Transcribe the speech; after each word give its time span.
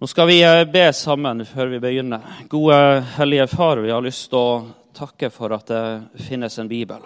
Nå 0.00 0.06
skal 0.06 0.26
vi 0.26 0.38
eh, 0.40 0.64
be 0.64 0.86
sammen 0.96 1.42
før 1.44 1.74
vi 1.74 1.78
begynner. 1.82 2.22
Gode 2.48 2.76
Hellige 3.18 3.44
Far, 3.52 3.82
vi 3.84 3.90
har 3.92 4.00
lyst 4.00 4.30
til 4.32 4.38
å 4.38 4.62
takke 4.96 5.28
for 5.28 5.52
at 5.52 5.68
det 5.68 6.22
finnes 6.24 6.54
en 6.56 6.70
bibel. 6.70 7.02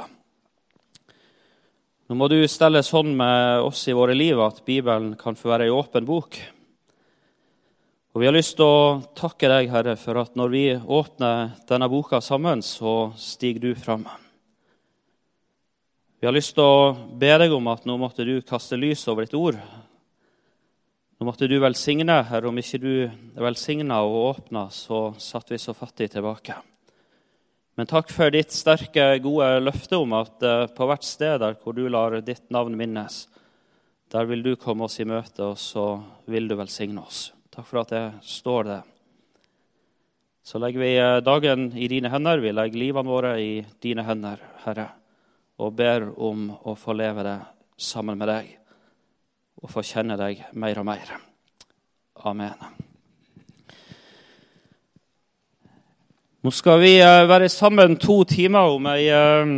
Nå 2.07 2.15
må 2.15 2.29
du 2.30 2.37
stelle 2.46 2.85
sånn 2.87 3.11
med 3.19 3.67
oss 3.67 3.80
i 3.91 3.96
våre 3.99 4.15
liv 4.15 4.38
at 4.38 4.61
Bibelen 4.62 5.17
kan 5.19 5.35
få 5.35 5.51
være 5.51 5.67
ei 5.67 5.75
åpen 5.75 6.07
bok. 6.07 6.38
Og 8.15 8.22
Vi 8.22 8.28
har 8.30 8.37
lyst 8.38 8.54
til 8.60 8.71
å 8.71 9.03
takke 9.19 9.51
deg, 9.51 9.72
Herre, 9.74 9.97
for 9.99 10.22
at 10.22 10.38
når 10.38 10.54
vi 10.54 10.65
åpner 10.79 11.51
denne 11.67 11.90
boka 11.90 12.22
sammen, 12.22 12.63
så 12.63 13.11
stiger 13.19 13.72
du 13.72 13.74
fram. 13.74 14.06
Vi 16.23 16.30
har 16.30 16.38
lyst 16.38 16.55
til 16.55 16.62
å 16.62 16.95
be 16.95 17.34
deg 17.42 17.59
om 17.59 17.74
at 17.74 17.91
nå 17.91 17.98
måtte 17.98 18.23
du 18.23 18.38
kaste 18.47 18.79
lys 18.79 19.02
over 19.11 19.27
ditt 19.27 19.34
ord, 19.34 19.59
nå 21.15 21.28
måtte 21.28 21.46
du 21.46 21.60
velsigne, 21.62 22.16
Herre. 22.27 22.51
Om 22.51 22.56
ikke 22.59 22.80
du 22.83 22.95
velsigna 23.38 24.00
og 24.02 24.16
åpna, 24.34 24.66
så 24.74 25.12
satt 25.23 25.52
vi 25.52 25.60
så 25.62 25.74
fattig 25.77 26.09
tilbake. 26.10 26.56
Men 27.78 27.88
takk 27.90 28.10
for 28.14 28.34
ditt 28.34 28.54
sterke, 28.54 29.20
gode 29.23 29.46
løfte 29.62 29.98
om 29.98 30.14
at 30.18 30.42
uh, 30.46 30.66
på 30.70 30.88
hvert 30.90 31.06
sted 31.06 31.38
der 31.42 31.54
hvor 31.62 31.74
du 31.74 31.84
lar 31.90 32.18
ditt 32.23 32.45
navn 32.54 32.74
minnes, 32.78 33.24
der 34.14 34.27
vil 34.30 34.42
du 34.42 34.52
komme 34.59 34.87
oss 34.87 34.98
i 35.02 35.06
møte, 35.06 35.52
og 35.52 35.59
så 35.59 35.87
vil 36.30 36.50
du 36.50 36.56
velsigne 36.59 37.02
oss. 37.02 37.28
Takk 37.54 37.66
for 37.66 37.82
at 37.82 37.95
det 37.95 38.04
står 38.26 38.68
det. 38.70 38.80
Så 40.45 40.59
legger 40.62 40.82
vi 40.82 40.92
uh, 40.98 41.23
dagen 41.23 41.70
i 41.78 41.90
dine 41.90 42.10
hender, 42.10 42.42
vi 42.42 42.54
legger 42.54 42.82
livene 42.82 43.10
våre 43.10 43.37
i 43.42 43.54
dine 43.82 44.06
hender, 44.06 44.42
Herre, 44.66 44.90
og 45.62 45.78
ber 45.78 46.10
om 46.15 46.51
å 46.62 46.74
få 46.78 46.95
leve 46.98 47.26
det 47.26 47.38
sammen 47.78 48.18
med 48.18 48.30
deg 48.30 48.52
og 49.64 49.70
få 49.73 49.80
kjenne 49.80 50.16
deg 50.20 50.42
mer 50.60 50.78
og 50.82 50.84
mer. 50.84 51.12
Amen. 52.28 52.52
Nå 56.45 56.52
skal 56.52 56.82
vi 56.82 56.98
eh, 57.01 57.24
være 57.24 57.48
sammen 57.48 57.96
to 57.96 58.18
timer 58.29 58.74
om 58.74 58.85
ei 58.92 59.07
uh, 59.09 59.54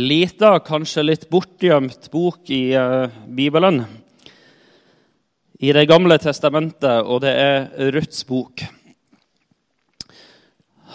lita, 0.00 0.54
kanskje 0.64 1.04
litt 1.04 1.26
bortgjemt 1.28 2.08
bok 2.12 2.48
i 2.48 2.62
uh, 2.72 3.12
Bibelen. 3.28 3.82
I 5.60 5.74
Det 5.76 5.84
gamle 5.88 6.16
testamentet, 6.18 7.04
og 7.04 7.20
det 7.24 7.34
er 7.36 7.92
Ruths 7.92 8.24
bok. 8.24 8.64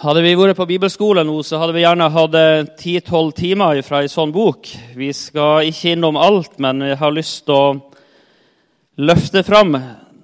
Hadde 0.00 0.24
vi 0.24 0.34
vært 0.34 0.58
på 0.58 0.66
bibelskole 0.66 1.22
nå, 1.26 1.36
så 1.46 1.60
hadde 1.62 1.76
vi 1.76 1.84
gjerne 1.84 2.10
hatt 2.10 2.36
10-12 2.80 3.32
timer 3.38 3.82
fra 3.86 4.02
ei 4.02 4.10
sånn 4.10 4.34
bok. 4.34 4.66
Vi 4.96 5.12
skal 5.14 5.70
ikke 5.70 5.94
innom 5.94 6.18
alt, 6.18 6.58
men 6.58 6.82
vi 6.88 6.98
har 6.98 7.14
lyst 7.14 7.44
til 7.46 7.54
å 7.54 7.89
løfte 9.00 9.42
fram 9.46 9.72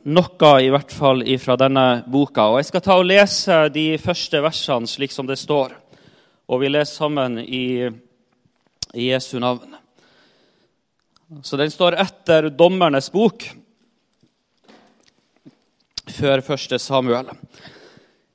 noe 0.06 0.50
i 0.60 0.68
hvert 0.70 0.92
fall 0.92 1.22
fra 1.40 1.56
denne 1.58 1.86
boka. 2.06 2.50
Og 2.50 2.60
Jeg 2.60 2.68
skal 2.70 2.84
ta 2.84 2.96
og 3.00 3.08
lese 3.08 3.60
de 3.72 3.86
første 4.00 4.42
versene 4.44 4.90
slik 4.90 5.14
som 5.14 5.26
det 5.28 5.38
står. 5.40 5.74
Og 6.46 6.60
vi 6.62 6.70
leser 6.70 6.92
sammen 6.92 7.40
i, 7.40 7.88
i 8.94 9.08
Jesu 9.08 9.38
navn. 9.42 9.74
Så 11.42 11.58
Den 11.58 11.72
står 11.72 11.96
etter 11.98 12.50
Dommernes 12.54 13.08
bok, 13.10 13.48
før 16.06 16.44
første 16.44 16.78
Samuel. 16.78 17.32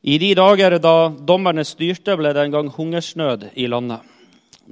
I 0.02 0.18
de 0.20 0.34
dager 0.36 0.76
da 0.82 0.96
dommerne 1.08 1.64
styrte, 1.64 2.18
ble 2.20 2.34
det 2.34 2.44
en 2.44 2.56
gang 2.58 2.72
hungersnød 2.74 3.52
i 3.56 3.70
landet. 3.70 4.11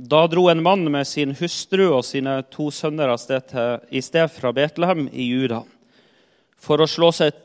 Da 0.01 0.27
dro 0.27 0.49
en 0.49 0.63
mann 0.63 0.91
med 0.91 1.07
sin 1.07 1.33
hustru 1.35 1.89
og 1.89 2.05
sine 2.07 2.37
to 2.47 2.69
sønner 2.71 3.11
av 3.11 3.17
sted 3.19 3.49
til, 3.51 3.81
i 3.91 3.99
sted 3.99 4.29
fra 4.31 4.53
Betlehem 4.55 5.09
i 5.11 5.25
Juda 5.27 5.65
for 6.55 6.79
å 6.79 6.87
slå 6.87 7.09
seg 7.11 7.35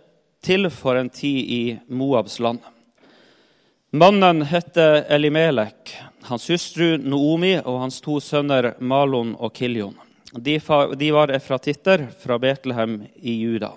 til 0.44 0.68
for 0.70 0.94
en 1.00 1.10
tid 1.10 1.50
i 1.50 1.58
Moabs 1.90 2.38
land. 2.38 2.60
Mannen 3.90 4.44
het 4.46 4.78
Elimelek, 4.78 5.96
hans 6.30 6.46
hustru 6.52 6.94
Noomi 7.02 7.56
og 7.58 7.80
hans 7.82 7.98
to 8.04 8.20
sønner 8.22 8.76
Malon 8.78 9.34
og 9.34 9.50
Kiljon. 9.58 9.98
De, 10.38 10.60
var 11.10 11.34
efratitter 11.34 12.06
fra 12.22 12.38
Betlehem 12.38 13.00
i 13.18 13.34
Juda. 13.40 13.72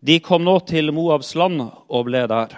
De 0.00 0.20
kom 0.24 0.48
nå 0.48 0.56
til 0.72 0.88
Moabs 0.88 1.34
land 1.36 1.60
og 1.68 2.08
ble 2.08 2.24
der. 2.32 2.56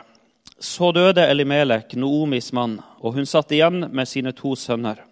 Så 0.61 0.93
døde 0.93 1.27
Elimelek, 1.27 1.97
Noomis 1.99 2.53
mann, 2.53 2.79
og 3.03 3.17
hun 3.17 3.27
satt 3.27 3.53
igjen 3.53 3.89
med 3.91 4.09
sine 4.09 4.33
to 4.37 4.55
sønner. 4.57 5.03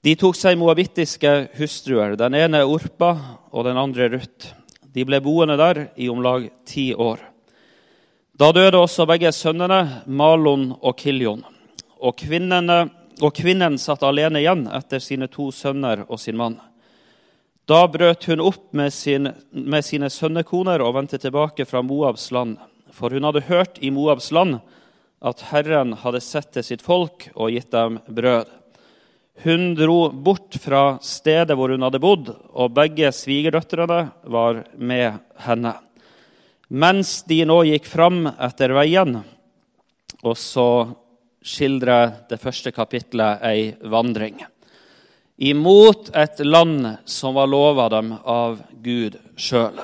De 0.00 0.14
tok 0.16 0.36
seg 0.36 0.58
moabittiske 0.60 1.32
hustruer, 1.58 2.16
den 2.16 2.36
ene 2.36 2.62
Orpa 2.64 3.10
og 3.52 3.66
den 3.66 3.80
andre 3.80 4.08
Ruth. 4.14 4.52
De 4.92 5.04
ble 5.04 5.20
boende 5.24 5.56
der 5.60 5.82
i 5.96 6.08
om 6.08 6.22
lag 6.24 6.46
ti 6.68 6.90
år. 6.94 7.20
Da 8.32 8.48
døde 8.56 8.80
også 8.80 9.04
begge 9.08 9.32
sønnene, 9.36 10.02
Malon 10.06 10.70
og 10.80 10.96
Kiljon. 10.96 11.42
Og, 12.00 12.24
og 13.20 13.34
kvinnen 13.36 13.76
satt 13.78 14.06
alene 14.08 14.40
igjen 14.40 14.64
etter 14.72 15.02
sine 15.04 15.28
to 15.28 15.50
sønner 15.52 16.06
og 16.08 16.20
sin 16.20 16.38
mann. 16.40 16.56
Da 17.68 17.84
brøt 17.86 18.24
hun 18.26 18.40
opp 18.40 18.72
med, 18.72 18.92
sin, 18.92 19.28
med 19.52 19.84
sine 19.84 20.08
sønnekoner 20.10 20.80
og 20.80 20.96
vendte 20.96 21.20
tilbake 21.20 21.68
fra 21.68 21.84
Moabs 21.84 22.30
land 22.32 22.56
for 22.94 23.14
hun 23.14 23.26
hadde 23.28 23.46
hørt 23.48 23.78
i 23.82 23.90
Moabs 23.94 24.30
land 24.34 24.60
at 25.20 25.42
Herren 25.50 25.92
hadde 26.00 26.22
sett 26.24 26.52
til 26.54 26.64
sitt 26.64 26.82
folk 26.84 27.28
og 27.34 27.52
gitt 27.52 27.70
dem 27.74 27.98
brød. 28.08 28.48
Hun 29.44 29.74
dro 29.76 30.10
bort 30.12 30.56
fra 30.60 30.98
stedet 31.04 31.56
hvor 31.56 31.72
hun 31.72 31.84
hadde 31.86 32.00
bodd, 32.02 32.28
og 32.52 32.74
begge 32.76 33.08
svigerdøtrene 33.14 34.00
var 34.28 34.64
med 34.76 35.20
henne. 35.46 35.74
Mens 36.70 37.22
de 37.28 37.40
nå 37.48 37.62
gikk 37.66 37.88
fram 37.88 38.26
etter 38.30 38.74
veien, 38.76 39.16
og 40.20 40.36
så 40.36 40.68
skildrer 41.40 42.28
det 42.28 42.40
første 42.40 42.72
kapitlet 42.76 43.40
ei 43.48 43.70
vandring. 43.80 44.42
Imot 45.40 46.10
et 46.12 46.42
land 46.44 46.84
som 47.08 47.34
var 47.34 47.48
lova 47.48 47.88
dem 47.88 48.12
av 48.20 48.60
Gud 48.84 49.16
sjøl. 49.40 49.80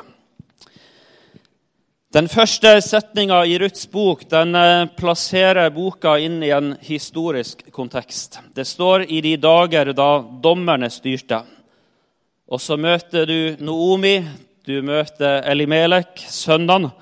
Den 2.15 2.29
første 2.31 2.71
setninga 2.87 3.41
i 3.51 3.57
Ruths 3.59 3.89
bok 3.91 4.21
den 4.31 4.55
eh, 4.55 4.85
plasserer 4.95 5.73
boka 5.75 6.13
inn 6.23 6.39
i 6.39 6.53
en 6.55 6.77
historisk 6.87 7.65
kontekst. 7.75 8.39
Det 8.55 8.63
står 8.63 9.09
i 9.11 9.19
de 9.25 9.33
dager 9.43 9.91
da 9.91 10.11
dommerne 10.23 10.87
styrte. 10.95 11.41
Og 12.47 12.63
så 12.63 12.79
møter 12.79 13.27
du 13.27 13.59
Noomi, 13.59 14.21
du 14.63 14.79
møter 14.87 15.43
Elimelek, 15.51 16.23
sønnene, 16.31 16.93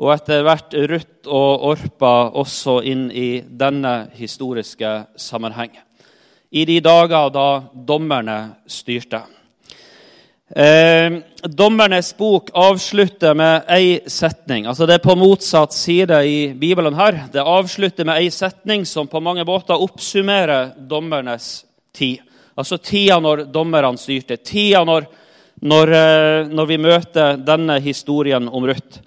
og 0.00 0.14
etter 0.16 0.42
hvert 0.42 0.74
Ruth 0.90 1.30
og 1.30 1.70
Orpa 1.70 2.14
også 2.42 2.80
inn 2.90 3.06
i 3.14 3.44
denne 3.46 4.08
historiske 4.18 4.96
sammenheng. 5.14 5.76
I 6.50 6.66
de 6.66 6.80
dager 6.82 7.30
da 7.30 7.50
dommerne 7.86 8.40
styrte. 8.66 9.22
Eh, 10.56 11.18
Dommernes 11.42 12.16
bok 12.16 12.50
avslutter 12.54 13.34
med 13.34 13.68
ei 13.70 14.00
setning. 14.06 14.66
Altså 14.66 14.86
Det 14.86 14.96
er 14.98 15.04
på 15.04 15.14
motsatt 15.14 15.72
side 15.72 16.16
i 16.26 16.54
Bibelen 16.58 16.94
her. 16.94 17.28
Det 17.32 17.40
avslutter 17.40 18.04
med 18.04 18.18
ei 18.18 18.30
setning 18.34 18.84
som 18.86 19.06
på 19.06 19.22
mange 19.22 19.44
måter 19.46 19.78
oppsummerer 19.78 20.74
dommernes 20.88 21.64
tid. 21.94 22.18
Altså 22.58 22.80
tida 22.82 23.20
når 23.20 23.44
dommerne 23.52 23.96
styrte. 23.96 24.36
Tida 24.42 24.82
når, 24.84 25.06
når, 25.62 25.94
eh, 25.94 26.50
når 26.50 26.66
vi 26.66 26.82
møter 26.82 27.38
denne 27.38 27.78
historien 27.80 28.48
om 28.48 28.66
Ruth. 28.66 28.98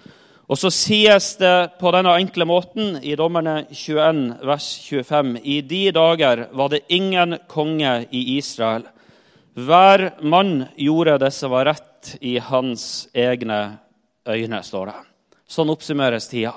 Og 0.47 0.57
så 0.57 0.71
sies 0.71 1.35
det 1.39 1.75
på 1.79 1.91
denne 1.91 2.15
enkle 2.19 2.45
måten 2.45 2.97
i 3.03 3.15
Dommerne 3.15 3.65
21, 3.71 4.39
vers 4.43 4.65
25.: 4.87 5.37
I 5.43 5.61
de 5.61 5.91
dager 5.91 6.47
var 6.51 6.69
det 6.69 6.85
ingen 6.89 7.37
konge 7.47 8.05
i 8.11 8.37
Israel. 8.37 8.83
Hver 9.53 10.21
mann 10.25 10.65
gjorde 10.75 11.17
det 11.21 11.31
som 11.31 11.51
var 11.51 11.65
rett 11.65 12.15
i 12.21 12.39
hans 12.41 13.07
egne 13.13 13.77
øyne, 14.25 14.63
står 14.65 14.89
det. 14.89 14.95
Sånn 15.45 15.69
oppsummeres 15.69 16.25
tida. 16.31 16.55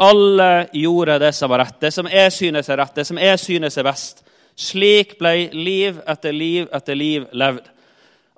Alle 0.00 0.68
gjorde 0.72 1.18
det 1.18 1.32
som 1.34 1.50
var 1.50 1.64
rett, 1.64 1.80
det 1.82 1.90
som 1.92 2.06
jeg 2.08 2.32
synes 2.32 2.70
er 2.70 2.78
rett, 2.80 2.94
det 2.94 3.04
som 3.08 3.18
jeg 3.18 3.40
synes 3.42 3.76
er 3.76 3.88
best. 3.88 4.22
Slik 4.56 5.16
ble 5.18 5.50
liv 5.56 5.98
etter 6.08 6.32
liv 6.32 6.70
etter 6.72 6.96
liv 6.96 7.26
levd. 7.32 7.66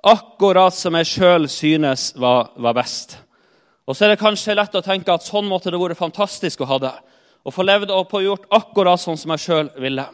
Akkurat 0.03 0.75
som 0.75 0.97
jeg 0.99 1.07
sjøl 1.07 1.47
synes 1.47 2.09
var, 2.19 2.49
var, 2.57 2.73
best. 2.75 3.15
Og 3.87 3.95
så 3.95 4.07
er 4.07 4.13
det 4.13 4.23
kanskje 4.23 4.57
lett 4.57 4.75
å 4.75 4.83
tenke 4.83 5.13
at 5.13 5.23
sånn 5.23 5.47
måtte 5.47 5.71
det 5.71 5.79
vært 5.79 6.01
fantastisk 6.01 6.65
å 6.65 6.71
ha 6.73 6.81
det. 6.81 6.93
Å 7.45 7.51
få 7.51 7.63
levd 7.63 7.93
og 7.93 8.09
få 8.11 8.23
gjort 8.25 8.49
akkurat 8.51 8.99
sånn 8.99 9.19
som 9.19 9.31
jeg 9.35 9.45
sjøl 9.45 9.71
ville. 9.79 10.07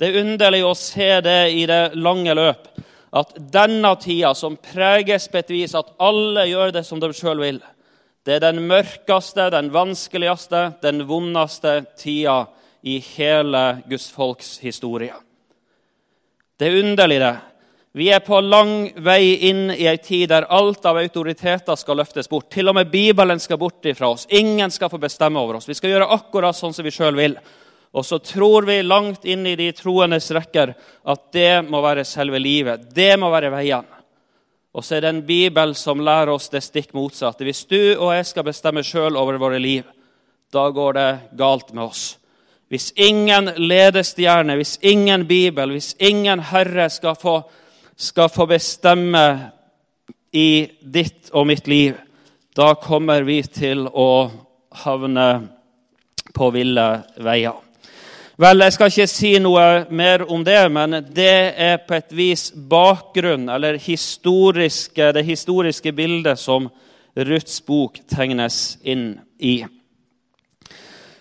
Det 0.00 0.08
er 0.08 0.22
underlig 0.22 0.62
å 0.64 0.72
se 0.78 1.10
det 1.20 1.40
i 1.52 1.66
det 1.68 1.90
lange 2.00 2.32
løp. 2.32 2.70
At 3.12 3.34
denne 3.52 3.90
tida, 4.00 4.30
som 4.38 4.56
preges 4.56 5.26
på 5.28 5.40
et 5.42 5.52
vis 5.52 5.74
at 5.76 5.90
alle 6.00 6.46
gjør 6.48 6.72
det 6.72 6.86
som 6.88 7.02
de 7.02 7.10
sjøl 7.12 7.42
vil, 7.42 7.58
det 8.24 8.38
er 8.38 8.46
den 8.46 8.62
mørkeste, 8.70 9.50
den 9.52 9.68
vanskeligste, 9.74 10.70
den 10.80 11.04
vondeste 11.08 11.82
tida 12.00 12.46
i 12.80 12.96
hele 13.12 13.82
Guds 13.90 14.08
folks 14.14 14.56
historie. 14.64 15.12
Det 16.56 16.68
er 16.68 16.80
underlig, 16.80 17.20
det. 17.20 17.36
Vi 17.92 18.08
er 18.14 18.24
på 18.24 18.38
lang 18.40 18.74
vei 19.04 19.34
inn 19.50 19.66
i 19.74 19.88
ei 19.90 19.98
tid 20.00 20.30
der 20.30 20.48
alt 20.48 20.84
av 20.86 21.00
autoriteter 21.00 21.76
skal 21.76 21.98
løftes 22.00 22.30
bort. 22.30 22.48
Til 22.54 22.70
og 22.70 22.76
med 22.78 22.88
Bibelen 22.92 23.40
skal 23.42 23.58
bort 23.60 23.84
ifra 23.84 24.14
oss. 24.14 24.28
Ingen 24.30 24.70
skal 24.70 24.92
få 24.92 25.00
bestemme 25.02 25.40
over 25.42 25.58
oss. 25.58 25.68
Vi 25.68 25.76
skal 25.76 25.96
gjøre 25.96 26.12
akkurat 26.14 26.56
sånn 26.56 26.72
som 26.76 26.86
vi 26.86 26.94
sjøl 26.94 27.18
vil. 27.18 27.36
Og 27.92 28.06
så 28.06 28.20
tror 28.22 28.68
vi 28.68 28.82
langt 28.82 29.24
inn 29.26 29.46
i 29.50 29.56
de 29.58 29.70
troendes 29.74 30.30
rekker 30.30 30.74
at 31.02 31.24
det 31.34 31.64
må 31.66 31.80
være 31.82 32.06
selve 32.06 32.38
livet. 32.38 32.86
Det 32.94 33.16
må 33.18 33.30
være 33.32 33.50
veien. 33.50 33.86
Og 34.70 34.86
så 34.86 34.96
er 34.96 35.02
det 35.02 35.10
en 35.10 35.24
bibel 35.26 35.74
som 35.74 36.02
lærer 36.06 36.30
oss 36.30 36.46
det 36.52 36.62
stikk 36.62 36.92
motsatte. 36.94 37.42
Hvis 37.42 37.64
du 37.66 37.96
og 37.96 38.12
jeg 38.14 38.28
skal 38.28 38.46
bestemme 38.46 38.84
sjøl 38.86 39.18
over 39.18 39.40
våre 39.42 39.58
liv, 39.58 39.82
da 40.54 40.68
går 40.70 40.94
det 40.98 41.10
galt 41.38 41.72
med 41.74 41.88
oss. 41.88 42.04
Hvis 42.70 42.92
ingen 42.94 43.50
ledestjerne, 43.58 44.54
hvis 44.54 44.76
ingen 44.86 45.26
bibel, 45.26 45.74
hvis 45.74 45.96
ingen 45.98 46.38
Herre 46.52 46.86
skal 46.90 47.18
få 47.18 47.40
skal 48.00 48.28
få 48.32 48.46
bestemme 48.48 49.50
i 50.32 50.70
ditt 50.80 51.28
og 51.36 51.46
mitt 51.50 51.66
liv, 51.68 51.98
da 52.56 52.72
kommer 52.80 53.26
vi 53.28 53.42
til 53.44 53.84
å 53.86 54.30
havne 54.84 55.26
på 56.32 56.48
ville 56.54 56.86
veier. 57.20 57.58
Vel, 58.40 58.62
Jeg 58.64 58.72
skal 58.72 58.88
ikke 58.88 59.04
si 59.10 59.30
noe 59.36 59.64
mer 59.92 60.22
om 60.32 60.40
det, 60.40 60.60
men 60.72 60.96
det 61.12 61.32
er 61.60 61.74
på 61.84 61.92
et 61.92 62.14
vis 62.16 62.46
bakgrunn, 62.54 63.50
eller 63.52 63.76
historiske, 63.76 65.10
det 65.12 65.24
historiske 65.26 65.92
bildet 65.92 66.40
som 66.40 66.70
Ruths 67.12 67.58
bok 67.66 68.00
tegnes 68.08 68.78
inn 68.80 69.18
i. 69.36 69.58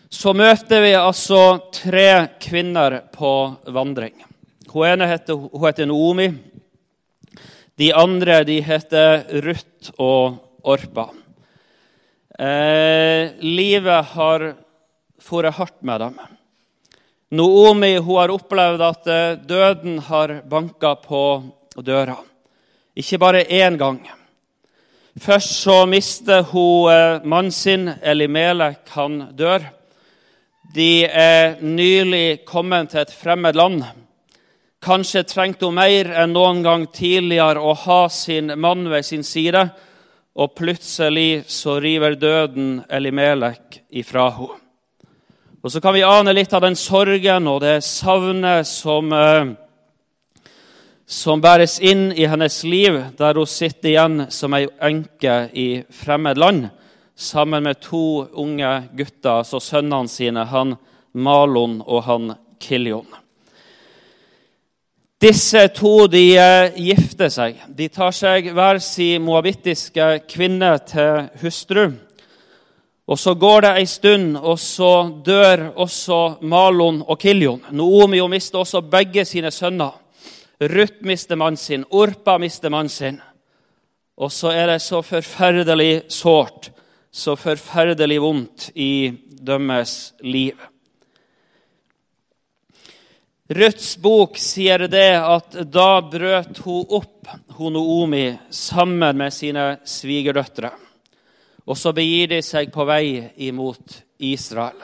Så 0.08 0.32
møter 0.32 0.86
vi 0.86 0.94
altså 0.96 1.42
tre 1.76 2.08
kvinner 2.40 3.02
på 3.12 3.34
vandring. 3.68 4.16
Hun 4.72 4.88
ene 4.88 5.12
heter, 5.12 5.36
hun 5.36 5.68
heter 5.68 5.92
Noomi. 5.92 6.32
De 7.76 7.94
andre 8.00 8.46
de 8.48 8.62
heter 8.64 9.26
Ruth 9.44 9.92
og 10.00 10.40
Orpa. 10.64 11.10
Eh, 12.40 13.36
livet 13.44 14.14
har 14.16 14.54
fått 15.20 15.56
hardt 15.60 15.82
med 15.84 16.08
dem. 16.08 16.22
Noomi 17.30 17.98
hun 17.98 18.16
har 18.18 18.32
opplevd 18.34 18.82
at 18.82 19.08
eh, 19.08 19.36
døden 19.46 20.00
har 20.02 20.40
banka 20.50 20.96
på 21.04 21.24
døra. 21.78 22.16
Ikke 22.98 23.20
bare 23.22 23.44
én 23.46 23.78
gang. 23.78 24.00
Først 25.20 25.60
så 25.62 25.86
mister 25.86 26.42
hun 26.50 26.90
eh, 26.90 27.22
mannen 27.24 27.52
sin, 27.54 27.86
Elimelek. 28.02 28.82
Han 28.96 29.28
dør. 29.38 29.62
De 30.74 31.06
er 31.06 31.62
nylig 31.62 32.46
kommet 32.50 32.90
til 32.90 33.04
et 33.04 33.14
fremmed 33.14 33.58
land. 33.58 33.84
Kanskje 34.82 35.26
trengte 35.28 35.68
hun 35.68 35.78
mer 35.78 36.10
enn 36.24 36.34
noen 36.34 36.64
gang 36.66 36.88
tidligere 36.90 37.62
å 37.62 37.76
ha 37.78 38.00
sin 38.10 38.54
mann 38.58 38.88
ved 38.90 39.06
sin 39.06 39.26
side, 39.28 39.68
og 40.34 40.56
plutselig 40.58 41.44
så 41.52 41.78
river 41.84 42.16
døden 42.18 42.80
Elimelek 42.90 43.84
ifra 43.90 44.32
henne. 44.34 44.69
Og 45.60 45.72
Så 45.72 45.82
kan 45.82 45.92
vi 45.94 46.06
ane 46.08 46.32
litt 46.32 46.54
av 46.56 46.62
den 46.64 46.76
sorgen 46.80 47.48
og 47.52 47.58
det 47.60 47.82
savnet 47.84 48.68
som, 48.68 49.12
eh, 49.12 49.50
som 51.06 51.42
bæres 51.42 51.82
inn 51.84 52.14
i 52.16 52.26
hennes 52.26 52.64
liv, 52.64 53.04
der 53.18 53.34
hun 53.34 53.46
sitter 53.46 53.90
igjen 53.90 54.32
som 54.32 54.54
ei 54.54 54.68
enke 54.80 55.50
i 55.54 55.84
fremmed 55.92 56.38
land 56.38 56.70
sammen 57.16 57.64
med 57.64 57.82
to 57.82 58.30
unge 58.32 58.90
gutter, 58.96 59.44
altså 59.44 59.60
sønnene 59.60 60.08
sine, 60.08 60.46
han 60.46 60.78
Malon 61.14 61.84
og 61.86 62.04
han 62.04 62.36
Kiljon. 62.60 63.08
Disse 65.20 65.68
to 65.68 66.08
de 66.08 66.38
eh, 66.38 66.72
gifter 66.78 67.28
seg. 67.28 67.58
De 67.68 67.90
tar 67.90 68.12
seg 68.12 68.54
hver 68.54 68.80
sin 68.80 69.22
moabittiske 69.22 70.22
kvinne 70.30 70.78
til 70.88 71.28
hustru. 71.42 71.92
Og 73.10 73.20
Så 73.20 73.34
går 73.34 73.62
det 73.62 73.70
ei 73.80 73.86
stund, 73.90 74.38
og 74.38 74.60
så 74.62 75.10
dør 75.26 75.72
også 75.82 76.38
Malon 76.46 77.02
og 77.02 77.18
Kiljon. 77.20 77.64
Noomi 77.74 78.20
mister 78.30 78.62
også 78.62 78.84
begge 78.86 79.24
sine 79.26 79.50
sønner. 79.52 79.96
Ruth 80.62 81.02
mister 81.02 81.36
mannen 81.36 81.58
sin, 81.58 81.86
Orpa 81.90 82.38
mister 82.38 82.70
mannen 82.70 82.90
sin. 82.90 83.18
Og 84.18 84.30
så 84.32 84.52
er 84.54 84.68
det 84.68 84.82
så 84.84 85.02
forferdelig 85.02 86.04
sårt, 86.12 86.70
så 87.12 87.34
forferdelig 87.36 88.20
vondt 88.22 88.68
i 88.76 89.10
deres 89.42 90.14
liv. 90.22 90.60
Ruths 93.50 93.96
bok 93.98 94.38
sier 94.38 94.86
det 94.86 95.16
at 95.18 95.58
da 95.66 95.88
brøt 96.06 96.62
hun 96.62 96.94
opp 97.00 97.34
Noomi 97.58 98.28
sammen 98.54 99.18
med 99.18 99.34
sine 99.34 99.66
svigerdøtre. 99.82 100.70
Og 101.70 101.78
så 101.78 101.94
begir 101.94 102.32
de 102.32 102.40
seg 102.42 102.72
på 102.74 102.86
vei 102.90 103.30
imot 103.46 104.00
Israel. 104.26 104.80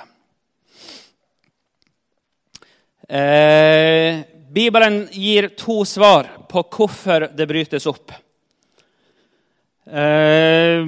Eh, 3.09 4.21
Bibelen 4.53 5.07
gir 5.11 5.49
to 5.57 5.81
svar 5.85 6.29
på 6.49 6.61
hvorfor 6.77 7.27
det 7.33 7.47
brytes 7.49 7.89
opp. 7.89 8.13
Eh, 9.85 10.85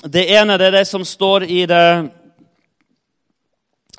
det 0.00 0.24
ene 0.32 0.56
det 0.56 0.70
er 0.70 0.78
det 0.80 0.86
som 0.88 1.04
står 1.04 1.44
i 1.44 1.62
det, 1.68 1.84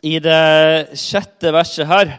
i 0.01 0.17
det 0.21 0.97
sjette 0.97 1.53
verset 1.53 1.89
her. 1.89 2.17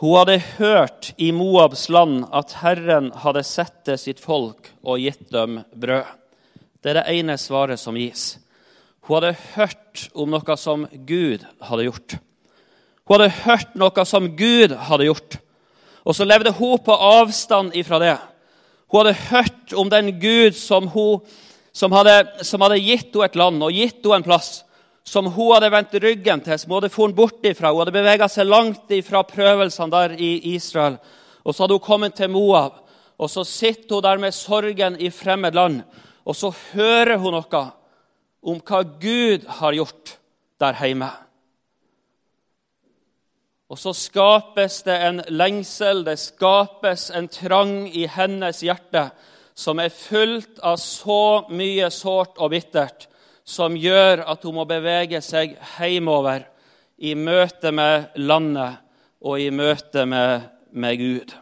Hun 0.00 0.16
hadde 0.18 0.40
hørt 0.56 1.12
i 1.20 1.28
Moabs 1.32 1.90
land 1.92 2.24
at 2.32 2.56
Herren 2.64 3.12
hadde 3.20 3.44
sett 3.44 3.82
til 3.84 4.00
sitt 4.00 4.20
folk 4.20 4.72
og 4.82 5.00
gitt 5.04 5.28
dem 5.32 5.60
brød. 5.76 6.23
Det 6.84 6.92
er 6.92 6.98
det 7.00 7.14
ene 7.16 7.38
svaret 7.40 7.80
som 7.80 7.96
gis. 7.96 8.34
Hun 9.08 9.16
hadde 9.16 9.38
hørt 9.54 10.02
om 10.12 10.28
noe 10.28 10.56
som 10.60 10.84
Gud 11.08 11.40
hadde 11.64 11.86
gjort. 11.86 12.16
Hun 13.08 13.14
hadde 13.16 13.38
hørt 13.46 13.72
noe 13.80 14.04
som 14.04 14.26
Gud 14.36 14.74
hadde 14.90 15.06
gjort. 15.08 15.38
Og 16.04 16.12
så 16.12 16.26
levde 16.28 16.52
hun 16.52 16.76
på 16.84 16.92
avstand 16.92 17.72
ifra 17.72 18.02
det. 18.02 18.18
Hun 18.92 19.00
hadde 19.00 19.30
hørt 19.30 19.72
om 19.80 19.88
den 19.88 20.12
Gud 20.20 20.52
som, 20.60 20.90
hun, 20.92 21.24
som, 21.72 21.92
hadde, 21.96 22.20
som 22.44 22.60
hadde 22.60 22.82
gitt 22.84 23.16
henne 23.16 23.32
et 23.32 23.40
land 23.40 23.64
og 23.64 23.72
gitt 23.72 24.04
henne 24.04 24.20
en 24.20 24.28
plass 24.28 24.52
som 25.08 25.32
hun 25.32 25.54
hadde 25.54 25.72
vendt 25.72 25.96
ryggen 26.04 26.44
til, 26.44 26.60
som 26.60 26.72
hun 26.72 26.82
hadde 26.82 26.92
funnet 26.92 27.16
bort 27.16 27.48
ifra. 27.48 27.72
Hun 27.72 27.86
hadde 27.86 27.96
bevega 27.96 28.28
seg 28.28 28.48
langt 28.48 28.92
ifra 28.92 29.24
prøvelsene 29.24 29.92
der 29.92 30.20
i 30.20 30.34
Israel. 30.52 31.00
Og 31.44 31.52
så 31.52 31.64
hadde 31.64 31.80
hun 31.80 31.88
kommet 31.88 32.20
til 32.20 32.32
Moab, 32.32 32.82
og 33.16 33.32
så 33.32 33.44
sitter 33.48 34.02
hun 34.02 34.04
der 34.04 34.20
med 34.20 34.36
sorgen 34.36 35.00
i 35.00 35.08
fremmed 35.12 35.56
land. 35.56 35.80
Og 36.24 36.36
så 36.36 36.50
hører 36.72 37.18
hun 37.20 37.36
noe 37.36 37.64
om 38.44 38.60
hva 38.60 38.80
Gud 39.00 39.46
har 39.60 39.76
gjort 39.76 40.16
der 40.60 40.76
hjemme. 40.80 41.10
Og 43.72 43.80
så 43.80 43.94
skapes 43.96 44.82
det 44.86 44.96
en 45.06 45.22
lengsel, 45.32 46.04
det 46.04 46.18
skapes 46.20 47.08
en 47.10 47.28
trang 47.32 47.88
i 47.88 48.04
hennes 48.06 48.60
hjerte 48.62 49.08
som 49.54 49.80
er 49.80 49.94
fullt 49.94 50.60
av 50.62 50.76
så 50.82 51.46
mye 51.50 51.88
sårt 51.94 52.38
og 52.38 52.52
bittert 52.52 53.08
som 53.44 53.76
gjør 53.76 54.24
at 54.30 54.44
hun 54.44 54.56
må 54.58 54.64
bevege 54.68 55.20
seg 55.24 55.56
hjemover 55.76 56.46
i 56.96 57.12
møte 57.14 57.72
med 57.74 58.16
landet 58.16 58.80
og 59.24 59.40
i 59.40 59.50
møte 59.52 60.04
med, 60.08 60.48
med 60.72 61.00
Gud. 61.00 61.34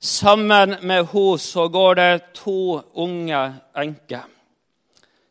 Sammen 0.00 0.76
med 0.82 1.06
henne 1.08 1.38
så 1.38 1.68
går 1.68 1.94
det 1.94 2.32
to 2.36 2.82
unge 2.94 3.40
enker. 3.74 4.26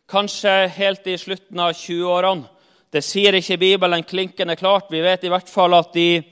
Kanskje 0.09 0.67
helt 0.73 1.07
i 1.07 1.17
slutten 1.17 1.59
av 1.59 1.73
20-årene. 1.73 2.49
Det 2.89 3.03
sier 3.03 3.35
ikke 3.35 3.57
Bibelen 3.59 4.03
klinkende 4.07 4.55
klart. 4.55 4.87
Vi 4.89 5.01
vet 5.03 5.23
i 5.25 5.29
hvert 5.29 5.49
fall 5.49 5.73
at 5.75 5.91
de 5.93 6.23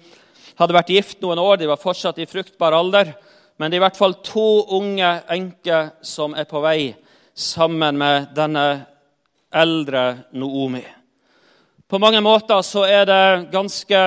hadde 0.57 0.75
vært 0.75 0.93
gift 0.93 1.21
noen 1.21 1.41
år. 1.41 1.57
De 1.59 1.67
var 1.67 1.81
fortsatt 1.81 2.21
i 2.23 2.27
fruktbar 2.29 2.73
alder. 2.77 3.11
Men 3.57 3.69
det 3.69 3.77
er 3.77 3.81
i 3.81 3.85
hvert 3.85 3.99
fall 3.99 4.15
to 4.25 4.63
unge 4.77 5.09
enker 5.33 5.91
som 6.01 6.33
er 6.33 6.47
på 6.49 6.61
vei 6.63 6.93
sammen 7.33 7.97
med 7.99 8.31
denne 8.37 8.65
eldre 9.53 10.05
Noomi. 10.33 10.85
På 11.89 11.99
mange 12.01 12.21
måter 12.25 12.63
så 12.65 12.85
er 12.89 13.05
det 13.05 13.51
ganske 13.53 14.01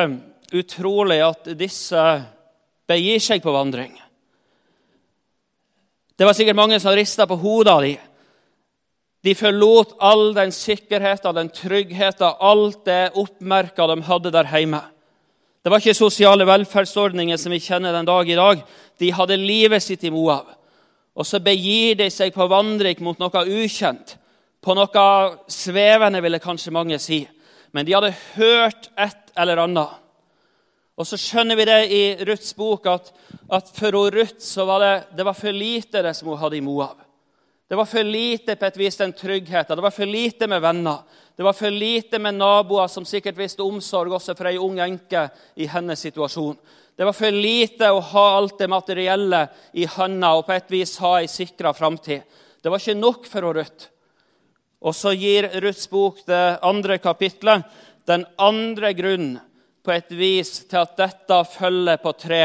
utrolig 0.57 1.21
at 1.23 1.53
disse 1.59 2.03
begir 2.89 3.23
seg 3.23 3.45
på 3.45 3.55
vandring. 3.55 3.95
Det 6.17 6.25
var 6.25 6.33
sikkert 6.33 6.57
mange 6.57 6.81
som 6.81 6.95
rista 6.97 7.27
på 7.29 7.37
hodet 7.37 7.73
av 7.73 7.83
dem. 7.85 7.97
De 9.27 9.35
forlot 9.35 9.97
all 9.99 10.31
den 10.37 10.53
sikkerheten, 10.55 11.35
den 11.35 11.49
tryggheten, 11.51 12.37
alt 12.41 12.85
det 12.87 13.11
oppmerka 13.19 13.89
de 13.91 13.97
hadde 14.07 14.33
der 14.33 14.49
hjemme. 14.53 14.81
Det 15.65 15.73
var 15.73 15.83
ikke 15.83 15.99
sosiale 15.99 16.47
velferdsordninger 16.47 17.41
som 17.43 17.51
vi 17.51 17.59
kjenner 17.59 17.93
den 17.93 18.07
dag 18.07 18.29
i 18.31 18.39
dag. 18.39 18.61
De 19.03 19.11
hadde 19.11 19.41
livet 19.41 19.83
sitt 19.83 20.05
i 20.07 20.13
Moab. 20.15 20.53
Og 21.17 21.27
så 21.27 21.41
begir 21.43 21.97
de 21.99 22.07
seg 22.13 22.31
på 22.35 22.47
vandring 22.47 23.01
mot 23.03 23.19
noe 23.19 23.43
ukjent, 23.49 24.15
på 24.63 24.75
noe 24.77 25.07
svevende, 25.51 26.23
ville 26.23 26.43
kanskje 26.43 26.75
mange 26.75 27.01
si. 27.03 27.25
Men 27.75 27.87
de 27.87 27.97
hadde 27.97 28.15
hørt 28.37 28.91
et 28.95 29.35
eller 29.37 29.65
annet. 29.65 30.06
Og 30.97 31.05
så 31.05 31.19
skjønner 31.21 31.59
vi 31.59 31.67
det 31.69 31.81
i 31.93 32.03
Ruths 32.25 32.55
bok 32.57 32.87
at, 32.89 33.11
at 33.53 33.69
for 33.77 33.93
Ruth 33.93 34.41
så 34.41 34.65
var 34.65 34.81
det, 34.81 34.95
det 35.19 35.27
var 35.29 35.37
for 35.37 35.53
lite 35.53 36.01
det 36.03 36.15
som 36.17 36.31
hun 36.33 36.41
hadde 36.41 36.57
i 36.57 36.65
Moab. 36.65 37.03
Det 37.69 37.77
var 37.77 37.89
for 37.91 38.07
lite 38.07 38.55
på 38.57 38.67
et 38.67 38.77
vis 38.79 38.97
den 38.97 39.13
tryggheten. 39.13 39.77
Det 39.77 39.83
var 39.83 39.93
for 39.93 40.07
lite 40.07 40.47
med 40.47 40.63
venner. 40.63 41.03
Det 41.37 41.43
var 41.45 41.53
for 41.53 41.71
lite 41.71 42.19
med 42.23 42.39
naboer 42.39 42.89
som 42.89 43.05
sikkert 43.05 43.37
viste 43.37 43.65
omsorg 43.65 44.15
også 44.15 44.37
for 44.39 44.49
ei 44.49 44.61
ung 44.63 44.79
enke 44.81 45.27
i 45.59 45.67
hennes 45.69 46.01
situasjon. 46.07 46.55
Det 46.97 47.05
var 47.05 47.13
for 47.13 47.35
lite 47.35 47.91
å 47.93 47.99
ha 48.15 48.25
alt 48.39 48.57
det 48.63 48.71
materielle 48.73 49.43
i 49.77 49.85
hånda 49.85 50.31
og 50.39 50.47
på 50.47 50.55
et 50.55 50.71
vis 50.73 50.95
ha 51.03 51.17
ei 51.19 51.27
sikra 51.29 51.75
framtid. 51.77 52.23
Det 52.63 52.73
var 52.73 52.81
ikke 52.81 52.97
nok 53.03 53.27
for 53.29 53.51
Ruth. 53.59 53.91
Og 54.81 54.95
så 54.95 55.13
gir 55.19 55.51
Ruths 55.61 55.91
bok 55.91 56.23
det 56.25 56.45
andre 56.65 56.97
kapitlet 57.03 57.67
den 58.07 58.25
andre 58.39 58.95
grunnen 58.95 59.41
på 59.87 59.95
et 59.95 60.11
vis 60.19 60.65
til 60.67 60.83
at 60.83 60.97
dette 60.99 61.37
følget 61.53 62.03
på 62.03 62.13
tre 62.19 62.45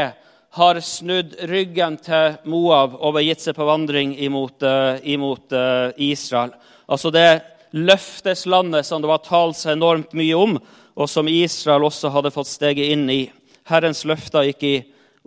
har 0.52 0.78
snudd 0.84 1.34
ryggen 1.48 1.96
til 2.04 2.36
Moab 2.46 2.94
og 3.00 3.16
begitt 3.16 3.42
seg 3.42 3.56
på 3.56 3.66
vandring 3.66 4.12
imot, 4.20 4.62
uh, 4.62 5.00
imot 5.02 5.54
uh, 5.56 5.90
Israel. 5.96 6.52
Altså 6.86 7.10
det 7.10 7.42
løfteslandet 7.72 8.86
som 8.86 9.02
det 9.02 9.10
var 9.10 9.24
talt 9.24 9.58
så 9.58 9.72
enormt 9.72 10.12
mye 10.14 10.36
om, 10.38 10.58
og 10.94 11.08
som 11.08 11.30
Israel 11.30 11.88
også 11.88 12.12
hadde 12.12 12.34
fått 12.34 12.50
steget 12.52 12.92
inn 12.92 13.08
i. 13.10 13.22
Herrens 13.70 14.04
løfter 14.06 14.46
gikk 14.50 14.66
i 14.68 14.76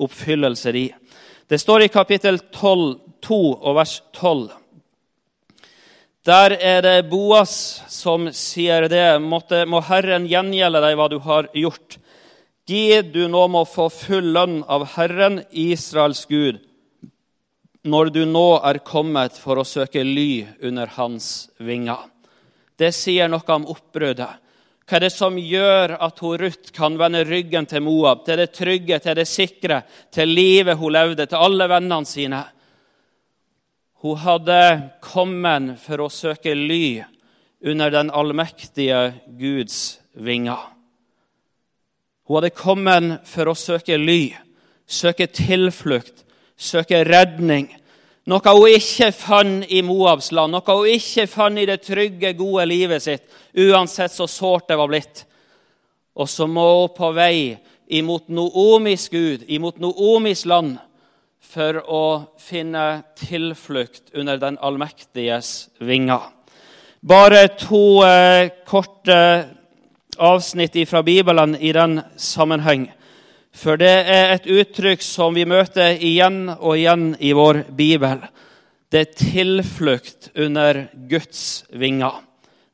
oppfyllelse 0.06 0.76
i. 0.78 0.86
Det 1.50 1.60
står 1.60 1.86
i 1.88 1.92
kapittel 1.92 2.40
12, 2.54 2.96
2 3.26 3.42
og 3.56 3.76
vers 3.80 3.98
12. 4.14 4.46
Der 6.26 6.56
er 6.58 6.80
det 6.82 7.10
Boas 7.10 7.84
som 7.92 8.32
sier 8.34 8.88
det. 8.90 9.20
Måtte, 9.22 9.66
må 9.70 9.82
Herren 9.86 10.26
gjengjelde 10.30 10.82
deg 10.82 10.98
hva 10.98 11.10
du 11.12 11.20
har 11.22 11.50
gjort. 11.54 12.00
Gi 12.66 13.02
du 13.02 13.28
nå 13.30 13.44
må 13.54 13.62
få 13.70 13.92
full 13.94 14.32
lønn 14.34 14.64
av 14.66 14.88
Herren, 14.96 15.44
Israels 15.52 16.24
Gud, 16.26 16.58
når 17.86 18.10
du 18.10 18.24
nå 18.26 18.48
er 18.66 18.80
kommet 18.82 19.38
for 19.38 19.62
å 19.62 19.68
søke 19.68 20.02
ly 20.02 20.48
under 20.66 20.90
hans 20.96 21.52
vinger. 21.62 22.08
Det 22.74 22.90
sier 22.98 23.30
noe 23.30 23.46
om 23.54 23.70
oppbruddet. 23.70 24.42
Hva 24.86 24.98
er 24.98 25.06
det 25.06 25.14
som 25.14 25.38
gjør 25.38 25.96
at 26.08 26.20
hun 26.22 26.38
Ruth 26.42 26.74
kan 26.74 26.98
vende 26.98 27.24
ryggen 27.26 27.70
til 27.70 27.86
Moab, 27.86 28.26
til 28.26 28.42
det 28.42 28.52
trygge, 28.54 29.00
til 29.02 29.18
det 29.18 29.30
sikre, 29.30 29.84
til 30.14 30.34
livet 30.34 30.78
hun 30.82 30.94
levde, 30.94 31.26
til 31.30 31.42
alle 31.42 31.70
vennene 31.70 32.10
sine? 32.10 32.44
Hun 34.02 34.22
hadde 34.26 34.62
kommet 35.06 35.76
for 35.82 36.02
å 36.06 36.14
søke 36.14 36.54
ly 36.58 37.02
under 37.66 37.94
den 37.94 38.10
allmektige 38.14 39.12
Guds 39.38 40.00
vinger. 40.14 40.75
Hun 42.26 42.40
hadde 42.40 42.56
kommet 42.58 43.28
for 43.30 43.52
å 43.52 43.58
søke 43.58 43.98
ly, 44.02 44.34
søke 44.88 45.28
tilflukt, 45.30 46.24
søke 46.58 47.04
redning. 47.06 47.68
Noe 48.26 48.54
hun 48.58 48.74
ikke 48.74 49.12
fant 49.14 49.70
i 49.70 49.84
Moabs 49.86 50.32
land, 50.34 50.56
noe 50.56 50.78
hun 50.80 50.90
ikke 50.90 51.28
fant 51.30 51.62
i 51.62 51.68
det 51.70 51.84
trygge, 51.86 52.34
gode 52.34 52.66
livet 52.66 53.06
sitt, 53.06 53.28
uansett 53.54 54.14
så 54.16 54.26
sårt 54.26 54.72
det 54.72 54.80
var 54.80 54.90
blitt. 54.90 55.26
Og 56.18 56.30
så 56.32 56.48
må 56.50 56.66
hun 56.80 56.96
på 56.98 57.12
vei 57.14 57.38
imot 57.94 58.32
Noomis 58.34 59.10
Gud, 59.14 59.46
imot 59.46 59.78
Noomis 59.84 60.46
land, 60.50 60.80
for 61.46 61.78
å 61.86 62.06
finne 62.42 63.04
tilflukt 63.20 64.16
under 64.18 64.40
den 64.42 64.58
allmektiges 64.66 65.70
vinger. 65.78 66.32
Bare 67.06 67.46
to 67.54 68.02
eh, 68.02 68.50
korte 68.66 69.20
avsnitt 70.18 70.78
fra 70.90 71.02
Bibelen 71.04 71.56
i 71.56 71.72
den 71.76 72.02
sammenheng. 72.18 72.90
For 73.56 73.80
det 73.80 73.92
er 74.12 74.34
et 74.34 74.48
uttrykk 74.52 75.04
som 75.04 75.36
vi 75.36 75.46
møter 75.48 75.96
igjen 76.04 76.50
og 76.56 76.76
igjen 76.76 77.14
i 77.24 77.32
vår 77.36 77.64
bibel. 77.76 78.24
Det 78.92 79.02
er 79.02 79.16
tilflukt 79.20 80.30
under 80.36 80.86
Guds 81.10 81.64
vinger. 81.72 82.20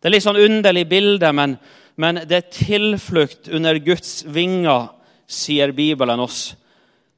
Det 0.01 0.09
er 0.09 0.15
litt 0.15 0.25
sånn 0.25 0.41
underlig 0.41 0.87
bilde, 0.89 1.29
men, 1.37 1.55
men 2.01 2.23
det 2.25 2.39
er 2.39 2.49
tilflukt 2.55 3.51
under 3.53 3.77
Guds 3.77 4.23
vinger, 4.25 4.89
sier 5.29 5.71
Bibelen 5.77 6.19
oss. 6.19 6.55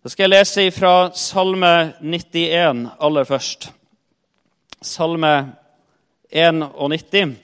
Da 0.04 0.12
skal 0.12 0.28
jeg 0.28 0.34
lese 0.34 0.68
fra 0.76 0.94
Salme 1.16 1.94
91 2.04 2.90
aller 3.00 3.28
først. 3.28 3.70
Salme 4.84 5.32
91. 6.28 7.38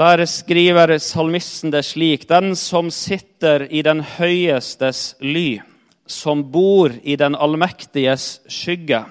Der 0.00 0.22
skriver 0.24 0.98
salmisten 0.98 1.70
det 1.70 1.82
slik.: 1.84 2.22
Den 2.28 2.54
som 2.56 2.88
sitter 2.90 3.66
i 3.68 3.82
den 3.84 4.00
høyestes 4.00 5.16
ly, 5.20 5.60
som 6.06 6.46
bor 6.50 6.94
i 7.02 7.18
den 7.20 7.34
allmektiges 7.36 8.40
skygge. 8.48 9.02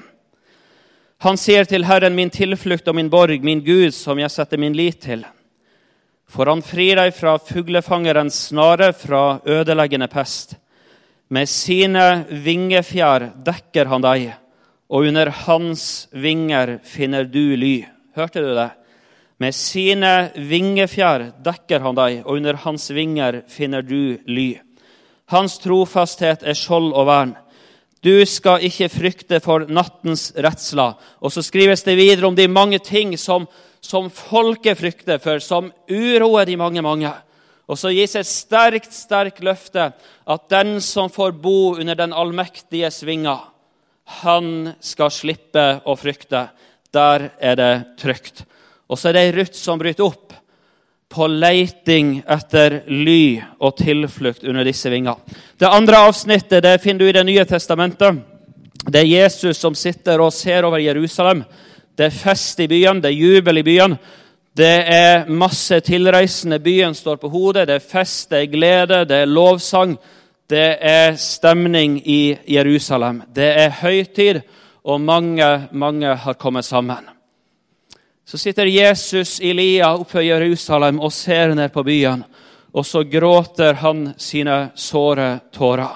Han 1.22 1.38
sier 1.38 1.70
til 1.70 1.86
Herren, 1.86 2.16
min 2.16 2.34
tilflukt 2.34 2.88
og 2.90 2.98
min 2.98 3.10
borg, 3.10 3.44
min 3.46 3.62
Gud, 3.62 3.92
som 3.94 4.18
jeg 4.18 4.34
setter 4.34 4.58
min 4.58 4.74
lit 4.74 4.98
til. 5.04 5.22
For 6.26 6.50
han 6.50 6.66
frir 6.66 6.98
deg 6.98 7.14
fra 7.14 7.36
fuglefangerens 7.38 8.48
snare, 8.50 8.90
fra 8.94 9.44
ødeleggende 9.46 10.10
pest. 10.10 10.58
Med 11.30 11.46
sine 11.46 12.26
vingefjær 12.32 13.30
dekker 13.46 13.94
han 13.94 14.02
deg, 14.02 14.34
og 14.90 15.06
under 15.06 15.30
hans 15.46 16.08
vinger 16.10 16.80
finner 16.82 17.30
du 17.30 17.54
ly. 17.54 17.76
Hørte 18.18 18.42
du 18.42 18.56
det? 18.58 18.72
Med 19.40 19.56
sine 19.56 20.32
vingefjær 20.36 21.30
dekker 21.44 21.80
han 21.86 21.96
deg, 21.96 22.24
og 22.26 22.42
under 22.42 22.58
hans 22.66 22.90
vinger 22.92 23.42
finner 23.48 23.86
du 23.86 24.20
ly. 24.28 24.50
Hans 25.32 25.56
trofasthet 25.64 26.44
er 26.44 26.58
skjold 26.58 26.92
og 26.92 27.08
vern. 27.08 27.32
Du 28.04 28.26
skal 28.28 28.64
ikke 28.68 28.90
frykte 28.92 29.40
for 29.44 29.64
nattens 29.72 30.30
redsler. 30.36 30.98
Og 31.24 31.32
så 31.32 31.44
skrives 31.44 31.84
det 31.88 31.96
videre 32.00 32.28
om 32.28 32.36
de 32.36 32.48
mange 32.52 32.80
ting 32.84 33.16
som, 33.20 33.48
som 33.80 34.12
folket 34.12 34.80
frykter 34.80 35.20
for, 35.24 35.40
som 35.44 35.72
uroer 35.88 36.48
de 36.48 36.60
mange, 36.60 36.84
mange. 36.84 37.12
Og 37.70 37.78
så 37.78 37.94
gis 37.94 38.16
et 38.18 38.28
sterkt, 38.28 38.92
sterkt 38.96 39.44
løfte 39.46 39.92
at 39.94 40.48
den 40.52 40.80
som 40.84 41.12
får 41.12 41.36
bo 41.40 41.76
under 41.78 41.96
den 41.96 42.16
allmektiges 42.16 43.04
vinger, 43.08 43.44
han 44.24 44.72
skal 44.82 45.12
slippe 45.14 45.68
å 45.86 45.94
frykte. 46.00 46.48
Der 46.92 47.30
er 47.38 47.60
det 47.60 47.74
trygt. 48.02 48.48
Og 48.90 48.98
så 48.98 49.10
er 49.10 49.16
det 49.16 49.24
ei 49.28 49.36
Ruth 49.38 49.58
som 49.58 49.80
bryter 49.80 50.06
opp 50.06 50.34
på 51.10 51.26
leiting 51.30 52.20
etter 52.30 52.84
ly 52.90 53.40
og 53.66 53.78
tilflukt 53.80 54.44
under 54.46 54.66
disse 54.66 54.90
vinger. 54.94 55.18
Det 55.58 55.70
andre 55.70 56.04
avsnittet 56.10 56.64
det 56.64 56.78
finner 56.84 57.00
du 57.00 57.10
i 57.10 57.18
Det 57.18 57.26
nye 57.26 57.46
testamentet. 57.46 58.22
Det 58.86 59.02
er 59.02 59.14
Jesus 59.26 59.58
som 59.58 59.76
sitter 59.76 60.22
og 60.22 60.34
ser 60.34 60.66
over 60.66 60.80
Jerusalem. 60.80 61.44
Det 61.98 62.06
er 62.06 62.16
fest 62.16 62.60
i 62.60 62.68
byen, 62.68 63.02
det 63.02 63.10
er 63.10 63.18
jubel 63.18 63.58
i 63.58 63.64
byen. 63.64 63.98
Det 64.56 64.78
er 64.88 65.28
masse 65.28 65.80
tilreisende. 65.80 66.60
Byen 66.60 66.96
står 66.96 67.16
på 67.16 67.30
hodet. 67.30 67.68
Det 67.68 67.76
er 67.76 67.92
fest, 67.92 68.30
det 68.30 68.42
er 68.42 68.52
glede, 68.52 69.06
det 69.06 69.22
er 69.22 69.30
lovsang. 69.30 69.98
Det 70.50 70.78
er 70.82 71.16
stemning 71.16 72.00
i 72.10 72.38
Jerusalem. 72.48 73.22
Det 73.36 73.50
er 73.60 73.70
høytid, 73.82 74.42
og 74.84 75.02
mange, 75.02 75.68
mange 75.72 76.16
har 76.16 76.34
kommet 76.34 76.66
sammen. 76.66 77.19
Så 78.30 78.38
sitter 78.38 78.66
Jesus 78.66 79.40
i 79.42 79.54
lia 79.54 79.88
oppe 79.98 80.22
i 80.22 80.28
Jerusalem 80.28 81.00
og 81.02 81.10
ser 81.10 81.56
ned 81.58 81.72
på 81.74 81.82
byen. 81.82 82.20
Og 82.78 82.86
så 82.86 83.02
gråter 83.10 83.80
han 83.82 84.04
sine 84.22 84.68
såre 84.78 85.32
tårer. 85.50 85.96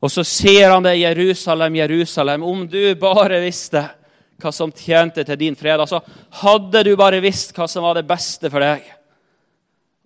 Og 0.00 0.08
så 0.14 0.24
sier 0.24 0.72
han 0.72 0.86
det, 0.88 0.94
Jerusalem, 1.02 1.76
Jerusalem, 1.76 2.46
om 2.48 2.64
du 2.64 2.94
bare 2.96 3.42
visste 3.44 3.84
hva 4.40 4.54
som 4.56 4.72
tjente 4.72 5.26
til 5.28 5.40
din 5.44 5.60
fred. 5.60 5.76
Altså, 5.76 6.00
hadde 6.40 6.86
du 6.88 6.94
bare 6.96 7.20
visst 7.20 7.52
hva 7.52 7.68
som 7.68 7.84
var 7.84 8.00
det 8.00 8.06
beste 8.08 8.48
for 8.48 8.64
deg. 8.64 8.88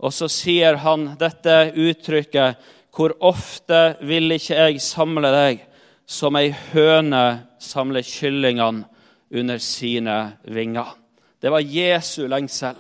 Og 0.02 0.18
så 0.18 0.26
sier 0.26 0.82
han 0.82 1.12
dette 1.14 1.70
uttrykket 1.78 2.74
Hvor 2.90 3.14
ofte 3.22 4.00
vil 4.02 4.34
ikke 4.34 4.58
jeg 4.64 4.82
samle 4.82 5.30
deg 5.30 5.64
som 6.10 6.34
ei 6.42 6.50
høne 6.74 7.26
samler 7.62 8.02
kyllingene 8.02 8.88
under 9.30 9.62
sine 9.62 10.20
vinger? 10.42 10.96
Det 11.40 11.52
var 11.52 11.60
Jesu 11.60 12.26
lengsel. 12.28 12.76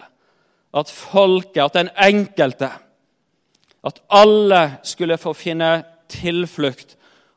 At 0.76 0.90
folket, 0.90 1.62
at 1.62 1.76
den 1.76 1.90
enkelte, 1.96 2.70
at 3.86 4.00
alle 4.10 4.62
skulle 4.82 5.18
få 5.20 5.32
finne 5.36 5.70
tilflukt 6.10 6.96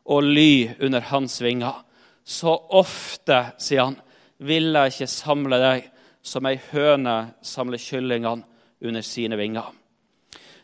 og 0.10 0.26
ly 0.26 0.70
under 0.82 1.04
hans 1.12 1.38
vinger. 1.42 1.84
Så 2.26 2.54
ofte, 2.78 3.44
sier 3.62 3.90
han, 3.90 4.00
vil 4.40 4.72
jeg 4.74 4.94
ikke 4.94 5.12
samle 5.12 5.60
deg 5.62 5.90
som 6.26 6.48
ei 6.48 6.58
høne 6.72 7.36
samler 7.46 7.82
kyllingene 7.82 8.46
under 8.86 9.06
sine 9.06 9.38
vinger. 9.40 9.70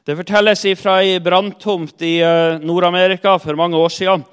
Det 0.05 0.13
fortelles 0.19 0.61
fra 0.77 0.99
ei 1.01 1.17
branntomt 1.23 2.01
i 2.05 2.19
eh, 2.21 2.61
Nord-Amerika 2.61 3.39
for 3.41 3.57
mange 3.57 3.77
år 3.77 3.89
siden, 3.89 4.25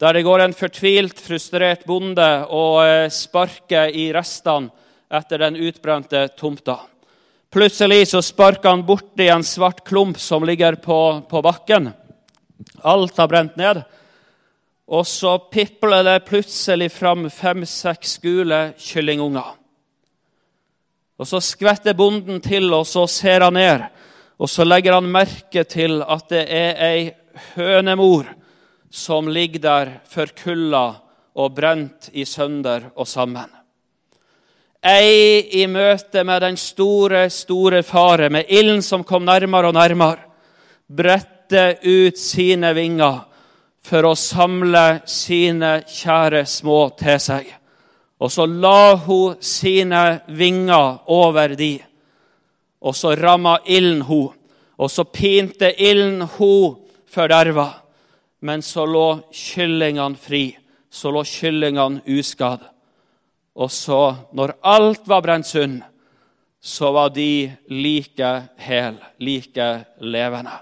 der 0.00 0.12
det 0.12 0.24
går 0.26 0.42
en 0.44 0.56
fortvilt, 0.56 1.20
frustrert 1.20 1.86
bonde 1.88 2.28
og 2.52 2.82
eh, 2.84 3.08
sparker 3.12 3.88
i 3.88 4.10
restene 4.12 4.83
etter 5.14 5.42
den 5.44 5.56
utbrente 5.56 6.26
tomta. 6.38 6.80
Plutselig 7.54 8.08
så 8.10 8.22
sparker 8.22 8.72
han 8.72 8.86
borti 8.86 9.28
en 9.30 9.44
svart 9.46 9.84
klump 9.86 10.18
som 10.18 10.44
ligger 10.44 10.74
på, 10.74 11.22
på 11.30 11.42
bakken. 11.42 11.92
Alt 12.82 13.16
har 13.18 13.30
brent 13.30 13.56
ned. 13.56 13.84
Og 14.90 15.06
så 15.06 15.36
pipler 15.38 16.02
det 16.04 16.24
plutselig 16.26 16.90
fram 16.92 17.28
fem-seks 17.30 18.18
gule 18.22 18.74
kyllingunger. 18.78 19.54
Og 21.14 21.28
Så 21.30 21.40
skvetter 21.40 21.94
bonden 21.94 22.40
til, 22.42 22.72
og 22.74 22.86
så 22.86 23.06
ser 23.06 23.46
han 23.46 23.54
ned. 23.54 23.86
Og 24.38 24.50
så 24.50 24.64
legger 24.66 24.98
han 24.98 25.06
merke 25.06 25.62
til 25.64 26.02
at 26.02 26.26
det 26.28 26.42
er 26.50 26.80
ei 26.82 27.12
hønemor 27.54 28.26
som 28.90 29.28
ligger 29.30 29.62
der 29.62 29.92
forkulla 30.10 30.86
og 31.34 31.54
brent 31.54 32.10
i 32.12 32.24
sønder 32.26 32.90
og 32.96 33.06
sammen. 33.08 33.63
Ei 34.84 35.62
i 35.62 35.64
møte 35.66 36.24
med 36.28 36.42
den 36.44 36.56
store, 36.60 37.30
store 37.32 37.82
fare, 37.82 38.28
med 38.28 38.50
ilden 38.52 38.82
som 38.84 39.04
kom 39.04 39.24
nærmere 39.24 39.70
og 39.70 39.78
nærmere, 39.78 40.26
bredte 40.88 41.78
ut 41.84 42.18
sine 42.20 42.74
vinger 42.76 43.22
for 43.84 44.04
å 44.04 44.14
samle 44.16 45.00
sine 45.08 45.78
kjære 45.88 46.44
små 46.48 46.78
til 47.00 47.20
seg. 47.20 47.48
Og 48.20 48.32
så 48.32 48.44
la 48.46 48.94
hun 49.06 49.40
sine 49.40 50.04
vinger 50.28 51.00
over 51.12 51.56
de, 51.56 51.74
og 52.84 52.96
så 52.96 53.14
ramma 53.16 53.58
ilden 53.64 54.04
hun. 54.04 54.32
Og 54.76 54.90
så 54.90 55.04
pinte 55.04 55.70
ilden 55.78 56.26
hun 56.36 56.76
forderva. 57.08 57.70
Men 58.44 58.62
så 58.62 58.84
lå 58.84 59.08
kyllingene 59.32 60.18
fri. 60.20 60.50
Så 60.90 61.10
lå 61.14 61.22
kyllingene 61.24 62.02
uskadd. 62.18 62.73
Og 63.54 63.70
så, 63.70 64.16
når 64.32 64.56
alt 64.62 65.08
var 65.08 65.22
brent 65.22 65.46
sund, 65.46 65.82
så 66.64 66.90
var 66.92 67.10
de 67.14 67.52
like 67.68 68.30
hel, 68.56 68.96
like 69.20 69.66
levende. 70.00 70.54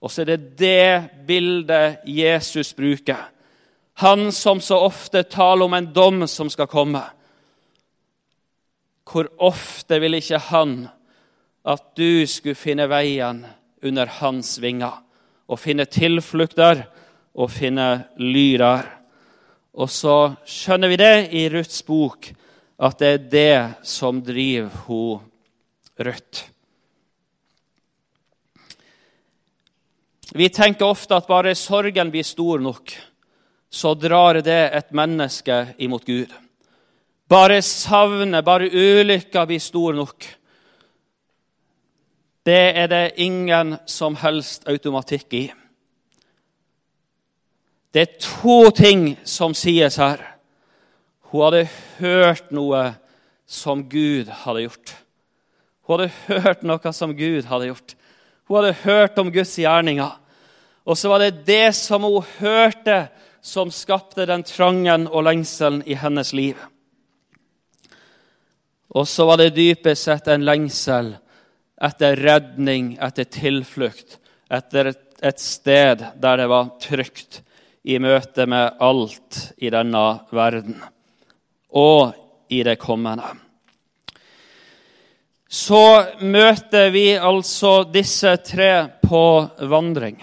Og 0.00 0.10
så 0.10 0.22
er 0.22 0.30
det 0.32 0.56
det 0.58 1.26
bildet 1.28 2.06
Jesus 2.08 2.72
bruker. 2.74 3.28
Han 4.00 4.30
som 4.32 4.62
så 4.64 4.78
ofte 4.80 5.22
taler 5.28 5.66
om 5.66 5.74
en 5.76 5.90
dom 5.92 6.24
som 6.28 6.48
skal 6.50 6.70
komme. 6.72 7.02
Hvor 9.04 9.28
ofte 9.38 9.98
vil 10.00 10.16
ikke 10.16 10.40
han 10.50 10.88
at 11.68 11.84
du 11.98 12.24
skulle 12.24 12.56
finne 12.56 12.88
veien 12.88 13.44
under 13.84 14.08
hans 14.20 14.54
vinger, 14.62 15.02
og 15.50 15.60
finne 15.60 15.84
tilflukt 15.84 16.56
der 16.56 16.86
og 17.34 17.52
finne 17.52 18.06
ly 18.16 18.54
der? 18.56 18.88
Og 19.74 19.90
så 19.90 20.34
skjønner 20.48 20.90
vi 20.90 20.98
det 20.98 21.16
i 21.36 21.48
Ruths 21.52 21.82
bok, 21.86 22.32
at 22.80 22.98
det 22.98 23.10
er 23.12 23.26
det 23.30 23.86
som 23.86 24.22
driver 24.24 24.72
hun 24.86 25.26
Ruth. 26.00 26.46
Vi 30.32 30.46
tenker 30.48 30.86
ofte 30.86 31.16
at 31.18 31.26
bare 31.26 31.56
sorgen 31.58 32.10
blir 32.10 32.24
stor 32.24 32.62
nok, 32.62 32.92
så 33.70 33.94
drar 33.94 34.40
det 34.42 34.60
et 34.74 34.92
menneske 34.94 35.74
imot 35.78 36.06
Gud. 36.06 36.30
Bare 37.30 37.60
savnet, 37.62 38.44
bare 38.44 38.70
ulykka 38.70 39.44
blir 39.46 39.62
stor 39.62 39.94
nok. 39.94 40.26
Det 42.46 42.62
er 42.78 42.86
det 42.90 43.04
ingen 43.22 43.76
som 43.86 44.16
helst 44.18 44.66
automatikk 44.70 45.34
i. 45.34 45.44
Det 47.90 48.02
er 48.02 48.18
to 48.22 48.70
ting 48.74 49.16
som 49.26 49.54
sies 49.56 49.98
her. 49.98 50.22
Hun 51.30 51.46
hadde 51.48 51.68
hørt 51.98 52.50
noe 52.54 52.92
som 53.50 53.82
Gud 53.90 54.30
hadde 54.44 54.66
gjort. 54.68 54.92
Hun 55.86 55.98
hadde 55.98 56.42
hørt 56.44 56.62
noe 56.66 56.92
som 56.94 57.14
Gud 57.18 57.48
hadde 57.50 57.70
gjort. 57.72 57.96
Hun 58.46 58.60
hadde 58.60 58.78
hørt 58.84 59.18
om 59.18 59.32
Guds 59.34 59.56
gjerninger. 59.58 60.14
Og 60.86 60.98
så 60.98 61.10
var 61.10 61.22
det 61.22 61.42
det 61.46 61.72
som 61.78 62.06
hun 62.06 62.26
hørte, 62.38 63.08
som 63.42 63.72
skapte 63.72 64.26
den 64.28 64.42
trangen 64.44 65.06
og 65.08 65.24
lengselen 65.26 65.82
i 65.88 65.96
hennes 65.98 66.32
liv. 66.36 66.58
Og 68.90 69.06
så 69.08 69.26
var 69.26 69.38
det 69.40 69.54
dypest 69.56 70.06
sett 70.06 70.28
en 70.28 70.44
lengsel 70.44 71.14
etter 71.80 72.18
redning, 72.20 72.96
etter 73.00 73.26
tilflukt, 73.30 74.18
etter 74.50 74.90
et, 74.92 75.04
et 75.22 75.40
sted 75.40 76.02
der 76.20 76.42
det 76.42 76.50
var 76.50 76.74
trygt 76.82 77.40
i 77.84 77.98
møte 77.98 78.46
med 78.50 78.80
alt 78.80 79.38
i 79.58 79.70
denne 79.72 80.02
verden 80.34 80.80
og 81.70 82.12
i 82.50 82.62
det 82.66 82.76
kommende. 82.82 83.30
Så 85.50 85.82
møter 86.22 86.90
vi 86.94 87.08
altså 87.18 87.82
disse 87.90 88.36
tre 88.46 88.72
på 89.02 89.22
vandring. 89.70 90.20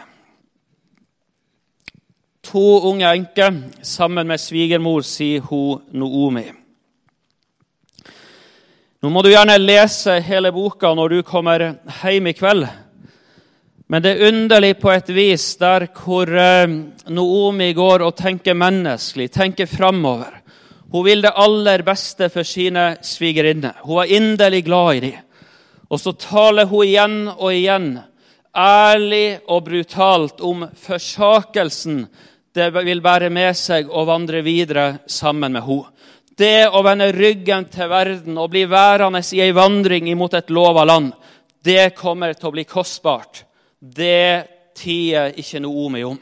To 2.48 2.68
unge 2.92 3.10
enker 3.12 3.58
sammen 3.84 4.30
med 4.30 4.40
svigermor, 4.40 5.04
sier 5.04 5.44
hun 5.50 5.82
Noomi. 5.92 6.46
Nå 9.04 9.12
må 9.12 9.22
du 9.22 9.30
gjerne 9.34 9.60
lese 9.60 10.16
hele 10.24 10.54
boka 10.56 10.94
når 10.96 11.12
du 11.12 11.26
kommer 11.28 11.66
hjem 12.00 12.32
i 12.32 12.34
kveld. 12.38 12.64
Men 13.88 14.04
det 14.04 14.12
er 14.12 14.28
underlig 14.28 14.74
på 14.82 14.92
et 14.92 15.10
vis 15.16 15.46
der 15.62 15.86
hvor 15.96 16.28
eh, 16.28 16.68
Noomi 17.08 17.70
går 17.74 18.04
og 18.04 18.18
tenker 18.20 18.58
menneskelig, 18.58 19.30
tenker 19.32 19.70
framover. 19.72 20.42
Hun 20.92 21.06
vil 21.06 21.24
det 21.24 21.36
aller 21.36 21.84
beste 21.88 22.28
for 22.32 22.48
sine 22.48 22.98
svigerinner. 23.04 23.80
Hun 23.84 24.04
er 24.04 24.12
inderlig 24.20 24.66
glad 24.68 24.96
i 24.96 25.04
dem. 25.08 25.24
Og 25.88 26.00
så 26.04 26.12
taler 26.20 26.68
hun 26.68 26.84
igjen 26.84 27.18
og 27.32 27.52
igjen, 27.54 27.94
ærlig 28.52 29.40
og 29.48 29.64
brutalt, 29.70 30.42
om 30.44 30.66
forsakelsen 30.84 32.02
det 32.58 32.72
vil 32.74 33.04
bære 33.06 33.30
med 33.32 33.56
seg 33.56 33.88
å 33.88 34.04
vandre 34.08 34.42
videre 34.44 34.88
sammen 35.08 35.54
med 35.54 35.64
henne. 35.64 35.94
Det 36.38 36.68
å 36.70 36.84
vende 36.86 37.08
ryggen 37.16 37.66
til 37.74 37.90
verden 37.90 38.36
og 38.38 38.52
bli 38.54 38.68
værende 38.70 39.24
i 39.34 39.40
ei 39.42 39.54
vandring 39.56 40.10
imot 40.12 40.36
et 40.38 40.52
lova 40.54 40.84
land, 40.86 41.14
det 41.66 41.96
kommer 41.98 42.36
til 42.36 42.52
å 42.52 42.54
bli 42.54 42.66
kostbart. 42.68 43.47
Det 43.80 44.48
tier 44.78 45.34
ikke 45.38 45.62
Noomi 45.62 46.04
om. 46.04 46.18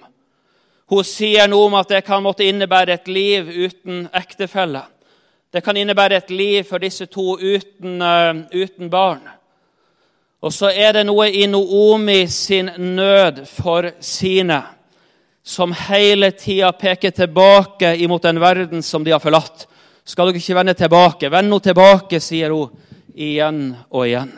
Hun 0.92 1.04
sier 1.08 1.48
noe 1.50 1.70
om 1.70 1.78
at 1.80 1.90
det 1.90 2.04
kan 2.06 2.24
måtte 2.24 2.46
innebære 2.46 2.94
et 2.94 3.08
liv 3.10 3.48
uten 3.50 4.06
ektefelle. 4.14 4.84
Det 5.54 5.64
kan 5.64 5.78
innebære 5.78 6.20
et 6.20 6.30
liv 6.30 6.64
for 6.68 6.84
disse 6.84 7.08
to 7.08 7.38
uten, 7.40 8.02
uh, 8.02 8.44
uten 8.54 8.90
barn. 8.92 9.24
Og 10.46 10.54
så 10.54 10.70
er 10.70 10.94
det 10.94 11.06
noe 11.08 11.30
i 11.32 11.48
Noomi 11.50 12.28
sin 12.30 12.70
nød 12.78 13.46
for 13.50 13.90
sine 14.04 14.62
som 15.46 15.74
hele 15.78 16.32
tida 16.32 16.72
peker 16.74 17.14
tilbake 17.14 17.96
imot 18.02 18.24
den 18.26 18.40
verden 18.42 18.84
som 18.84 19.04
de 19.06 19.14
har 19.14 19.22
forlatt. 19.22 19.68
Skal 20.06 20.30
dere 20.30 20.42
ikke 20.42 20.58
vende 20.58 20.74
tilbake? 20.78 21.30
Vend 21.34 21.50
nå 21.50 21.60
tilbake, 21.66 22.20
sier 22.22 22.54
hun 22.54 22.74
igjen 23.14 23.72
og 23.90 24.06
igjen. 24.06 24.34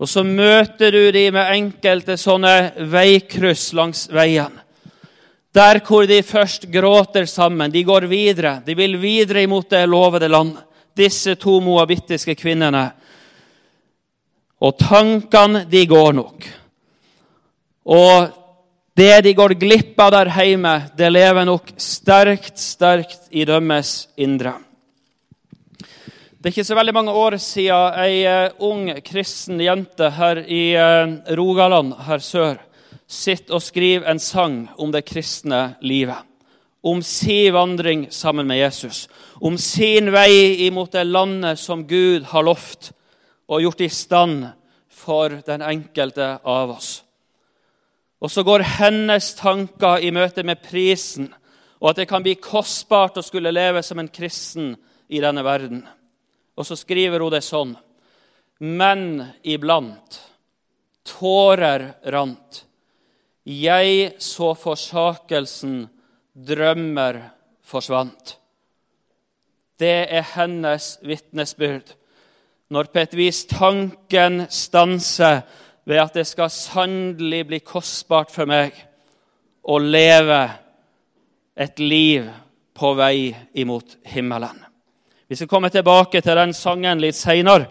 Og 0.00 0.10
så 0.10 0.24
møter 0.26 0.90
du 0.90 1.02
de 1.14 1.28
med 1.34 1.52
enkelte 1.54 2.16
sånne 2.18 2.86
veikryss 2.90 3.72
langs 3.78 4.08
veien. 4.10 4.52
Der 5.54 5.78
hvor 5.86 6.06
de 6.10 6.18
først 6.26 6.66
gråter 6.72 7.28
sammen. 7.30 7.70
De 7.70 7.84
går 7.86 8.08
videre. 8.10 8.56
De 8.66 8.74
vil 8.74 8.98
videre 8.98 9.44
imot 9.46 9.70
det 9.70 9.84
lovede 9.86 10.28
land. 10.28 10.56
Disse 10.94 11.36
to 11.38 11.60
moabittiske 11.62 12.34
kvinnene. 12.34 12.88
Og 14.64 14.74
tankene, 14.78 15.62
de 15.70 15.84
går 15.86 16.12
nok. 16.18 16.48
Og 17.84 18.34
det 18.96 19.24
de 19.26 19.34
går 19.34 19.54
glipp 19.58 19.98
av 20.00 20.12
der 20.14 20.30
hjemme, 20.30 20.74
det 20.96 21.10
lever 21.10 21.46
nok 21.46 21.74
sterkt, 21.76 22.58
sterkt 22.58 23.26
i 23.30 23.44
dømmes 23.46 23.96
indre. 24.16 24.54
Det 26.44 26.50
er 26.50 26.58
ikke 26.58 26.68
så 26.68 26.76
veldig 26.76 26.92
mange 26.92 27.12
år 27.16 27.34
siden 27.40 27.94
ei 28.02 28.16
eh, 28.28 28.50
ung 28.60 28.90
kristen 29.00 29.62
jente 29.64 30.10
her 30.12 30.42
i 30.44 30.74
eh, 30.76 31.14
Rogaland 31.40 31.94
her 32.04 32.20
sør 32.20 32.58
sitter 33.08 33.56
og 33.56 33.62
skriver 33.64 34.04
en 34.12 34.20
sang 34.20 34.58
om 34.76 34.92
det 34.92 35.06
kristne 35.08 35.78
livet. 35.80 36.20
Om 36.84 37.00
sin 37.00 37.48
vandring 37.56 38.04
sammen 38.12 38.44
med 38.44 38.60
Jesus. 38.60 39.08
Om 39.40 39.56
sin 39.56 40.12
vei 40.12 40.66
imot 40.66 40.92
det 40.92 41.06
landet 41.08 41.64
som 41.64 41.86
Gud 41.88 42.28
har 42.28 42.44
lovt 42.44 42.92
og 43.48 43.64
gjort 43.64 43.80
i 43.80 43.88
stand 43.88 44.44
for 44.92 45.40
den 45.48 45.64
enkelte 45.64 46.28
av 46.44 46.76
oss. 46.76 46.92
Og 48.20 48.28
så 48.28 48.44
går 48.44 48.68
hennes 48.82 49.32
tanker 49.40 50.04
i 50.04 50.12
møte 50.12 50.44
med 50.44 50.60
prisen, 50.60 51.32
og 51.80 51.94
at 51.94 52.04
det 52.04 52.10
kan 52.12 52.20
bli 52.20 52.36
kostbart 52.36 53.16
å 53.16 53.24
skulle 53.24 53.56
leve 53.56 53.80
som 53.80 53.96
en 53.96 54.12
kristen 54.12 54.74
i 55.08 55.24
denne 55.24 55.40
verden. 55.40 55.86
Og 56.54 56.66
så 56.66 56.76
skriver 56.78 57.22
hun 57.24 57.32
det 57.34 57.42
sånn. 57.44 57.74
Men 58.62 59.24
iblant 59.42 60.20
tårer 61.04 61.90
rant. 62.14 62.62
Jeg 63.44 64.14
så 64.22 64.54
forsakelsen, 64.56 65.84
drømmer 66.34 67.20
forsvant. 67.62 68.38
Det 69.78 70.06
er 70.08 70.24
hennes 70.34 70.94
vitnesbyrd. 71.04 71.92
Når 72.72 72.88
på 72.90 73.02
et 73.02 73.14
vis 73.18 73.44
tanken 73.50 74.46
stanser 74.50 75.42
ved 75.84 76.00
at 76.00 76.16
det 76.16 76.24
skal 76.26 76.50
sannelig 76.50 77.42
bli 77.50 77.60
kostbart 77.60 78.32
for 78.32 78.48
meg 78.48 78.76
å 79.62 79.76
leve 79.78 80.40
et 81.54 81.78
liv 81.78 82.30
på 82.74 82.94
vei 82.98 83.34
imot 83.60 83.98
himmelen. 84.08 84.63
Vi 85.34 85.38
skal 85.38 85.48
komme 85.50 85.66
tilbake 85.66 86.20
til 86.22 86.36
den 86.38 86.52
sangen 86.54 87.00
litt 87.02 87.16
seinere, 87.18 87.64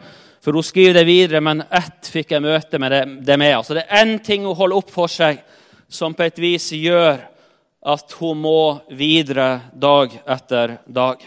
for 0.44 0.52
hun 0.52 0.66
skriver 0.68 0.98
det 0.98 1.04
videre, 1.08 1.40
men 1.40 1.62
ett 1.64 2.10
fikk 2.12 2.34
jeg 2.36 2.44
møte 2.44 2.76
med 2.76 2.92
det, 2.92 3.04
det 3.24 3.38
med. 3.40 3.54
Altså, 3.56 3.78
det 3.78 3.86
er 3.86 4.02
én 4.02 4.18
ting 4.20 4.44
hun 4.44 4.58
holder 4.60 4.82
opp 4.82 4.92
for 4.92 5.08
seg, 5.08 5.40
som 5.88 6.12
på 6.12 6.26
et 6.26 6.42
vis 6.44 6.66
gjør 6.76 7.22
at 7.94 8.16
hun 8.20 8.42
må 8.44 8.82
videre 9.00 9.70
dag 9.80 10.12
etter 10.36 10.74
dag. 10.84 11.24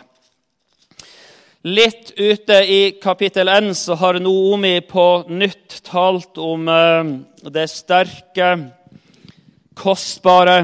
Litt 1.72 2.12
ute 2.20 2.60
i 2.68 2.82
kapittel 3.00 3.48
1 3.54 3.70
så 3.80 3.96
har 3.96 4.20
Noomi 4.20 4.74
på 4.84 5.06
nytt 5.32 5.78
talt 5.88 6.36
om 6.36 6.68
eh, 6.68 7.14
det 7.48 7.66
sterke, 7.72 8.52
kostbare, 9.72 10.60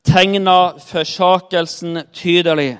tegna 0.00 0.58
forsakelsen 0.80 2.06
tydelig. 2.08 2.78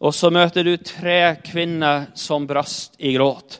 Og 0.00 0.14
så 0.16 0.30
møter 0.32 0.64
du 0.64 0.76
tre 0.80 1.36
kvinner 1.44 2.08
som 2.16 2.46
brast 2.48 2.96
i 2.98 3.12
gråt. 3.12 3.58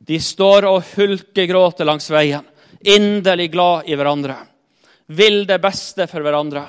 De 0.00 0.18
står 0.20 0.66
og 0.66 0.86
hulkegråter 0.94 1.86
langs 1.86 2.08
veien, 2.10 2.46
inderlig 2.80 3.50
glad 3.52 3.90
i 3.90 3.96
hverandre, 3.98 4.38
vil 5.06 5.44
det 5.46 5.60
beste 5.62 6.08
for 6.10 6.24
hverandre. 6.24 6.64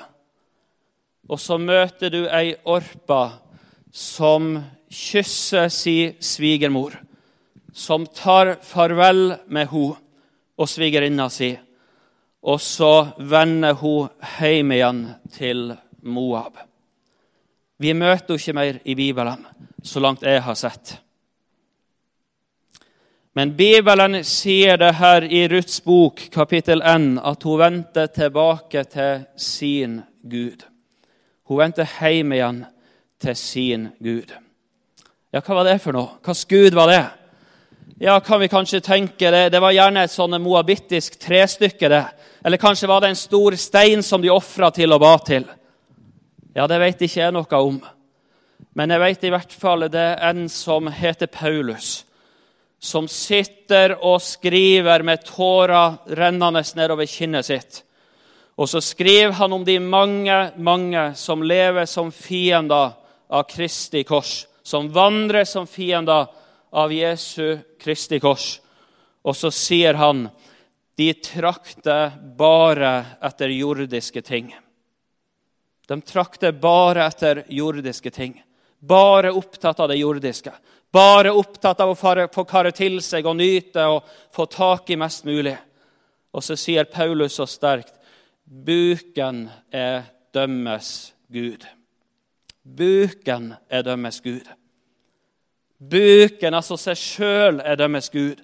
Og 1.31 1.39
så 1.39 1.57
møter 1.57 2.11
du 2.13 2.25
ei 2.27 2.51
Orpa 2.67 3.23
som 3.93 4.57
kysser 4.91 5.71
si 5.73 5.97
svigermor, 6.19 6.97
som 7.73 8.05
tar 8.05 8.57
farvel 8.61 9.39
med 9.47 9.71
hun 9.71 9.95
og 10.59 10.69
svigerinna 10.69 11.29
si, 11.33 11.55
og 12.43 12.59
så 12.61 13.15
vender 13.17 13.79
hun 13.79 14.11
hjem 14.35 14.75
igjen 14.75 15.01
til 15.33 15.71
Moab. 16.03 16.72
Vi 17.83 17.91
møter 17.91 18.37
henne 18.37 18.39
ikke 18.39 18.53
mer 18.55 18.77
i 18.87 18.93
Bibelen, 18.95 19.41
så 19.83 19.99
langt 19.99 20.21
jeg 20.23 20.39
har 20.45 20.55
sett. 20.55 20.93
Men 23.35 23.51
Bibelen 23.57 24.21
sier 24.23 24.77
det 24.79 24.93
her 25.01 25.25
i 25.25 25.41
Ruths 25.51 25.81
bok, 25.83 26.21
kapittel 26.31 26.79
1, 26.79 27.17
at 27.19 27.43
hun 27.43 27.59
vendte 27.59 28.05
tilbake 28.13 28.83
til 28.87 29.25
sin 29.35 29.97
Gud. 30.21 30.63
Hun 31.49 31.59
vendte 31.59 31.87
hjem 31.97 32.31
igjen 32.37 32.61
til 33.19 33.35
sin 33.35 33.89
Gud. 33.99 34.31
Ja, 35.33 35.41
hva 35.41 35.57
var 35.57 35.67
det 35.67 35.81
for 35.83 35.97
noe? 35.97 36.21
Hvilken 36.23 36.49
gud 36.53 36.77
var 36.77 36.91
det? 36.93 37.01
Ja, 37.99 38.15
kan 38.23 38.39
vi 38.39 38.51
kanskje 38.53 38.79
tenke 38.85 39.33
det, 39.33 39.49
det 39.51 39.59
var 39.59 39.75
gjerne 39.75 40.05
et 40.05 40.13
sånn 40.13 40.37
moabittisk 40.39 41.19
trestykke. 41.19 41.89
det. 41.89 42.05
Eller 42.45 42.61
kanskje 42.61 42.87
var 42.87 43.01
det 43.01 43.11
en 43.11 43.19
stor 43.19 43.57
stein 43.59 44.03
som 44.03 44.21
de 44.21 44.31
ofra 44.31 44.71
til 44.71 44.93
og 44.93 45.03
ba 45.03 45.17
til. 45.25 45.49
Ja, 46.53 46.67
det 46.69 46.77
vet 46.81 47.01
ikke 47.01 47.21
jeg 47.23 47.33
noe 47.33 47.59
om. 47.59 47.79
Men 48.77 48.93
jeg 48.93 49.01
vet 49.01 49.23
i 49.25 49.31
hvert 49.33 49.53
fall 49.57 49.87
det 49.91 50.01
er 50.01 50.21
en 50.29 50.45
som 50.49 50.87
heter 50.93 51.29
Paulus, 51.31 52.03
som 52.79 53.07
sitter 53.09 53.95
og 53.99 54.21
skriver 54.21 55.03
med 55.05 55.25
tårer 55.25 55.97
rennende 56.19 56.63
nedover 56.77 57.09
kinnet 57.09 57.49
sitt. 57.49 57.81
Og 58.53 58.69
så 58.69 58.81
skriver 58.85 59.33
han 59.39 59.53
om 59.55 59.63
de 59.65 59.79
mange, 59.81 60.35
mange 60.57 61.05
som 61.17 61.41
lever 61.41 61.87
som 61.89 62.11
fiender 62.13 62.93
av 63.33 63.47
Kristi 63.49 64.03
kors. 64.05 64.43
Som 64.63 64.91
vandrer 64.93 65.47
som 65.49 65.65
fiender 65.67 66.27
av 66.71 66.93
Jesu 66.93 67.57
Kristi 67.81 68.19
kors. 68.21 68.59
Og 69.25 69.35
så 69.35 69.49
sier 69.51 69.97
han 69.97 70.27
de 70.99 71.09
trakter 71.17 72.13
bare 72.37 72.93
etter 73.25 73.55
jordiske 73.55 74.21
ting. 74.21 74.53
De 75.87 76.01
trakter 76.01 76.51
bare 76.51 77.05
etter 77.05 77.43
jordiske 77.47 78.11
ting. 78.11 78.37
Bare 78.79 79.31
opptatt 79.31 79.79
av 79.79 79.89
det 79.91 79.99
jordiske. 79.99 80.51
Bare 80.91 81.31
opptatt 81.31 81.79
av 81.79 81.91
å 81.91 82.27
få 82.31 82.43
karre 82.45 82.71
til 82.75 82.99
seg 83.01 83.25
og 83.25 83.37
nyte 83.39 83.85
og 83.89 84.09
få 84.35 84.45
tak 84.45 84.89
i 84.93 84.99
mest 84.99 85.25
mulig. 85.25 85.55
Og 86.33 86.43
så 86.43 86.57
sier 86.59 86.89
Paulus 86.89 87.37
så 87.39 87.47
sterkt 87.49 87.95
Buken 88.43 89.47
er 89.71 90.03
dømmes 90.35 91.13
Gud. 91.31 91.63
Buken 92.63 93.53
er 93.69 93.83
dømmes 93.83 94.19
Gud. 94.21 94.45
Buken, 95.79 96.53
altså 96.53 96.77
seg 96.79 96.99
sjøl, 96.99 97.59
er 97.59 97.79
dømmes 97.79 98.09
Gud. 98.13 98.39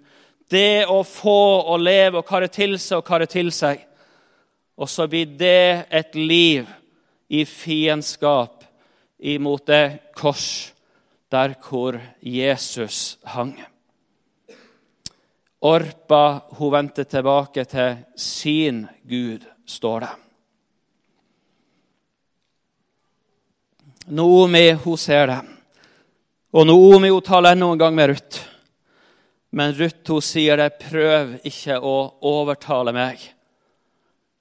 Det 0.50 0.88
å 0.90 1.04
få 1.06 1.40
og 1.70 1.80
leve 1.80 2.20
og 2.20 2.28
karre 2.28 2.50
til 2.52 2.76
seg 2.82 3.00
og 3.00 3.08
karre 3.08 3.30
til 3.30 3.52
seg. 3.54 3.86
Og 4.80 4.90
så 4.90 5.08
blir 5.12 5.30
det 5.40 5.86
et 5.92 6.16
liv 6.16 6.68
i 7.30 7.46
fiendskap 7.46 8.64
imot 9.20 9.66
det 9.70 10.14
kors 10.18 10.74
der 11.30 11.54
hvor 11.62 12.00
Jesus 12.22 13.18
hang. 13.24 13.54
Orpa 15.62 16.42
hun 16.58 16.72
vendte 16.74 17.04
tilbake 17.04 17.66
til 17.68 17.98
sin 18.16 18.86
Gud 19.04 19.46
står 19.68 20.06
det. 20.06 20.14
Noomi 24.10 24.72
hun 24.72 24.98
ser 24.98 25.28
det. 25.28 25.42
Og 26.56 26.66
Noomi 26.66 27.12
hun 27.14 27.22
taler 27.22 27.54
enda 27.54 27.68
en 27.70 27.82
gang 27.82 27.96
med 27.96 28.10
Ruth. 28.10 28.40
Men 29.52 29.74
Ruth 29.74 30.12
hun 30.12 30.22
sier 30.22 30.58
det, 30.58 30.80
'Prøv 30.80 31.40
ikke 31.44 31.78
å 31.78 32.14
overtale 32.22 32.94
meg'. 32.94 33.30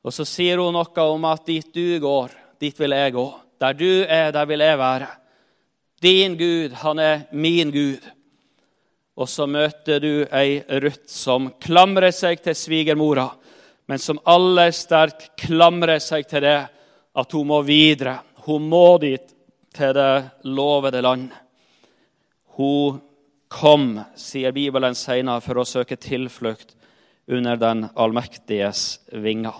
Og 0.04 0.12
så 0.12 0.24
sier 0.24 0.56
hun 0.56 0.72
noe 0.72 1.04
om 1.04 1.24
at 1.24 1.46
dit 1.46 1.74
du 1.74 2.00
går, 2.00 2.30
dit 2.60 2.78
vil 2.80 2.94
jeg 2.96 3.14
gå. 3.16 3.26
Der 3.60 3.74
du 3.74 4.04
er, 4.04 4.30
der 4.32 4.46
vil 4.46 4.62
jeg 4.62 4.78
være. 4.78 5.08
Din 6.02 6.36
Gud, 6.38 6.76
han 6.82 6.98
er 6.98 7.26
min 7.32 7.70
Gud. 7.74 8.04
Og 9.18 9.28
så 9.28 9.48
møter 9.50 9.98
du 9.98 10.12
ei 10.30 10.60
Ruth 10.82 11.10
som 11.10 11.50
klamrer 11.58 12.14
seg 12.14 12.42
til 12.42 12.54
svigermora 12.54 13.26
men 13.88 13.98
som 13.98 14.18
aller 14.28 14.68
sterkt 14.76 15.30
klamrer 15.40 15.96
seg 16.04 16.26
til 16.28 16.44
det 16.44 16.58
at 17.18 17.32
hun 17.32 17.48
må 17.48 17.62
videre. 17.64 18.18
Hun 18.44 18.66
må 18.68 18.98
dit, 19.00 19.24
til 19.72 19.94
det 19.96 20.44
lovede 20.44 21.00
land. 21.00 21.30
Hun 22.58 22.98
kom, 23.48 23.94
sier 24.12 24.52
Bibelen 24.52 24.96
senere, 24.98 25.40
for 25.40 25.60
å 25.60 25.64
søke 25.64 25.96
tilflukt 25.96 26.74
under 27.32 27.56
den 27.56 27.86
allmektiges 27.96 29.00
vinger. 29.24 29.56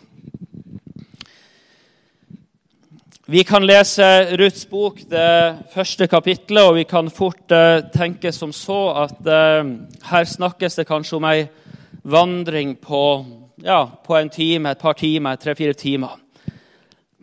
Vi 3.30 3.44
kan 3.44 3.66
lese 3.66 4.36
Ruths 4.40 4.62
bok, 4.70 5.02
det 5.04 5.56
første 5.74 6.06
kapitlet, 6.08 6.62
og 6.64 6.78
vi 6.78 6.84
kan 6.88 7.10
fort 7.12 7.52
uh, 7.52 7.82
tenke 7.92 8.30
som 8.32 8.54
så 8.56 8.76
at 9.02 9.18
uh, 9.28 9.68
her 10.08 10.24
snakkes 10.24 10.78
det 10.78 10.86
kanskje 10.88 11.18
om 11.18 11.26
ei 11.28 11.42
vandring 12.08 12.70
på 12.80 13.02
ja, 13.60 13.82
på 13.84 14.16
en 14.16 14.30
time, 14.32 14.72
et 14.72 14.80
par 14.80 14.96
timer, 14.96 15.36
tre-fire 15.36 15.76
timer. 15.76 16.14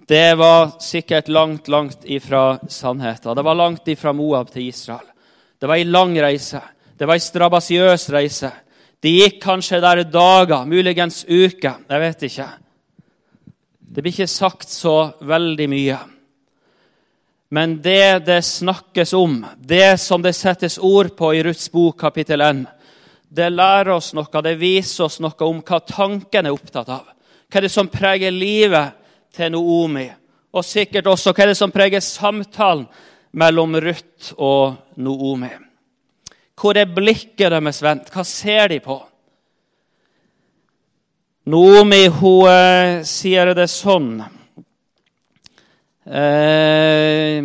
Det 0.06 0.36
var 0.38 0.76
sikkert 0.78 1.32
langt, 1.34 1.72
langt 1.74 2.06
ifra 2.06 2.60
sannheten. 2.70 3.34
Det 3.34 3.46
var 3.48 3.58
langt 3.58 3.90
ifra 3.90 4.14
Moab 4.14 4.52
til 4.54 4.68
Israel. 4.68 5.08
Det 5.58 5.66
var 5.66 5.82
ei 5.82 5.88
lang 5.90 6.14
reise. 6.22 6.62
Det 6.94 7.10
var 7.10 7.18
ei 7.18 7.26
strabasiøs 7.26 8.06
reise. 8.14 8.52
De 9.02 9.16
gikk 9.24 9.42
kanskje 9.42 9.82
der 9.82 10.04
dager, 10.06 10.70
muligens 10.70 11.24
uker. 11.26 11.82
Jeg 11.90 12.06
vet 12.06 12.30
ikke. 12.30 12.48
Det 13.96 14.02
blir 14.02 14.12
ikke 14.12 14.28
sagt 14.28 14.68
så 14.68 15.14
veldig 15.24 15.66
mye. 15.72 15.98
Men 17.56 17.78
det 17.82 18.26
det 18.28 18.42
snakkes 18.44 19.14
om, 19.16 19.38
det 19.56 20.02
som 20.04 20.20
det 20.22 20.34
settes 20.36 20.76
ord 20.78 21.14
på 21.16 21.30
i 21.32 21.44
Ruths 21.48 21.70
bok 21.72 22.02
kapittel 22.02 22.44
1, 22.44 22.66
det 23.32 23.48
lærer 23.54 23.94
oss 23.96 24.12
noe, 24.18 24.42
det 24.44 24.58
viser 24.60 25.06
oss 25.08 25.22
noe 25.24 25.48
om 25.48 25.62
hva 25.64 25.80
tanken 25.80 26.50
er 26.50 26.52
opptatt 26.52 26.92
av. 26.92 27.08
Hva 27.48 27.62
er 27.62 27.70
det 27.70 27.72
som 27.72 27.88
preger 27.88 28.36
livet 28.36 29.00
til 29.32 29.54
Noomi? 29.56 30.10
Og 30.52 30.68
sikkert 30.68 31.08
også 31.08 31.32
hva 31.32 31.46
er 31.46 31.54
det 31.54 31.60
som 31.62 31.72
preger 31.72 32.04
samtalen 32.04 32.90
mellom 33.32 33.80
Ruth 33.80 34.36
og 34.36 34.76
Noomi. 35.00 35.54
Hvor 36.60 36.76
er 36.76 36.92
blikket 36.92 37.48
deres 37.48 37.80
vendt? 37.80 38.12
Hva 38.12 38.28
ser 38.28 38.76
de 38.76 38.84
på? 38.84 39.00
Noomi 41.46 42.08
hun 42.10 43.04
sier 43.06 43.52
det 43.54 43.68
sånn 43.70 44.16
eh, 46.10 47.38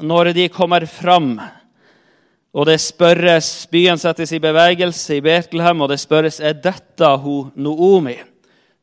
Når 0.00 0.30
de 0.32 0.46
kommer 0.48 0.86
fram 0.88 1.34
og 2.54 2.68
det 2.68 2.76
spørres, 2.78 3.66
Byen 3.66 3.98
settes 3.98 4.30
i 4.30 4.38
bevegelse 4.38 5.16
i 5.16 5.22
Betlehem, 5.24 5.80
og 5.82 5.90
det 5.90 5.98
spørres 5.98 6.38
er 6.38 6.54
dette 6.62 7.08
hun 7.24 7.50
Noomi. 7.58 8.14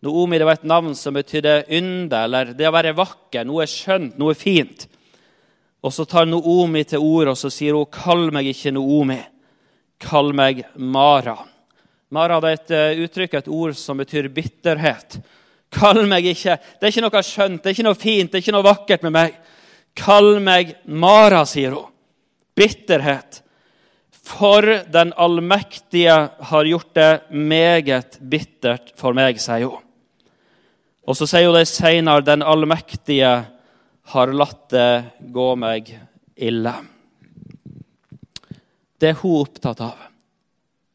Noomi 0.03 0.39
det 0.41 0.47
var 0.47 0.59
et 0.59 0.67
navn 0.67 0.91
som 0.97 1.15
betydde 1.15 1.69
ynde, 1.71 2.17
eller 2.19 2.51
det 2.57 2.67
å 2.67 2.73
være 2.75 2.91
vakker, 2.97 3.47
noe 3.47 3.67
skjønt, 3.69 4.17
noe 4.19 4.35
fint. 4.35 4.89
Og 5.81 5.93
Så 5.95 6.03
tar 6.05 6.27
Noomi 6.27 6.83
til 6.83 6.99
orde 6.99 7.31
og 7.31 7.39
så 7.39 7.49
sier 7.49 7.73
hun, 7.73 7.85
'Kall 7.85 8.29
meg 8.31 8.51
ikke 8.51 8.75
Noomi, 8.75 9.21
kall 9.99 10.33
meg 10.33 10.65
Mara'. 10.75 11.50
Mara 12.11 12.41
det 12.43 12.49
er 12.49 12.57
et 12.57 12.73
eh, 12.75 13.03
uttrykk, 13.05 13.37
et 13.39 13.51
ord 13.51 13.75
som 13.79 14.01
betyr 14.01 14.27
bitterhet. 14.35 15.21
Kall 15.71 16.03
meg 16.09 16.25
ikke 16.33 16.57
Det 16.59 16.83
er 16.83 16.91
ikke 16.91 17.05
noe 17.05 17.21
skjønt, 17.23 17.61
det 17.61 17.69
er 17.69 17.77
ikke 17.77 17.87
noe 17.87 17.99
fint, 17.99 18.31
det 18.31 18.39
er 18.39 18.43
ikke 18.43 18.55
noe 18.57 18.67
vakkert 18.67 19.05
med 19.07 19.15
meg. 19.15 19.37
Kall 19.95 20.33
meg 20.43 20.75
Mara, 20.85 21.45
sier 21.47 21.77
hun. 21.77 21.87
Bitterhet. 22.55 23.39
For 24.11 24.67
den 24.91 25.15
allmektige 25.15 26.17
har 26.51 26.67
gjort 26.67 26.91
det 26.99 27.11
meget 27.31 28.19
bittert 28.19 28.91
for 28.99 29.15
meg, 29.15 29.39
sier 29.41 29.71
hun. 29.71 29.79
Og 31.07 31.17
så 31.17 31.25
sier 31.31 31.47
hun 31.47 31.57
det 31.57 31.65
seinere. 31.71 32.27
Den 32.27 32.43
allmektige 32.43 33.31
har 34.11 34.35
latt 34.35 34.67
det 34.75 34.91
gå 35.31 35.49
meg 35.55 35.95
ille. 36.35 36.75
Det 38.99 39.15
er 39.15 39.21
hun 39.23 39.45
opptatt 39.45 39.87
av. 39.87 40.10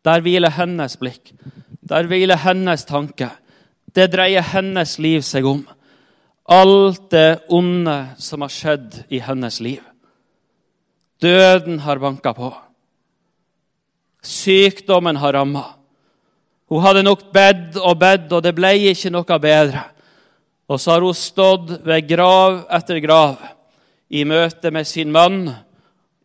Der 0.07 0.23
hviler 0.23 0.55
hennes 0.55 0.95
blikk. 1.01 1.33
Der 1.83 2.07
hviler 2.07 2.39
hennes 2.39 2.85
tanke. 2.87 3.31
Det 3.95 4.11
dreier 4.13 4.45
hennes 4.45 4.99
liv 5.03 5.25
seg 5.27 5.47
om. 5.49 5.65
Alt 6.47 7.11
det 7.11 7.43
onde 7.51 7.97
som 8.23 8.45
har 8.45 8.53
skjedd 8.53 9.01
i 9.11 9.19
hennes 9.19 9.59
liv. 9.65 9.83
Døden 11.23 11.81
har 11.83 11.99
banka 11.99 12.33
på. 12.37 12.53
Sykdommen 14.23 15.17
har 15.17 15.33
ramma. 15.33 15.65
Hun 16.71 16.83
hadde 16.83 17.03
nok 17.07 17.29
bedt 17.33 17.79
og 17.79 17.99
bedt, 17.99 18.33
og 18.35 18.43
det 18.43 18.55
ble 18.55 18.73
ikke 18.91 19.13
noe 19.15 19.39
bedre. 19.43 19.85
Og 20.67 20.81
så 20.83 20.97
har 20.97 21.07
hun 21.07 21.15
stått 21.15 21.77
ved 21.87 22.09
grav 22.11 22.65
etter 22.75 22.99
grav 23.03 23.39
i 24.11 24.25
møte 24.27 24.71
med 24.75 24.87
sin 24.87 25.13
mann, 25.15 25.47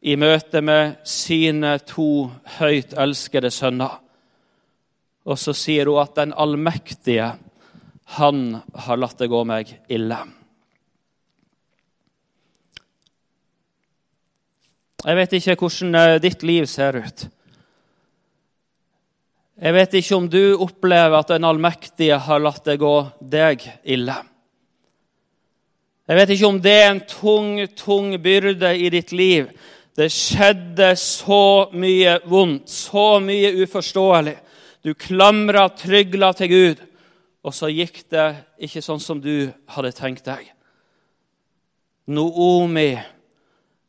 i 0.01 0.15
møte 0.17 0.61
med 0.65 0.97
sine 1.05 1.75
to 1.85 2.31
høyt 2.57 2.95
elskede 2.97 3.51
sønner. 3.53 3.99
Og 5.29 5.37
så 5.37 5.53
sier 5.53 5.89
hun 5.89 6.01
at 6.01 6.15
den 6.17 6.33
allmektige, 6.33 7.33
han 8.17 8.39
har 8.85 8.99
latt 8.99 9.21
det 9.21 9.29
gå 9.31 9.43
meg 9.47 9.69
ille. 9.93 10.17
Jeg 15.01 15.17
vet 15.17 15.37
ikke 15.37 15.55
hvordan 15.57 15.95
eh, 15.97 16.17
ditt 16.21 16.43
liv 16.45 16.67
ser 16.69 16.99
ut. 17.01 17.23
Jeg 19.61 19.73
vet 19.77 19.95
ikke 19.97 20.17
om 20.17 20.27
du 20.29 20.57
opplever 20.61 21.19
at 21.19 21.31
den 21.33 21.45
allmektige 21.45 22.17
har 22.17 22.41
latt 22.41 22.65
det 22.65 22.79
gå 22.81 22.95
deg 23.21 23.65
ille. 23.85 24.17
Jeg 26.09 26.17
vet 26.17 26.33
ikke 26.33 26.49
om 26.49 26.57
det 26.61 26.73
er 26.75 26.89
en 26.91 27.03
tung, 27.07 27.59
tung 27.77 28.15
byrde 28.21 28.73
i 28.75 28.89
ditt 28.93 29.13
liv. 29.13 29.51
Det 29.97 30.07
skjedde 30.13 30.93
så 30.99 31.69
mye 31.75 32.15
vondt, 32.31 32.69
så 32.71 33.19
mye 33.23 33.51
uforståelig. 33.63 34.37
Du 34.81 34.93
klamra, 34.97 35.67
trygla 35.69 36.31
til 36.33 36.51
Gud, 36.51 36.83
og 37.43 37.53
så 37.53 37.69
gikk 37.69 38.03
det 38.13 38.27
ikke 38.67 38.83
sånn 38.85 39.01
som 39.03 39.19
du 39.21 39.51
hadde 39.75 39.91
tenkt 39.97 40.25
deg. 40.29 40.45
Noomi 42.11 42.93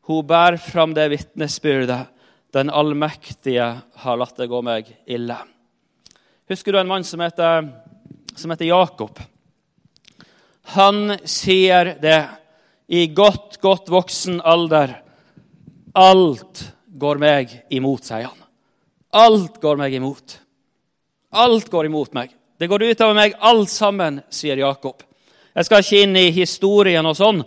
hun 0.03 0.25
bærer 0.27 0.59
fram 0.59 0.91
det 0.95 1.07
vitnesbyrdet. 1.13 2.09
Den 2.53 2.69
allmektige 2.69 3.69
har 4.03 4.17
latt 4.19 4.35
det 4.37 4.49
gå 4.51 4.59
meg 4.61 4.89
ille. 5.07 5.37
Husker 6.51 6.75
du 6.75 6.79
en 6.81 6.89
mann 6.89 7.05
som 7.07 7.23
heter, 7.23 7.69
som 8.35 8.51
heter 8.51 8.67
Jakob? 8.67 9.21
Han 10.75 11.15
sier 11.23 11.95
det 12.03 12.19
i 12.91 13.07
godt, 13.15 13.57
godt 13.63 13.89
voksen 13.89 14.41
alder. 14.43 14.99
Alt 15.93 16.63
går 16.87 17.19
meg 17.21 17.51
imot, 17.69 18.03
sier 18.05 18.25
han. 18.25 18.39
Alt 19.13 19.59
går 19.61 19.77
meg 19.77 19.93
imot. 19.93 20.39
Alt 21.33 21.69
går 21.69 21.85
imot 21.85 22.13
meg. 22.17 22.31
Det 22.57 22.69
går 22.69 22.85
utover 22.89 23.17
meg 23.17 23.35
alt 23.41 23.69
sammen, 23.69 24.21
sier 24.33 24.57
Jakob. 24.57 25.03
Jeg 25.53 25.67
skal 25.67 25.83
ikke 25.83 26.01
inn 26.01 26.17
i 26.17 26.31
historien 26.33 27.05
og 27.05 27.17
sånn, 27.17 27.43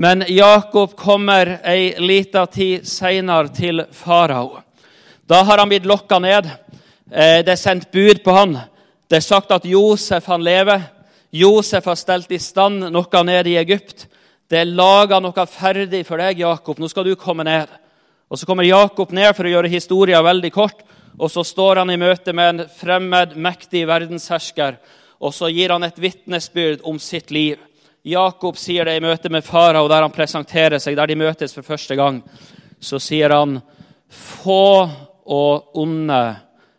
men 0.00 0.24
Jakob 0.32 0.94
kommer 0.96 1.58
ei 1.68 1.92
lita 2.00 2.46
tid 2.48 2.86
seinere 2.88 3.52
til 3.52 3.84
farao. 3.92 4.62
Da 5.28 5.42
har 5.44 5.60
han 5.60 5.68
blitt 5.68 5.88
lokka 5.88 6.18
ned. 6.24 6.48
Eh, 7.10 7.44
det 7.44 7.52
er 7.52 7.60
sendt 7.60 7.92
bud 7.92 8.24
på 8.24 8.32
han. 8.32 8.56
Det 9.08 9.20
er 9.20 9.28
sagt 9.28 9.52
at 9.52 9.68
Josef 9.68 10.26
han 10.32 10.44
lever. 10.44 10.88
Josef 11.30 11.84
har 11.84 12.00
stelt 12.00 12.32
i 12.32 12.40
stand 12.40 12.88
noe 12.92 13.24
nede 13.28 13.52
i 13.52 13.58
Egypt. 13.60 14.06
Det 14.48 14.60
er 14.60 14.68
laga 14.68 15.20
noe 15.24 15.46
ferdig 15.48 16.02
for 16.04 16.20
deg, 16.20 16.42
Jakob. 16.44 16.78
Nå 16.78 16.88
skal 16.92 17.06
du 17.08 17.14
komme 17.16 17.46
ned. 17.46 17.70
Og 18.28 18.38
Så 18.38 18.46
kommer 18.46 18.64
Jakob 18.64 19.12
ned 19.12 19.32
for 19.36 19.46
å 19.46 19.52
gjøre 19.52 19.72
historien 19.72 20.24
veldig 20.24 20.52
kort. 20.52 20.82
Og 21.18 21.30
Så 21.30 21.44
står 21.44 21.80
han 21.80 21.90
i 21.90 21.96
møte 21.96 22.32
med 22.32 22.48
en 22.48 22.68
fremmed, 22.68 23.36
mektig 23.36 23.86
verdenshersker. 23.86 24.76
Og 25.20 25.32
så 25.32 25.48
gir 25.48 25.72
han 25.72 25.84
et 25.86 25.98
vitnesbyrd 26.00 26.82
om 26.84 26.98
sitt 26.98 27.30
liv. 27.30 27.58
Jakob 28.04 28.58
sier 28.60 28.84
det 28.84 28.98
i 28.98 29.00
møte 29.00 29.30
med 29.32 29.44
farao, 29.46 29.88
der 29.88 30.04
han 30.04 30.12
presenterer 30.12 30.78
seg, 30.82 30.96
der 30.96 31.08
de 31.08 31.16
møtes 31.16 31.54
for 31.54 31.64
første 31.64 31.96
gang. 31.96 32.22
Så 32.80 33.00
sier 33.00 33.30
han, 33.30 33.62
'Få 34.10 34.90
og 35.26 35.70
onde 35.74 36.36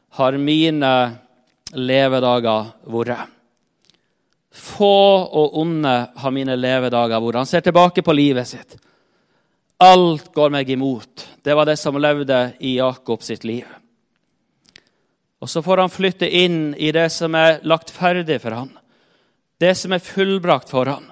har 0.10 0.38
mine 0.38 1.18
levedager 1.74 2.74
vært'. 2.86 3.35
Få 4.56 4.98
og 5.26 5.58
onde 5.60 5.94
har 6.16 6.32
mine 6.32 6.56
levedager 6.56 7.20
vært. 7.20 7.42
Han 7.42 7.50
ser 7.50 7.64
tilbake 7.66 8.04
på 8.06 8.16
livet 8.16 8.48
sitt. 8.48 8.78
Alt 9.84 10.32
går 10.34 10.54
meg 10.54 10.70
imot. 10.72 11.26
Det 11.44 11.56
var 11.56 11.68
det 11.68 11.76
som 11.78 11.98
levde 12.00 12.54
i 12.64 12.78
Jakob 12.78 13.24
sitt 13.24 13.44
liv. 13.44 13.66
Og 15.44 15.50
Så 15.50 15.62
får 15.62 15.78
han 15.78 15.92
flytte 15.92 16.30
inn 16.30 16.76
i 16.78 16.92
det 16.96 17.10
som 17.12 17.36
er 17.36 17.60
lagt 17.68 17.92
ferdig 17.92 18.40
for 18.42 18.56
han. 18.56 18.72
Det 19.60 19.76
som 19.78 19.92
er 19.94 20.04
fullbrakt 20.04 20.72
for 20.72 20.88
han. 20.90 21.12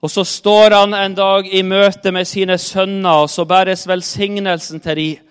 Og 0.00 0.10
så 0.10 0.24
står 0.24 0.70
han 0.70 0.94
en 0.94 1.14
dag 1.14 1.48
i 1.52 1.62
møte 1.62 2.12
med 2.12 2.24
sine 2.24 2.56
sønner, 2.58 3.26
og 3.26 3.30
så 3.30 3.44
bæres 3.44 3.84
velsignelsen 3.88 4.80
til 4.80 4.96
dem. 4.96 5.26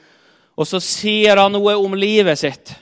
Og 0.59 0.67
så 0.67 0.81
sier 0.83 1.39
han 1.39 1.55
noe 1.55 1.77
om 1.79 1.95
livet 1.95 2.37
sitt. 2.37 2.75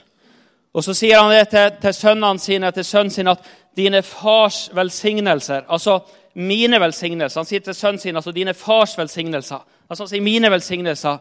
Og 0.74 0.84
så 0.84 0.92
sier 0.94 1.22
han 1.22 1.32
det 1.32 1.48
til, 1.48 1.70
til 1.80 1.94
sønnene 1.94 2.42
sine, 2.42 2.72
til 2.74 2.84
sønnen 2.84 3.14
sin, 3.14 3.30
at 3.30 3.46
dine 3.78 4.02
fars 4.02 4.66
velsignelser 4.74 5.68
Altså 5.68 6.00
mine 6.34 6.80
velsignelser. 6.80 7.40
Han 7.40 7.48
sier 7.48 7.62
til 7.64 7.74
sønnen 7.74 8.00
sin 8.02 8.16
altså 8.16 8.32
dine 8.34 8.54
fars 8.54 8.96
velsignelser. 8.98 9.62
Altså 9.88 10.04
han 10.04 10.10
sier 10.12 10.24
mine 10.24 10.50
velsignelser 10.50 11.18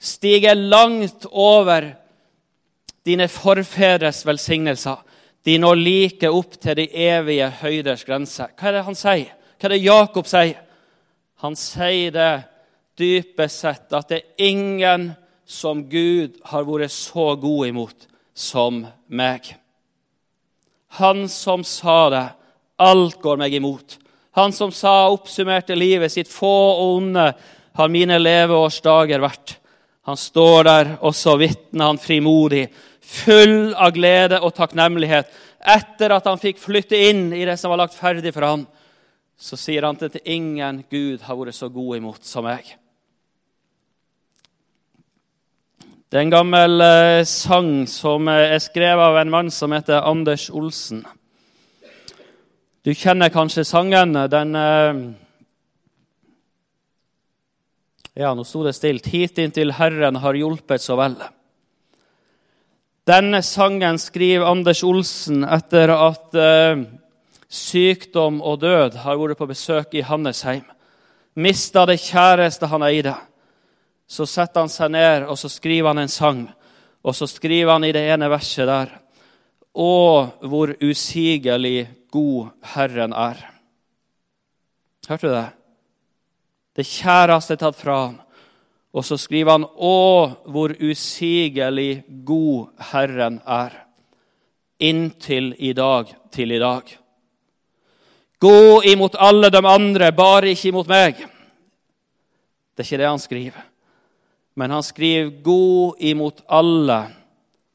stiger 0.00 0.54
langt 0.54 1.26
over 1.30 1.90
dine 3.06 3.28
forfedres 3.28 4.24
velsignelser. 4.26 4.96
De 5.44 5.56
når 5.58 5.80
like 5.80 6.30
opp 6.30 6.58
til 6.60 6.76
de 6.76 6.88
evige 6.92 7.48
høyders 7.62 8.04
grense. 8.04 8.50
Hva 8.56 8.68
er 8.68 8.78
det 8.78 8.84
han 8.86 8.98
sier? 8.98 9.32
Hva 9.56 9.68
er 9.68 9.74
det 9.74 9.84
Jakob 9.84 10.28
sier? 10.28 10.60
Han 11.40 11.56
sier 11.56 12.12
det 12.12 12.32
dypest 13.00 13.64
sett 13.64 13.96
at 13.96 14.12
det 14.12 14.20
er 14.20 14.50
ingen 14.50 15.10
som 15.48 15.86
Gud 15.88 16.36
har 16.52 16.68
vært 16.68 16.92
så 16.92 17.32
god 17.40 17.66
imot 17.72 18.06
som 18.36 18.84
meg. 19.08 19.54
Han 20.98 21.28
som 21.28 21.64
sa 21.64 22.00
det, 22.10 22.26
alt 22.80 23.20
går 23.22 23.38
meg 23.40 23.54
imot. 23.54 23.98
Han 24.38 24.52
som 24.54 24.72
sa, 24.72 25.10
oppsummerte 25.10 25.76
livet 25.78 26.12
sitt, 26.12 26.30
få 26.30 26.50
og 26.50 26.96
onde 26.96 27.26
har 27.78 27.92
mine 27.92 28.18
leveårsdager 28.18 29.22
vært. 29.22 29.56
Han 30.08 30.18
står 30.18 30.64
der, 30.66 30.92
og 31.04 31.14
så 31.14 31.36
vitner 31.38 31.92
han 31.92 32.00
frimodig, 32.00 32.66
full 33.00 33.72
av 33.74 33.94
glede 33.94 34.40
og 34.40 34.54
takknemlighet, 34.56 35.30
etter 35.60 36.14
at 36.14 36.26
han 36.26 36.40
fikk 36.40 36.60
flytte 36.62 36.98
inn 37.10 37.28
i 37.36 37.44
det 37.46 37.58
som 37.60 37.72
var 37.72 37.82
lagt 37.84 37.98
ferdig 37.98 38.32
for 38.34 38.48
ham 38.48 38.68
så 39.40 39.56
sier 39.56 39.86
han 39.88 39.96
at 40.04 40.20
ingen 40.28 40.82
Gud 40.92 41.24
har 41.24 41.38
vært 41.38 41.56
så 41.56 41.70
god 41.72 41.96
imot 41.96 42.26
som 42.28 42.44
meg. 42.44 42.66
Det 46.10 46.18
er 46.18 46.24
en 46.24 46.32
gammel 46.32 46.82
eh, 46.82 47.20
sang 47.22 47.84
som 47.86 48.26
er 48.32 48.56
skrevet 48.58 48.98
av 48.98 49.14
en 49.20 49.28
mann 49.30 49.50
som 49.54 49.70
heter 49.70 50.02
Anders 50.02 50.48
Olsen. 50.50 51.04
Du 52.82 52.90
kjenner 52.90 53.30
kanskje 53.30 53.62
sangen. 53.62 54.18
Den 54.32 54.58
eh, 54.58 54.98
Ja, 58.18 58.32
nå 58.34 58.42
sto 58.42 58.64
det 58.66 58.74
stilt. 58.74 59.06
Hit 59.06 59.38
inntil 59.38 59.70
Herren 59.78 60.18
har 60.18 60.34
hjulpet 60.34 60.82
så 60.82 60.98
vel. 60.98 61.14
Denne 63.06 63.38
sangen 63.46 64.02
skriver 64.02 64.50
Anders 64.50 64.82
Olsen 64.82 65.46
etter 65.46 65.94
at 65.94 66.34
eh, 66.34 66.88
sykdom 67.46 68.42
og 68.42 68.64
død 68.66 68.98
har 69.06 69.22
vært 69.22 69.38
på 69.38 69.52
besøk 69.54 69.94
i 69.94 70.02
hans 70.10 70.42
heim. 70.42 70.66
Mista 71.38 71.86
det 71.86 72.00
kjæreste 72.02 72.66
han 72.66 72.90
eide. 72.90 73.14
Så 74.10 74.26
setter 74.26 74.64
han 74.64 74.72
seg 74.72 74.90
ned 74.90 75.28
og 75.30 75.38
så 75.38 75.50
skriver 75.52 75.92
han 75.92 76.02
en 76.02 76.10
sang. 76.10 76.42
Og 77.06 77.14
så 77.16 77.28
skriver 77.30 77.76
han 77.76 77.86
i 77.86 77.92
det 77.94 78.02
ene 78.10 78.30
verset 78.32 78.68
der 78.68 78.96
Å, 79.70 79.92
hvor 80.50 80.72
usigelig 80.82 81.86
god 82.10 82.50
Herren 82.72 83.14
er. 83.14 83.38
Hørte 85.06 85.28
du 85.28 85.34
det? 85.34 85.46
Det 86.74 86.86
kjæreste 86.86 87.54
er 87.54 87.62
tatt 87.62 87.78
fra 87.78 88.00
han. 88.00 88.18
Og 88.90 89.06
så 89.06 89.14
skriver 89.20 89.54
han 89.54 89.68
Å, 89.70 90.00
hvor 90.50 90.74
usigelig 90.82 92.02
god 92.26 92.90
Herren 92.90 93.38
er. 93.46 93.78
Inntil 94.82 95.52
i 95.58 95.70
dag 95.76 96.10
til 96.34 96.56
i 96.56 96.58
dag. 96.58 96.96
Gå 98.40 98.82
imot 98.90 99.18
alle 99.20 99.50
de 99.52 99.60
andre, 99.60 100.10
bare 100.16 100.50
ikke 100.50 100.70
imot 100.72 100.88
meg. 100.90 101.18
Det 102.74 102.82
er 102.82 102.88
ikke 102.88 103.02
det 103.04 103.10
han 103.12 103.20
skriver. 103.22 103.69
Men 104.54 104.70
han 104.70 104.82
skriver 104.82 105.30
'gå 105.42 105.96
imot 105.98 106.42
alle, 106.48 107.06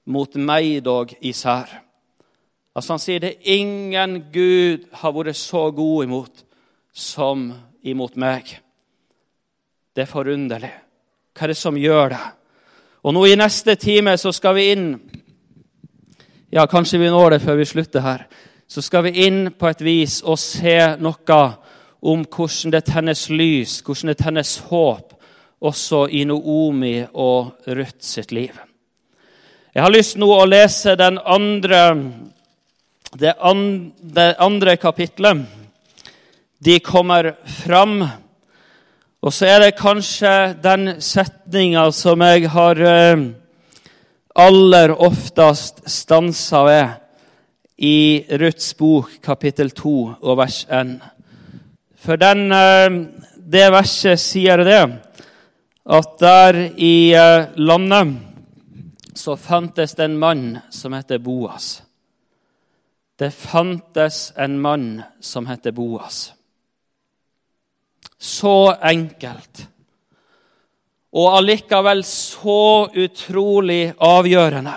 mot 0.06 0.36
meg 0.36 0.84
dog 0.86 1.14
især'. 1.22 1.82
Altså 2.76 2.94
Han 2.94 3.00
sier 3.00 3.20
det 3.20 3.38
ingen 3.42 4.26
Gud 4.34 4.88
har 4.94 5.12
vært 5.12 5.36
så 5.36 5.72
god 5.72 6.04
imot 6.04 6.44
som 6.94 7.54
imot 7.84 8.16
meg. 8.16 8.60
Det 9.96 10.02
er 10.02 10.12
forunderlig. 10.12 10.72
Hva 11.36 11.44
er 11.44 11.48
det 11.48 11.58
som 11.58 11.78
gjør 11.78 12.10
det? 12.10 12.24
Og 13.04 13.14
nå 13.14 13.26
i 13.26 13.36
neste 13.36 13.76
time 13.76 14.18
så 14.18 14.32
skal 14.32 14.56
vi 14.56 14.72
inn 14.72 14.90
Ja, 16.52 16.66
kanskje 16.66 17.00
vi 17.00 17.10
når 17.10 17.30
det 17.30 17.42
før 17.42 17.56
vi 17.56 17.66
slutter 17.66 18.00
her. 18.00 18.28
Så 18.68 18.82
skal 18.82 19.04
vi 19.04 19.26
inn 19.26 19.52
på 19.60 19.68
et 19.68 19.82
vis 19.84 20.22
og 20.22 20.40
se 20.40 20.96
noe 21.00 21.40
om 22.02 22.24
hvordan 22.24 22.72
det 22.72 22.86
tennes 22.86 23.30
lys, 23.30 23.82
hvordan 23.82 24.08
det 24.08 24.18
tennes 24.18 24.58
håp, 24.70 25.14
også 25.62 26.08
i 26.12 26.24
Noomi 26.28 27.06
og 27.14 27.68
Ruth 27.68 28.04
sitt 28.04 28.32
liv. 28.36 28.56
Jeg 29.76 29.84
har 29.84 29.92
lyst 29.92 30.16
nå 30.16 30.28
å 30.32 30.46
lese 30.48 30.96
den 30.96 31.18
andre, 31.20 31.80
det, 33.20 33.34
andre, 33.40 33.92
det 34.00 34.28
andre 34.40 34.76
kapitlet. 34.80 35.42
De 36.64 36.78
kommer 36.80 37.34
fram. 37.64 37.98
Og 39.20 39.34
så 39.34 39.50
er 39.52 39.66
det 39.66 39.80
kanskje 39.80 40.32
den 40.64 40.96
setninga 41.04 41.90
som 41.92 42.24
jeg 42.24 42.48
har 42.54 42.80
eh, 42.80 43.26
aller 44.36 44.94
oftest 44.96 45.84
stansa 45.92 46.64
ved 46.68 47.02
i 47.76 48.24
Ruths 48.40 48.72
bok, 48.80 49.18
kapittel 49.24 49.74
2 49.76 49.96
og 50.22 50.40
vers 50.40 50.62
1. 50.72 50.96
For 52.00 52.22
den, 52.22 52.48
eh, 52.52 53.02
det 53.36 53.68
verset 53.76 54.24
sier 54.24 54.64
det 54.64 54.84
at 55.86 56.18
der 56.20 56.58
i 56.78 57.14
eh, 57.14 57.48
landet 57.56 58.18
så 59.16 59.38
fantes 59.38 59.96
det 59.96 60.04
en 60.04 60.18
mann 60.18 60.60
som 60.70 60.94
heter 60.94 61.18
Boas. 61.18 61.84
Det 63.16 63.32
fantes 63.32 64.34
en 64.36 64.60
mann 64.62 65.04
som 65.20 65.48
heter 65.48 65.72
Boas. 65.72 66.34
Så 68.18 68.76
enkelt. 68.82 69.68
Og 71.16 71.38
allikevel 71.38 72.04
så 72.04 72.90
utrolig 72.92 73.94
avgjørende. 73.98 74.74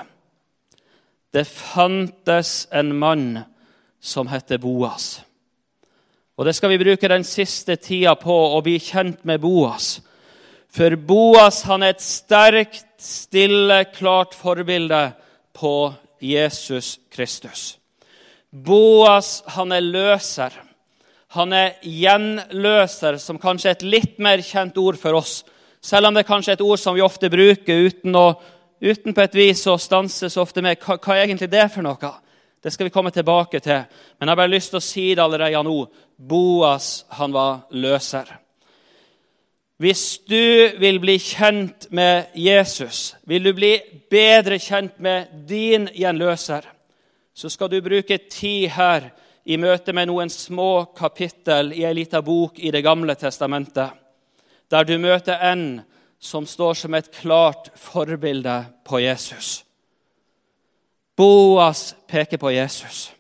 Det 1.35 1.44
fantes 1.49 2.68
en 2.71 2.92
mann 2.94 3.40
som 4.01 4.29
heter 4.29 4.59
Boas. 4.59 5.21
Og 6.38 6.44
Det 6.44 6.55
skal 6.55 6.71
vi 6.71 6.79
bruke 6.79 7.09
den 7.09 7.25
siste 7.25 7.77
tida 7.77 8.14
på, 8.14 8.31
å 8.31 8.62
bli 8.62 8.79
kjent 8.79 9.25
med 9.27 9.40
Boas. 9.42 9.99
For 10.74 10.96
Boas 10.96 11.62
han 11.68 11.83
er 11.83 11.94
et 11.96 12.04
sterkt, 12.04 12.85
stille, 13.00 13.85
klart 13.94 14.35
forbilde 14.37 15.12
på 15.57 15.92
Jesus 16.20 16.98
Kristus. 17.11 17.78
Boas 18.50 19.42
han 19.54 19.72
er 19.72 19.85
løser. 19.85 20.54
Han 21.37 21.52
er 21.52 21.76
gjenløser, 21.85 23.18
som 23.20 23.40
kanskje 23.40 23.70
er 23.70 23.76
et 23.76 23.85
litt 23.85 24.20
mer 24.22 24.40
kjent 24.44 24.78
ord 24.81 24.96
for 25.00 25.18
oss. 25.18 25.42
Selv 25.85 26.09
om 26.09 26.16
det 26.16 26.26
kanskje 26.28 26.54
er 26.54 26.59
et 26.59 26.64
ord 26.64 26.81
som 26.81 26.96
vi 26.96 27.04
ofte 27.04 27.31
bruker 27.31 27.85
uten, 27.88 28.16
å, 28.16 28.33
uten 28.81 29.14
på 29.14 29.24
et 29.24 29.37
vis 29.37 29.66
å 29.68 29.76
stanse 29.81 30.31
så 30.33 30.42
ofte 30.42 30.64
med 30.64 30.81
hva, 30.81 30.96
hva 30.96 31.16
er 31.16 31.26
egentlig 31.26 31.50
det 31.52 31.68
for 31.74 31.85
noe. 31.85 32.12
Det 32.59 32.72
skal 32.74 32.88
vi 32.88 32.94
komme 32.94 33.12
tilbake 33.14 33.61
til. 33.62 33.85
Men 34.18 34.26
jeg 34.26 34.33
har 34.33 34.40
bare 34.40 34.54
lyst 34.57 34.72
til 34.72 34.81
å 34.81 34.85
si 34.85 35.07
det 35.14 35.22
allerede 35.22 35.62
nå. 35.62 35.78
Boas 36.16 37.04
han 37.20 37.37
var 37.37 37.68
løser. 37.70 38.33
Hvis 39.79 40.19
du 40.27 40.75
vil 40.81 40.99
bli 40.99 41.14
kjent 41.23 41.87
med 41.95 42.35
Jesus, 42.35 43.14
vil 43.23 43.45
du 43.47 43.53
bli 43.55 43.77
bedre 44.11 44.59
kjent 44.59 44.97
med 44.99 45.31
din 45.47 45.87
gjenløser, 45.95 46.67
så 47.35 47.51
skal 47.51 47.71
du 47.71 47.79
bruke 47.85 48.19
tid 48.19 48.67
her 48.75 49.12
i 49.47 49.57
møte 49.57 49.95
med 49.95 50.11
noen 50.11 50.33
små 50.35 50.88
kapittel 50.99 51.71
i 51.77 51.85
ei 51.87 51.95
lita 51.95 52.25
bok 52.27 52.59
i 52.59 52.73
Det 52.75 52.83
gamle 52.83 53.14
testamentet, 53.14 53.95
der 54.69 54.85
du 54.85 54.99
møter 54.99 55.38
en 55.47 55.81
som 56.19 56.47
står 56.47 56.75
som 56.75 56.95
et 56.99 57.12
klart 57.14 57.71
forbilde 57.79 58.64
på 58.85 58.99
Jesus. 58.99 59.62
Boas 61.14 61.95
peker 62.11 62.38
på 62.38 62.51
Jesus. 62.51 63.12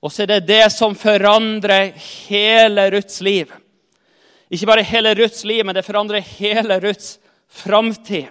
Og 0.00 0.12
så 0.12 0.24
er 0.24 0.32
det 0.32 0.48
det 0.48 0.72
som 0.72 0.96
forandrer 0.96 1.92
hele 1.92 2.88
Ruths 2.96 3.20
liv. 3.20 3.52
Ikke 4.50 4.66
bare 4.66 4.86
hele 4.86 5.14
Ruths 5.14 5.44
liv, 5.46 5.64
men 5.64 5.76
det 5.76 5.86
forandrer 5.86 6.24
hele 6.38 6.80
Ruths 6.82 7.18
framtid. 7.48 8.26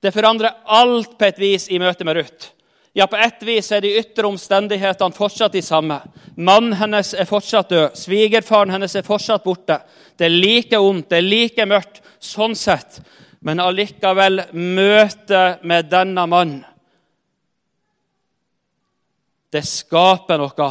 Det 0.00 0.12
forandrer 0.14 0.56
alt 0.64 1.18
på 1.18 1.26
et 1.26 1.40
vis 1.40 1.66
i 1.68 1.80
møte 1.82 2.06
med 2.06 2.16
Ruth. 2.16 2.52
Ja, 2.92 3.06
På 3.06 3.16
ett 3.16 3.42
vis 3.42 3.72
er 3.72 3.80
de 3.80 3.92
ytre 4.00 4.26
omstendighetene 4.26 5.14
fortsatt 5.14 5.52
de 5.52 5.62
samme. 5.62 6.00
Mannen 6.36 6.72
hennes 6.78 7.12
er 7.14 7.28
fortsatt 7.28 7.68
død. 7.70 7.94
Svigerfaren 7.94 8.72
hennes 8.74 8.94
er 8.96 9.06
fortsatt 9.06 9.44
borte. 9.44 9.76
Det 10.16 10.26
er 10.26 10.34
like 10.34 10.78
ondt, 10.78 11.10
det 11.10 11.18
er 11.18 11.26
like 11.26 11.66
mørkt 11.66 12.00
sånn 12.18 12.56
sett. 12.58 13.00
Men 13.40 13.60
allikevel 13.62 14.48
møtet 14.52 15.62
med 15.62 15.90
denne 15.90 16.24
mannen 16.26 16.64
Det 19.48 19.62
skaper 19.64 20.36
noe, 20.42 20.66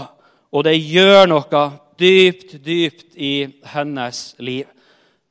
og 0.54 0.63
det 0.67 0.76
gjør 0.76 1.24
noe 1.32 1.62
dypt, 2.00 2.58
dypt 2.66 3.16
i 3.16 3.48
hennes 3.74 4.36
liv. 4.40 4.66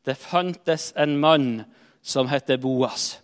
Det 0.07 0.14
fantes 0.18 0.92
en 0.96 1.16
mann 1.20 1.64
som 2.02 2.29
heter 2.29 2.57
Boas. 2.57 3.18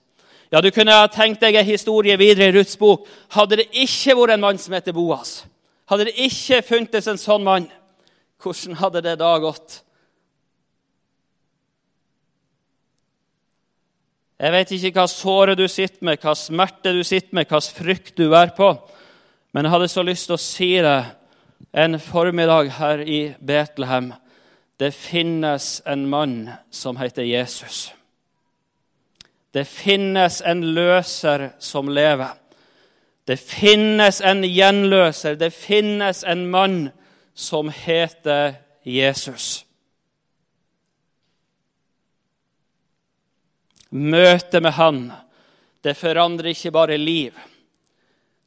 Ja, 0.53 0.61
Du 0.61 0.71
kunne 0.71 0.93
ha 0.93 1.07
tenkt 1.07 1.41
deg 1.41 1.57
en 1.57 1.65
historie 1.65 2.17
videre 2.19 2.51
i 2.51 2.53
Ruths 2.53 2.77
bok. 2.77 3.07
Hadde 3.33 3.63
det 3.63 3.71
ikke 3.73 4.17
vært 4.19 4.35
en 4.35 4.45
mann 4.45 4.59
som 4.59 4.75
heter 4.75 4.93
Boas, 4.93 5.45
hadde 5.89 6.09
det 6.09 6.19
ikke 6.25 6.63
funtes 6.65 7.09
en 7.11 7.21
sånn 7.21 7.45
mann, 7.45 7.71
hvordan 8.43 8.79
hadde 8.81 9.03
det 9.05 9.19
da 9.21 9.33
gått? 9.43 9.83
Jeg 14.43 14.55
vet 14.57 14.73
ikke 14.75 14.93
hva 14.97 15.05
såret 15.07 15.59
du 15.59 15.69
sitter 15.71 16.03
med, 16.03 16.19
hva 16.19 16.33
smerte 16.35 16.95
du 16.97 17.05
sitter 17.07 17.37
med, 17.39 17.47
hva 17.47 17.61
frykt 17.63 18.17
du 18.19 18.33
er 18.35 18.51
på. 18.57 18.73
Men 19.55 19.69
jeg 19.69 19.75
hadde 19.75 19.91
så 19.93 20.03
lyst 20.03 20.27
til 20.27 20.35
å 20.35 20.41
si 20.43 20.71
det 20.83 20.97
en 21.73 22.01
formiddag 22.01 22.69
her 22.79 22.99
i 22.99 23.35
Betlehem. 23.41 24.13
Det 24.77 24.93
finnes 24.95 25.83
en 25.87 26.09
mann 26.09 26.51
som 26.71 26.97
heter 26.97 27.23
Jesus. 27.23 27.93
Det 29.53 29.65
finnes 29.65 30.41
en 30.41 30.65
løser 30.75 31.51
som 31.59 31.89
lever. 31.89 32.33
Det 33.25 33.37
finnes 33.37 34.21
en 34.21 34.43
gjenløser. 34.45 35.35
Det 35.35 35.53
finnes 35.55 36.25
en 36.25 36.47
mann 36.51 36.91
som 37.35 37.69
heter 37.69 38.55
Jesus. 38.83 39.65
Møtet 43.93 44.63
med 44.65 44.73
han, 44.73 45.01
det 45.85 45.99
forandrer 46.01 46.55
ikke 46.55 46.73
bare 46.73 46.97
liv. 46.97 47.37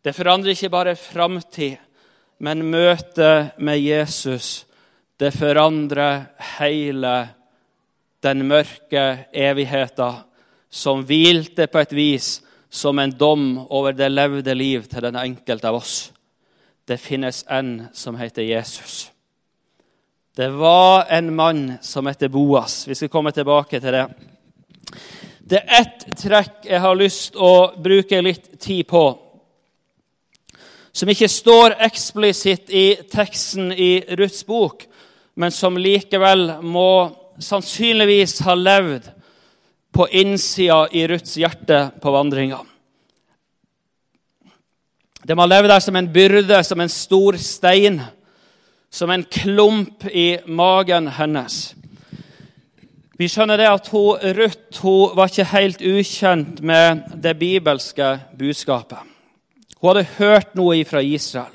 Det 0.01 0.13
forandrer 0.17 0.55
ikke 0.55 0.73
bare 0.73 0.95
framtid. 0.97 1.77
Men 2.37 2.65
møtet 2.67 3.55
med 3.57 3.79
Jesus, 3.79 4.65
det 5.17 5.31
forandrer 5.35 6.25
hele 6.57 7.15
den 8.25 8.43
mørke 8.47 9.05
evigheten 9.31 10.23
som 10.69 11.05
hvilte 11.07 11.69
på 11.71 11.79
et 11.79 11.95
vis 11.95 12.29
som 12.69 12.99
en 12.99 13.13
dom 13.15 13.45
over 13.69 13.95
det 13.95 14.09
levde 14.11 14.55
liv 14.57 14.87
til 14.91 15.05
den 15.05 15.15
enkelte 15.15 15.69
av 15.69 15.79
oss. 15.79 15.95
Det 16.85 16.99
finnes 17.01 17.45
en 17.49 17.87
som 17.93 18.17
heter 18.19 18.43
Jesus. 18.43 19.11
Det 20.35 20.49
var 20.51 21.05
en 21.09 21.35
mann 21.35 21.77
som 21.81 22.07
heter 22.07 22.27
Boas. 22.27 22.87
Vi 22.87 22.95
skal 22.95 23.09
komme 23.09 23.31
tilbake 23.31 23.79
til 23.79 23.95
det. 23.95 24.05
Det 25.39 25.61
er 25.61 25.79
ett 25.79 26.03
trekk 26.19 26.65
jeg 26.67 26.81
har 26.81 26.97
lyst 26.99 27.37
å 27.37 27.71
bruke 27.79 28.19
litt 28.25 28.57
tid 28.59 28.83
på 28.89 29.05
som 30.95 31.11
ikke 31.11 31.27
står 31.27 31.75
eksplisitt 31.83 32.71
i 32.71 32.85
teksten 33.11 33.73
i 33.73 33.99
Ruths 34.15 34.45
bok, 34.47 34.85
men 35.35 35.51
som 35.51 35.75
likevel 35.75 36.53
må 36.63 37.11
sannsynligvis 37.43 38.39
ha 38.47 38.55
levd 38.55 39.09
på 39.95 40.07
innsida 40.15 40.85
i 40.95 41.03
Ruths 41.11 41.35
hjerte 41.39 41.89
på 41.99 42.13
vandringa. 42.15 42.61
Det 45.25 45.35
må 45.35 45.47
levd 45.49 45.71
der 45.73 45.83
som 45.83 45.97
en 45.99 46.11
byrde, 46.13 46.61
som 46.63 46.79
en 46.79 46.91
stor 46.91 47.35
stein, 47.41 47.97
som 48.91 49.11
en 49.11 49.25
klump 49.27 50.05
i 50.07 50.37
magen 50.47 51.09
hennes. 51.17 51.73
Vi 53.19 53.27
skjønner 53.31 53.59
det 53.59 53.67
at 53.71 53.89
hun, 53.91 54.21
Ruth 54.37 54.79
hun 54.83 55.15
var 55.17 55.31
ikke 55.31 55.47
helt 55.51 55.83
ukjent 55.83 56.61
med 56.63 57.03
det 57.23 57.35
bibelske 57.39 58.13
budskapet. 58.37 59.14
Hun 59.85 59.91
hadde 59.93 60.15
hørt 60.17 60.55
noe 60.57 60.79
fra 60.89 60.97
Israel. 61.05 61.51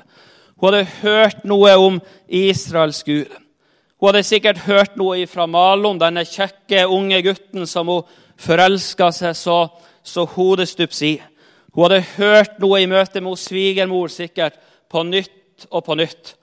Hun 0.55 0.69
hadde 0.69 0.87
hørt 1.01 1.41
noe 1.43 1.71
om 1.75 1.97
Israels 2.31 3.01
Gud. 3.03 3.27
Hun 3.99 4.07
hadde 4.07 4.23
sikkert 4.23 4.61
hørt 4.63 4.95
noe 4.95 5.25
fra 5.27 5.49
Malon, 5.51 5.99
denne 5.99 6.23
kjekke, 6.23 6.85
unge 6.87 7.19
gutten 7.25 7.67
som 7.67 7.91
hun 7.91 8.07
forelska 8.39 9.09
seg 9.11 9.35
så, 9.35 9.57
så 9.99 10.23
hodestups 10.23 11.03
i. 11.03 11.11
Hun 11.75 11.89
hadde 11.89 12.05
hørt 12.15 12.55
noe 12.63 12.79
i 12.79 12.87
møte 12.87 13.19
med 13.19 13.35
svigermor, 13.35 14.07
sikkert 14.07 14.55
på 14.87 15.03
nytt 15.03 15.67
og 15.67 15.83
på 15.89 15.99
nytt. 15.99 16.37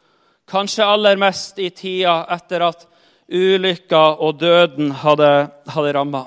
Kanskje 0.44 0.92
aller 0.92 1.16
mest 1.16 1.56
i 1.56 1.70
tida 1.72 2.18
etter 2.36 2.68
at 2.68 2.84
ulykka 3.32 4.10
og 4.20 4.42
døden 4.44 4.92
hadde, 4.92 5.32
hadde 5.72 5.96
ramma. 5.96 6.26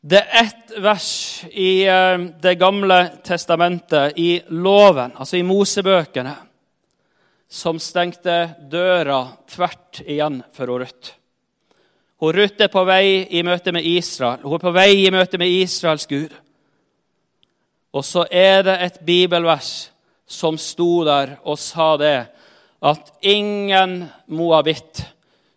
Det 0.00 0.18
er 0.20 0.44
ett 0.44 0.76
vers 0.78 1.44
i 1.50 1.82
eh, 1.86 2.18
Det 2.40 2.54
gamle 2.54 3.00
testamentet, 3.24 4.18
i 4.18 4.40
loven, 4.48 5.12
altså 5.16 5.36
i 5.36 5.42
Mosebøkene, 5.42 6.34
som 7.48 7.80
stengte 7.82 8.36
døra 8.70 9.24
tvert 9.50 10.02
igjen 10.06 10.42
for 10.54 10.70
Ruth. 10.70 11.14
Hun 12.18 12.34
Ruth 12.34 12.62
er 12.62 12.70
på 12.70 12.84
vei 12.86 13.26
i 13.30 13.42
møte 13.42 13.72
med 13.74 13.86
Israel. 13.86 14.42
Hun 14.42 14.58
er 14.58 14.62
på 14.62 14.74
vei 14.74 14.90
i 15.06 15.10
møte 15.10 15.38
med 15.38 15.50
Israels 15.50 16.06
Gud. 16.06 16.34
Og 17.94 18.04
så 18.04 18.26
er 18.30 18.62
det 18.66 18.78
et 18.84 18.98
bibelvers 19.06 19.90
som 20.28 20.58
sto 20.60 21.04
der 21.08 21.38
og 21.42 21.58
sa 21.58 21.96
det, 21.96 22.18
at 22.82 23.14
ingen 23.22 24.04
moabitt 24.26 25.02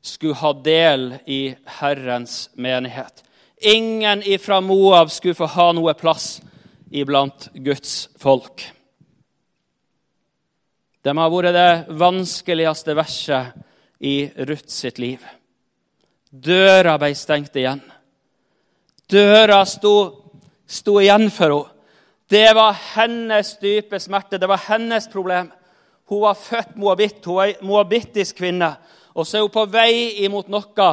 skulle 0.01 0.39
ha 0.39 0.53
del 0.53 1.11
i 1.29 1.43
Herrens 1.81 2.47
menighet. 2.55 3.21
Ingen 3.61 4.23
ifra 4.25 4.61
Moab 4.61 5.11
skulle 5.11 5.37
få 5.37 5.45
ha 5.45 5.71
noe 5.77 5.93
plass 5.93 6.39
iblant 6.91 7.49
Guds 7.53 8.09
folk. 8.19 8.63
Det 11.01 11.13
må 11.13 11.23
ha 11.23 11.31
vært 11.33 11.55
det 11.55 11.97
vanskeligste 11.97 12.95
verset 12.97 13.53
i 14.01 14.15
Ruth 14.49 14.69
sitt 14.69 14.97
liv. 15.01 15.21
Døra 16.31 16.97
ble 17.01 17.13
stengt 17.17 17.55
igjen. 17.57 17.81
Døra 19.11 19.61
sto, 19.67 19.95
sto 20.65 20.97
igjen 21.01 21.29
for 21.33 21.57
henne. 21.57 21.77
Det 22.31 22.53
var 22.55 22.77
hennes 22.93 23.57
dype 23.59 23.99
smerte, 23.99 24.37
det 24.39 24.47
var 24.47 24.61
hennes 24.69 25.09
problem. 25.11 25.49
Hun 26.07 26.21
var 26.23 26.37
født 26.39 26.77
moabitt, 26.79 27.25
hun 27.25 27.41
var 27.41 27.49
ei 27.49 27.57
moabittisk 27.59 28.37
kvinne. 28.37 28.69
Og 29.11 29.27
så 29.27 29.37
er 29.37 29.43
hun 29.43 29.51
på 29.51 29.65
vei 29.67 30.23
imot 30.23 30.47
noe, 30.47 30.91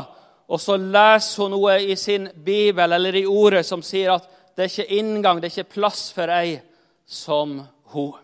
og 0.49 0.61
så 0.61 0.79
leser 0.81 1.43
hun 1.43 1.53
noe 1.53 1.77
i 1.85 1.97
sin 1.97 2.29
bibel 2.33 2.93
eller 2.97 3.21
i 3.21 3.27
ordet 3.29 3.67
som 3.69 3.83
sier 3.85 4.15
at 4.15 4.29
det 4.57 4.65
er 4.65 4.73
ikke 4.73 4.99
inngang, 4.99 5.41
det 5.41 5.51
er 5.51 5.59
ikke 5.59 5.77
plass 5.77 6.09
for 6.15 6.33
ei 6.33 6.57
som 7.07 7.61
hun. 7.93 8.17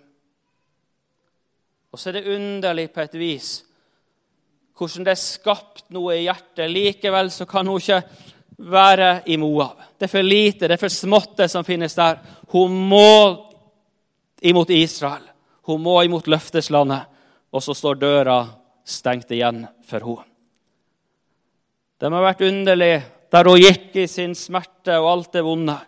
Og 1.93 2.01
så 2.01 2.11
er 2.11 2.19
det 2.19 2.35
underlig 2.35 2.89
på 2.93 3.05
et 3.05 3.15
vis 3.21 3.53
hvordan 4.75 5.05
det 5.07 5.13
er 5.13 5.21
skapt 5.21 5.85
noe 5.95 6.17
i 6.17 6.25
hjertet. 6.25 6.67
Likevel 6.67 7.29
så 7.31 7.47
kan 7.47 7.69
hun 7.71 7.79
ikke 7.79 8.01
være 8.67 9.21
i 9.31 9.37
Moab. 9.39 9.79
Det 9.95 10.09
er 10.09 10.11
for 10.17 10.27
lite, 10.27 10.67
det 10.67 10.75
er 10.75 10.83
for 10.83 10.91
smått, 10.91 11.37
det 11.39 11.47
som 11.53 11.63
finnes 11.63 11.95
der. 11.95 12.19
Hun 12.51 12.75
må 12.91 13.39
imot 14.43 14.75
Israel. 14.75 15.23
Hun 15.71 15.83
må 15.87 16.01
imot 16.03 16.27
løfteslandet. 16.27 17.07
Og 17.55 17.63
så 17.63 17.75
står 17.79 18.03
døra 18.03 18.39
stengt 18.85 19.31
igjen 19.31 19.63
for 19.87 20.03
henne. 20.03 20.34
Det 22.05 22.11
må 22.13 22.19
ha 22.21 22.27
vært 22.27 22.43
underlig 22.45 22.99
der 23.33 23.49
hun 23.49 23.63
gikk 23.63 23.95
i 23.97 24.03
sin 24.13 24.35
smerte 24.37 24.99
og 25.01 25.07
alt 25.09 25.37
det 25.39 25.43
vonde. 25.47 25.79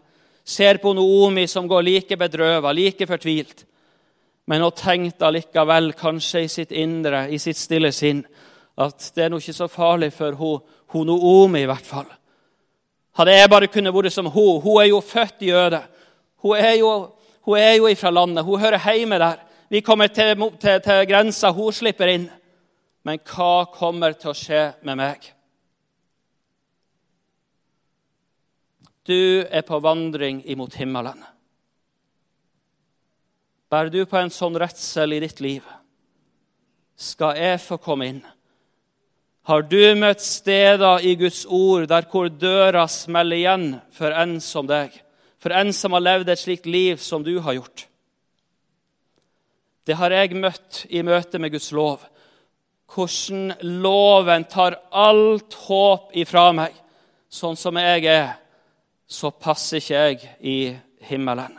Ser 0.48 0.78
på 0.80 0.94
Noomi 0.96 1.44
som 1.44 1.66
går 1.68 1.84
like 1.84 2.16
bedrøva, 2.16 2.72
like 2.72 3.04
fortvilt. 3.04 3.66
Men 4.48 4.64
hun 4.64 4.72
tenkte 4.72 5.26
allikevel, 5.28 5.90
kanskje 5.98 6.46
i 6.46 6.48
sitt 6.48 6.72
indre, 6.72 7.26
i 7.28 7.36
sitt 7.36 7.60
stille 7.60 7.92
sinn, 7.92 8.24
at 8.80 9.10
det 9.12 9.26
er 9.26 9.34
nå 9.34 9.42
ikke 9.42 9.58
så 9.58 9.68
farlig 9.68 10.08
for 10.16 10.40
hun 10.40 11.12
Noomi 11.12 11.66
i 11.66 11.68
hvert 11.68 11.84
fall. 11.84 12.08
Hadde 13.20 13.36
jeg 13.36 13.52
bare 13.52 13.68
kunnet 13.76 13.92
vært 13.92 14.16
som 14.16 14.32
hun 14.32 14.64
Hun 14.64 14.80
er 14.80 14.88
jo 14.94 15.04
født 15.04 15.44
jøde. 15.50 15.84
Hun 16.40 16.56
er 16.56 16.78
jo, 16.80 16.96
hun 17.44 17.60
er 17.60 17.74
jo 17.76 17.92
ifra 17.92 18.10
landet. 18.10 18.44
Hun 18.44 18.60
hører 18.60 18.80
hjemme 18.80 19.20
der. 19.20 19.44
Vi 19.68 19.84
kommer 19.84 20.08
til, 20.08 20.32
til, 20.56 20.80
til 20.80 21.06
grensa. 21.12 21.52
Hun 21.52 21.72
slipper 21.72 22.08
inn. 22.08 22.30
Men 23.04 23.20
hva 23.20 23.66
kommer 23.68 24.16
til 24.16 24.32
å 24.32 24.38
skje 24.46 24.70
med 24.80 24.96
meg? 24.96 25.35
Du 29.06 29.46
er 29.46 29.62
på 29.62 29.78
vandring 29.78 30.42
imot 30.50 30.74
himmelen. 30.74 31.20
Bærer 33.70 33.90
du 33.90 34.04
på 34.06 34.18
en 34.18 34.30
sånn 34.30 34.58
redsel 34.58 35.16
i 35.16 35.20
ditt 35.22 35.40
liv? 35.42 35.62
Skal 36.96 37.38
jeg 37.38 37.60
få 37.62 37.78
komme 37.82 38.08
inn? 38.10 38.22
Har 39.46 39.62
du 39.62 39.78
møtt 39.94 40.22
steder 40.24 41.04
i 41.06 41.14
Guds 41.18 41.44
ord 41.46 41.86
der 41.90 42.06
hvor 42.10 42.30
døra 42.30 42.86
smeller 42.90 43.38
igjen 43.38 43.66
for 43.94 44.10
en 44.10 44.40
som 44.42 44.66
deg, 44.66 44.90
for 45.38 45.54
en 45.54 45.70
som 45.76 45.94
har 45.94 46.02
levd 46.02 46.32
et 46.32 46.40
slikt 46.40 46.66
liv 46.66 46.98
som 47.02 47.22
du 47.22 47.36
har 47.44 47.58
gjort? 47.58 47.86
Det 49.86 49.94
har 49.94 50.10
jeg 50.10 50.34
møtt 50.34 50.82
i 50.90 51.04
møte 51.06 51.38
med 51.38 51.54
Guds 51.54 51.70
lov. 51.70 52.02
Hvordan 52.90 53.52
loven 53.62 54.48
tar 54.50 54.80
alt 54.90 55.54
håp 55.66 56.10
ifra 56.18 56.48
meg. 56.54 56.74
Sånn 57.30 57.58
som 57.58 57.78
jeg 57.78 58.06
er, 58.10 58.34
så 59.06 59.30
passer 59.30 59.80
ikke 59.80 59.94
jeg 59.94 60.30
i 60.40 60.58
himmelen. 61.06 61.54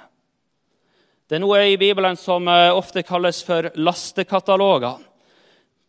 Det 1.27 1.35
er 1.35 1.43
noe 1.43 1.59
i 1.67 1.79
Bibelen 1.79 2.15
som 2.19 2.47
eh, 2.47 2.69
ofte 2.71 3.03
kalles 3.03 3.41
for 3.43 3.69
lastekataloger. 3.75 5.01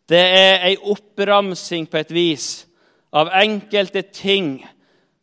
Det 0.09 0.19
er 0.19 0.65
ei 0.67 0.75
oppramsing 0.75 1.87
på 1.87 1.99
et 2.01 2.11
vis 2.11 2.47
av 3.15 3.31
enkelte 3.39 4.03
ting 4.11 4.57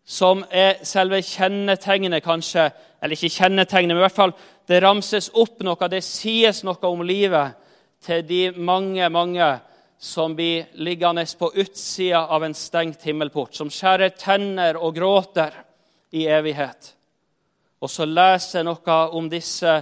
som 0.07 0.45
er 0.51 0.79
selve 0.87 1.19
kjennetegnet, 1.27 2.23
kanskje. 2.25 2.71
Eller 3.03 3.19
ikke 3.19 3.43
kjennetegnet, 3.43 3.93
men 3.93 4.01
i 4.01 4.07
hvert 4.07 4.17
fall 4.17 4.37
det 4.67 4.81
ramses 4.83 5.29
opp 5.35 5.61
noe, 5.67 5.89
det 5.91 6.05
sies 6.07 6.63
noe 6.65 6.89
om 6.89 7.05
livet 7.07 7.59
til 8.07 8.23
de 8.27 8.43
mange, 8.57 9.09
mange 9.11 9.51
som 9.99 10.35
blir 10.37 10.71
liggende 10.81 11.25
på 11.39 11.51
utsida 11.57 12.27
av 12.33 12.45
en 12.45 12.55
stengt 12.55 13.05
himmelport, 13.05 13.55
som 13.57 13.71
skjærer 13.73 14.15
tenner 14.19 14.79
og 14.81 14.95
gråter 14.97 15.66
i 16.17 16.25
evighet. 16.33 16.93
Og 17.83 17.93
så 17.93 18.07
leser 18.09 18.61
jeg 18.61 18.69
noe 18.69 18.97
om 19.19 19.29
disse, 19.31 19.75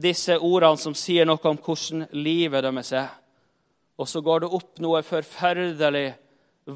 disse 0.00 0.38
ordene 0.38 0.80
som 0.80 0.96
sier 0.96 1.28
noe 1.28 1.42
om 1.50 1.60
hvordan 1.60 2.06
livet 2.16 2.64
deres 2.64 2.92
er. 2.96 3.10
Og 3.96 4.08
så 4.08 4.20
går 4.24 4.44
det 4.44 4.52
opp 4.58 4.80
noe 4.84 5.02
forferdelig 5.04 6.08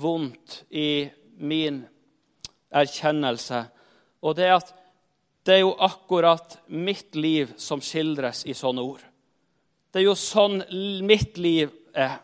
vondt 0.01 0.63
i 0.71 1.09
min 1.41 1.83
erkjennelse. 2.71 3.65
Og 4.25 4.37
det 4.37 4.47
er 4.47 4.57
at 4.59 4.73
det 5.45 5.57
er 5.57 5.63
jo 5.65 5.77
akkurat 5.81 6.59
mitt 6.69 7.17
liv 7.17 7.55
som 7.59 7.81
skildres 7.83 8.45
i 8.47 8.55
sånne 8.55 8.85
ord. 8.85 9.03
Det 9.91 10.03
er 10.03 10.07
jo 10.07 10.17
sånn 10.17 10.61
mitt 11.07 11.41
liv 11.41 11.73
er. 11.97 12.21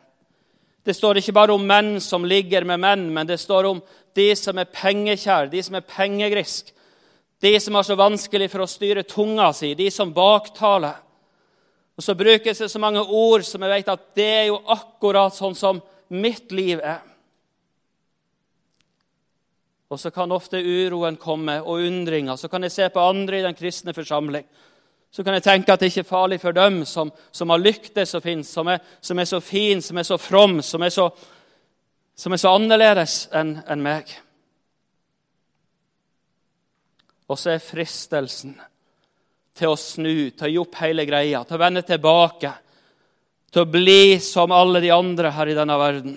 Det 0.86 0.94
står 0.94 1.18
ikke 1.18 1.34
bare 1.34 1.56
om 1.56 1.64
menn 1.66 1.96
som 2.00 2.24
ligger 2.28 2.64
med 2.68 2.78
menn, 2.78 3.08
men 3.10 3.26
det 3.26 3.40
står 3.42 3.66
om 3.72 3.80
de 4.16 4.30
som 4.38 4.58
er 4.58 4.70
pengekjær, 4.72 5.50
de 5.52 5.62
som 5.62 5.76
er 5.78 5.86
pengegrisk, 5.86 6.72
de 7.44 7.52
som 7.60 7.76
har 7.76 7.84
så 7.84 7.96
vanskelig 7.98 8.48
for 8.52 8.64
å 8.64 8.70
styre 8.70 9.04
tunga 9.08 9.50
si, 9.54 9.74
de 9.76 9.90
som 9.92 10.14
baktaler. 10.16 10.96
Og 11.96 12.04
så 12.04 12.16
brukes 12.16 12.58
det 12.60 12.70
så 12.72 12.80
mange 12.80 13.00
ord 13.00 13.44
som 13.44 13.62
jeg 13.64 13.72
vet 13.72 13.92
at 13.92 14.08
det 14.16 14.30
er 14.40 14.46
jo 14.50 14.62
akkurat 14.72 15.36
sånn 15.36 15.56
som 15.56 15.80
mitt 16.12 16.52
liv 16.52 16.80
er. 16.80 17.00
Og 19.88 20.00
så 20.00 20.10
kan 20.10 20.32
ofte 20.34 20.58
uroen 20.58 21.16
komme, 21.16 21.60
og 21.62 21.84
undringer. 21.86 22.36
Så 22.36 22.48
kan 22.50 22.64
jeg 22.66 22.74
se 22.74 22.88
på 22.90 23.00
andre 23.00 23.38
i 23.38 23.44
den 23.44 23.54
kristne 23.54 23.94
forsamling. 23.94 24.44
Så 25.14 25.24
kan 25.24 25.36
jeg 25.38 25.46
tenke 25.46 25.72
at 25.72 25.80
det 25.80 25.92
ikke 25.92 26.02
er 26.02 26.08
farlig 26.08 26.40
for 26.42 26.52
dem 26.52 26.82
som, 26.84 27.12
som 27.32 27.52
har 27.54 27.62
lyktes 27.62 28.16
og 28.18 28.24
fins, 28.24 28.50
som, 28.52 28.68
som, 29.00 29.18
er 29.18 29.28
så 29.30 29.40
fin, 29.40 29.80
som 29.82 29.96
er 29.96 30.08
så 30.08 30.18
from, 30.20 30.58
som 30.62 30.82
er 30.82 30.90
så, 30.92 31.06
som 32.16 32.32
er 32.32 32.40
så 32.40 32.54
annerledes 32.56 33.26
enn 33.36 33.58
en 33.68 33.82
meg. 33.84 34.08
Og 37.26 37.38
så 37.38 37.52
er 37.56 37.64
fristelsen 37.64 38.54
til 39.56 39.72
å 39.72 39.80
snu, 39.80 40.30
til 40.30 40.46
å 40.46 40.52
gi 40.52 40.60
opp 40.62 40.78
hele 40.80 41.04
greia, 41.08 41.42
til 41.44 41.58
å 41.58 41.62
vende 41.64 41.82
tilbake, 41.84 42.52
til 43.52 43.64
å 43.64 43.70
bli 43.70 44.16
som 44.22 44.52
alle 44.52 44.82
de 44.84 44.92
andre 44.94 45.32
her 45.32 45.50
i 45.50 45.56
denne 45.56 45.76
verden. 45.80 46.16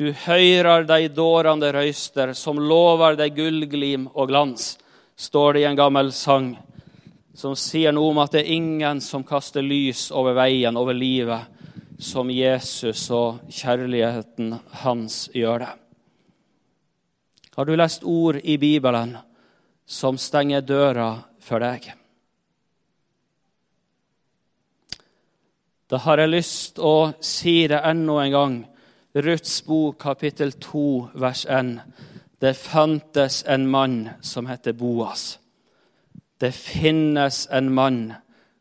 Du 0.00 0.08
høyrer 0.24 0.86
de 0.88 1.10
dårende 1.12 1.68
røyster 1.76 2.32
som 2.36 2.60
lover 2.60 3.18
deg 3.20 3.36
gullglim 3.36 4.08
og 4.14 4.30
glans, 4.32 4.74
står 5.20 5.54
det 5.54 5.64
i 5.64 5.68
en 5.68 5.76
gammel 5.76 6.12
sang 6.16 6.54
som 7.36 7.54
sier 7.56 7.92
noe 7.92 8.10
om 8.12 8.20
at 8.22 8.34
det 8.34 8.42
er 8.42 8.54
ingen 8.56 9.00
som 9.04 9.24
kaster 9.24 9.62
lys 9.64 10.08
over 10.16 10.34
veien, 10.36 10.76
over 10.76 10.96
livet, 10.96 11.44
som 12.00 12.30
Jesus 12.32 13.06
og 13.14 13.44
kjærligheten 13.52 14.56
hans 14.82 15.22
gjør 15.34 15.64
det. 15.64 15.72
Har 17.56 17.68
du 17.68 17.76
lest 17.76 18.04
ord 18.04 18.40
i 18.42 18.56
Bibelen 18.56 19.16
som 19.86 20.18
stenger 20.18 20.64
døra 20.64 21.12
for 21.42 21.60
deg? 21.60 21.90
da 25.90 25.98
har 25.98 26.22
jeg 26.22 26.30
lyst 26.30 26.78
å 26.78 27.10
si 27.24 27.64
det 27.68 27.80
enda 27.82 28.20
en 28.22 28.34
gang. 28.34 28.56
Ruths 29.18 29.56
bok, 29.66 29.98
kapittel 29.98 30.52
2, 30.62 31.10
vers 31.18 31.42
1. 31.50 31.72
Det 32.40 32.52
fantes 32.54 33.40
en 33.42 33.66
mann 33.66 33.96
som 34.22 34.46
heter 34.46 34.76
Boas. 34.78 35.40
Det 36.38 36.52
finnes 36.54 37.42
en 37.50 37.72
mann 37.74 37.98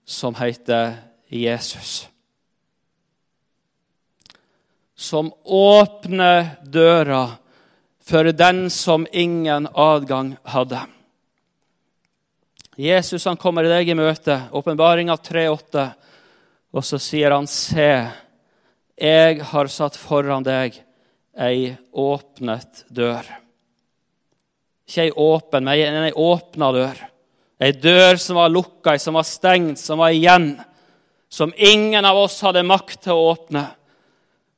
som 0.10 0.36
heter 0.42 0.96
Jesus. 1.30 2.10
Som 5.00 5.32
åpner 5.48 6.58
døra 6.68 7.24
for 8.04 8.28
den 8.36 8.66
som 8.74 9.08
ingen 9.12 9.68
adgang 9.72 10.34
hadde. 10.44 10.82
Jesus 12.76 13.26
han 13.28 13.40
kommer 13.40 13.68
deg 13.68 13.92
i 13.92 13.96
møte, 13.96 14.36
åpenbaringa 14.56 15.16
3,8, 15.20 15.86
og 16.76 16.86
så 16.86 17.00
sier 17.02 17.36
han, 17.36 17.48
se, 17.48 17.92
jeg 19.00 19.40
har 19.52 19.72
satt 19.72 19.96
foran 20.00 20.44
deg 20.44 20.78
ei 21.40 21.72
åpnet 21.96 22.86
dør. 22.92 23.24
Ikke 24.90 25.06
ei 25.06 25.12
åpen, 25.16 25.68
men 25.68 26.08
ei 26.10 26.16
åpna 26.16 26.72
dør. 26.76 27.04
Ei 27.60 27.74
dør 27.76 28.18
som 28.20 28.40
var 28.40 28.52
lukka, 28.52 28.98
som 29.00 29.20
var 29.20 29.28
stengt, 29.28 29.80
som 29.80 30.00
var 30.02 30.16
igjen. 30.16 30.54
Som 31.30 31.54
ingen 31.56 32.06
av 32.08 32.18
oss 32.18 32.40
hadde 32.42 32.66
makt 32.66 33.04
til 33.06 33.14
å 33.14 33.28
åpne. 33.34 33.68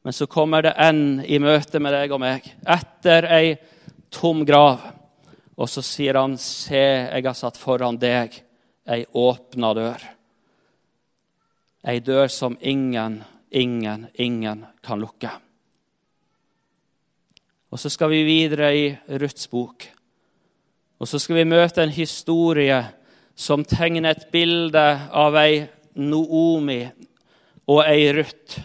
Men 0.01 0.13
så 0.13 0.25
kommer 0.27 0.61
det 0.65 0.73
en 0.81 1.21
i 1.25 1.37
møte 1.39 1.79
med 1.79 1.93
deg 1.93 2.13
og 2.13 2.21
meg, 2.23 2.47
etter 2.65 3.27
ei 3.29 3.53
tom 4.09 4.45
grav. 4.45 4.81
Og 5.57 5.69
så 5.69 5.83
sier 5.85 6.17
han, 6.17 6.37
'Se, 6.37 7.09
jeg 7.11 7.23
har 7.25 7.33
satt 7.33 7.57
foran 7.57 7.97
deg 7.97 8.43
ei 8.87 9.05
åpna 9.13 9.73
dør.' 9.73 10.07
Ei 11.83 11.99
dør 11.99 12.27
som 12.27 12.57
ingen, 12.61 13.23
ingen, 13.51 14.07
ingen 14.13 14.65
kan 14.83 14.99
lukke. 14.99 15.29
Og 17.71 17.79
så 17.79 17.89
skal 17.89 18.09
vi 18.09 18.23
videre 18.23 18.75
i 18.75 18.97
Ruths 19.07 19.47
bok. 19.47 19.87
Og 20.99 21.07
så 21.07 21.19
skal 21.19 21.35
vi 21.35 21.43
møte 21.49 21.81
en 21.81 21.89
historie 21.89 22.83
som 23.35 23.63
tegner 23.65 24.11
et 24.11 24.27
bilde 24.31 24.83
av 25.11 25.35
ei 25.35 25.67
Noomi 25.95 26.83
og 27.67 27.81
ei 27.87 28.11
Ruth 28.13 28.61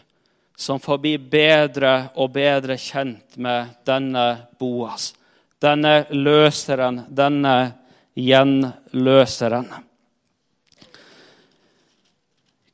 som 0.56 0.80
får 0.80 0.98
bli 0.98 1.16
bedre 1.18 2.08
og 2.16 2.32
bedre 2.32 2.78
kjent 2.80 3.36
med 3.36 3.76
denne 3.86 4.26
Boas, 4.58 5.12
denne 5.60 6.06
løseren, 6.10 7.02
denne 7.08 7.56
gjenløseren. 8.16 9.68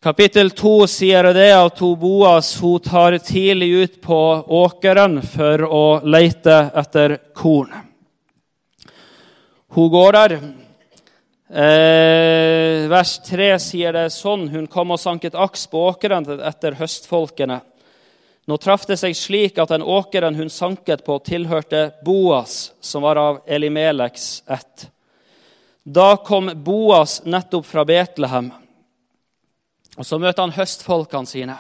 Kapittel 0.03 0.51
2 0.51 0.71
sier 0.91 1.29
det 1.35 1.51
at 1.55 1.79
Boas 1.79 2.57
hun 2.59 2.81
tar 2.83 3.19
tidlig 3.23 3.71
ut 3.71 4.01
på 4.03 4.19
åkeren 4.63 5.21
for 5.23 5.63
å 5.63 5.85
lete 6.03 6.57
etter 6.75 7.21
korn. 7.39 7.71
Hun 9.73 9.91
går 9.91 10.13
der. 10.19 10.35
Eh, 11.53 12.89
vers 12.91 13.13
3 13.29 13.53
sier 13.61 13.93
det 13.93 14.07
sånn 14.15 14.47
Hun 14.49 14.65
kom 14.73 14.95
og 14.95 15.01
sanket 15.01 15.35
aks 15.37 15.67
på 15.69 15.83
åkeren 15.91 16.25
etter 16.49 16.79
høstfolkene. 16.79 17.59
Nå 18.47 18.57
traff 18.59 18.87
det 18.91 18.97
seg 18.99 19.15
slik 19.15 19.59
at 19.63 19.71
den 19.71 19.85
åkeren 19.87 20.35
hun 20.35 20.51
sanket 20.51 21.05
på, 21.07 21.19
tilhørte 21.23 21.93
Boas, 22.05 22.73
som 22.81 23.05
var 23.07 23.21
av 23.21 23.43
Elimeleks 23.47 24.43
ett. 24.51 24.89
Da 25.83 26.17
kom 26.17 26.51
Boas 26.65 27.21
nettopp 27.25 27.67
fra 27.67 27.85
Betlehem. 27.85 28.51
Og 29.97 30.07
Så 30.07 30.19
møter 30.19 30.43
han 30.43 30.57
høstfolkene 30.57 31.27
sine. 31.27 31.59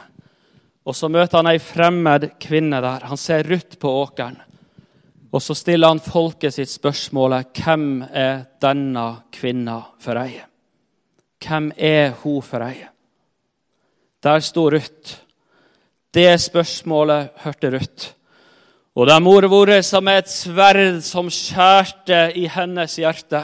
Og 0.83 0.97
så 0.99 1.09
møter 1.09 1.39
han 1.39 1.51
ei 1.53 1.61
fremmed 1.62 2.33
kvinne 2.43 2.80
der. 2.83 3.05
Han 3.07 3.20
ser 3.20 3.47
Ruth 3.47 3.78
på 3.78 3.91
åkeren. 4.03 4.41
Og 5.33 5.43
så 5.43 5.55
stiller 5.55 5.89
han 5.89 6.03
folket 6.03 6.57
sitt 6.57 6.70
spørsmålet 6.72 7.55
hvem 7.62 8.03
er 8.05 8.43
denne 8.61 9.07
kvinna 9.33 9.78
for 10.03 10.18
ei? 10.20 10.43
Hvem 11.43 11.70
er 11.76 12.12
hun 12.22 12.43
for 12.45 12.66
ei? 12.66 12.83
Der 14.22 14.43
sto 14.45 14.68
Ruth. 14.70 15.22
Det 16.13 16.35
spørsmålet 16.41 17.31
hørte 17.41 17.71
Ruth. 17.73 18.11
Og 18.93 19.09
det 19.09 19.17
må 19.25 19.39
vært 19.41 19.87
som 19.89 20.09
er 20.09 20.21
et 20.21 20.29
sverd 20.29 20.99
som 21.01 21.31
skjærte 21.33 22.27
i 22.37 22.45
hennes 22.53 22.99
hjerte. 23.01 23.41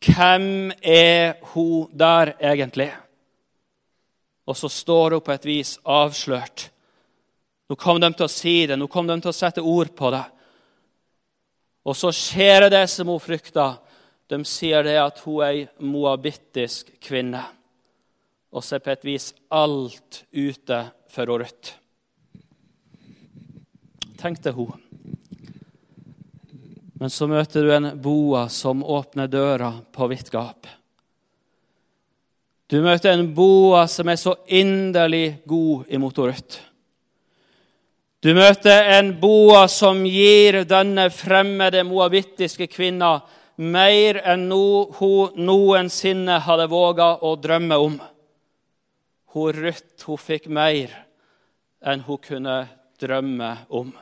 Hvem 0.00 0.72
er 0.80 1.36
hun 1.52 1.90
der 1.92 2.32
egentlig? 2.40 2.88
Og 4.48 4.56
så 4.56 4.68
står 4.68 5.18
hun 5.18 5.24
på 5.24 5.32
et 5.32 5.44
vis 5.44 5.74
avslørt. 5.84 6.70
Nå 7.68 7.76
kom 7.76 8.00
de 8.00 8.12
til 8.12 8.24
å 8.24 8.32
si 8.32 8.56
det, 8.68 8.78
nå 8.80 8.88
kom 8.88 9.06
de 9.08 9.20
til 9.20 9.32
å 9.32 9.36
sette 9.36 9.60
ord 9.60 9.92
på 9.96 10.10
det. 10.12 10.24
Og 11.84 11.96
så 11.96 12.12
skjer 12.16 12.70
det 12.72 12.86
som 12.88 13.12
hun 13.12 13.20
frykta. 13.20 13.74
De 14.28 14.40
sier 14.48 14.84
det 14.84 14.96
at 15.00 15.20
hun 15.26 15.42
er 15.44 15.52
ei 15.52 15.64
moabittisk 15.84 16.94
kvinne. 17.04 17.44
Og 18.56 18.64
så 18.64 18.78
er 18.78 18.84
på 18.84 18.92
et 18.94 19.04
vis 19.04 19.32
alt 19.52 20.24
ute 20.32 20.84
for 21.14 21.30
Ruth. 21.30 21.76
Tenkte 24.18 24.50
hun. 24.56 24.72
Men 26.98 27.10
så 27.10 27.26
møter 27.28 27.62
du 27.62 27.72
en 27.74 27.90
boa 28.00 28.46
som 28.48 28.84
åpner 28.84 29.28
døra 29.28 29.72
på 29.92 30.08
vidt 30.08 30.30
gap. 30.32 30.66
Du 32.70 32.78
møter 32.82 33.12
en 33.12 33.26
boa 33.36 33.84
som 33.90 34.08
er 34.08 34.16
så 34.16 34.32
inderlig 34.48 35.42
god 35.44 35.90
imot 35.92 36.18
Ruth. 36.18 36.62
Du 38.24 38.32
møter 38.32 38.88
en 38.96 39.12
boa 39.20 39.66
som 39.68 40.00
gir 40.08 40.62
denne 40.64 41.10
fremmede 41.12 41.84
moabittiske 41.84 42.70
kvinna 42.72 43.18
mer 43.60 44.22
enn 44.24 44.48
no, 44.48 44.88
hun 44.96 45.36
noensinne 45.44 46.40
hadde 46.46 46.70
våga 46.72 47.10
å 47.20 47.36
drømme 47.36 47.82
om. 47.84 48.00
Hun 49.36 49.58
Ruth 49.60 50.08
hun 50.08 50.24
fikk 50.24 50.48
mer 50.48 51.03
enn 51.84 52.02
hun 52.06 52.20
kunne 52.22 52.64
drømme 53.00 53.50
om. 53.68 53.92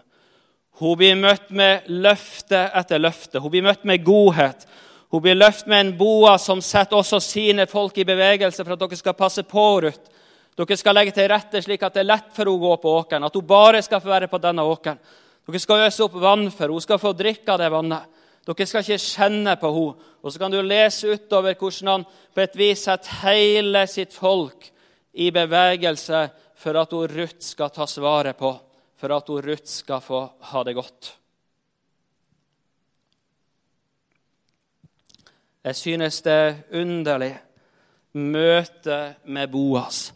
Hun 0.80 0.97
blir 0.99 1.18
møtt 1.18 1.51
med 1.51 1.89
løfte 1.91 2.64
etter 2.74 3.03
løfte. 3.03 3.41
Hun 3.43 3.53
blir 3.53 3.66
møtt 3.66 3.85
med 3.89 4.05
godhet. 4.05 4.64
Hun 5.12 5.20
blir 5.22 5.37
løftet 5.37 5.68
med 5.68 5.80
en 5.85 5.97
boa 5.99 6.39
som 6.41 6.62
setter 6.64 6.97
også 6.97 7.20
sine 7.20 7.66
folk 7.68 7.99
i 8.01 8.07
bevegelse 8.09 8.64
for 8.64 8.74
at 8.74 8.80
dere 8.80 8.99
skal 8.99 9.18
passe 9.18 9.45
på 9.45 9.66
Ruth. 9.85 10.09
Dere 10.57 10.76
skal 10.76 10.97
legge 10.97 11.14
til 11.16 11.28
rette 11.33 11.61
slik 11.64 11.85
at 11.85 11.95
det 11.97 12.03
er 12.03 12.11
lett 12.11 12.33
for 12.33 12.45
henne 12.45 12.57
å 12.57 12.62
gå 12.62 12.72
på 12.80 12.95
åkeren, 13.03 13.24
at 13.24 13.37
hun 13.37 13.47
bare 13.49 13.83
skal 13.85 14.01
få 14.01 14.12
være 14.12 14.28
på 14.33 14.41
denne 14.41 14.64
åkeren. 14.68 14.99
Dere 15.49 15.61
skal 15.61 15.87
øse 15.87 16.05
opp 16.05 16.16
vann 16.20 16.49
for 16.51 16.66
henne, 16.66 16.76
hun 16.76 16.85
skal 16.85 17.01
få 17.01 17.12
drikke 17.16 17.55
av 17.55 17.61
det 17.61 17.70
vannet. 17.72 18.20
Dere 18.49 18.66
skal 18.66 18.85
ikke 18.85 19.05
kjenne 19.05 19.57
på 19.61 19.70
henne. 19.76 20.11
Og 20.22 20.33
så 20.33 20.39
kan 20.39 20.53
du 20.53 20.61
lese 20.62 21.16
utover 21.16 21.57
hvordan 21.59 21.89
han 21.93 22.05
på 22.07 22.45
et 22.45 22.57
vis 22.57 22.85
setter 22.87 23.22
hele 23.24 23.87
sitt 23.91 24.14
folk 24.14 24.68
i 25.12 25.33
bevegelse 25.35 26.28
for 26.62 26.78
at 26.78 26.94
hun 26.94 27.10
Ruth 27.10 27.42
skal 27.42 27.72
tas 27.74 27.96
vare 27.98 28.36
på, 28.38 28.52
for 28.96 29.14
at 29.16 29.28
hun 29.32 29.42
Ruth 29.42 29.66
skal 29.66 30.02
få 30.04 30.22
ha 30.52 30.62
det 30.62 30.76
godt. 30.78 31.12
Jeg 35.62 35.78
synes 35.78 36.22
det 36.22 36.32
er 36.32 36.56
underlig 36.74 37.34
møte 38.18 39.14
med 39.24 39.50
Boas. 39.50 40.10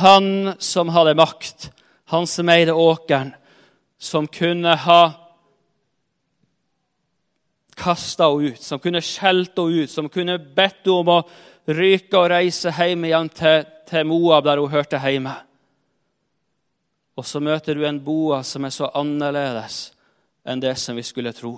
Han 0.00 0.54
som 0.58 0.92
hadde 0.94 1.16
makt, 1.18 1.68
han 2.12 2.26
som 2.26 2.48
eide 2.52 2.72
åkeren, 2.76 3.34
som 4.00 4.28
kunne 4.28 4.72
ha 4.84 5.02
kasta 7.76 8.28
henne 8.28 8.54
ut, 8.54 8.62
som 8.62 8.80
kunne 8.80 9.04
skjelt 9.04 9.56
henne 9.56 9.84
ut, 9.84 9.92
som 9.92 10.08
kunne 10.12 10.38
bedt 10.40 10.84
henne 10.84 10.96
om 10.96 11.12
å 11.16 11.20
ryke 11.70 12.18
og 12.18 12.32
reise 12.32 12.72
hjem 12.72 13.04
igjen 13.08 13.30
til, 13.36 13.64
til 13.88 14.08
Moab, 14.08 14.44
der 14.48 14.60
hun 14.60 14.72
hørte 14.72 15.00
hjemme. 15.00 15.36
Og 17.20 17.26
så 17.28 17.40
møter 17.44 17.76
du 17.76 17.84
en 17.84 18.00
Boa 18.00 18.40
som 18.46 18.64
er 18.64 18.72
så 18.72 18.88
annerledes 18.96 19.90
enn 20.48 20.62
det 20.62 20.72
som 20.80 20.96
vi 20.96 21.04
skulle 21.04 21.34
tro. 21.36 21.52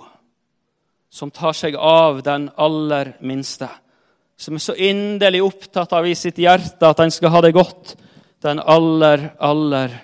Som 1.07 1.31
tar 1.31 1.55
seg 1.55 1.77
av 1.79 2.19
den 2.25 2.49
aller 2.59 3.13
minste. 3.23 3.69
Som 4.35 4.57
er 4.59 4.65
så 4.65 4.75
inderlig 4.75 5.39
opptatt 5.45 5.95
av 5.95 6.07
i 6.09 6.17
sitt 6.19 6.41
hjerte 6.41 6.89
at 6.89 6.99
den 6.99 7.13
skal 7.15 7.31
ha 7.31 7.43
det 7.45 7.53
godt 7.55 7.95
den 8.43 8.59
aller, 8.59 9.29
aller 9.39 9.95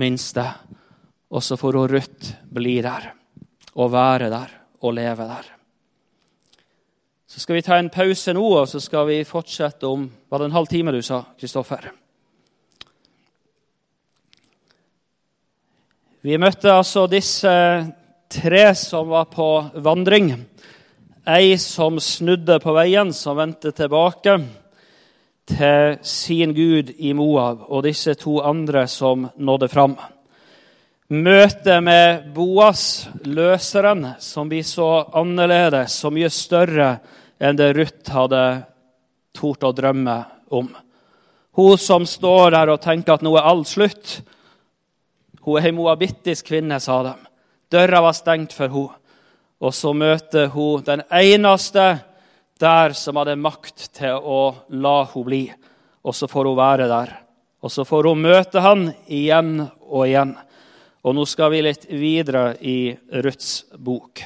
minste. 0.00 0.46
Og 1.28 1.44
så 1.44 1.58
får 1.60 1.76
hun 1.76 1.92
Ruth 1.92 2.32
bli 2.48 2.78
der 2.80 3.12
og 3.76 3.92
være 3.92 4.32
der 4.32 4.60
og 4.80 4.96
leve 4.96 5.28
der. 5.28 5.50
Så 7.28 7.40
skal 7.40 7.60
vi 7.60 7.64
ta 7.64 7.76
en 7.80 7.92
pause 7.92 8.32
nå, 8.32 8.44
og 8.62 8.68
så 8.68 8.80
skal 8.80 9.06
vi 9.08 9.24
fortsette 9.28 9.88
om 9.88 10.08
Var 10.28 10.40
det 10.40 10.48
en 10.48 10.56
halv 10.56 10.72
time 10.72 10.92
du 10.92 11.02
sa, 11.04 11.22
Kristoffer? 11.36 11.92
Vi 16.22 16.36
møtte 16.38 16.70
altså 16.70 17.08
disse 17.10 17.52
tre 18.30 18.66
som 18.78 19.08
var 19.10 19.24
på 19.32 19.46
vandring. 19.82 20.28
Ei 21.26 21.56
som 21.58 21.96
snudde 21.98 22.60
på 22.62 22.74
veien, 22.76 23.08
som 23.10 23.40
vendte 23.40 23.72
tilbake 23.74 24.36
til 25.50 25.96
sin 26.06 26.52
gud 26.54 26.92
i 26.94 27.10
Moab 27.18 27.64
og 27.66 27.82
disse 27.88 28.14
to 28.20 28.36
andre 28.38 28.84
som 28.86 29.24
nådde 29.34 29.68
fram. 29.72 29.96
Møtet 31.10 31.82
med 31.82 32.28
Boas, 32.36 33.08
løseren, 33.26 34.12
som 34.22 34.46
blir 34.48 34.62
så 34.62 35.08
annerledes, 35.18 35.96
så 35.98 36.12
mye 36.14 36.30
større 36.30 36.92
enn 37.42 37.58
det 37.58 37.72
Ruth 37.74 38.14
hadde 38.14 38.44
tort 39.34 39.66
å 39.66 39.74
drømme 39.74 40.20
om. 40.54 40.70
Hun 41.58 41.82
som 41.82 42.06
står 42.06 42.54
der 42.54 42.72
og 42.76 42.80
tenker 42.86 43.18
at 43.18 43.26
nå 43.26 43.34
er 43.34 43.50
alt 43.50 43.74
slutt. 43.74 44.20
Hun 45.42 45.58
er 45.58 45.70
ei 45.70 45.74
moabittisk 45.74 46.52
kvinne, 46.52 46.78
sa 46.80 47.00
de. 47.02 47.14
Døra 47.72 48.02
var 48.04 48.14
stengt 48.14 48.54
for 48.54 48.70
henne. 48.70 48.98
Og 49.62 49.74
så 49.74 49.92
møter 49.94 50.48
hun 50.50 50.82
den 50.82 51.04
eneste 51.06 51.84
der 52.62 52.94
som 52.98 53.18
hadde 53.20 53.38
makt 53.38 53.88
til 53.94 54.18
å 54.18 54.40
la 54.70 54.96
henne 55.06 55.26
bli. 55.26 55.42
Og 56.02 56.14
så 56.18 56.26
får 56.30 56.50
hun 56.50 56.58
være 56.58 56.88
der. 56.90 57.14
Og 57.62 57.70
så 57.70 57.86
får 57.86 58.10
hun 58.10 58.24
møte 58.24 58.62
han 58.62 58.88
igjen 59.06 59.54
og 59.86 60.06
igjen. 60.08 60.34
Og 61.02 61.14
nå 61.14 61.26
skal 61.26 61.50
vi 61.54 61.64
litt 61.66 61.88
videre 61.90 62.52
i 62.58 62.94
Ruths 63.22 63.64
bok. 63.78 64.22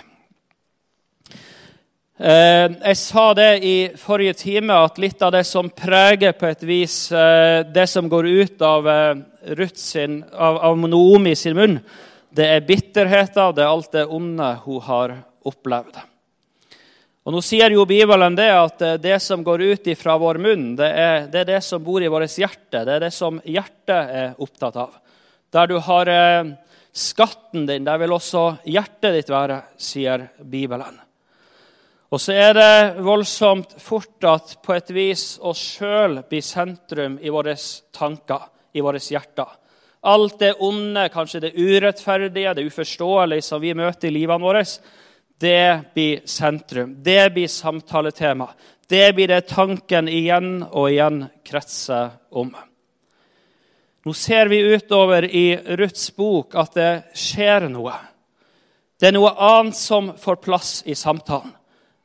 Eh, 2.17 2.67
jeg 2.73 2.97
sa 2.97 3.27
det 3.37 3.51
i 3.61 3.77
forrige 4.01 4.39
time, 4.41 4.77
at 4.89 4.97
litt 5.01 5.21
av 5.21 5.35
det 5.35 5.45
som 5.45 5.69
preger 5.69 6.33
på 6.33 6.49
et 6.49 6.63
vis 6.65 6.95
eh, 7.13 7.61
det 7.69 7.85
som 7.93 8.09
går 8.09 8.29
ut 8.41 8.65
av, 8.65 8.89
eh, 9.47 9.69
sin, 9.75 10.21
av, 10.33 10.59
av 10.59 10.79
Noomi 10.79 11.35
sin 11.39 11.57
munn, 11.57 11.79
det 12.37 12.51
er 12.53 12.67
bitterheten, 12.67 13.55
det 13.57 13.65
er 13.65 13.71
alt 13.71 13.95
det 13.95 14.05
onde 14.13 14.51
hun 14.67 14.83
har 14.85 15.17
opplevd. 15.47 16.03
Og 17.27 17.35
Nå 17.35 17.41
sier 17.43 17.73
jo 17.75 17.87
Bibelen 17.89 18.37
det 18.39 18.51
at 18.55 18.83
det 19.03 19.17
som 19.25 19.43
går 19.43 19.65
ut 19.73 19.89
fra 19.99 20.15
vår 20.21 20.39
munn, 20.43 20.69
det 20.79 20.91
er, 20.91 21.25
det 21.31 21.41
er, 21.41 21.49
det 21.57 21.63
som 21.67 21.83
bor 21.83 22.03
i 22.03 22.11
vårt 22.13 22.37
hjerte. 22.39 22.85
Det 22.87 22.93
er 22.93 23.03
det 23.03 23.11
som 23.15 23.41
hjertet 23.43 24.13
er 24.21 24.37
opptatt 24.39 24.79
av. 24.79 24.93
Der 25.51 25.67
du 25.67 25.75
har 25.83 26.11
skatten 26.97 27.67
din, 27.67 27.85
der 27.85 27.99
vil 27.99 28.15
også 28.15 28.45
hjertet 28.71 29.19
ditt 29.19 29.33
være, 29.33 29.59
sier 29.75 30.29
Bibelen. 30.39 31.03
Og 32.15 32.23
så 32.23 32.37
er 32.39 32.55
det 32.55 33.05
voldsomt 33.05 33.75
fort 33.83 34.25
at 34.29 34.55
på 34.63 34.77
et 34.77 34.93
vis 34.95 35.25
oss 35.43 35.61
sjøl 35.77 36.21
blir 36.29 36.45
sentrum 36.45 37.19
i 37.19 37.33
våre 37.35 37.57
tanker, 37.93 38.47
i 38.77 38.85
våre 38.85 39.01
hjerter. 39.01 39.49
Alt 40.07 40.39
det 40.39 40.53
onde, 40.63 41.09
kanskje 41.11 41.41
det 41.47 41.57
urettferdige, 41.57 42.55
det 42.55 42.67
uforståelige 42.69 43.43
som 43.43 43.63
vi 43.63 43.73
møter 43.75 44.11
i 44.11 44.15
livene 44.15 44.45
våre, 44.45 44.63
det 45.41 45.93
blir 45.95 46.21
sentrum. 46.29 46.95
Det 47.03 47.33
blir 47.35 47.49
samtaletema. 47.49 48.49
Det 48.89 49.13
blir 49.17 49.29
det 49.29 49.49
tanken 49.51 50.09
igjen 50.09 50.61
og 50.71 50.91
igjen 50.93 51.25
kretser 51.45 52.15
om. 52.31 52.53
Nå 54.07 54.15
ser 54.15 54.47
vi 54.47 54.61
utover 54.63 55.27
i 55.27 55.57
Ruths 55.81 56.13
bok 56.15 56.55
at 56.55 56.77
det 56.79 56.91
skjer 57.19 57.67
noe. 57.73 57.97
Det 59.01 59.11
er 59.11 59.17
noe 59.17 59.33
annet 59.35 59.77
som 59.77 60.13
får 60.17 60.39
plass 60.45 60.71
i 60.87 60.95
samtalen. 60.95 61.51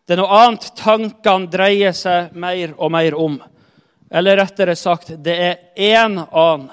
Det 0.07 0.17
er 0.17 0.23
noe 0.23 0.39
annet 0.41 0.65
tankene 0.75 1.51
dreier 1.53 1.93
seg 1.95 2.33
mer 2.33 2.73
og 2.81 2.91
mer 2.91 3.15
om. 3.15 3.37
Eller 4.11 4.37
rettere 4.41 4.75
sagt, 4.75 5.13
det 5.23 5.35
er 5.39 5.59
én 5.79 6.19
annen 6.19 6.69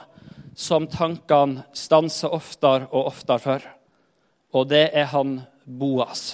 som 0.59 0.89
tankene 0.91 1.63
stanser 1.77 2.33
oftere 2.35 2.89
og 2.91 3.13
oftere 3.13 3.39
for. 3.39 3.67
Og 4.59 4.67
det 4.67 4.89
er 4.91 5.07
han 5.13 5.39
Boas. 5.63 6.33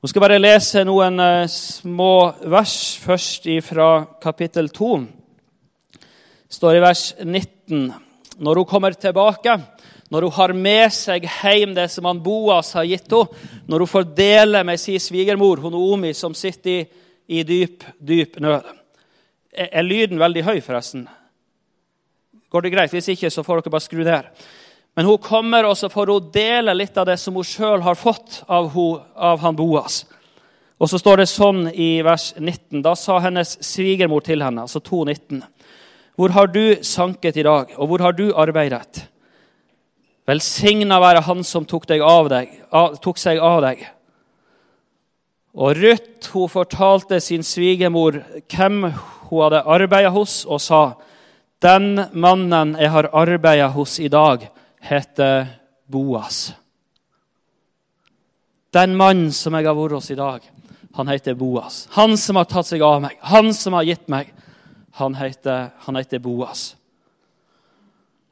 Nå 0.00 0.08
skal 0.08 0.20
jeg 0.20 0.26
bare 0.28 0.40
lese 0.40 0.84
noen 0.86 1.18
eh, 1.20 1.50
små 1.50 2.30
vers 2.52 2.76
først 3.02 3.48
fra 3.66 3.88
kapittel 4.22 4.70
2. 4.70 4.90
Det 5.98 6.56
står 6.56 6.78
i 6.78 6.84
vers 6.84 7.04
19. 7.24 7.90
Når 8.40 8.62
hun 8.62 8.70
kommer 8.70 8.94
tilbake 8.94 9.58
når 10.10 10.26
hun 10.26 10.34
har 10.34 10.52
med 10.58 10.90
seg 10.90 11.22
hjem 11.22 11.74
det 11.76 11.86
som 11.92 12.08
han 12.08 12.18
Boas 12.22 12.72
har 12.74 12.88
gitt 12.88 13.12
henne, 13.14 13.50
når 13.70 13.84
hun 13.84 13.90
får 13.92 14.08
dele 14.18 14.64
med 14.66 14.80
sin 14.82 14.98
svigermor, 14.98 15.62
Naomi, 15.70 16.10
som 16.18 16.34
sitter 16.34 16.70
i, 16.72 16.80
i 17.38 17.44
dyp, 17.46 17.86
dyp 17.98 18.40
nød. 18.42 18.79
Er, 19.50 19.82
lyden 19.82 20.20
veldig 20.20 20.44
høy, 20.46 20.58
forresten? 20.62 21.08
Går 22.50 22.62
det 22.62 22.72
greit? 22.74 22.92
Hvis 22.94 23.10
ikke, 23.10 23.30
så 23.30 23.42
får 23.46 23.60
dere 23.60 23.72
bare 23.74 23.84
skru 23.84 24.02
der. 24.06 24.30
Men 24.98 25.06
hun 25.06 25.18
kommer, 25.22 25.66
og 25.66 25.76
så 25.78 25.90
får 25.90 26.12
hun 26.12 26.30
dele 26.34 26.74
litt 26.74 26.98
av 26.98 27.08
det 27.10 27.18
som 27.18 27.34
hun 27.38 27.46
sjøl 27.46 27.82
har 27.82 27.98
fått 27.98 28.42
av, 28.50 28.70
hun, 28.74 29.02
av 29.14 29.42
han 29.42 29.58
Boas. 29.58 30.04
Og 30.80 30.88
så 30.90 30.98
står 30.98 31.20
det 31.20 31.28
sånn 31.30 31.66
i 31.70 32.00
vers 32.06 32.30
19. 32.38 32.80
Da 32.86 32.94
sa 32.96 33.18
hennes 33.20 33.56
svigermor 33.64 34.24
til 34.24 34.42
henne, 34.42 34.64
altså 34.64 34.80
2.19.: 34.80 35.42
Hvor 36.16 36.34
har 36.34 36.50
du 36.50 36.80
sanket 36.82 37.36
i 37.36 37.46
dag, 37.46 37.74
og 37.76 37.90
hvor 37.90 38.06
har 38.06 38.16
du 38.16 38.30
arbeidet? 38.32 39.06
Velsigna 40.26 41.00
være 41.00 41.24
Han 41.26 41.42
som 41.44 41.64
tok, 41.66 41.88
deg, 41.90 42.02
tok, 43.02 43.18
seg 43.18 43.38
av 43.42 43.62
deg. 43.66 43.82
Og 45.54 45.74
Ruth 45.76 46.30
hun 46.32 46.48
fortalte 46.48 47.18
sin 47.20 47.42
svigermor 47.42 48.22
hvem 48.48 48.84
hun 48.84 49.19
hadde 49.38 49.62
arbeidet 49.62 50.12
hos, 50.12 50.42
og 50.44 50.60
sa 50.60 50.82
den 51.62 51.92
mannen 52.12 52.74
jeg 52.80 52.90
har 52.90 53.10
arbeidet 53.12 53.70
hos 53.72 53.98
i 54.00 54.08
dag, 54.08 54.48
heter 54.80 55.46
Boas. 55.86 56.52
Den 58.74 58.96
mannen 58.96 59.32
som 59.34 59.54
jeg 59.54 59.66
har 59.66 59.76
vært 59.76 59.98
hos 59.98 60.10
i 60.10 60.18
dag, 60.18 60.44
han 60.94 61.08
heter 61.08 61.34
Boas. 61.38 61.84
Han 61.94 62.16
som 62.18 62.38
har 62.40 62.48
tatt 62.50 62.66
seg 62.66 62.82
av 62.82 63.00
meg, 63.02 63.18
han 63.20 63.52
som 63.54 63.76
har 63.78 63.86
gitt 63.86 64.08
meg, 64.10 64.32
han 64.98 65.14
heter, 65.14 65.70
han 65.86 65.98
heter 65.98 66.22
Boas. 66.22 66.74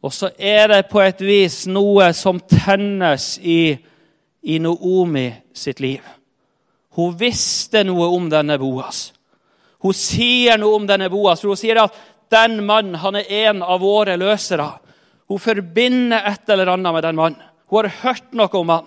Og 0.02 0.12
så 0.14 0.30
er 0.38 0.68
det 0.70 0.84
på 0.90 1.02
et 1.02 1.20
vis 1.26 1.64
noe 1.66 2.12
som 2.14 2.38
tennes 2.40 3.36
i, 3.42 3.74
i 4.42 4.58
Noomi 4.62 5.28
sitt 5.52 5.82
liv. 5.82 6.02
Hun 6.98 7.16
visste 7.18 7.82
noe 7.86 8.06
om 8.14 8.28
denne 8.30 8.58
Boas. 8.58 9.08
Hun 9.82 9.94
sier 9.94 10.58
noe 10.58 10.80
om 10.80 10.86
denne 10.88 11.10
Boas, 11.12 11.44
hun 11.46 11.58
sier 11.58 11.78
at 11.84 11.96
den 12.32 12.60
mannen 12.66 12.98
han 13.00 13.16
er 13.20 13.30
en 13.48 13.62
av 13.62 13.80
våre 13.80 14.16
løsere. 14.18 14.66
Hun 15.28 15.40
forbinder 15.40 16.24
et 16.26 16.50
eller 16.50 16.74
annet 16.74 16.94
med 16.96 17.04
den 17.06 17.18
mannen. 17.18 17.44
Hun 17.68 17.84
har 17.84 17.92
hørt 18.02 18.32
noe 18.36 18.50
om 18.58 18.72
han. 18.72 18.86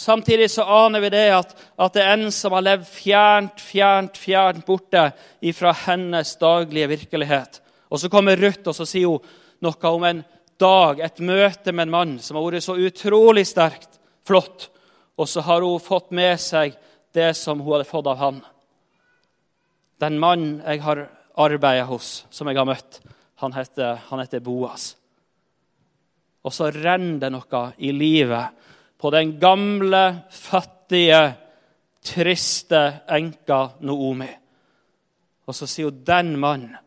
Samtidig 0.00 0.48
så 0.50 0.64
aner 0.64 1.02
vi 1.04 1.10
det 1.12 1.26
at, 1.36 1.50
at 1.76 1.92
det 1.92 2.02
er 2.02 2.14
en 2.14 2.30
som 2.32 2.54
har 2.56 2.64
levd 2.64 2.86
fjernt, 2.88 3.60
fjernt, 3.60 4.16
fjernt 4.16 4.64
borte 4.64 5.10
fra 5.56 5.74
hennes 5.84 6.30
daglige 6.40 6.88
virkelighet. 6.94 7.60
Og 7.90 8.00
Så 8.00 8.08
kommer 8.08 8.38
Ruth 8.40 8.70
og 8.70 8.76
så 8.76 8.86
sier 8.88 9.10
hun, 9.10 9.26
noe 9.60 9.90
om 9.92 10.06
en 10.08 10.22
dag, 10.60 11.00
et 11.00 11.20
møte 11.20 11.72
med 11.72 11.88
en 11.88 11.92
mann 11.92 12.14
som 12.22 12.38
har 12.38 12.46
vært 12.46 12.64
så 12.64 12.78
utrolig 12.80 13.44
sterkt, 13.48 13.98
flott. 14.24 14.70
Og 15.20 15.28
så 15.28 15.44
har 15.44 15.60
hun 15.66 15.82
fått 15.82 16.14
med 16.16 16.40
seg 16.40 16.78
det 17.12 17.34
som 17.36 17.60
hun 17.60 17.74
hadde 17.74 17.88
fått 17.90 18.08
av 18.08 18.20
han. 18.20 18.40
Den 20.00 20.18
mannen 20.20 20.60
jeg 20.64 20.82
har 20.84 21.04
arbeidet 21.40 21.86
hos, 21.88 22.24
som 22.30 22.48
jeg 22.48 22.58
har 22.58 22.68
møtt, 22.68 23.00
han 23.40 23.54
heter, 23.56 24.00
han 24.08 24.20
heter 24.20 24.42
Boas. 24.44 24.94
Og 26.44 26.54
så 26.56 26.70
renner 26.72 27.20
det 27.20 27.30
noe 27.34 27.62
i 27.84 27.92
livet 27.92 28.66
på 29.00 29.12
den 29.12 29.36
gamle, 29.40 30.26
fattige, 30.32 31.22
triste 32.04 32.80
enka 33.12 33.60
Noomi. 33.84 34.28
Og 35.44 35.56
så 35.56 35.68
sier 35.68 35.90
hun 35.90 36.04
den 36.06 36.36
mannen 36.40 36.78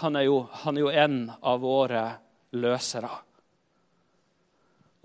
han 0.00 0.16
er, 0.18 0.24
jo, 0.26 0.40
han 0.50 0.76
er 0.76 0.82
jo 0.82 0.88
en 0.90 1.18
av 1.46 1.60
våre 1.62 2.00
løsere. 2.58 3.10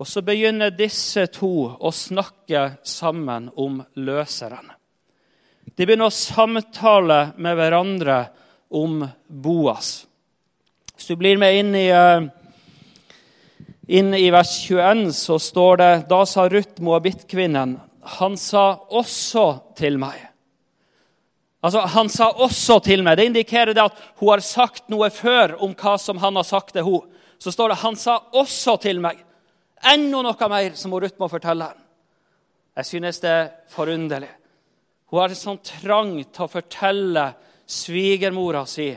Og 0.02 0.08
så 0.10 0.24
begynner 0.26 0.74
disse 0.74 1.28
to 1.30 1.52
å 1.78 1.92
snakke 1.94 2.64
sammen 2.82 3.46
om 3.62 3.78
løseren. 4.02 4.72
De 5.76 5.86
begynner 5.86 6.10
å 6.10 6.14
samtale 6.14 7.32
med 7.40 7.56
hverandre 7.56 8.18
om 8.72 9.00
Boas. 9.26 10.02
Hvis 10.96 11.08
du 11.12 11.16
blir 11.20 11.38
med 11.40 11.56
inn 11.58 11.74
i, 11.74 11.88
eh, 11.88 12.28
inn 13.88 14.14
i 14.14 14.30
vers 14.30 14.52
21, 14.68 15.12
så 15.12 15.38
står 15.40 15.76
det 15.76 16.08
Da 16.08 16.24
sa 16.24 16.48
Ruth, 16.48 16.80
moabittkvinnen, 16.80 17.80
han 18.02 18.36
sa 18.36 18.76
også 18.90 19.76
til 19.76 19.98
meg 19.98 20.28
Altså, 21.62 21.80
Han 21.80 22.08
sa 22.08 22.32
også 22.32 22.80
til 22.82 23.04
meg. 23.06 23.16
Det 23.16 23.28
indikerer 23.30 23.74
det 23.74 23.84
at 23.84 23.98
hun 24.18 24.32
har 24.32 24.40
sagt 24.42 24.88
noe 24.90 25.10
før 25.14 25.54
om 25.62 25.76
hva 25.78 25.94
som 26.00 26.18
han 26.18 26.34
har 26.36 26.42
sagt 26.42 26.74
til 26.74 26.82
henne. 26.82 27.06
Så 27.38 27.52
står 27.54 27.72
det 27.72 27.82
han 27.82 27.96
sa 27.96 28.18
også 28.34 28.76
til 28.82 29.00
meg. 29.02 29.18
Enda 29.92 30.22
noe 30.22 30.48
mer 30.50 30.74
som 30.74 30.94
Ruth 30.94 31.18
må 31.18 31.28
fortelle. 31.30 31.72
Jeg 32.76 32.86
synes 32.86 33.20
det 33.22 33.30
er 33.30 33.50
forunderlig. 33.70 34.30
Hun 35.12 35.20
har 35.20 35.28
en 35.28 35.36
sånn 35.36 35.58
trang 35.60 36.14
til 36.24 36.46
å 36.46 36.48
fortelle 36.48 37.26
svigermora 37.68 38.62
si 38.64 38.88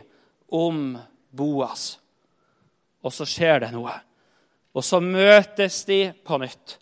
om 0.56 0.94
Boas. 1.36 1.98
Og 3.04 3.12
så 3.12 3.28
skjer 3.28 3.66
det 3.66 3.74
noe. 3.74 3.92
Og 4.72 4.84
så 4.84 5.02
møtes 5.04 5.82
de 5.90 6.00
på 6.24 6.40
nytt. 6.40 6.78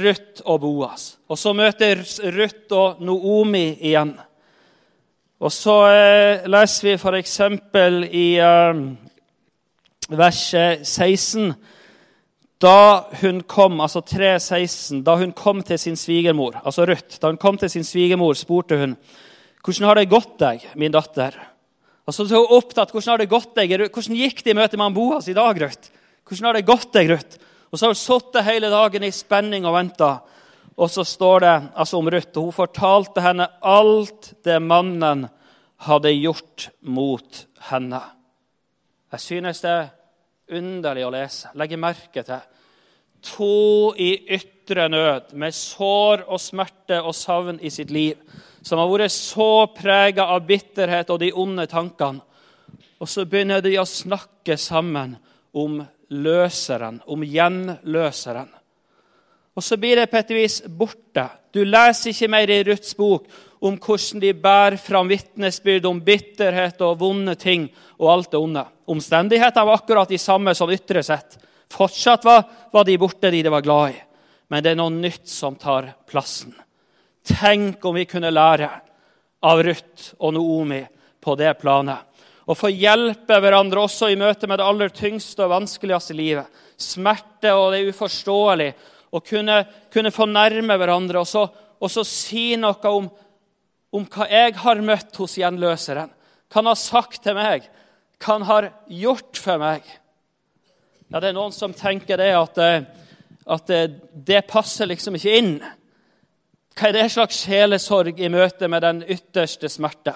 Ruth 0.00 0.40
og 0.48 0.62
Boas. 0.64 1.04
Og 1.28 1.36
så 1.36 1.52
møtes 1.52 2.16
Ruth 2.32 2.72
og 2.72 3.04
Noomi 3.04 3.66
igjen. 3.90 4.14
Og 5.44 5.52
så 5.52 5.76
eh, 5.92 6.48
leser 6.48 6.88
vi 6.88 6.96
f.eks. 6.96 7.38
i 8.08 8.26
eh, 8.40 8.82
verset 10.16 10.88
16 10.88 11.52
Da 12.64 13.04
hun 13.20 13.42
kom, 13.44 13.80
altså 13.84 14.00
3.16, 14.00 15.02
da 15.04 15.18
hun 15.20 15.34
kom 15.36 15.60
til 15.66 15.78
sin 15.80 15.98
svigermor, 16.00 16.56
altså 16.64 16.86
Ruth, 16.88 17.18
da 17.20 17.28
hun 17.28 17.40
kom 17.40 17.58
til 17.60 17.68
sin 17.68 17.84
svigermor, 17.84 18.36
spurte 18.38 18.78
hun 18.80 18.94
hvordan 19.64 19.88
har 19.88 19.96
det 19.96 20.10
gått 20.12 20.38
deg, 20.40 20.64
min 20.76 20.92
datter? 20.92 21.36
Og 22.04 22.12
så 22.12 22.26
tok 22.28 22.44
hun 22.44 22.56
opptatt, 22.58 22.90
hvordan 22.92 23.14
har 23.14 23.22
det 23.22 23.30
gått 23.32 23.54
deg? 23.56 23.70
Hvordan 23.88 24.16
gikk 24.18 24.42
det 24.44 24.52
i 24.52 24.56
møte 24.58 24.80
med 24.80 24.96
Boas 24.96 25.28
i 25.28 25.36
dag, 25.36 25.56
Ruth? 25.60 25.88
Hvordan 26.24 26.48
har 26.50 26.58
det 26.58 26.66
gått 26.68 26.90
deg, 26.92 27.08
Ruth? 27.12 27.38
Og 27.72 27.78
så 27.78 27.86
har 27.86 27.94
hun 27.94 28.00
sittet 28.00 28.44
hele 28.44 28.68
dagen 28.72 29.06
i 29.08 29.12
spenning 29.12 29.64
og 29.64 29.76
venta. 29.78 30.10
Og 30.76 30.92
så 30.92 31.04
står 31.06 31.44
det 31.46 31.54
altså 31.80 32.00
om 32.00 32.10
Ruth, 32.12 32.36
og 32.36 32.50
hun 32.50 32.58
fortalte 32.58 33.24
henne 33.24 33.48
alt 33.64 34.34
det 34.44 34.60
mannen 34.60 35.24
hadde 35.88 36.12
gjort 36.12 36.68
mot 36.84 37.40
henne. 37.70 38.00
Jeg 39.16 39.24
synes 39.24 39.64
det 39.64 39.72
er 39.72 39.92
underlig 40.52 41.04
å 41.06 41.12
lese. 41.14 41.52
Legge 41.58 41.78
merke 41.80 42.24
til. 42.26 42.42
To 43.24 43.94
i 43.96 44.10
ytre 44.36 44.88
nød, 44.92 45.32
med 45.40 45.54
sår 45.56 46.26
og 46.28 46.40
smerte 46.42 47.00
og 47.00 47.14
savn 47.16 47.60
i 47.64 47.72
sitt 47.72 47.92
liv, 47.94 48.18
som 48.64 48.80
har 48.80 48.90
vært 48.90 49.12
så 49.12 49.66
prega 49.76 50.28
av 50.34 50.44
bitterhet 50.48 51.12
og 51.12 51.20
de 51.22 51.32
onde 51.32 51.66
tankene. 51.70 52.20
Og 53.00 53.08
så 53.10 53.24
begynner 53.28 53.64
de 53.64 53.74
å 53.80 53.88
snakke 53.88 54.56
sammen 54.60 55.16
om 55.52 55.80
løseren, 56.14 57.00
om 57.10 57.24
gjenløseren. 57.24 58.48
Og 59.54 59.62
så 59.62 59.76
blir 59.78 59.98
det 59.98 60.08
på 60.10 60.18
et 60.18 60.32
vis 60.34 60.60
borte. 60.66 61.26
Du 61.54 61.62
leser 61.64 62.10
ikke 62.10 62.30
mer 62.32 62.50
i 62.50 62.62
Ruths 62.66 62.96
bok 62.98 63.28
om 63.64 63.78
hvordan 63.80 64.20
de 64.20 64.32
bærer 64.36 64.76
fram 64.76 65.08
vitnesbyrd 65.08 65.86
om 65.88 66.00
bitterhet 66.04 66.82
og 66.84 66.98
vonde 67.00 67.34
ting 67.40 67.70
og 67.96 68.10
alt 68.12 68.34
det 68.34 68.40
onde. 68.40 68.64
Omstendighetene 68.92 69.66
var 69.66 69.80
akkurat 69.80 70.10
de 70.12 70.18
samme 70.20 70.52
som 70.54 70.72
ytre 70.72 71.02
sett. 71.02 71.38
Fortsatt 71.72 72.26
var, 72.28 72.44
var 72.72 72.84
de 72.84 72.98
borte, 73.00 73.30
de 73.32 73.40
de 73.42 73.52
var 73.52 73.64
glad 73.64 73.94
i. 73.94 74.02
Men 74.52 74.62
det 74.62 74.74
er 74.74 74.80
noe 74.82 74.92
nytt 74.92 75.30
som 75.30 75.56
tar 75.56 75.94
plassen. 76.10 76.52
Tenk 77.24 77.84
om 77.88 77.96
vi 77.96 78.04
kunne 78.04 78.32
lære 78.34 78.68
av 79.48 79.62
Ruth 79.64 80.12
og 80.20 80.36
Noomi 80.36 80.82
på 81.24 81.36
det 81.40 81.54
planet. 81.62 82.04
Og 82.44 82.58
få 82.60 82.68
hjelpe 82.68 83.38
hverandre 83.40 83.86
også 83.86 84.10
i 84.12 84.20
møte 84.20 84.48
med 84.50 84.60
det 84.60 84.68
aller 84.68 84.92
tyngste 84.92 85.46
og 85.46 85.54
vanskeligste 85.54 86.12
i 86.12 86.20
livet. 86.20 86.62
Smerte 86.76 87.54
og 87.56 87.72
det 87.72 87.86
uforståelige. 87.88 88.76
Og 89.14 89.24
kunne, 89.24 89.62
kunne 89.94 90.12
nærme 90.28 90.76
hverandre 90.76 91.22
og 91.22 91.28
så, 91.30 91.46
og 91.80 91.90
så 91.90 92.04
si 92.04 92.50
noe 92.60 92.90
om 92.92 93.08
om 93.94 94.06
hva 94.10 94.26
jeg 94.30 94.56
har 94.58 94.82
møtt 94.82 95.14
hos 95.20 95.36
gjenløseren, 95.38 96.10
hva 96.50 96.60
han 96.60 96.70
har 96.70 96.80
sagt 96.80 97.22
til 97.22 97.36
meg, 97.38 97.68
hva 98.18 98.32
han 98.32 98.46
har 98.48 98.68
gjort 98.90 99.38
for 99.38 99.62
meg. 99.62 99.86
Ja, 101.10 101.20
Det 101.20 101.30
er 101.30 101.36
noen 101.36 101.54
som 101.54 101.74
tenker 101.76 102.18
det 102.18 102.32
at, 102.34 102.58
eh, 102.58 102.84
at 103.46 103.66
det, 103.70 103.82
det 104.14 104.46
passer 104.50 104.90
liksom 104.90 105.14
ikke 105.18 105.38
inn. 105.38 105.56
Hva 106.74 106.88
er 106.88 106.96
det 106.96 107.10
slags 107.14 107.44
sjelesorg 107.44 108.18
i 108.18 108.30
møte 108.32 108.68
med 108.68 108.82
den 108.82 109.02
ytterste 109.06 109.70
smerte? 109.70 110.14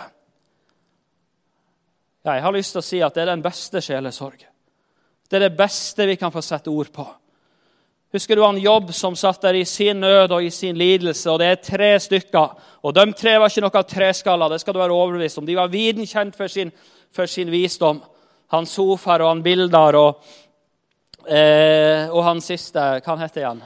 Ja, 2.24 2.34
jeg 2.34 2.42
har 2.42 2.56
lyst 2.56 2.74
til 2.74 2.82
å 2.82 2.88
si 2.88 2.98
at 3.04 3.14
det 3.14 3.22
er 3.22 3.30
den 3.30 3.44
beste 3.44 3.82
sjelesorg. 3.84 4.42
Det 5.28 5.36
er 5.38 5.46
det 5.46 5.58
beste 5.58 6.06
vi 6.08 6.16
kan 6.18 6.32
få 6.34 6.42
sette 6.42 6.72
ord 6.72 6.90
på. 6.92 7.06
Husker 8.12 8.36
du 8.36 8.42
han 8.42 8.58
Jobb 8.58 8.94
som 8.96 9.16
satt 9.16 9.42
der 9.44 9.58
i 9.58 9.66
sin 9.68 10.00
nød 10.00 10.32
og 10.32 10.44
i 10.44 10.50
sin 10.50 10.78
lidelse? 10.80 11.30
og 11.30 11.38
Det 11.38 11.46
er 11.46 11.56
tre 11.60 11.90
stykker. 12.00 12.48
og 12.82 12.94
De 12.94 13.12
tre 13.12 13.38
var 13.38 13.50
ikke 13.50 13.64
noe 13.66 13.82
treskaller, 13.84 14.48
det 14.48 14.60
skal 14.60 14.74
du 14.74 14.80
være 14.80 14.96
overbevist 14.96 15.38
om. 15.38 15.46
De 15.46 15.56
var 15.56 15.68
viden 15.68 16.06
kjent 16.06 16.36
for 16.36 16.48
sin, 16.48 16.72
for 17.12 17.26
sin 17.26 17.50
visdom. 17.50 18.00
Han 18.48 18.66
Sofar 18.66 19.20
og 19.20 19.28
han 19.28 19.42
Bildar 19.42 19.94
og, 19.94 20.24
eh, 21.28 22.08
og 22.08 22.24
han 22.24 22.40
siste 22.40 22.80
Hva 22.80 23.12
han 23.12 23.20
heter 23.20 23.42
igjen? 23.42 23.62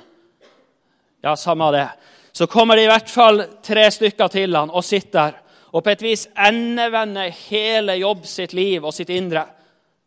Ja, 1.22 1.36
samme 1.36 1.70
det. 1.70 1.88
Så 2.32 2.46
kommer 2.46 2.76
det 2.76 2.88
i 2.88 2.90
hvert 2.90 3.10
fall 3.10 3.44
tre 3.62 3.90
stykker 3.90 4.28
til 4.28 4.56
han 4.56 4.70
og 4.70 4.84
sitter 4.84 5.20
der. 5.20 5.38
Og 5.72 5.84
på 5.84 5.90
et 5.90 6.02
vis 6.02 6.26
endevender 6.36 7.30
hele 7.48 7.94
Jobb 7.96 8.26
sitt 8.26 8.52
liv 8.52 8.84
og 8.84 8.92
sitt 8.92 9.08
indre. 9.08 9.46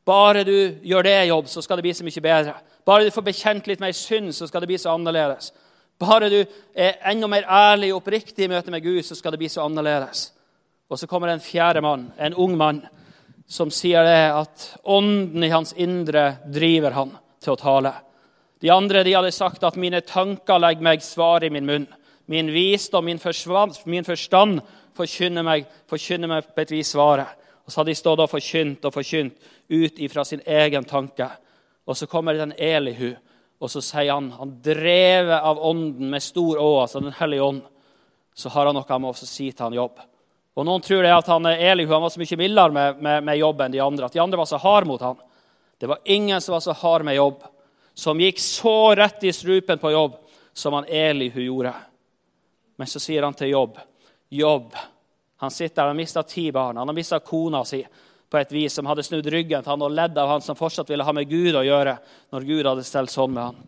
Bare 0.06 0.44
du 0.44 0.76
gjør 0.84 1.04
det, 1.04 1.20
Jobb, 1.26 1.48
så 1.48 1.62
skal 1.62 1.80
det 1.80 1.86
bli 1.88 1.94
så 1.94 2.04
mye 2.04 2.22
bedre. 2.22 2.54
Bare 2.86 3.06
du 3.06 3.12
får 3.12 3.26
bekjent 3.26 3.68
litt 3.68 3.82
mer 3.82 3.96
synd, 3.98 4.34
så 4.36 4.48
skal 4.48 4.62
det 4.62 4.70
bli 4.70 4.78
så 4.78 4.94
annerledes. 4.94 5.52
Bare 6.00 6.30
du 6.30 6.42
er 6.76 7.00
enda 7.08 7.28
mer 7.32 7.48
ærlig 7.50 7.94
og 7.94 8.04
oppriktig 8.04 8.46
i 8.46 8.52
møte 8.52 8.72
med 8.72 8.84
Gud, 8.84 9.02
så 9.06 9.16
skal 9.16 9.34
det 9.34 9.42
bli 9.42 9.50
så 9.50 9.66
annerledes. 9.66 10.30
Og 10.92 11.00
så 11.00 11.08
kommer 11.08 11.28
det 11.28 11.40
en 11.40 11.46
fjerde 11.46 11.82
mann, 11.82 12.12
en 12.20 12.36
ung 12.38 12.58
mann, 12.58 12.84
som 13.48 13.72
sier 13.74 14.06
det 14.06 14.24
at 14.34 14.66
ånden 14.84 15.44
i 15.44 15.54
hans 15.54 15.74
indre 15.78 16.36
driver 16.46 16.98
han 16.98 17.14
til 17.42 17.54
å 17.56 17.62
tale. 17.62 17.94
De 18.62 18.72
andre 18.74 19.04
de 19.06 19.14
hadde 19.14 19.32
sagt 19.32 19.64
at 19.64 19.78
'mine 19.78 20.02
tanker 20.02 20.60
legger 20.60 20.82
meg 20.82 21.02
svar 21.02 21.44
i 21.44 21.50
min 21.50 21.66
munn'. 21.66 21.88
Min 22.28 22.48
visdom, 22.52 23.06
min, 23.06 23.20
min 23.86 24.04
forstand 24.04 24.62
forkynner 24.98 25.44
meg, 25.44 25.66
forkynner 25.88 26.28
meg 26.28 26.44
på 26.56 26.62
et 26.62 26.72
vis 26.72 26.88
svaret. 26.88 27.28
Og 27.66 27.72
så 27.72 27.80
hadde 27.80 27.92
de 27.92 27.96
stått 27.96 28.20
og 28.20 28.30
forkynt 28.30 28.86
og 28.86 28.94
forkynt 28.94 29.34
ut 29.70 30.00
ifra 30.00 30.26
sin 30.26 30.42
egen 30.46 30.86
tanke. 30.86 31.30
Og 31.86 31.98
så 31.98 32.08
kommer 32.10 32.34
den 32.34 32.54
Elihu, 32.58 33.14
og 33.62 33.72
så 33.72 33.82
sier 33.84 34.14
han 34.14 34.32
han 34.36 34.58
drevet 34.64 35.38
av 35.38 35.62
ånden 35.64 36.10
med 36.12 36.24
stor 36.24 36.60
Å, 36.60 36.70
altså 36.82 37.00
Den 37.00 37.16
hellige 37.16 37.46
ånd. 37.46 37.62
Så 38.36 38.50
har 38.52 38.68
han 38.68 38.76
noe 38.76 38.90
han 38.90 39.04
må 39.04 39.14
si 39.16 39.52
til 39.52 39.64
han 39.64 39.78
jobb. 39.78 40.02
Og 40.56 40.66
Noen 40.68 40.84
tror 40.84 41.04
det 41.04 41.14
at 41.14 41.28
han, 41.32 41.46
Elihu 41.46 41.94
han 41.94 42.04
var 42.04 42.12
så 42.12 42.20
mye 42.20 42.40
mildere 42.40 42.76
med, 42.76 43.02
med, 43.04 43.24
med 43.24 43.40
jobb 43.40 43.62
enn 43.62 43.76
de 43.76 43.84
andre. 43.84 44.08
At 44.08 44.16
de 44.16 44.24
andre 44.24 44.40
var 44.40 44.50
så 44.50 44.60
harde 44.60 44.90
mot 44.90 45.02
han. 45.04 45.20
Det 45.78 45.88
var 45.88 46.00
ingen 46.04 46.42
som 46.42 46.54
var 46.54 46.60
så 46.64 46.72
hard 46.72 47.06
med 47.06 47.16
jobb, 47.16 47.44
som 47.94 48.20
gikk 48.20 48.40
så 48.40 48.96
rett 48.96 49.24
i 49.24 49.34
strupen 49.36 49.80
på 49.80 49.92
jobb 49.92 50.16
som 50.56 50.74
han 50.74 50.88
Elihu 50.88 51.42
gjorde. 51.44 51.74
Men 52.76 52.88
så 52.88 53.00
sier 53.00 53.24
han 53.24 53.36
til 53.36 53.54
jobb, 53.54 53.80
jobb 54.30 54.76
Han 55.38 55.52
sitter 55.52 55.76
der, 55.76 55.82
han 55.82 55.90
har 55.90 56.00
mista 56.00 56.24
ti 56.24 56.52
barn, 56.52 56.78
han 56.78 56.88
har 56.88 56.96
mista 56.96 57.20
kona 57.20 57.60
si 57.68 57.82
på 58.36 58.42
et 58.42 58.52
vis 58.52 58.74
som 58.76 58.88
hadde 58.90 59.04
snudd 59.08 59.28
ryggen 59.32 59.64
til 59.64 59.72
han 59.72 59.84
og 59.86 59.94
ledd 59.96 60.18
av 60.20 60.34
han 60.34 60.42
som 60.44 60.58
fortsatt 60.60 60.90
ville 60.92 61.06
ha 61.08 61.14
med 61.16 61.30
Gud 61.32 61.56
å 61.56 61.64
gjøre 61.64 61.94
når 62.36 62.48
Gud 62.50 62.68
hadde 62.68 62.84
stelt 62.84 63.14
sånn 63.14 63.32
med 63.32 63.46
han. 63.46 63.62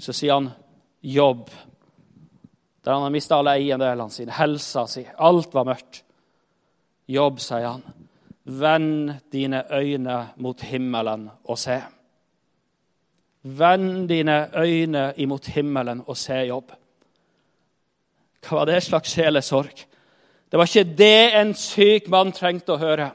Så 0.00 0.14
sier 0.16 0.38
han 0.38 0.46
jobb. 1.04 1.50
Der 2.84 2.96
han 2.96 3.04
har 3.04 3.12
mista 3.12 3.36
alle 3.36 3.52
eiendelene 3.58 4.12
sine, 4.12 4.32
helsa 4.32 4.86
si. 4.88 5.02
Alt 5.04 5.52
var 5.52 5.68
mørkt. 5.68 6.00
Jobb, 7.12 7.42
sier 7.44 7.66
han. 7.68 7.82
Vend 8.44 9.12
dine 9.32 9.60
øyne 9.68 10.16
mot 10.40 10.64
himmelen 10.70 11.26
og 11.44 11.60
se. 11.60 11.76
Vend 13.44 14.06
dine 14.08 14.38
øyne 14.56 15.10
imot 15.20 15.50
himmelen 15.52 16.00
og 16.06 16.16
se 16.16 16.38
jobb. 16.48 16.72
Hva 18.44 18.62
var 18.62 18.72
det 18.72 18.80
slags 18.86 19.12
sjelesorg? 19.18 19.84
Det 20.48 20.60
var 20.60 20.70
ikke 20.70 20.96
det 20.96 21.36
en 21.42 21.52
syk 21.56 22.08
mann 22.12 22.32
trengte 22.32 22.72
å 22.72 22.80
høre 22.80 23.10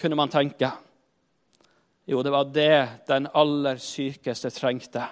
kunne 0.00 0.18
man 0.18 0.32
tenke. 0.32 0.70
Jo, 2.04 2.22
det 2.22 2.32
var 2.34 2.50
det 2.52 3.06
den 3.08 3.28
aller 3.32 3.78
sykeste 3.80 4.50
trengte. 4.52 5.04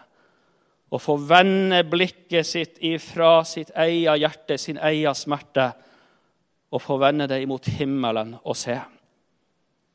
Å 0.92 0.98
få 1.00 1.16
vende 1.24 1.80
blikket 1.88 2.46
sitt 2.46 2.82
ifra 2.84 3.38
sitt 3.48 3.70
eget 3.80 4.20
hjerte, 4.20 4.58
sin 4.60 4.76
egen 4.76 5.16
smerte, 5.16 5.70
og 6.72 6.82
få 6.82 6.98
vende 7.00 7.28
det 7.28 7.40
imot 7.44 7.68
himmelen 7.78 8.34
og 8.42 8.56
se. 8.56 8.76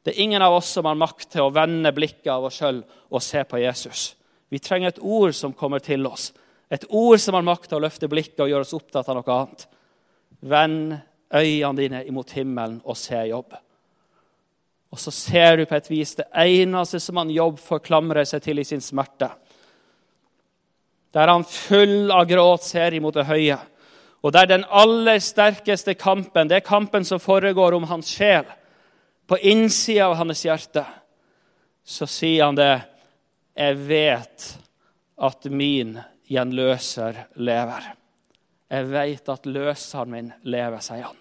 Det 0.01 0.13
er 0.13 0.23
ingen 0.23 0.41
av 0.41 0.55
oss 0.57 0.69
som 0.73 0.87
har 0.87 0.97
makt 0.97 1.33
til 1.33 1.45
å 1.45 1.53
vende 1.53 1.91
blikket 1.93 2.31
av 2.33 2.47
oss 2.47 2.57
sjøl 2.61 2.79
og 3.09 3.21
se 3.21 3.43
på 3.43 3.59
Jesus. 3.61 4.13
Vi 4.49 4.61
trenger 4.63 4.93
et 4.93 5.01
ord 5.03 5.35
som 5.35 5.53
kommer 5.53 5.83
til 5.83 6.05
oss. 6.07 6.31
Et 6.71 6.85
ord 6.89 7.19
som 7.19 7.35
har 7.35 7.45
makt 7.45 7.69
til 7.69 7.79
å 7.79 7.83
løfte 7.83 8.09
blikket 8.09 8.45
og 8.45 8.51
gjøre 8.51 8.65
oss 8.65 8.75
opptatt 8.77 9.09
av 9.09 9.19
noe 9.19 9.35
annet. 9.35 9.67
Vend 10.47 10.95
øynene 11.33 11.77
dine 11.81 12.03
imot 12.07 12.31
himmelen 12.37 12.79
og 12.85 12.97
se 12.97 13.19
jobb. 13.27 13.51
Og 14.91 14.99
så 14.99 15.11
ser 15.11 15.57
du 15.57 15.65
på 15.67 15.75
et 15.75 15.89
vis 15.91 16.15
det 16.15 16.27
eneste 16.39 16.99
som 17.03 17.19
han 17.19 17.31
Jobb 17.33 17.59
forklamrer 17.59 18.23
klamre 18.23 18.25
seg 18.29 18.43
til 18.45 18.61
i 18.61 18.67
sin 18.67 18.83
smerte. 18.83 19.29
Der 21.11 21.27
han 21.27 21.43
full 21.43 22.11
av 22.11 22.27
gråt 22.29 22.63
ser 22.63 22.95
imot 22.95 23.17
det 23.17 23.27
høye. 23.27 23.57
Og 24.23 24.33
der 24.33 24.47
den 24.49 24.65
aller 24.69 25.19
sterkeste 25.23 25.95
kampen, 25.99 26.47
det 26.47 26.59
er 26.59 26.65
kampen 26.65 27.05
som 27.05 27.19
foregår 27.19 27.75
om 27.77 27.87
hans 27.89 28.09
sjel, 28.11 28.47
på 29.27 29.37
innsida 29.43 30.07
av 30.07 30.15
hans 30.21 30.45
hjerte, 30.45 30.85
så 31.83 32.07
sier 32.07 32.45
han 32.45 32.55
det 32.55 32.81
Jeg 33.57 33.77
vet 33.87 34.47
at 35.17 35.45
min 35.49 35.97
gjenløser 36.29 37.23
lever. 37.35 37.87
Jeg 38.69 38.87
vet 38.91 39.29
at 39.31 39.47
løseren 39.47 40.11
min 40.11 40.29
lever, 40.43 40.79
sier 40.83 41.07
han. 41.07 41.17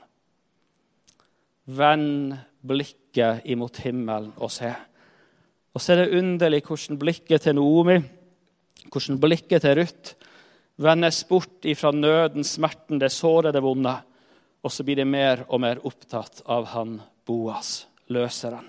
Vend 1.66 2.36
blikket 2.66 3.05
imot 3.44 3.80
himmelen 3.84 4.32
og 4.36 4.52
se. 4.52 4.70
Og 5.76 5.82
så 5.82 5.92
er 5.92 6.04
det 6.04 6.18
underlig 6.18 6.62
hvordan 6.64 6.98
blikket 7.00 7.44
til 7.44 7.56
Noomi, 7.58 7.98
hvordan 8.92 9.20
blikket 9.20 9.64
til 9.64 9.76
Ruth 9.80 10.14
vendes 10.76 11.22
bort 11.28 11.64
ifra 11.68 11.92
nøden, 11.92 12.44
smerten, 12.44 13.00
det 13.00 13.12
såret, 13.12 13.54
det 13.54 13.62
vonde, 13.62 13.96
Og 14.62 14.72
så 14.72 14.82
blir 14.82 14.96
de 14.96 15.04
mer 15.06 15.44
og 15.46 15.60
mer 15.62 15.78
opptatt 15.86 16.40
av 16.50 16.64
han 16.72 16.96
Boas, 17.26 17.86
løseren. 18.10 18.66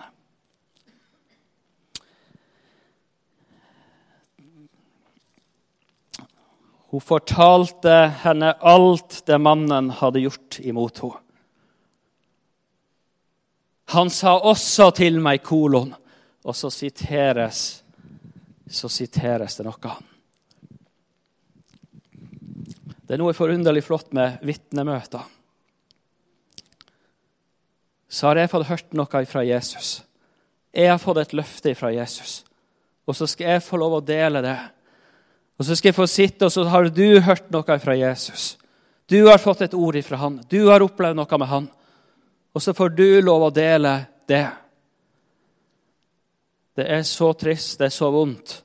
Hun 6.92 7.02
fortalte 7.02 7.96
henne 8.22 8.54
alt 8.62 9.24
det 9.26 9.40
mannen 9.42 9.90
hadde 9.98 10.22
gjort 10.22 10.60
imot 10.62 11.02
henne. 11.02 11.27
Han 13.94 14.10
sa 14.12 14.36
også 14.40 14.90
til 14.98 15.22
meg, 15.24 15.44
kolon. 15.46 15.94
Og 16.48 16.56
så 16.56 16.72
siteres, 16.72 17.82
så 18.68 18.90
siteres 18.92 19.58
det 19.60 19.66
noe. 19.68 19.96
Det 23.08 23.16
er 23.16 23.22
noe 23.22 23.36
forunderlig 23.36 23.86
flott 23.88 24.12
med 24.16 24.42
vitnemøter. 24.48 25.24
Så 28.08 28.28
har 28.28 28.40
jeg 28.40 28.52
fått 28.52 28.68
hørt 28.68 28.96
noe 28.96 29.24
fra 29.28 29.44
Jesus. 29.48 30.02
Jeg 30.76 30.92
har 30.92 31.00
fått 31.00 31.22
et 31.24 31.36
løfte 31.36 31.74
fra 31.76 31.92
Jesus. 31.96 32.42
Og 33.08 33.16
så 33.16 33.28
skal 33.28 33.56
jeg 33.56 33.64
få 33.64 33.80
lov 33.80 33.98
å 33.98 34.04
dele 34.04 34.44
det. 34.44 34.58
Og 35.58 35.66
så 35.66 35.76
skal 35.76 35.90
jeg 35.90 35.98
få 35.98 36.08
sitte, 36.12 36.48
og 36.48 36.54
så 36.54 36.66
har 36.68 36.90
du 36.92 37.20
hørt 37.24 37.48
noe 37.56 37.80
fra 37.82 37.96
Jesus. 37.96 38.58
Du 39.08 39.22
har 39.30 39.40
fått 39.40 39.64
et 39.64 39.76
ord 39.76 39.98
fra 40.04 40.20
han. 40.22 40.42
Du 40.52 40.68
har 40.68 40.84
opplevd 40.84 41.18
noe 41.18 41.40
med 41.40 41.52
han. 41.52 41.70
Og 42.58 42.62
så 42.64 42.74
får 42.74 42.96
du 42.98 43.22
lov 43.22 43.44
å 43.46 43.54
dele 43.54 43.92
det. 44.26 44.48
Det 46.74 46.86
er 46.90 47.04
så 47.06 47.28
trist, 47.38 47.76
det 47.78 47.92
er 47.92 47.94
så 47.94 48.10
vondt, 48.10 48.56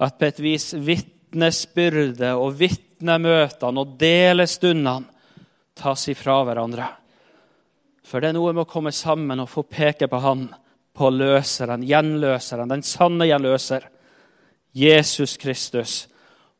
at 0.00 0.16
på 0.16 0.24
et 0.24 0.40
vis 0.40 0.70
vitnesbyrdet 0.72 2.32
og 2.32 2.56
vitnemøtene 2.56 3.84
og 3.84 3.92
delestundene 4.00 5.04
tas 5.76 6.06
ifra 6.08 6.38
hverandre. 6.48 6.88
For 8.08 8.24
det 8.24 8.32
er 8.32 8.38
noe 8.38 8.56
med 8.56 8.64
å 8.64 8.72
komme 8.72 8.94
sammen 8.96 9.44
og 9.44 9.52
få 9.52 9.66
peke 9.68 10.08
på 10.08 10.22
Han, 10.24 10.48
på 10.96 11.12
løseren, 11.12 11.84
gjenløseren, 11.84 12.72
den 12.72 12.88
sanne 12.88 13.28
gjenløser, 13.28 13.84
Jesus 14.72 15.36
Kristus. 15.36 16.00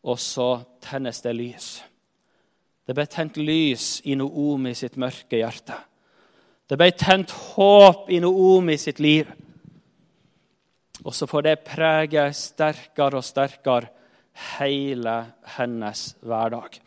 Og 0.04 0.20
så 0.20 0.52
tennes 0.84 1.24
det 1.24 1.38
lys. 1.40 1.72
Det 2.84 2.92
ble 2.92 3.08
tent 3.08 3.40
lys 3.40 4.02
i 4.04 4.20
Noomi 4.20 4.76
sitt 4.76 5.00
mørke 5.00 5.40
hjerte. 5.40 5.80
Det 6.66 6.74
ble 6.74 6.88
tent 6.98 7.30
håp 7.30 8.08
i 8.10 8.18
Noomi 8.18 8.74
sitt 8.78 8.98
liv. 8.98 9.28
Og 11.06 11.14
så 11.14 11.28
får 11.30 11.44
det 11.46 11.60
prege 11.66 12.24
sterkere 12.34 13.20
og 13.20 13.24
sterkere 13.24 13.92
hele 14.56 15.14
hennes 15.56 16.08
hverdag. 16.26 16.80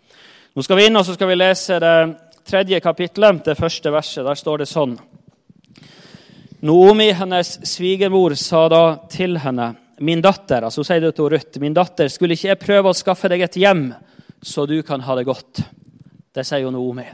Nå 0.51 0.65
skal 0.65 0.79
vi 0.79 0.89
inn 0.89 0.99
og 0.99 1.05
så 1.07 1.15
skal 1.15 1.31
vi 1.31 1.37
lese 1.37 1.77
det 1.79 1.93
tredje 2.49 2.81
kapittelet, 2.83 3.39
det 3.45 3.55
første 3.55 3.93
verset. 3.93 4.25
Der 4.27 4.41
står 4.41 4.63
det 4.63 4.67
sånn. 4.67 4.97
Noomi, 6.67 7.07
hennes 7.15 7.53
svigermor, 7.63 8.35
sa 8.35 8.65
da 8.67 8.83
til 9.07 9.39
henne, 9.39 9.71
min 10.03 10.19
datter, 10.23 10.65
altså 10.67 10.81
hun 10.81 10.89
sier 10.89 11.05
det 11.05 11.13
til 11.15 11.29
Ruth, 11.31 11.59
min 11.63 11.75
datter, 11.75 12.11
skulle 12.11 12.35
ikke 12.35 12.49
jeg 12.49 12.59
prøve 12.59 12.91
å 12.91 12.97
skaffe 12.97 13.31
deg 13.31 13.45
et 13.45 13.55
hjem, 13.59 13.85
så 14.43 14.65
du 14.67 14.81
kan 14.83 15.03
ha 15.07 15.15
det 15.15 15.25
godt? 15.27 15.61
Det 16.35 16.43
sier 16.47 16.65
jo 16.65 16.73
Noomi. 16.75 17.07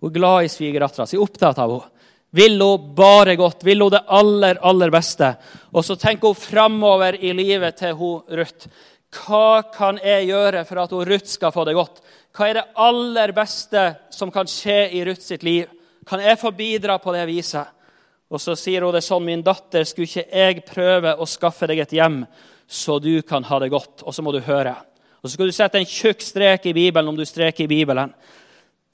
Hun 0.00 0.10
er 0.10 0.16
glad 0.16 0.44
i 0.44 0.52
svigerdattera 0.52 1.06
si, 1.06 1.18
opptatt 1.20 1.58
av 1.60 1.74
henne. 1.74 1.96
Vil 2.30 2.60
hun 2.62 2.92
bare 2.94 3.34
godt, 3.34 3.64
vil 3.66 3.82
hun 3.82 3.90
det 3.90 4.04
aller, 4.06 4.60
aller 4.62 4.92
beste? 4.94 5.32
Og 5.74 5.82
så 5.82 5.96
tenker 5.98 6.30
hun 6.30 6.38
framover 6.38 7.18
i 7.18 7.32
livet 7.34 7.80
til 7.80 7.96
hun 7.98 8.22
Ruth. 8.38 8.70
Hva 9.10 9.64
kan 9.74 9.98
jeg 9.98 10.28
gjøre 10.28 10.62
for 10.68 10.78
at 10.84 10.94
hun 10.94 11.08
Ruth 11.08 11.26
skal 11.26 11.50
få 11.54 11.64
det 11.66 11.74
godt? 11.74 11.98
Hva 12.36 12.46
er 12.46 12.60
det 12.60 12.68
aller 12.78 13.34
beste 13.34 13.82
som 14.14 14.30
kan 14.30 14.46
skje 14.46 14.78
i 14.94 15.02
Ruth 15.08 15.26
sitt 15.26 15.42
liv? 15.42 15.66
Kan 16.06 16.22
jeg 16.22 16.38
få 16.38 16.54
bidra 16.54 17.00
på 17.02 17.12
det 17.16 17.26
viset? 17.28 17.66
Og 18.30 18.38
så 18.38 18.54
sier 18.54 18.86
hun 18.86 18.94
det 18.94 19.02
sånn, 19.02 19.26
min 19.26 19.42
datter, 19.42 19.82
skulle 19.82 20.06
ikke 20.06 20.28
jeg 20.30 20.62
prøve 20.68 21.16
å 21.18 21.26
skaffe 21.26 21.66
deg 21.66 21.82
et 21.82 21.96
hjem, 21.98 22.22
så 22.70 23.00
du 23.02 23.16
kan 23.26 23.42
ha 23.48 23.58
det 23.58 23.72
godt? 23.74 24.04
Og 24.06 24.14
så 24.14 24.22
må 24.22 24.30
du 24.30 24.38
høre. 24.46 24.76
Og 25.18 25.26
så 25.26 25.34
skal 25.34 25.50
du 25.50 25.56
sette 25.56 25.80
en 25.80 25.88
tjukk 25.88 26.22
strek 26.22 26.70
i 26.70 26.76
Bibelen 26.76 27.10
om 27.10 27.18
du 27.18 27.26
streker 27.26 27.66
i 27.66 27.72
Bibelen 27.74 28.14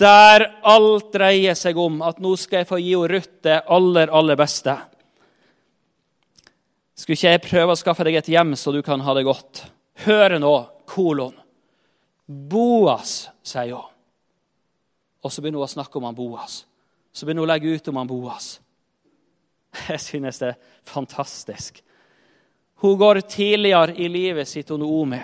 der 0.01 0.45
alt 0.63 1.13
dreier 1.15 1.57
seg 1.57 1.79
om 1.81 2.03
at 2.05 2.21
nå 2.21 2.35
skal 2.37 2.63
jeg 2.63 2.69
få 2.69 2.79
gi 2.83 2.95
Ruth 2.97 3.41
det 3.47 3.63
aller, 3.73 4.13
aller 4.13 4.37
beste. 4.39 4.75
Skulle 6.97 7.17
ikke 7.17 7.33
jeg 7.33 7.45
prøve 7.45 7.75
å 7.75 7.81
skaffe 7.81 8.05
deg 8.09 8.19
et 8.21 8.31
hjem 8.33 8.55
så 8.57 8.73
du 8.73 8.83
kan 8.85 9.03
ha 9.05 9.15
det 9.17 9.27
godt? 9.29 9.65
Hør 10.05 10.37
nå, 10.41 10.55
kolon. 10.89 11.35
Boas, 12.27 13.27
sier 13.47 13.77
hun. 13.77 13.93
Og 15.25 15.33
så 15.33 15.43
begynner 15.43 15.63
hun 15.63 15.67
å 15.67 15.75
snakke 15.75 15.99
om 15.99 16.07
han 16.07 16.17
Boas. 16.17 16.61
Så 17.13 17.27
begynner 17.27 17.45
hun 17.45 17.49
å 17.49 17.53
legge 17.55 17.73
ut 17.75 17.89
om 17.91 18.01
han 18.01 18.11
Boas. 18.11 18.57
Jeg 19.91 20.01
synes 20.01 20.41
det 20.41 20.53
er 20.53 20.61
fantastisk. 20.89 21.83
Hun 22.85 22.97
går 23.01 23.23
tidligere 23.29 23.97
i 23.97 24.09
livet 24.13 24.49
sitt 24.49 24.69
Noomi. 24.69 25.21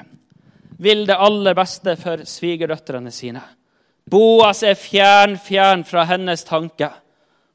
Vil 0.83 1.05
det 1.07 1.17
aller 1.21 1.55
beste 1.55 1.95
for 2.01 2.25
svigerdøtrene 2.27 3.13
sine. 3.15 3.43
Boas 4.11 4.63
er 4.67 4.75
fjern, 4.75 5.39
fjern 5.41 5.85
fra 5.87 6.05
hennes 6.09 6.45
tanke. 6.45 6.91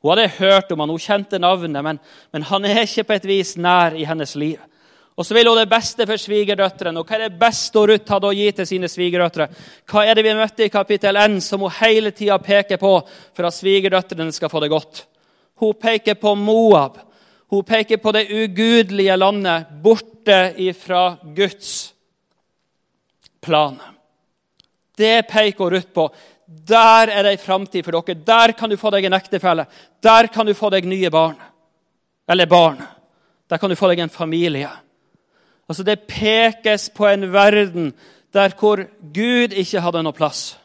Hun 0.01 0.13
hadde 0.13 0.37
hørt 0.37 0.71
om 0.71 0.79
han, 0.83 0.93
hun 0.93 1.01
kjente 1.01 1.39
navnet, 1.41 1.83
men, 1.83 1.99
men, 2.31 2.45
han 2.47 2.65
er 2.65 2.85
ikke 2.85 3.07
på 3.09 3.15
et 3.17 3.27
vis 3.27 3.55
nær 3.59 3.97
i 3.97 4.05
hennes 4.07 4.35
liv. 4.39 4.61
Og 5.17 5.25
så 5.25 5.33
vil 5.33 5.49
hun 5.49 5.57
det 5.57 5.69
beste 5.71 6.05
for 6.05 6.21
svigerdøtrene. 6.21 7.01
Og 7.01 7.09
hva 7.09 7.17
er 7.17 7.23
det 7.25 7.39
beste 7.41 7.81
Ruth 7.89 8.13
hadde 8.13 8.29
å 8.29 8.35
gi 8.37 8.51
til 8.53 8.67
sine 8.69 8.89
svigerdøtre? 8.91 9.47
Hva 9.89 10.03
er 10.05 10.13
det 10.13 10.23
vi 10.27 10.35
møtte 10.37 10.67
i 10.67 10.71
kapittel 10.73 11.17
1, 11.17 11.39
som 11.41 11.65
hun 11.65 11.73
hele 11.79 12.13
tida 12.13 12.37
peker 12.37 12.77
på 12.77 12.93
for 13.33 13.49
at 13.49 13.57
svigerdøtrene 13.57 14.35
skal 14.35 14.51
få 14.53 14.61
det 14.61 14.69
godt? 14.75 15.07
Hun 15.57 15.73
peker 15.81 16.19
på 16.21 16.35
Moab. 16.37 17.01
Hun 17.49 17.65
peker 17.65 17.97
på 17.97 18.13
det 18.13 18.27
ugudelige 18.29 19.17
landet 19.17 19.73
borte 19.81 20.53
ifra 20.61 21.15
Guds 21.33 21.95
plan. 23.41 23.79
Det 24.97 25.25
peker 25.31 25.73
Ruth 25.73 25.93
på. 25.97 26.09
Der 26.47 27.11
er 27.11 27.23
det 27.23 27.31
ei 27.35 27.37
framtid 27.37 27.83
for 27.83 27.91
dere. 27.91 28.15
Der 28.15 28.53
kan 28.55 28.69
du 28.69 28.77
få 28.79 28.91
deg 28.91 29.05
en 29.05 29.17
ektefelle. 29.17 29.65
Der 30.03 30.27
kan 30.31 30.45
du 30.45 30.53
få 30.53 30.69
deg 30.71 30.85
nye 30.87 31.09
barn. 31.11 31.35
Eller 32.29 32.45
barn. 32.45 32.79
Der 33.49 33.57
kan 33.57 33.69
du 33.69 33.75
få 33.75 33.89
deg 33.91 33.99
en 33.99 34.09
familie. 34.09 34.69
Altså 35.67 35.83
Det 35.83 36.07
pekes 36.07 36.89
på 36.89 37.07
en 37.07 37.33
verden 37.33 37.93
der 38.33 38.53
hvor 38.59 38.83
Gud 39.13 39.51
ikke 39.51 39.81
hadde 39.81 40.03
noe 40.03 40.15
plass. 40.15 40.57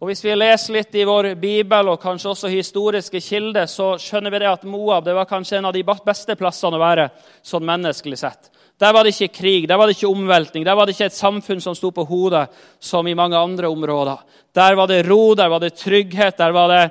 Og 0.00 0.08
Hvis 0.10 0.24
vi 0.24 0.34
leser 0.34 0.74
litt 0.74 0.94
i 0.98 1.04
vår 1.06 1.34
bibel 1.38 1.88
og 1.88 2.00
kanskje 2.02 2.32
også 2.32 2.48
historiske 2.50 3.20
kilder, 3.22 3.68
så 3.70 3.94
skjønner 4.02 4.32
vi 4.34 4.40
det 4.42 4.48
at 4.50 4.64
Moab 4.66 5.04
det 5.06 5.14
var 5.14 5.28
kanskje 5.30 5.60
en 5.60 5.68
av 5.70 5.72
de 5.76 5.84
beste 5.86 6.34
plassene 6.36 6.74
å 6.76 6.82
være 6.82 7.04
sånn 7.46 7.64
menneskelig 7.64 8.18
sett. 8.18 8.50
Der 8.80 8.92
var 8.92 9.04
det 9.04 9.14
ikke 9.14 9.34
krig, 9.34 9.68
der 9.68 9.76
var 9.76 9.86
det 9.86 9.96
ikke 9.96 10.10
omveltning, 10.10 10.66
der 10.66 10.74
var 10.74 10.86
det 10.86 10.94
ikke 10.96 11.10
et 11.10 11.14
samfunn 11.14 11.60
som 11.60 11.74
sto 11.74 11.90
på 11.90 12.04
hodet 12.04 12.48
som 12.80 13.06
i 13.06 13.14
mange 13.14 13.36
andre 13.36 13.68
områder. 13.68 14.24
Der 14.54 14.74
var 14.74 14.86
det 14.86 15.06
ro, 15.10 15.34
der 15.34 15.48
var 15.48 15.58
det 15.58 15.74
trygghet, 15.74 16.38
der 16.38 16.50
var 16.50 16.68
det 16.68 16.90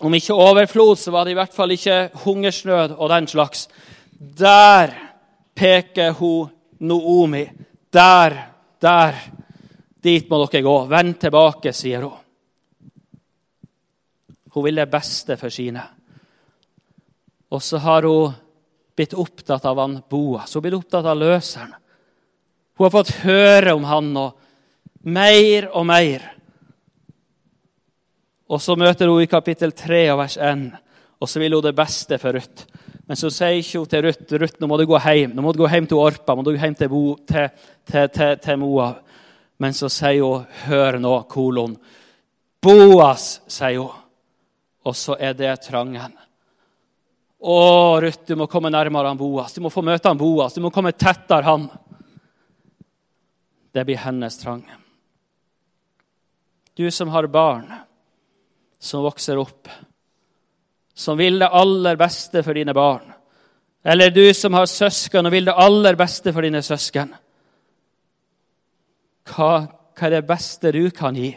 Om 0.00 0.14
ikke 0.14 0.32
overflod, 0.34 0.96
så 0.96 1.10
var 1.10 1.24
det 1.24 1.34
i 1.34 1.36
hvert 1.36 1.52
fall 1.52 1.70
ikke 1.70 2.10
hungersnød 2.24 2.94
og 2.96 3.10
den 3.10 3.26
slags. 3.28 3.68
Der 4.38 4.94
peker 5.54 6.12
hun 6.16 6.48
Noomi. 6.80 7.44
Der, 7.92 8.36
der. 8.80 9.14
Dit 10.02 10.30
må 10.30 10.38
dere 10.46 10.62
gå. 10.64 10.76
Vend 10.88 11.18
tilbake, 11.20 11.72
sier 11.76 12.06
hun. 12.06 12.16
Hun 14.54 14.64
vil 14.64 14.80
det 14.80 14.88
beste 14.90 15.36
for 15.36 15.52
sine. 15.52 15.82
Og 17.50 17.62
så 17.62 17.78
har 17.78 18.08
hun 18.08 18.32
blitt 19.00 19.16
opptatt 19.16 19.64
av 19.64 19.80
han 19.80 20.00
Boas. 20.10 20.52
Hun 20.52 20.60
har 20.60 20.66
blitt 20.68 20.76
opptatt 20.76 21.08
av 21.08 21.16
løseren. 21.18 21.72
Hun 22.76 22.84
har 22.84 22.92
fått 22.92 23.16
høre 23.24 23.74
om 23.76 23.84
han 23.88 24.12
og 24.16 25.08
mer 25.08 25.70
og 25.76 25.86
mer. 25.88 26.26
Og 28.50 28.60
så 28.60 28.76
møter 28.76 29.08
hun 29.08 29.22
i 29.22 29.30
kapittel 29.30 29.72
3 29.76 30.02
og 30.12 30.20
vers 30.20 30.36
1, 30.36 30.64
og 31.20 31.28
så 31.30 31.40
vil 31.40 31.56
hun 31.56 31.64
det 31.64 31.76
beste 31.78 32.18
for 32.20 32.36
Ruth. 32.36 32.66
Men 33.08 33.18
så 33.18 33.30
sier 33.32 33.58
ikke 33.58 33.80
hun 33.80 33.90
til 33.90 34.04
Ruth 34.06 34.34
Ruth, 34.42 34.58
nå 34.60 34.68
må 34.70 34.76
du 34.78 34.84
gå 34.86 34.98
hjem 35.02 35.32
Nå 35.34 35.42
må 35.42 35.52
du 35.52 35.64
gå 35.64 35.68
hjem 35.70 35.88
til 35.90 35.98
Orpa, 35.98 36.36
må 36.36 36.44
du 36.46 36.52
gå 36.52 36.60
hjem 36.60 36.76
til, 36.78 36.90
Bo, 36.92 37.04
til, 37.26 37.48
til, 37.90 38.36
til 38.38 38.60
Moab. 38.60 39.00
Men 39.60 39.74
så 39.76 39.90
sier 39.92 40.22
hun, 40.24 40.44
hør 40.66 41.00
nå, 41.02 41.14
kolon. 41.30 41.74
Boas, 42.62 43.40
sier 43.50 43.80
hun. 43.80 43.96
Og 44.86 44.96
så 44.96 45.16
er 45.20 45.34
det 45.36 45.56
trangen. 45.66 46.14
Å, 47.40 48.00
Ruth, 48.00 48.26
du 48.26 48.36
må 48.36 48.46
komme 48.52 48.68
nærmere 48.72 49.08
han 49.08 49.18
Boas. 49.20 49.54
Du 49.56 49.62
må 49.64 49.70
få 49.72 49.82
møte 49.84 50.10
han 50.10 50.18
Boas. 50.20 50.54
Du 50.54 50.60
må 50.60 50.72
komme 50.74 50.92
tettere 50.92 51.46
han. 51.46 51.68
Det 53.72 53.84
blir 53.88 54.00
hennes 54.02 54.36
trang. 54.42 54.64
Du 56.76 56.90
som 56.90 57.08
har 57.12 57.30
barn 57.32 57.68
som 58.80 59.04
vokser 59.04 59.38
opp, 59.40 59.68
som 60.94 61.16
vil 61.16 61.38
det 61.40 61.48
aller 61.48 61.96
beste 62.00 62.42
for 62.44 62.56
dine 62.56 62.74
barn. 62.76 63.08
Eller 63.84 64.12
du 64.12 64.24
som 64.36 64.54
har 64.56 64.68
søsken 64.68 65.28
og 65.28 65.32
vil 65.32 65.48
det 65.48 65.56
aller 65.56 65.96
beste 65.96 66.32
for 66.32 66.44
dine 66.44 66.60
søsken. 66.64 67.12
Hva, 69.30 69.52
hva 69.96 70.08
er 70.08 70.16
det 70.16 70.26
beste 70.28 70.72
du 70.76 70.82
kan 70.92 71.16
gi? 71.16 71.30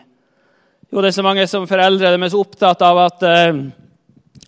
Jo, 0.91 1.01
det 1.01 1.09
er 1.09 1.15
så 1.15 1.25
mange 1.25 1.45
som 1.49 1.67
foreldre 1.67 2.11
de 2.11 2.19
er 2.19 2.31
så 2.31 2.41
opptatt 2.43 2.83
av 2.85 2.99
at 3.05 3.23
uh, 3.27 3.61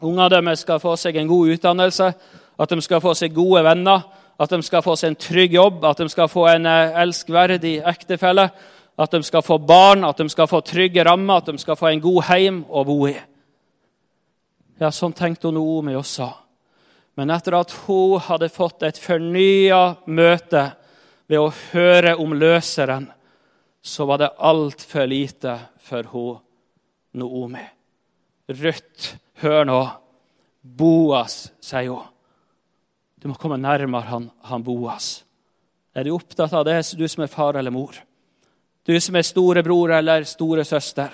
ungene 0.02 0.30
deres 0.32 0.64
skal 0.66 0.80
få 0.84 0.96
seg 1.00 1.18
en 1.20 1.30
god 1.30 1.56
utdannelse, 1.56 2.14
at 2.60 2.72
de 2.72 2.82
skal 2.84 3.02
få 3.04 3.14
seg 3.18 3.36
gode 3.36 3.64
venner, 3.66 4.06
at 4.40 4.52
de 4.52 4.62
skal 4.64 4.84
få 4.84 4.96
seg 5.00 5.14
en 5.14 5.20
trygg 5.20 5.56
jobb, 5.56 5.84
at 5.88 6.00
de 6.02 6.10
skal 6.12 6.30
få 6.32 6.48
en 6.52 6.68
uh, 6.68 6.98
elskverdig 7.04 7.78
ektefelle, 7.88 8.50
at 8.96 9.12
de 9.12 9.22
skal 9.28 9.44
få 9.44 9.58
barn, 9.60 10.06
at 10.08 10.20
de 10.20 10.28
skal 10.32 10.48
få 10.48 10.62
trygge 10.64 11.04
rammer, 11.04 11.42
at 11.42 11.52
de 11.52 11.60
skal 11.60 11.78
få 11.80 11.92
en 11.92 12.04
god 12.04 12.22
heim 12.30 12.64
å 12.70 12.84
bo 12.88 13.00
i. 13.10 13.16
Ja, 14.80 14.92
sånn 14.92 15.16
tenkte 15.16 15.50
hun 15.50 15.60
Naomi 15.60 15.96
også. 15.96 16.30
Men 17.16 17.32
etter 17.32 17.56
at 17.56 17.72
hun 17.86 18.20
hadde 18.24 18.52
fått 18.52 18.84
et 18.84 19.00
fornya 19.00 19.96
møte 20.12 20.66
ved 21.32 21.40
å 21.40 21.54
høre 21.72 22.16
om 22.20 22.36
løseren, 22.36 23.08
så 23.86 24.08
var 24.10 24.20
det 24.20 24.34
altfor 24.36 25.08
lite 25.08 25.56
for 25.86 26.12
hun 26.12 26.42
Noomi. 27.16 27.64
Ruth, 28.52 29.16
hør 29.42 29.66
nå. 29.68 29.82
Boas, 30.66 31.52
sier 31.62 31.92
hun. 31.94 32.12
Du 33.22 33.30
må 33.30 33.38
komme 33.42 33.58
nærmere 33.58 34.10
han, 34.10 34.30
han 34.46 34.64
Boas. 34.66 35.24
Er 35.96 36.06
du 36.06 36.16
opptatt 36.16 36.54
av 36.54 36.66
det, 36.68 36.82
du 36.98 37.08
som 37.10 37.24
er 37.24 37.32
far 37.32 37.58
eller 37.58 37.74
mor? 37.74 37.96
Du 38.86 38.94
som 39.02 39.16
er 39.18 39.26
storebror 39.26 39.96
eller 39.98 40.26
storesøster? 40.30 41.14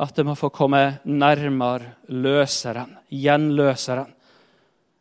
At 0.00 0.16
du 0.16 0.24
må 0.26 0.34
få 0.38 0.50
komme 0.54 1.00
nærmere 1.04 2.08
løseren, 2.08 2.94
gjenløseren. 3.12 4.08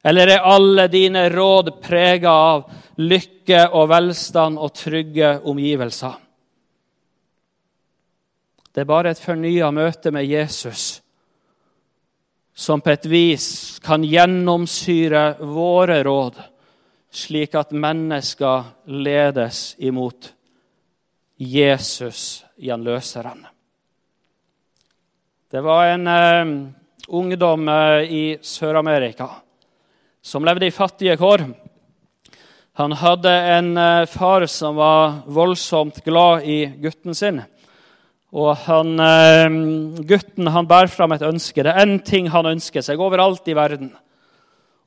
Eller 0.04 0.34
er 0.34 0.50
alle 0.52 0.90
dine 0.92 1.30
råd 1.32 1.78
prega 1.82 2.32
av 2.32 2.66
lykke 3.00 3.70
og 3.72 3.88
velstand 3.94 4.60
og 4.60 4.74
trygge 4.76 5.38
omgivelser? 5.48 6.20
Det 8.74 8.84
er 8.84 8.90
bare 8.90 9.14
et 9.14 9.22
fornya 9.22 9.70
møte 9.72 10.12
med 10.12 10.28
Jesus 10.28 11.03
som 12.54 12.82
på 12.82 12.94
et 12.94 13.06
vis 13.10 13.48
kan 13.84 14.04
gjennomsyre 14.06 15.24
våre 15.42 16.04
råd, 16.06 16.38
slik 17.14 17.56
at 17.58 17.74
mennesker 17.74 18.70
ledes 18.86 19.74
imot 19.82 20.34
Jesus, 21.38 22.46
gjenløseren. 22.58 23.46
Det 25.50 25.62
var 25.62 25.86
en 25.92 26.08
eh, 26.08 26.54
ungdom 27.08 27.68
uh, 27.70 28.02
i 28.02 28.38
Sør-Amerika 28.42 29.30
som 30.22 30.46
levde 30.46 30.66
i 30.66 30.74
fattige 30.74 31.18
kår. 31.20 31.44
Han 32.80 32.96
hadde 32.98 33.34
en 33.58 33.78
uh, 33.78 34.06
far 34.10 34.46
som 34.50 34.80
var 34.80 35.20
voldsomt 35.26 36.00
glad 36.06 36.48
i 36.50 36.66
gutten 36.66 37.16
sin. 37.16 37.42
Og 38.34 38.56
han, 38.66 38.96
eh, 39.00 39.50
Gutten 40.10 40.48
han 40.50 40.68
bærer 40.68 40.90
fram 40.90 41.12
et 41.14 41.22
ønske. 41.22 41.62
Det 41.62 41.70
er 41.70 41.86
én 41.86 42.04
ting 42.04 42.30
han 42.34 42.46
ønsker 42.50 42.82
seg 42.82 43.00
overalt 43.00 43.48
i 43.48 43.54
verden. 43.54 43.92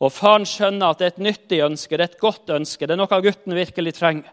Og 0.01 0.13
Faren 0.13 0.45
skjønner 0.45 0.91
at 0.91 0.99
det 0.99 1.07
er 1.07 1.15
et 1.15 1.25
nyttig 1.25 1.61
ønske, 1.65 1.97
det 1.97 2.01
er 2.01 2.11
et 2.11 2.21
godt 2.21 2.51
ønske. 2.53 2.85
Det 2.85 2.93
er 2.93 3.01
noe 3.01 3.23
gutten 3.23 3.55
virkelig 3.55 3.95
trenger. 3.97 4.33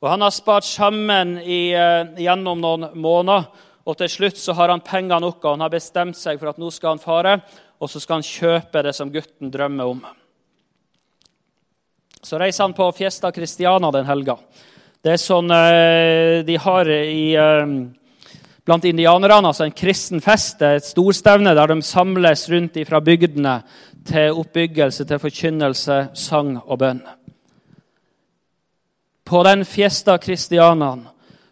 Og 0.00 0.10
Han 0.10 0.22
har 0.22 0.30
spart 0.30 0.64
sammen 0.64 1.38
i, 1.42 1.74
uh, 1.74 2.14
gjennom 2.18 2.60
noen 2.60 2.88
måneder, 2.94 3.46
og 3.86 3.96
til 3.98 4.08
slutt 4.08 4.38
så 4.38 4.54
har 4.54 4.70
han 4.70 4.80
penger 4.80 5.20
nok. 5.20 5.44
og 5.44 5.50
Han 5.50 5.60
har 5.60 5.70
bestemt 5.70 6.16
seg 6.16 6.38
for 6.38 6.48
at 6.48 6.58
nå 6.58 6.70
skal 6.70 6.96
han 6.96 7.02
fare, 7.02 7.40
og 7.80 7.90
så 7.90 8.00
skal 8.00 8.18
han 8.18 8.26
kjøpe 8.26 8.82
det 8.82 8.94
som 8.94 9.10
gutten 9.10 9.50
drømmer 9.50 9.86
om. 9.90 10.02
Så 12.22 12.38
reiser 12.38 12.64
han 12.64 12.74
på 12.74 12.90
Fiesta 12.94 13.30
Christiana 13.32 13.90
den 13.90 14.06
helga. 14.06 14.38
Det 15.02 15.12
er 15.14 15.22
sånn 15.22 15.50
uh, 15.50 16.42
de 16.46 16.56
har 16.58 16.90
i 16.90 17.36
uh, 17.38 17.66
blant 18.68 18.84
indianerne, 18.84 19.48
altså 19.48 19.64
en 19.64 19.72
kristen 19.72 20.20
fest, 20.20 20.60
et 20.60 20.84
storstevne 20.84 21.54
der 21.56 21.70
de 21.70 21.80
samles 21.82 22.44
rundt 22.52 22.74
fra 22.84 23.00
bygdene 23.00 23.54
til 24.08 24.40
oppbyggelse, 24.42 25.06
til 25.08 25.20
forkynnelse, 25.22 25.96
sang 26.12 26.58
og 26.66 26.76
bønn. 26.82 27.00
På 29.24 29.40
den 29.44 29.64
fiesta 29.64 30.18
christianan 30.20 31.06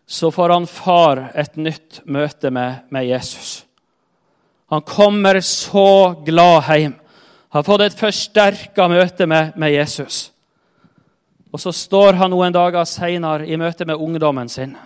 så 0.07 0.31
får 0.31 0.53
han 0.53 0.69
far 0.69 1.23
et 1.35 1.57
nytt 1.57 2.03
møte 2.05 2.51
med, 2.53 2.85
med 2.91 3.09
Jesus. 3.09 3.65
Han 4.71 4.85
kommer 4.85 5.41
så 5.41 6.15
glad 6.27 6.69
hjem. 6.69 6.93
Han 7.49 7.63
Har 7.63 7.65
fått 7.65 7.87
et 7.87 7.97
forsterka 7.97 8.89
møte 8.93 9.27
med, 9.27 9.55
med 9.57 9.73
Jesus. 9.73 10.31
Og 11.53 11.61
så 11.61 11.73
står 11.73 12.21
han 12.21 12.31
noen 12.31 12.53
dager 12.53 12.85
seinere 12.85 13.49
i 13.49 13.57
møte 13.57 13.87
med 13.89 13.97
ungdommen 13.97 14.49
sin 14.53 14.77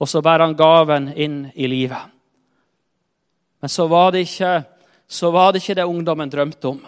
og 0.00 0.08
så 0.08 0.22
bærer 0.24 0.46
han 0.46 0.56
gaven 0.56 1.10
inn 1.12 1.42
i 1.54 1.68
livet. 1.68 2.08
Men 3.60 3.68
så 3.68 3.86
var 3.86 4.14
det 4.14 4.24
ikke, 4.24 4.54
var 5.28 5.52
det, 5.52 5.60
ikke 5.60 5.76
det 5.76 5.84
ungdommen 5.84 6.32
drømte 6.32 6.68
om. 6.68 6.80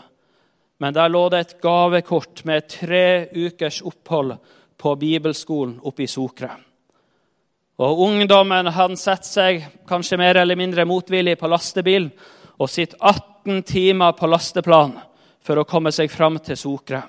Men 0.81 0.95
der 0.97 1.13
lå 1.13 1.27
det 1.31 1.41
et 1.45 1.57
gavekort 1.63 2.45
med 2.49 2.69
tre 2.73 3.29
ukers 3.37 3.83
opphold 3.85 4.39
på 4.81 4.95
bibelskolen 4.99 5.77
oppe 5.85 6.07
i 6.07 6.11
Sokre. 6.11 6.51
Og 7.83 8.01
Ungdommen 8.07 8.69
han 8.73 8.97
setter 8.99 9.29
seg 9.29 9.67
kanskje 9.89 10.19
mer 10.21 10.41
eller 10.41 10.59
mindre 10.59 10.87
motvillig 10.89 11.37
på 11.41 11.51
lastebil 11.51 12.09
og 12.59 12.71
sitter 12.71 12.99
18 12.99 13.63
timer 13.69 14.17
på 14.17 14.29
lasteplan 14.31 14.97
for 15.43 15.61
å 15.61 15.67
komme 15.69 15.93
seg 15.95 16.11
fram 16.13 16.39
til 16.43 16.59
Sokre. 16.59 17.03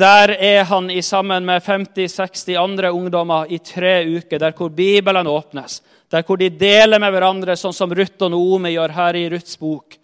Der 0.00 0.32
er 0.32 0.64
han 0.64 0.90
i 0.90 1.02
sammen 1.02 1.44
med 1.44 1.62
50-60 1.62 2.56
andre 2.56 2.90
ungdommer 2.90 3.50
i 3.52 3.58
tre 3.58 3.98
uker, 4.06 4.38
der 4.38 4.54
hvor 4.56 4.70
Bibelen 4.72 5.26
åpnes. 5.26 5.82
Der 6.10 6.22
hvor 6.24 6.40
de 6.40 6.48
deler 6.48 7.02
med 7.02 7.12
hverandre, 7.12 7.56
sånn 7.58 7.76
som 7.76 7.92
Ruth 7.92 8.24
og 8.24 8.32
Noomi 8.32 8.72
gjør 8.72 8.94
her 8.96 9.18
i 9.18 9.26
Ruths 9.28 9.58
bok. 9.60 9.98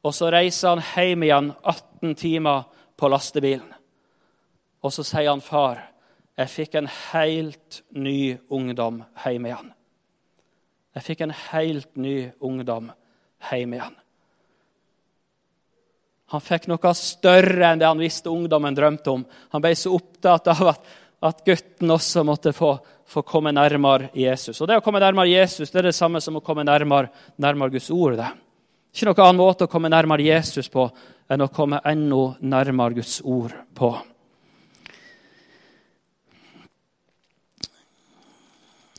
Og 0.00 0.14
så 0.16 0.30
reiser 0.32 0.72
han 0.72 0.84
hjem 0.94 1.26
igjen 1.26 1.52
18 1.60 2.14
timer 2.16 2.64
på 2.96 3.10
lastebilen. 3.12 3.68
Og 4.80 4.94
så 4.94 5.04
sier 5.04 5.28
han, 5.28 5.44
'Far, 5.44 5.82
jeg 6.38 6.48
fikk 6.48 6.74
en 6.74 6.88
helt 7.12 7.82
ny 7.90 8.38
ungdom 8.48 9.04
hjem 9.24 9.46
igjen.' 9.46 9.72
Jeg 10.94 11.02
fikk 11.02 11.20
en 11.20 11.34
helt 11.50 11.96
ny 11.96 12.30
ungdom 12.40 12.92
hjem 13.50 13.74
igjen. 13.74 13.96
Han 16.32 16.44
fikk 16.44 16.66
noe 16.68 16.92
større 16.96 17.70
enn 17.70 17.80
det 17.80 17.88
han 17.88 18.00
visste 18.00 18.28
ungdommen 18.28 18.76
drømte 18.76 19.12
om. 19.14 19.22
Han 19.54 19.64
ble 19.64 19.72
så 19.78 19.94
opptatt 19.96 20.50
av 20.52 20.74
at, 20.74 20.90
at 21.24 21.40
gutten 21.46 21.94
også 21.94 22.24
måtte 22.28 22.52
få, 22.52 22.74
få, 23.08 23.22
komme 23.24 23.54
nærmere 23.56 24.10
Jesus. 24.12 24.60
Og 24.60 24.68
Det 24.68 24.76
å 24.76 24.84
komme 24.84 25.00
nærmere 25.00 25.30
Jesus 25.32 25.72
det 25.72 25.80
er 25.80 25.88
det 25.88 25.96
samme 25.96 26.20
som 26.20 26.36
å 26.36 26.44
komme 26.44 26.66
nærmere, 26.68 27.08
nærmere 27.40 27.78
Guds 27.78 27.88
ord. 27.90 28.18
det. 28.20 28.28
Ikke 28.92 29.08
noen 29.08 29.24
annen 29.24 29.40
måte 29.40 29.64
å 29.64 29.72
komme 29.72 29.88
nærmere 29.92 30.26
Jesus 30.26 30.68
på 30.68 30.84
enn 31.28 31.44
å 31.44 31.48
komme 31.52 31.80
enda 31.88 32.22
nærmere 32.40 33.00
Guds 33.00 33.20
ord 33.24 33.56
på. 33.76 33.92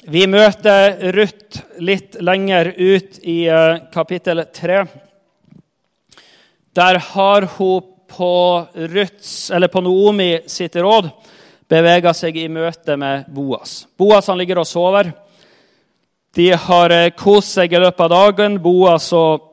Vi 0.09 0.23
møter 0.25 1.11
Ruth 1.13 1.61
litt 1.84 2.17
lenger 2.23 2.71
ut 2.73 3.19
i 3.21 3.43
eh, 3.51 3.82
kapittel 3.93 4.41
3. 4.55 5.09
Der 6.80 6.95
har 6.99 7.41
hun 7.57 7.82
på, 8.07 8.65
Ruts, 8.73 9.51
på 9.71 9.82
Noomi 9.82 10.39
sitt 10.47 10.75
råd 10.80 11.09
bevega 11.67 12.13
seg 12.15 12.38
i 12.39 12.45
møte 12.47 12.95
med 12.95 13.25
Boas. 13.36 13.82
Boas 13.99 14.30
ligger 14.39 14.61
og 14.61 14.67
sover. 14.69 15.09
De 16.38 16.45
har 16.55 16.95
eh, 16.95 17.09
kost 17.19 17.57
seg 17.57 17.75
i 17.75 17.82
løpet 17.84 18.05
av 18.05 18.13
dagen, 18.13 18.55
Boas 18.63 19.09
og 19.17 19.43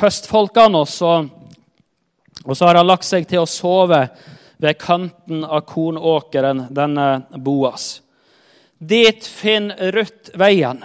høstfolkene. 0.00 0.82
Og 0.82 0.90
så, 0.90 1.12
og 2.42 2.52
så 2.58 2.66
har 2.66 2.80
han 2.80 2.90
lagt 2.90 3.06
seg 3.06 3.28
til 3.30 3.44
å 3.44 3.46
sove 3.46 4.02
ved 4.58 4.82
kanten 4.82 5.46
av 5.46 5.62
kornåkeren, 5.70 6.66
denne 6.74 7.08
Boas. 7.38 8.00
Dit 8.82 9.30
finner 9.30 9.94
Ruth 9.94 10.34
veien, 10.34 10.82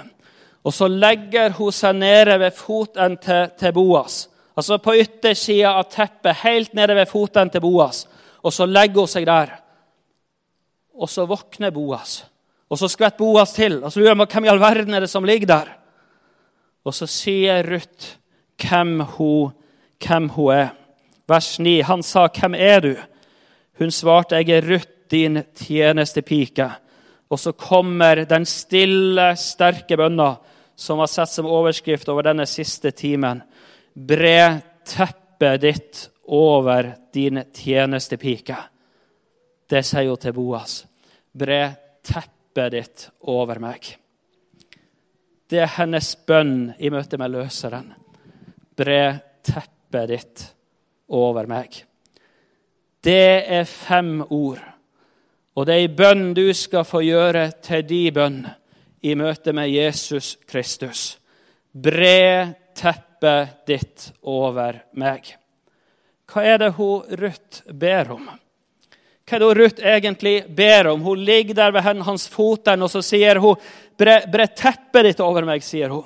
og 0.62 0.74
så 0.76 0.86
legger 0.86 1.58
hun 1.58 1.74
seg 1.74 1.98
nede 1.98 2.38
ved 2.46 2.54
foten 2.54 3.18
til, 3.26 3.56
til 3.58 3.74
Boas. 3.74 4.28
Altså 4.58 4.80
på 4.82 4.96
yttersida 4.98 5.76
av 5.78 5.90
teppet, 5.94 6.42
helt 6.42 6.74
nede 6.74 6.96
ved 6.98 7.10
foten 7.10 7.52
til 7.54 7.62
Boas. 7.62 8.06
Og 8.42 8.54
så 8.54 8.66
legger 8.66 9.04
hun 9.04 9.12
seg 9.12 9.28
der. 9.30 9.52
Og 10.98 11.10
så 11.10 11.28
våkner 11.30 11.74
Boas. 11.74 12.24
Og 12.70 12.80
så 12.80 12.90
skvetter 12.90 13.22
Boas 13.22 13.54
til. 13.54 13.84
Og 13.84 13.94
så 13.94 14.02
lurer 14.02 14.18
på 14.18 14.32
hvem 14.34 14.48
i 14.48 14.52
all 14.52 14.62
verden 14.62 14.98
er 14.98 15.06
det 15.06 15.12
som 15.12 15.28
ligger 15.28 15.52
der. 15.52 15.70
Og 16.88 16.96
så 16.96 17.06
sier 17.10 17.68
Ruth 17.68 18.16
hvem 18.58 19.00
hun, 19.18 19.54
hvem 20.02 20.30
hun 20.34 20.54
er. 20.56 20.74
Vers 21.28 21.60
9. 21.60 21.82
Han 21.84 22.04
sa, 22.04 22.28
'Hvem 22.28 22.56
er 22.56 22.80
du?' 22.80 23.04
Hun 23.80 23.92
svarte, 23.92 24.36
'Jeg 24.36 24.50
er 24.50 24.74
Ruth, 24.74 24.88
din 25.12 25.44
tjenestepike.' 25.56 26.72
Og 27.30 27.40
så 27.40 27.52
kommer 27.52 28.24
den 28.24 28.46
stille, 28.46 29.36
sterke 29.36 29.98
bønna 29.98 30.36
som 30.76 30.98
var 30.98 31.08
sett 31.08 31.30
som 31.30 31.46
overskrift 31.46 32.10
over 32.10 32.22
denne 32.22 32.46
siste 32.46 32.92
timen. 32.92 33.42
Bre 33.98 34.62
teppet 34.86 35.62
ditt 35.62 36.10
over 36.24 36.96
din 37.14 37.42
tjenestepike. 37.54 38.58
Det 39.70 39.82
sier 39.82 40.12
hun 40.12 40.20
til 40.22 40.36
Boas. 40.38 40.84
Bre 41.34 41.62
teppet 42.06 42.76
ditt 42.76 43.08
over 43.26 43.58
meg. 43.64 43.90
Det 45.50 45.64
er 45.64 45.74
hennes 45.80 46.12
bønn 46.28 46.76
i 46.78 46.92
møte 46.94 47.18
med 47.18 47.34
løseren. 47.34 47.90
Bre 48.78 49.02
teppet 49.42 50.14
ditt 50.14 50.46
over 51.10 51.50
meg. 51.50 51.82
Det 53.02 53.50
er 53.50 53.66
fem 53.66 54.22
ord. 54.30 54.62
Og 55.58 55.66
det 55.66 55.74
er 55.74 55.88
ei 55.88 55.90
bønn 55.90 56.36
du 56.38 56.46
skal 56.54 56.86
få 56.86 57.02
gjøre 57.02 57.48
til 57.66 57.82
di 57.88 58.04
bønn 58.14 58.44
i 59.02 59.18
møte 59.18 59.58
med 59.58 59.74
Jesus 59.74 60.36
Kristus. 60.46 61.16
Bre 61.74 62.54
teppet 62.78 63.07
ditt 63.68 64.12
over 64.22 64.82
meg. 64.94 65.34
Hva 66.28 66.44
er 66.44 66.60
det 66.62 66.74
hun 66.76 67.08
Ruth 67.22 67.64
ber 67.72 68.12
om? 68.18 68.28
Hva 69.28 69.36
er 69.36 69.40
det 69.40 69.48
hun 69.48 69.58
Ruth 69.62 69.88
egentlig 69.94 70.36
ber 70.56 70.92
om? 70.92 71.02
Hun 71.02 71.24
ligger 71.24 71.56
der 71.56 71.72
ved 71.72 72.04
hans 72.04 72.28
fotern, 72.28 72.84
og 72.84 72.92
så 72.92 73.02
sier 73.06 73.40
hun, 73.44 73.56
bre 73.98 74.48
teppet 74.48 75.12
ditt 75.12 75.24
over 75.24 75.48
meg', 75.48 75.64
sier 75.64 75.90
hun. 75.90 76.06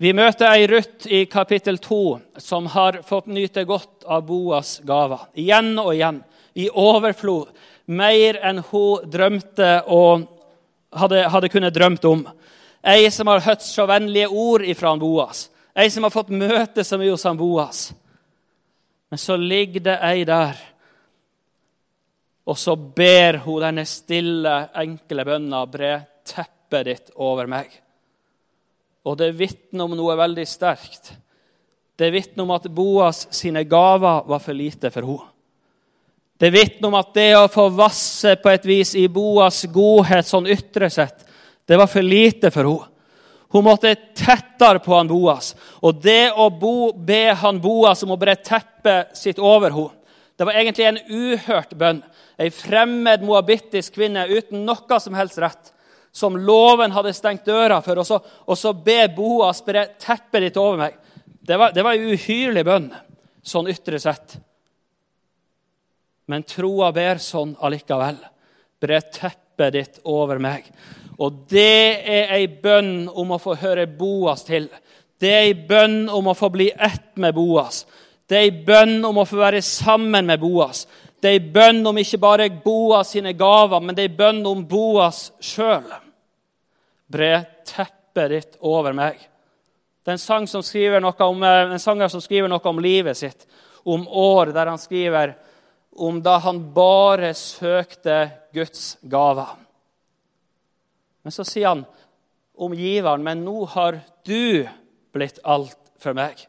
Vi 0.00 0.14
møter 0.16 0.48
ei 0.48 0.64
Ruth 0.64 1.04
i 1.12 1.26
kapittel 1.28 1.76
2 1.78 1.96
som 2.40 2.66
har 2.72 3.02
fått 3.04 3.26
nyte 3.26 3.66
godt 3.68 4.06
av 4.08 4.22
Boas 4.24 4.78
gaver. 4.80 5.26
Igjen 5.36 5.74
og 5.78 5.90
igjen, 5.92 6.22
i 6.56 6.70
overflod. 6.72 7.50
Mer 7.84 8.38
enn 8.40 8.62
hun 8.70 9.04
drømte 9.12 9.82
og 9.92 10.24
hadde, 10.96 11.26
hadde 11.28 11.50
kunnet 11.52 11.76
drømt 11.76 12.08
om. 12.08 12.24
Ei 12.82 13.10
som 13.10 13.28
har 13.28 13.42
hørt 13.44 13.62
så 13.62 13.86
vennlige 13.86 14.28
ord 14.28 14.64
ifra 14.64 14.96
Boas. 14.96 15.48
Ei 15.76 15.90
som 15.90 16.06
har 16.06 16.14
fått 16.14 16.32
møte 16.32 16.84
så 16.84 16.98
mye 16.98 17.12
hos 17.12 17.26
Boas. 17.38 17.90
Men 19.10 19.18
så 19.18 19.36
ligger 19.36 19.80
det 19.80 19.98
ei 20.06 20.24
der, 20.24 20.58
og 22.46 22.58
så 22.58 22.76
ber 22.76 23.40
hun 23.44 23.62
denne 23.62 23.84
stille, 23.86 24.54
enkle 24.78 25.24
bønna 25.26 25.64
bre 25.70 25.92
teppet 26.26 26.86
ditt 26.86 27.10
over 27.18 27.50
meg. 27.50 27.72
Og 29.06 29.16
det 29.18 29.32
vitner 29.38 29.86
om 29.86 29.96
noe 29.98 30.16
veldig 30.18 30.46
sterkt. 30.46 31.12
Det 31.98 32.10
vitner 32.14 32.46
om 32.46 32.54
at 32.54 32.68
Boas 32.72 33.26
sine 33.34 33.64
gaver 33.68 34.24
var 34.30 34.42
for 34.42 34.56
lite 34.56 34.90
for 34.94 35.06
henne. 35.06 35.28
Det 36.40 36.48
vitner 36.54 36.88
om 36.88 36.94
at 36.96 37.10
det 37.12 37.34
å 37.36 37.50
få 37.52 37.66
vasse 37.76 38.32
på 38.40 38.48
et 38.48 38.64
vis 38.64 38.94
i 38.96 39.04
Boas 39.12 39.66
godhet 39.68 40.24
sånn 40.24 40.48
ytre 40.48 40.88
sett, 40.88 41.26
det 41.70 41.76
var 41.78 41.86
for 41.86 42.02
lite 42.02 42.50
for 42.50 42.66
henne. 42.66 42.86
Hun 43.50 43.64
måtte 43.64 43.92
tettere 43.94 44.78
på 44.82 44.94
han 44.94 45.06
Boas. 45.10 45.52
Og 45.86 46.00
det 46.02 46.32
å 46.34 46.48
bo, 46.50 46.90
be 46.90 47.30
han 47.38 47.60
Boas 47.62 48.02
om 48.02 48.10
å 48.14 48.18
bre 48.18 48.34
teppet 48.34 49.14
sitt 49.18 49.38
over 49.38 49.70
henne, 49.70 49.94
det 50.34 50.48
var 50.48 50.58
egentlig 50.58 50.86
en 50.88 50.98
uhørt 51.06 51.76
bønn. 51.78 52.00
Ei 52.40 52.50
fremmed 52.50 53.22
moabittisk 53.22 53.94
kvinne 54.00 54.24
uten 54.26 54.64
noe 54.66 54.98
som 54.98 55.14
helst 55.14 55.38
rett, 55.38 55.70
som 56.10 56.38
loven 56.42 56.90
hadde 56.90 57.12
stengt 57.14 57.46
døra 57.46 57.78
for, 57.84 58.02
og 58.02 58.08
så, 58.08 58.18
og 58.18 58.58
så 58.58 58.72
be 58.74 59.04
Boas 59.14 59.62
bre 59.62 59.84
teppet 60.00 60.48
ditt 60.48 60.58
over 60.58 60.80
meg. 60.80 60.96
Det 61.38 61.58
var, 61.60 61.74
det 61.76 61.84
var 61.86 61.94
ei 61.94 62.16
uhyrlig 62.16 62.64
bønn, 62.66 62.88
sånn 63.46 63.70
ytre 63.70 64.02
sett. 64.02 64.40
Men 66.26 66.42
troa 66.50 66.90
ber 66.96 67.22
sånn 67.22 67.54
allikevel. 67.62 68.18
Bre 68.82 69.04
teppet 69.12 69.76
ditt 69.78 70.02
over 70.08 70.42
meg. 70.42 70.66
Og 71.20 71.44
det 71.52 72.00
er 72.08 72.32
ei 72.32 72.46
bønn 72.48 73.08
om 73.08 73.34
å 73.34 73.40
få 73.40 73.54
høre 73.60 73.86
Boas 73.86 74.46
til. 74.46 74.70
Det 75.20 75.28
er 75.28 75.48
ei 75.50 75.56
bønn 75.68 76.08
om 76.08 76.30
å 76.32 76.36
få 76.36 76.48
bli 76.52 76.70
ett 76.72 77.12
med 77.20 77.34
Boas. 77.36 77.84
Det 78.24 78.38
er 78.38 78.46
ei 78.46 78.64
bønn 78.64 79.04
om 79.04 79.20
å 79.20 79.26
få 79.28 79.40
være 79.42 79.60
sammen 79.64 80.30
med 80.30 80.40
Boas. 80.40 80.86
Det 81.20 81.28
er 81.28 81.36
ei 81.36 81.52
bønn 81.52 81.82
om 81.86 81.98
ikke 82.00 82.20
bare 82.22 82.48
Boas 82.64 83.12
sine 83.12 83.34
gaver, 83.36 83.82
men 83.84 83.96
det 83.96 84.06
er 84.06 84.12
ei 84.12 84.16
bønn 84.22 84.40
om 84.48 84.64
Boas 84.68 85.26
sjøl. 85.44 85.84
Bre 87.10 87.34
teppet 87.68 88.32
ditt 88.32 88.56
over 88.64 88.96
meg. 88.96 89.18
Det 90.00 90.14
er 90.14 90.16
en, 90.16 90.22
sang 90.22 90.46
som 90.48 90.64
om, 90.64 91.42
eh, 91.42 91.72
en 91.74 91.78
sanger 91.78 92.08
som 92.08 92.20
skriver 92.20 92.48
noe 92.48 92.64
om 92.64 92.80
livet 92.80 93.16
sitt, 93.16 93.46
om 93.84 94.08
år 94.08 94.54
der 94.56 94.66
han 94.72 94.78
skriver 94.78 95.34
om 95.96 96.22
da 96.22 96.38
han 96.38 96.62
bare 96.72 97.34
søkte 97.34 98.30
Guds 98.54 98.96
gaver. 99.02 99.58
Men 101.22 101.34
så 101.34 101.44
sier 101.44 101.68
han 101.68 101.84
om 102.60 102.74
giveren, 102.76 103.24
men 103.24 103.44
nå 103.44 103.64
har 103.72 104.00
du 104.24 104.66
blitt 105.12 105.40
alt 105.44 105.76
for 106.00 106.16
meg. 106.16 106.46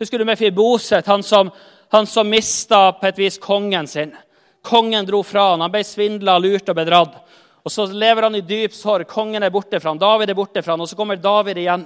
Husker 0.00 0.18
du 0.18 0.26
Mefiboset, 0.26 1.06
han 1.06 1.22
som, 1.22 1.50
han 1.92 2.06
som 2.06 2.28
mista 2.28 2.90
på 2.98 3.08
et 3.08 3.20
vis 3.20 3.38
kongen 3.40 3.86
sin? 3.86 4.14
Kongen 4.62 5.06
dro 5.06 5.22
fra 5.26 5.52
han, 5.52 5.64
han 5.64 5.72
ble 5.72 5.82
svindla, 5.86 6.38
lurt 6.38 6.68
og 6.70 6.78
bedratt. 6.78 7.18
Og 7.62 7.70
Så 7.70 7.86
lever 7.86 8.26
han 8.26 8.34
i 8.34 8.42
dyp 8.42 8.74
sorg. 8.74 9.06
Kongen 9.08 9.42
er 9.42 9.52
borte 9.54 9.78
fra 9.80 9.92
han, 9.92 10.00
David 10.00 10.30
er 10.30 10.38
borte 10.38 10.62
fra 10.62 10.74
han, 10.74 10.82
og 10.82 10.88
Så 10.88 10.98
kommer 10.98 11.16
David 11.16 11.58
igjen. 11.62 11.84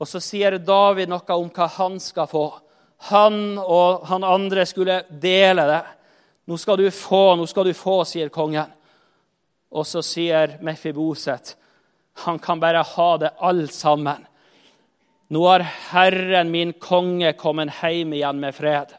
Og 0.00 0.08
Så 0.08 0.20
sier 0.20 0.58
David 0.58 1.10
noe 1.12 1.36
om 1.36 1.50
hva 1.52 1.68
han 1.76 1.98
skal 2.00 2.28
få. 2.30 2.46
Han 3.10 3.58
og 3.58 4.06
han 4.08 4.24
andre 4.24 4.64
skulle 4.66 5.02
dele 5.08 5.66
det. 5.68 5.82
Nå 6.48 6.56
skal 6.60 6.80
du 6.80 6.88
få, 6.90 7.34
nå 7.36 7.46
skal 7.48 7.68
du 7.68 7.74
få, 7.76 8.02
sier 8.08 8.32
kongen. 8.32 8.72
Og 9.74 9.86
så 9.88 10.02
sier 10.06 10.58
Mefiboset 10.62 11.56
han 12.22 12.38
kan 12.38 12.60
bare 12.62 12.84
ha 12.86 13.08
det 13.18 13.32
alt 13.42 13.72
sammen. 13.74 14.26
Nå 15.34 15.40
har 15.48 15.64
Herren, 15.90 16.50
min 16.50 16.72
konge, 16.78 17.32
kommet 17.32 17.72
hjem 17.82 18.12
igjen 18.14 18.38
med 18.38 18.54
fred. 18.54 18.92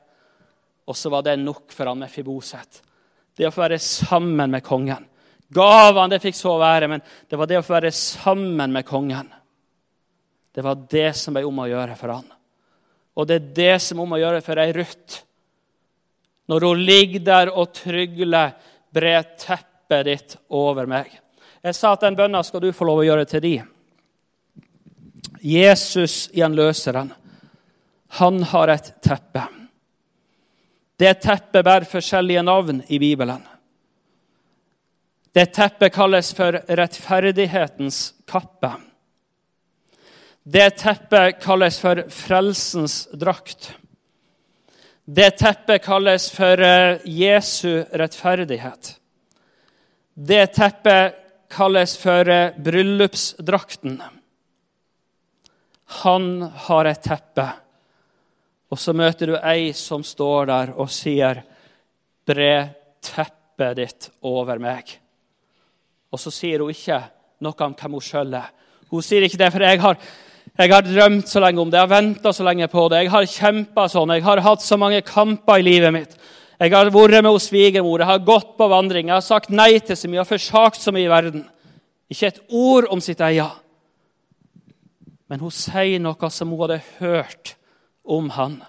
Og 0.86 0.98
så 0.98 1.10
var 1.10 1.24
det 1.24 1.38
nok 1.40 1.72
for 1.72 1.88
han 1.88 2.02
Mefiboset. 2.04 2.82
Det 3.36 3.48
å 3.48 3.54
få 3.56 3.64
være 3.64 3.80
sammen 3.80 4.52
med 4.52 4.64
kongen. 4.66 5.08
Gavene 5.56 6.12
det 6.12 6.22
fikk 6.24 6.36
så 6.36 6.58
være, 6.60 6.90
men 6.92 7.04
det 7.30 7.40
var 7.40 7.48
det 7.48 7.60
å 7.62 7.66
få 7.66 7.76
være 7.78 7.92
sammen 7.96 8.74
med 8.76 8.88
kongen. 8.88 9.30
Det 10.56 10.64
var 10.64 10.82
det 10.92 11.12
som 11.20 11.36
ble 11.36 11.46
om 11.48 11.62
å 11.64 11.70
gjøre 11.70 11.96
for 12.00 12.16
han. 12.16 12.28
Og 13.16 13.28
det 13.30 13.38
er 13.38 13.54
det 13.60 13.76
som 13.84 14.00
er 14.00 14.08
om 14.08 14.16
å 14.16 14.20
gjøre 14.20 14.44
for 14.44 14.60
ei 14.60 14.74
Ruth. 14.76 15.22
Når 16.52 16.68
hun 16.68 16.84
ligger 16.84 17.24
der 17.26 17.52
og 17.54 17.72
trygler, 17.76 18.54
brer 18.92 19.24
teppet 19.40 19.75
teppet 19.86 20.06
ditt 20.06 20.38
over 20.50 20.86
meg. 20.86 21.10
Jeg 21.62 21.76
sa 21.76 21.94
at 21.94 22.02
den 22.02 22.16
bønna 22.16 22.44
skal 22.44 22.62
du 22.62 22.72
få 22.74 22.86
lov 22.86 23.00
å 23.02 23.06
gjøre 23.06 23.26
til 23.26 23.42
de. 23.42 23.56
Jesus 25.42 26.30
gjenløseren, 26.34 27.12
han 28.18 28.44
har 28.44 28.68
et 28.70 28.94
teppe. 29.02 29.46
Det 30.98 31.22
teppet 31.22 31.66
bærer 31.66 31.86
forskjellige 31.86 32.44
navn 32.44 32.82
i 32.88 33.00
Bibelen. 33.00 33.44
Det 35.34 35.52
teppet 35.54 35.94
kalles 35.94 36.34
for 36.34 36.62
rettferdighetens 36.66 38.14
kappe. 38.26 38.72
Det 40.44 40.70
teppet 40.80 41.42
kalles 41.44 41.80
for 41.82 42.05
frelsens 42.09 43.08
drakt. 43.12 43.74
Det 45.05 45.36
teppet 45.38 45.84
kalles 45.84 46.30
for 46.32 46.62
eh, 46.62 47.01
Jesu 47.05 47.84
rettferdighet. 47.92 48.96
Det 50.16 50.46
teppet 50.55 51.16
kalles 51.51 51.97
for 52.00 52.29
bryllupsdrakten. 52.63 53.97
Han 55.86 56.28
har 56.42 56.87
et 56.87 57.01
teppe. 57.04 57.47
Og 58.71 58.79
så 58.79 58.96
møter 58.96 59.33
du 59.33 59.36
ei 59.37 59.74
som 59.75 60.04
står 60.08 60.47
der 60.47 60.71
og 60.79 60.87
sier, 60.89 61.43
'Bre 62.25 62.70
teppet 63.01 63.75
ditt 63.75 64.09
over 64.24 64.58
meg.' 64.58 64.97
Og 66.12 66.20
så 66.20 66.32
sier 66.32 66.59
hun 66.59 66.71
ikke 66.71 67.01
noe 67.42 67.67
om 67.67 67.75
hvem 67.75 67.92
hun 67.92 68.01
sjøl 68.01 68.33
er. 68.33 68.50
Hun 68.89 69.01
sier 69.01 69.21
ikke 69.21 69.37
det, 69.37 69.51
for 69.51 69.59
jeg 69.59 69.82
har, 69.82 69.97
jeg 70.58 70.71
har 70.71 70.82
drømt 70.82 71.28
så 71.28 71.39
lenge 71.43 71.62
om 71.62 71.70
det, 71.70 71.78
jeg 71.78 71.89
har 71.89 72.01
venta 72.01 72.33
så 72.33 72.43
lenge 72.43 72.67
på 72.67 72.87
det, 72.89 73.04
jeg 73.04 73.12
har 73.12 73.25
kjempa 73.25 73.87
sånn, 73.89 74.16
jeg 74.16 74.24
har 74.24 74.39
hatt 74.39 74.62
så 74.62 74.78
mange 74.78 75.01
kamper 75.01 75.59
i 75.59 75.67
livet 75.67 75.93
mitt. 75.93 76.17
Jeg 76.60 76.72
har 76.72 76.88
vært 76.88 77.20
med 77.20 77.34
hos 77.34 77.50
svigermor, 77.50 78.00
jeg 78.00 78.08
har 78.08 78.24
gått 78.24 78.56
på 78.56 78.68
vandring, 78.72 79.10
jeg 79.10 79.18
har 79.18 79.26
sagt 79.26 79.52
nei 79.52 79.74
til 79.84 79.98
så 80.00 80.08
mye 80.08 80.22
jeg 80.22 80.24
har 80.24 80.30
forsagt 80.30 80.82
så 80.82 80.94
mye 80.96 81.08
i 81.08 81.12
verden. 81.12 81.44
Ikke 82.12 82.30
et 82.30 82.42
ord 82.54 82.88
om 82.94 83.02
sitt 83.04 83.22
eie. 83.26 83.48
Men 85.28 85.42
hun 85.42 85.52
sier 85.52 86.00
noe 86.00 86.30
som 86.32 86.54
hun 86.54 86.62
hadde 86.64 86.82
hørt 87.02 87.56
om 88.06 88.30
han. 88.38 88.60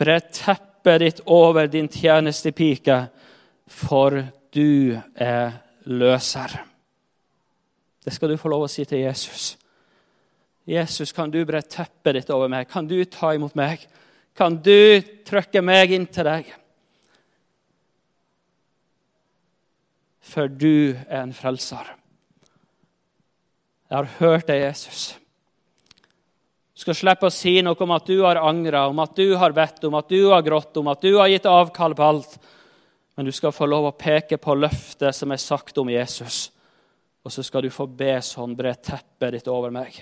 Bre 0.00 0.20
teppet 0.32 1.02
ditt 1.02 1.24
over 1.26 1.68
din 1.70 1.90
tjenestepike, 1.92 2.98
for 3.68 4.22
du 4.54 4.96
er 5.14 5.58
løser. 5.84 6.54
Det 8.02 8.14
skal 8.14 8.32
du 8.32 8.38
få 8.40 8.50
lov 8.50 8.64
å 8.66 8.70
si 8.70 8.86
til 8.88 9.04
Jesus. 9.04 9.52
Jesus, 10.66 11.12
kan 11.14 11.30
du 11.30 11.42
bre 11.46 11.60
teppet 11.62 12.16
ditt 12.16 12.30
over 12.30 12.50
meg? 12.50 12.70
Kan 12.70 12.88
du 12.88 12.96
ta 13.04 13.32
imot 13.34 13.54
meg? 13.58 13.82
Kan 14.36 14.56
du 14.64 15.02
trykke 15.26 15.62
meg 15.64 15.92
inn 15.94 16.06
til 16.10 16.26
deg. 16.28 16.52
For 20.32 20.48
du 20.48 20.94
er 20.94 21.18
en 21.24 21.34
frelser. 21.36 21.90
Jeg 23.90 23.98
har 23.98 24.14
hørt 24.22 24.48
deg, 24.48 24.62
Jesus. 24.64 25.02
Du 26.72 26.80
skal 26.80 26.96
slippe 26.96 27.28
å 27.28 27.34
si 27.34 27.58
noe 27.60 27.76
om 27.84 27.92
at 27.92 28.08
du 28.08 28.22
har 28.24 28.40
angra, 28.40 28.86
om 28.88 29.02
at 29.04 29.12
du 29.18 29.34
har 29.36 29.52
bedt, 29.52 29.84
om 29.84 29.98
at 29.98 30.08
du 30.08 30.30
har 30.30 30.40
grått, 30.46 30.78
om 30.80 30.88
at 30.88 31.04
du 31.04 31.18
har 31.18 31.28
gitt 31.28 31.46
avkall 31.46 31.94
på 31.98 32.06
alt. 32.06 32.38
Men 33.14 33.28
du 33.28 33.32
skal 33.36 33.52
få 33.52 33.68
lov 33.68 33.90
å 33.90 33.96
peke 33.98 34.38
på 34.40 34.56
løftet 34.56 35.12
som 35.14 35.34
er 35.34 35.42
sagt 35.42 35.76
om 35.78 35.90
Jesus. 35.92 36.46
Og 37.22 37.34
så 37.34 37.44
skal 37.44 37.66
du 37.66 37.70
få 37.70 37.84
be 37.86 38.16
sånn, 38.24 38.56
bre 38.56 38.72
teppet 38.80 39.36
ditt 39.36 39.50
over 39.52 39.70
meg. 39.74 40.00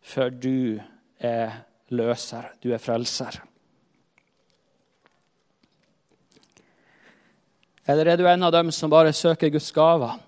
For 0.00 0.32
du 0.32 0.80
er 1.20 1.67
løser, 1.94 2.50
du 2.62 2.72
er 2.74 2.82
frelser. 2.82 3.40
Eller 7.88 8.12
er 8.12 8.20
du 8.20 8.26
en 8.28 8.42
av 8.44 8.52
dem 8.52 8.72
som 8.74 8.90
bare 8.92 9.14
søker 9.16 9.48
Guds 9.48 9.70
gaver? 9.72 10.18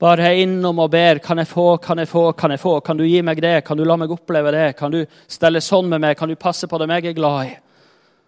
Bare 0.00 0.30
er 0.30 0.42
innom 0.42 0.80
og 0.80 0.90
ber. 0.90 1.20
Kan 1.22 1.38
jeg 1.38 1.50
få, 1.50 1.76
kan 1.76 2.00
jeg 2.00 2.08
få, 2.08 2.30
kan 2.32 2.54
jeg 2.54 2.62
få? 2.62 2.78
Kan 2.80 2.96
du 2.96 3.04
gi 3.04 3.20
meg 3.22 3.42
det? 3.44 3.58
Kan 3.66 3.76
du 3.76 3.84
la 3.84 3.98
meg 4.00 4.10
oppleve 4.10 4.52
det? 4.54 4.70
Kan 4.78 4.94
du 4.94 5.04
stelle 5.28 5.60
sånn 5.60 5.90
med 5.92 6.02
meg? 6.02 6.16
Kan 6.18 6.32
du 6.32 6.40
passe 6.40 6.68
på 6.68 6.80
det 6.80 6.88
jeg 6.88 7.12
er 7.12 7.20
glad 7.20 7.50
i? 7.50 7.52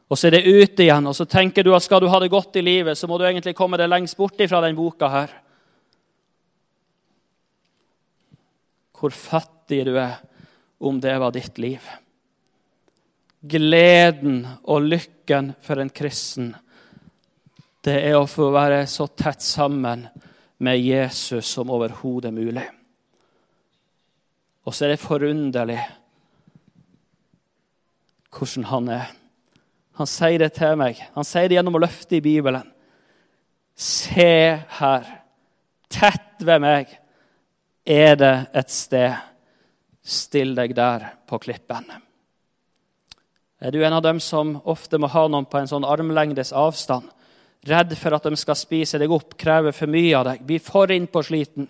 Og 0.06 0.18
så 0.18 0.28
er 0.28 0.36
det 0.36 0.46
ute 0.46 0.84
igjen, 0.84 1.08
og 1.08 1.16
så 1.18 1.24
tenker 1.26 1.66
du 1.66 1.72
at 1.74 1.82
skal 1.82 2.04
du 2.04 2.06
ha 2.12 2.20
det 2.22 2.30
godt 2.30 2.60
i 2.60 2.62
livet, 2.62 2.94
så 2.94 3.08
må 3.10 3.18
du 3.18 3.24
egentlig 3.26 3.56
komme 3.58 3.78
deg 3.80 3.90
lengst 3.90 4.14
bort 4.16 4.38
fra 4.38 4.60
den 4.62 4.76
boka 4.78 5.08
her. 5.10 5.32
Hvor 8.94 9.10
fattig 9.10 9.82
du 9.88 9.96
er 9.98 10.20
om 10.78 11.00
det 11.02 11.16
var 11.18 11.34
ditt 11.34 11.58
liv. 11.58 11.82
Gleden 13.48 14.40
og 14.64 14.86
lykken 14.86 15.52
for 15.62 15.80
en 15.82 15.92
kristen 15.92 16.54
det 17.86 18.00
er 18.08 18.16
å 18.18 18.26
få 18.26 18.48
være 18.50 18.80
så 18.90 19.06
tett 19.14 19.44
sammen 19.44 20.08
med 20.66 20.80
Jesus 20.82 21.46
som 21.54 21.70
overhodet 21.70 22.32
mulig. 22.34 22.64
Og 24.66 24.74
så 24.74 24.86
er 24.86 24.94
det 24.94 25.04
forunderlig 25.04 25.78
hvordan 28.36 28.66
han 28.72 28.90
er. 28.96 29.12
Han 30.00 30.10
sier 30.10 30.42
det 30.42 30.50
til 30.58 30.74
meg. 30.80 30.98
Han 31.14 31.24
sier 31.24 31.46
det 31.48 31.60
gjennom 31.60 31.78
å 31.78 31.84
løfte 31.84 32.18
i 32.18 32.24
Bibelen. 32.24 32.66
Se 33.76 34.32
her, 34.80 35.06
tett 35.92 36.42
ved 36.42 36.64
meg 36.64 36.90
er 37.86 38.18
det 38.18 38.34
et 38.56 38.74
sted. 38.74 39.14
Still 40.02 40.56
deg 40.58 40.74
der 40.76 41.06
på 41.30 41.38
klippen. 41.46 41.86
Er 43.60 43.72
du 43.72 43.80
en 43.84 43.96
av 43.96 44.02
dem 44.04 44.20
som 44.20 44.56
ofte 44.68 44.98
må 45.00 45.08
ha 45.08 45.26
noen 45.28 45.46
på 45.48 45.58
en 45.60 45.70
sånn 45.70 45.86
armlengdes 45.88 46.52
avstand? 46.52 47.08
Redd 47.66 47.94
for 47.98 48.14
at 48.14 48.26
de 48.28 48.36
skal 48.38 48.58
spise 48.58 49.00
deg 49.00 49.10
opp, 49.10 49.34
kreve 49.40 49.72
for 49.74 49.90
mye 49.90 50.12
av 50.18 50.26
deg, 50.28 50.42
bli 50.46 50.58
for 50.62 50.92
innpåsliten. 50.92 51.66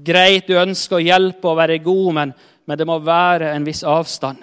Greit, 0.00 0.48
du 0.48 0.56
ønsker 0.58 0.96
å 0.96 1.04
hjelpe 1.04 1.50
og 1.50 1.58
være 1.60 1.78
god, 1.84 2.08
men, 2.16 2.32
men 2.66 2.80
det 2.80 2.88
må 2.88 2.96
være 3.04 3.52
en 3.52 3.66
viss 3.66 3.84
avstand. 3.86 4.40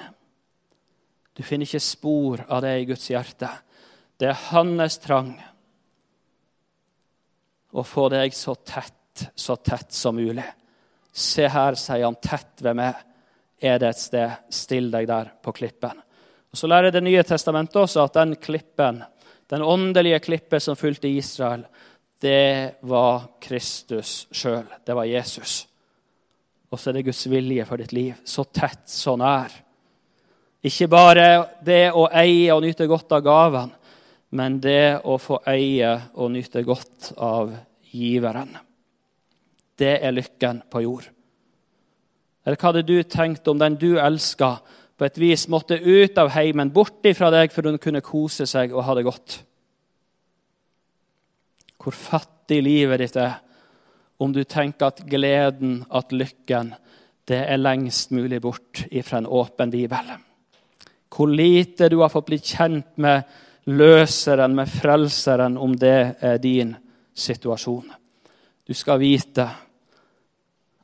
Du 1.36 1.44
finner 1.46 1.68
ikke 1.68 1.84
spor 1.84 2.46
av 2.48 2.62
det 2.64 2.74
i 2.78 2.88
Guds 2.90 3.10
hjerte. 3.10 3.50
Det 4.18 4.30
er 4.30 4.46
hans 4.52 4.98
trang 5.02 5.34
å 7.78 7.84
få 7.86 8.08
deg 8.14 8.34
så 8.34 8.56
tett, 8.66 9.28
så 9.36 9.58
tett 9.58 9.92
som 9.94 10.18
mulig. 10.18 10.46
Se 11.12 11.50
her, 11.50 11.78
sier 11.78 12.06
han, 12.06 12.18
tett 12.22 12.62
ved 12.64 12.78
meg 12.78 13.04
er 13.62 13.80
det 13.82 13.92
et 13.92 14.02
sted. 14.02 14.44
Still 14.54 14.92
deg 14.94 15.10
der 15.10 15.34
på 15.42 15.54
klippen. 15.58 16.07
Og 16.52 16.58
Så 16.58 16.68
lærer 16.68 16.92
Det 16.92 17.04
nye 17.04 17.24
testamentet 17.24 17.76
også 17.76 18.04
at 18.04 18.14
den 18.14 18.36
klippen 18.36 19.04
den 19.50 19.62
åndelige 19.62 20.20
klippet 20.20 20.64
som 20.64 20.76
fulgte 20.76 21.08
Israel, 21.08 21.64
det 22.20 22.76
var 22.82 23.28
Kristus 23.42 24.28
sjøl. 24.32 24.66
Det 24.86 24.96
var 24.96 25.08
Jesus. 25.08 25.68
Og 26.70 26.80
så 26.80 26.90
er 26.90 26.98
det 26.98 27.06
Guds 27.08 27.24
vilje 27.32 27.66
for 27.66 27.80
ditt 27.80 27.94
liv. 27.96 28.14
Så 28.26 28.44
tett, 28.52 28.84
så 28.92 29.16
nær. 29.16 29.54
Ikke 30.68 30.90
bare 30.92 31.28
det 31.64 31.94
å 31.96 32.08
eie 32.12 32.52
og 32.52 32.64
nyte 32.66 32.90
godt 32.90 33.14
av 33.16 33.24
gaven, 33.24 33.72
men 34.36 34.58
det 34.60 35.00
å 35.08 35.16
få 35.22 35.40
eie 35.48 35.94
og 36.18 36.34
nyte 36.34 36.66
godt 36.68 37.14
av 37.24 37.54
giveren. 37.88 38.52
Det 39.78 39.94
er 40.02 40.16
lykken 40.16 40.66
på 40.68 40.82
jord. 40.84 41.06
Eller 42.44 42.60
hva 42.60 42.74
hadde 42.74 42.88
du 42.88 42.98
tenkt 43.04 43.48
om 43.48 43.62
den 43.62 43.78
du 43.80 43.94
elska, 44.02 44.58
på 44.98 45.06
et 45.06 45.20
vis 45.22 45.46
måtte 45.52 45.78
ut 45.78 46.18
av 46.18 46.32
heimen, 46.34 46.72
bort 46.74 47.06
ifra 47.06 47.30
deg, 47.34 47.54
for 47.54 47.70
hun 47.70 47.78
kunne 47.82 48.02
kose 48.06 48.48
seg 48.50 48.74
og 48.74 48.86
ha 48.88 48.96
det 48.98 49.06
godt. 49.06 49.36
Hvor 51.78 51.94
fattig 51.94 52.64
livet 52.66 53.04
ditt 53.04 53.20
er 53.22 53.38
om 54.18 54.32
du 54.34 54.42
tenker 54.50 54.90
at 54.90 55.04
gleden, 55.06 55.84
at 55.94 56.14
lykken, 56.16 56.74
det 57.30 57.44
er 57.46 57.60
lengst 57.60 58.14
mulig 58.16 58.40
bort 58.42 58.86
ifra 58.90 59.20
en 59.22 59.30
åpen 59.30 59.70
bibel. 59.70 60.16
Hvor 61.14 61.30
lite 61.30 61.90
du 61.92 62.00
har 62.02 62.10
fått 62.10 62.32
bli 62.32 62.40
kjent 62.42 62.98
med 63.04 63.28
løseren, 63.68 64.56
med 64.56 64.72
frelseren, 64.72 65.58
om 65.58 65.76
det 65.78 66.18
er 66.24 66.42
din 66.42 66.74
situasjon. 67.14 67.92
Du 68.68 68.74
skal 68.74 69.00
vite 69.02 69.46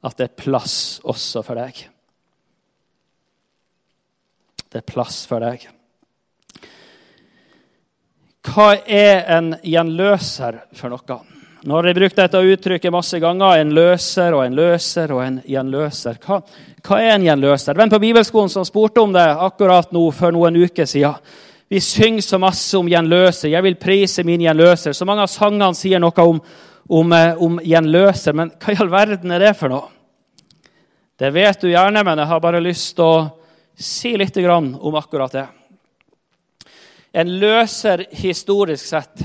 at 0.03 0.19
det 0.19 0.30
er 0.30 0.38
plass 0.38 0.77
også 1.03 1.44
for 1.45 1.60
deg. 1.60 1.80
Det 4.74 4.80
er 4.82 4.90
plass 4.90 5.20
for 5.30 5.44
deg. 5.44 5.68
Hva 8.44 8.72
er 8.90 9.20
en 9.36 9.52
gjenløser 9.62 10.64
for 10.74 10.90
noe? 10.90 11.18
Nå 11.64 11.76
har 11.78 11.88
jeg 11.88 11.95
brukt 11.95 12.18
dette 12.18 12.40
uttrykket 12.41 12.91
masse 12.91 13.20
ganger. 13.22 13.62
En 13.62 13.76
løser 13.78 14.34
og 14.34 14.41
en 14.48 14.56
løser 14.58 15.14
og 15.14 15.22
en 15.24 15.38
gjenløser. 15.45 16.18
Hva, 16.26 16.40
hva 16.82 16.98
er 17.00 17.14
en 17.14 17.28
gjenløser? 17.28 17.78
Venn 17.78 17.94
på 17.94 18.00
bibelskolen 18.02 18.50
som 18.52 18.66
spurte 18.66 19.04
om 19.06 19.14
det 19.14 19.28
akkurat 19.45 19.94
nå 19.94 20.08
for 20.18 20.34
noen 20.34 20.58
uker 20.66 20.90
siden. 20.90 21.22
Vi 21.70 21.80
synger 21.80 22.26
så 22.26 22.41
masse 22.41 22.74
om 22.82 22.90
gjenløser. 22.90 23.54
Jeg 23.54 23.64
vil 23.68 23.78
prise 23.78 24.26
min 24.26 24.41
gjenløser. 24.41 24.98
Så 24.98 25.06
mange 25.06 25.28
av 25.28 25.32
sangene 25.32 25.70
sier 25.78 26.02
noe 26.02 26.26
om, 26.34 26.41
om, 26.90 27.14
eh, 27.14 27.38
om 27.38 27.62
gjenløser. 27.62 28.34
Men 28.41 28.52
hva 28.58 28.74
i 28.74 28.82
all 28.82 28.91
verden 28.91 29.38
er 29.38 29.45
det 29.45 29.54
for 29.62 29.70
noe? 29.70 29.88
Det 31.22 31.30
vet 31.30 31.62
du 31.62 31.70
gjerne, 31.70 32.02
men 32.04 32.26
jeg 32.26 32.32
har 32.34 32.41
bare 32.41 32.66
lyst 32.66 32.95
til 32.98 33.06
å 33.06 33.43
si 33.78 34.16
litt 34.18 34.38
om 34.38 34.95
akkurat 34.95 35.32
det. 35.32 35.48
En 37.14 37.30
løser 37.40 38.06
historisk 38.12 38.86
sett. 38.86 39.24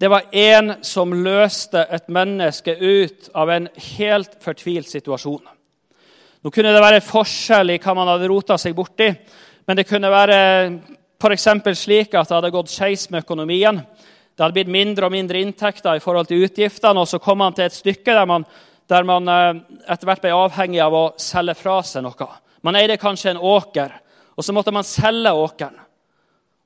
Det 0.00 0.08
var 0.08 0.30
en 0.32 0.74
som 0.80 1.12
løste 1.12 1.82
et 1.92 2.08
menneske 2.08 2.72
ut 2.80 3.28
av 3.36 3.50
en 3.50 3.68
helt 3.96 4.38
fortvilt 4.40 4.88
situasjon. 4.88 5.42
Nå 6.40 6.50
kunne 6.50 6.72
det 6.72 6.80
være 6.80 7.02
forskjell 7.04 7.74
i 7.74 7.78
hva 7.82 7.94
man 7.98 8.08
hadde 8.08 8.30
rota 8.30 8.56
seg 8.56 8.72
borti, 8.76 9.10
men 9.68 9.76
det 9.76 9.84
kunne 9.84 10.08
være 10.08 10.38
f.eks. 11.20 11.46
slik 11.76 12.16
at 12.16 12.30
det 12.30 12.38
hadde 12.38 12.52
gått 12.54 12.72
skeis 12.72 13.10
med 13.12 13.26
økonomien. 13.26 13.82
Det 14.32 14.40
hadde 14.40 14.56
blitt 14.56 14.72
mindre 14.72 15.10
og 15.10 15.12
mindre 15.12 15.42
inntekter 15.44 15.98
i 15.98 16.00
forhold 16.00 16.30
til 16.30 16.46
utgiftene, 16.46 17.02
og 17.02 17.08
så 17.10 17.20
kom 17.20 17.42
man 17.44 17.52
til 17.52 17.68
et 17.68 17.76
stykke 17.76 18.14
der 18.16 18.24
man, 18.24 18.46
der 18.88 19.04
man 19.04 19.28
eh, 19.28 19.58
etter 19.84 20.08
hvert 20.08 20.24
ble 20.24 20.32
avhengig 20.32 20.80
av 20.80 20.96
å 20.96 21.02
selge 21.20 21.58
fra 21.60 21.82
seg 21.84 22.06
noe. 22.08 22.30
Man 22.60 22.76
eide 22.76 22.98
kanskje 23.00 23.30
en 23.30 23.40
åker, 23.40 23.94
og 24.36 24.44
så 24.44 24.52
måtte 24.52 24.72
man 24.72 24.84
selge 24.84 25.32
åkeren. 25.32 25.78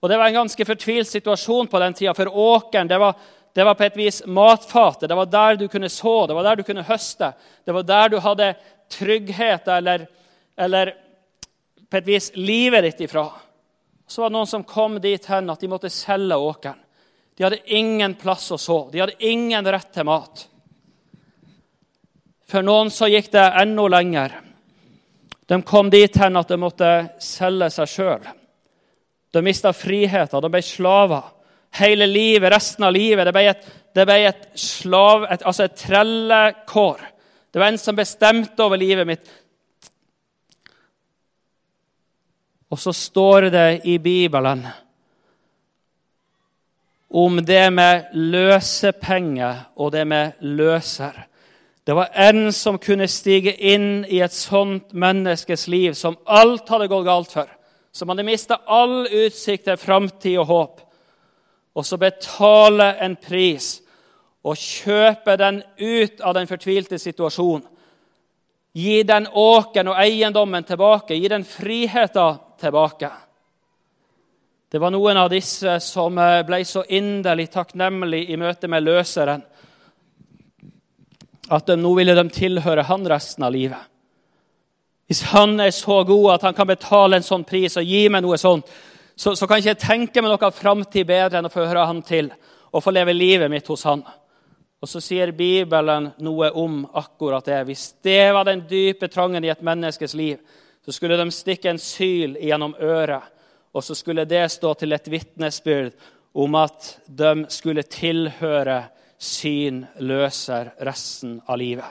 Og 0.05 0.11
Det 0.11 0.19
var 0.21 0.27
en 0.27 0.35
ganske 0.43 0.65
fortvilt 0.65 1.09
situasjon 1.09 1.67
på 1.67 1.81
den 1.81 1.95
tida, 1.95 2.13
for 2.15 2.29
åkeren 2.29 2.89
det 2.89 2.99
var, 2.99 3.15
det 3.55 3.65
var 3.65 3.75
på 3.75 3.85
et 3.87 3.97
vis 3.97 4.23
matfatet. 4.27 5.09
Det 5.09 5.17
var 5.17 5.31
der 5.33 5.57
du 5.57 5.69
kunne 5.69 5.89
så, 5.89 6.27
det 6.27 6.35
var 6.35 6.45
der 6.45 6.57
du 6.57 6.63
kunne 6.63 6.85
høste. 6.85 7.33
Det 7.65 7.73
var 7.73 7.87
der 7.89 8.09
du 8.09 8.19
hadde 8.21 8.51
trygghet 8.93 9.69
eller, 9.69 10.07
eller 10.57 10.93
på 11.89 11.97
et 11.97 12.07
vis 12.07 12.31
livet 12.37 12.85
ditt 12.85 13.01
ifra. 13.07 13.31
Så 14.07 14.21
var 14.21 14.29
det 14.29 14.37
noen 14.37 14.51
som 14.51 14.69
kom 14.69 15.01
dit 15.01 15.27
hen 15.27 15.49
at 15.51 15.61
de 15.61 15.73
måtte 15.73 15.91
selge 15.93 16.37
åkeren. 16.37 16.81
De 17.35 17.43
hadde 17.47 17.65
ingen 17.73 18.15
plass 18.15 18.51
å 18.53 18.59
så. 18.61 18.85
De 18.93 19.01
hadde 19.01 19.17
ingen 19.25 19.67
rett 19.67 19.89
til 19.95 20.07
mat. 20.07 20.45
For 22.47 22.63
noen 22.63 22.93
så 22.93 23.09
gikk 23.09 23.33
det 23.33 23.47
enda 23.63 23.89
lenger. 23.89 24.37
De 25.47 25.61
kom 25.63 25.91
dit 25.93 26.17
hen 26.17 26.41
at 26.41 26.49
de 26.49 26.59
måtte 26.61 26.91
selge 27.23 27.69
seg 27.75 27.91
sjøl. 27.91 28.29
De 29.35 29.43
mista 29.45 29.73
friheten, 29.77 30.41
de 30.41 30.51
ble 30.53 30.63
slaver. 30.65 31.33
Hele 31.75 32.07
livet, 32.07 32.53
resten 32.55 32.87
av 32.87 32.95
livet. 32.95 33.27
Det 33.27 33.35
ble 33.35 33.49
et, 33.51 33.65
det 33.95 34.07
ble 34.07 34.19
et, 34.29 34.45
slav, 34.59 35.27
et, 35.27 35.43
altså 35.43 35.67
et 35.67 35.77
trellekår. 35.79 37.03
Det 37.51 37.61
var 37.63 37.73
en 37.73 37.81
som 37.81 37.99
bestemte 37.99 38.63
over 38.63 38.81
livet 38.81 39.09
mitt. 39.09 39.33
Og 42.71 42.81
så 42.81 42.95
står 42.95 43.51
det 43.55 43.69
i 43.91 43.99
Bibelen 44.03 44.65
om 47.15 47.37
det 47.47 47.69
med 47.71 48.17
løsepenger 48.19 49.69
og 49.79 49.93
det 49.95 50.03
med 50.11 50.41
løser. 50.43 51.15
Det 51.85 51.93
var 51.93 52.09
en 52.13 52.53
som 52.53 52.79
kunne 52.79 53.09
stige 53.09 53.53
inn 53.61 54.07
i 54.09 54.23
et 54.25 54.33
sånt 54.33 54.95
menneskes 54.97 55.67
liv 55.69 55.93
som 55.93 56.17
alt 56.25 56.69
hadde 56.73 56.89
gått 56.89 57.05
galt 57.05 57.35
for. 57.37 57.51
Som 57.93 58.09
hadde 58.09 58.25
mista 58.25 58.63
all 58.67 59.05
utsikt 59.05 59.67
til 59.69 59.77
framtid 59.77 60.39
og 60.41 60.49
håp. 60.49 60.81
Og 61.77 61.85
så 61.85 61.99
betale 62.01 62.95
en 63.05 63.17
pris 63.21 63.77
og 64.45 64.57
kjøpe 64.57 65.37
den 65.41 65.61
ut 65.81 66.25
av 66.25 66.35
den 66.39 66.49
fortvilte 66.49 66.99
situasjonen. 66.99 67.69
Gi 68.75 69.03
den 69.07 69.29
åken 69.31 69.93
og 69.93 70.01
eiendommen 70.03 70.65
tilbake. 70.67 71.15
Gi 71.15 71.29
den 71.29 71.45
friheten 71.47 72.41
tilbake. 72.59 73.11
Det 74.73 74.81
var 74.83 74.91
noen 74.91 75.21
av 75.21 75.29
disse 75.31 75.77
som 75.85 76.17
ble 76.19 76.65
så 76.67 76.83
inderlig 76.89 77.53
takknemlig 77.53 78.25
i 78.33 78.39
møte 78.41 78.67
med 78.73 78.83
løseren 78.83 79.45
at 81.49 81.67
de, 81.67 81.77
nå 81.77 81.93
ville 81.99 82.15
de 82.17 82.25
tilhøre 82.33 82.87
han 82.89 83.05
resten 83.09 83.45
av 83.45 83.53
livet. 83.53 83.91
Hvis 85.09 85.23
han 85.35 85.59
er 85.61 85.71
så 85.77 86.01
god 86.09 86.31
at 86.35 86.47
han 86.49 86.57
kan 86.57 86.69
betale 86.69 87.19
en 87.19 87.27
sånn 87.27 87.45
pris 87.45 87.77
og 87.77 87.85
gi 87.85 88.07
meg 88.09 88.25
noe 88.25 88.39
sånt, 88.41 88.69
så, 89.15 89.35
så 89.37 89.47
kan 89.47 89.61
ikke 89.61 89.75
jeg 89.75 89.83
tenke 89.83 90.23
meg 90.23 90.33
noe 90.33 90.51
framtid 90.55 91.07
bedre 91.07 91.39
enn 91.39 91.49
å 91.49 91.53
få 91.53 91.67
høre 91.69 91.87
han 91.87 92.01
til 92.07 92.33
og 92.75 92.83
få 92.83 92.95
leve 92.95 93.15
livet 93.15 93.53
mitt 93.53 93.69
hos 93.71 93.85
han. 93.87 94.03
Og 94.83 94.91
så 94.91 95.01
sier 95.01 95.31
Bibelen 95.37 96.11
noe 96.25 96.51
om 96.61 96.83
akkurat 96.99 97.47
det. 97.47 97.61
Hvis 97.69 97.85
det 98.05 98.33
var 98.35 98.49
den 98.49 98.65
dype 98.69 99.09
trangen 99.09 99.45
i 99.45 99.53
et 99.53 99.63
menneskes 99.65 100.17
liv, 100.19 100.41
så 100.85 100.93
skulle 100.93 101.17
de 101.17 101.29
stikke 101.33 101.71
en 101.71 101.81
syl 101.81 102.35
gjennom 102.41 102.75
øret, 102.83 103.31
og 103.73 103.85
så 103.85 103.95
skulle 103.97 104.27
det 104.29 104.43
stå 104.53 104.75
til 104.79 104.93
et 104.93 105.09
vitnesbyrd 105.11 105.95
om 106.35 106.59
at 106.59 106.91
de 107.07 107.47
skulle 107.49 107.87
tilhøre 107.89 108.83
sin 109.25 109.85
løser 110.05 110.75
resten 110.85 111.39
av 111.47 111.59
livet. 111.59 111.89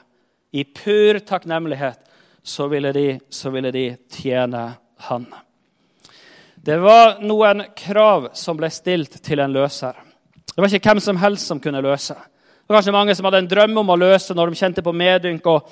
I 0.53 0.63
pur 0.63 1.19
takknemlighet 1.25 1.99
så 2.43 2.67
ville 2.69 2.91
de, 2.93 3.07
så 3.29 3.49
ville 3.49 3.71
de 3.73 3.87
tjene 4.11 4.67
han. 5.07 5.25
Det 6.55 6.77
var 6.79 7.17
noen 7.25 7.65
krav 7.75 8.29
som 8.37 8.59
ble 8.59 8.69
stilt 8.71 9.17
til 9.25 9.41
en 9.43 9.55
løser. 9.55 9.97
Det 10.53 10.61
var 10.61 10.69
ikke 10.69 10.91
hvem 10.93 11.01
som 11.03 11.17
helst 11.19 11.49
som 11.49 11.59
kunne 11.63 11.81
løse. 11.83 12.13
Det 12.13 12.69
var 12.69 12.77
kanskje 12.77 12.95
mange 12.95 13.15
som 13.17 13.27
hadde 13.27 13.41
en 13.43 13.49
drøm 13.51 13.81
om 13.81 13.89
å 13.91 13.97
løse 13.99 14.35
når 14.37 14.51
de 14.51 14.59
kjente 14.61 14.83
på 14.85 14.93
medynk 14.95 15.47
og, 15.49 15.65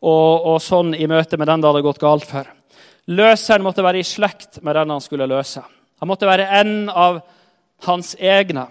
og, 0.00 0.46
og 0.54 0.62
sånn 0.62 0.94
i 0.96 1.08
møte 1.10 1.36
med 1.36 1.50
den 1.50 1.64
det 1.64 1.68
hadde 1.68 1.84
gått 1.84 2.00
galt 2.00 2.24
for. 2.28 2.48
Løseren 3.10 3.66
måtte 3.66 3.84
være 3.84 4.00
i 4.00 4.06
slekt 4.06 4.62
med 4.62 4.78
den 4.78 4.94
han 4.94 5.02
skulle 5.04 5.28
løse. 5.28 5.64
Han 5.98 6.08
måtte 6.08 6.28
være 6.28 6.46
en 6.60 6.88
av 6.88 7.20
hans 7.88 8.14
egne. 8.20 8.68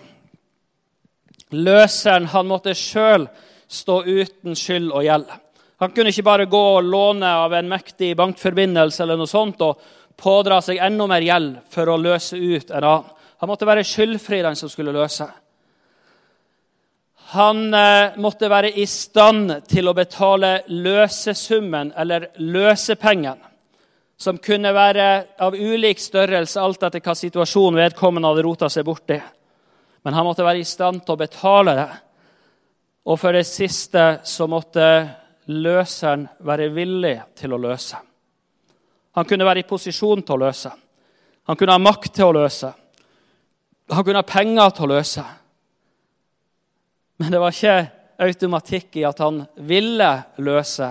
Løseren 1.55 2.27
han 2.33 2.47
måtte 2.47 2.73
sjøl 2.75 3.27
stå 3.71 4.01
uten 4.03 4.55
skyld 4.55 4.91
og 4.91 5.05
gjeld. 5.05 5.27
Han 5.77 5.93
kunne 5.93 6.11
ikke 6.11 6.25
bare 6.25 6.49
gå 6.49 6.63
og 6.77 6.87
låne 6.87 7.29
av 7.43 7.53
en 7.53 7.69
mektig 7.69 8.15
bankforbindelse 8.17 9.03
eller 9.03 9.19
noe 9.19 9.29
sånt 9.29 9.61
og 9.61 9.81
pådra 10.17 10.59
seg 10.65 10.81
enda 10.81 11.05
mer 11.07 11.23
gjeld 11.23 11.59
for 11.71 11.91
å 11.91 11.99
løse 12.01 12.39
ut 12.39 12.71
en 12.71 12.83
annen. 12.83 13.13
Han 13.37 13.51
måtte 13.51 13.67
være 13.69 13.83
skyldfri, 13.85 14.39
den 14.41 14.55
som 14.57 14.69
skulle 14.69 14.95
løse. 14.95 15.27
Han 17.35 17.67
eh, 17.69 18.15
måtte 18.17 18.49
være 18.49 18.71
i 18.81 18.87
stand 18.89 19.51
til 19.69 19.91
å 19.91 19.93
betale 19.93 20.63
løsesummen, 20.73 21.91
eller 21.93 22.31
løsepengen, 22.41 23.37
som 24.17 24.41
kunne 24.41 24.71
være 24.73 25.07
av 25.45 25.53
ulik 25.53 26.01
størrelse 26.01 26.57
alt 26.57 26.87
etter 26.87 27.03
hva 27.05 27.13
situasjonen 27.13 27.77
vedkommende 27.83 28.31
hadde 28.31 28.47
rota 28.47 28.71
seg 28.73 28.87
borti 28.87 29.19
men 30.07 30.15
han 30.15 30.23
måtte 30.23 30.45
være 30.47 30.61
i 30.63 30.67
stand 30.67 31.01
til 31.03 31.17
å 31.17 31.19
betale 31.19 31.71
det. 31.75 31.87
Og 33.11 33.17
for 33.19 33.35
det 33.35 33.41
siste 33.43 34.03
så 34.23 34.45
måtte 34.47 34.85
løseren 35.51 36.21
være 36.47 36.69
villig 36.71 37.11
til 37.35 37.51
å 37.51 37.59
løse. 37.59 37.99
Han 39.19 39.27
kunne 39.27 39.43
være 39.43 39.65
i 39.65 39.67
posisjon 39.67 40.23
til 40.23 40.37
å 40.37 40.45
løse. 40.45 40.71
Han 41.51 41.59
kunne 41.59 41.75
ha 41.75 41.81
makt 41.83 42.13
til 42.15 42.29
å 42.29 42.37
løse. 42.37 42.69
Han 43.91 44.05
kunne 44.07 44.21
ha 44.23 44.29
penger 44.29 44.71
til 44.77 44.87
å 44.87 44.89
løse. 44.93 45.25
Men 47.19 47.35
det 47.35 47.43
var 47.43 47.59
ikke 47.59 47.75
automatikk 48.29 49.01
i 49.01 49.05
at 49.11 49.19
han 49.25 49.43
ville 49.67 50.09
løse 50.39 50.87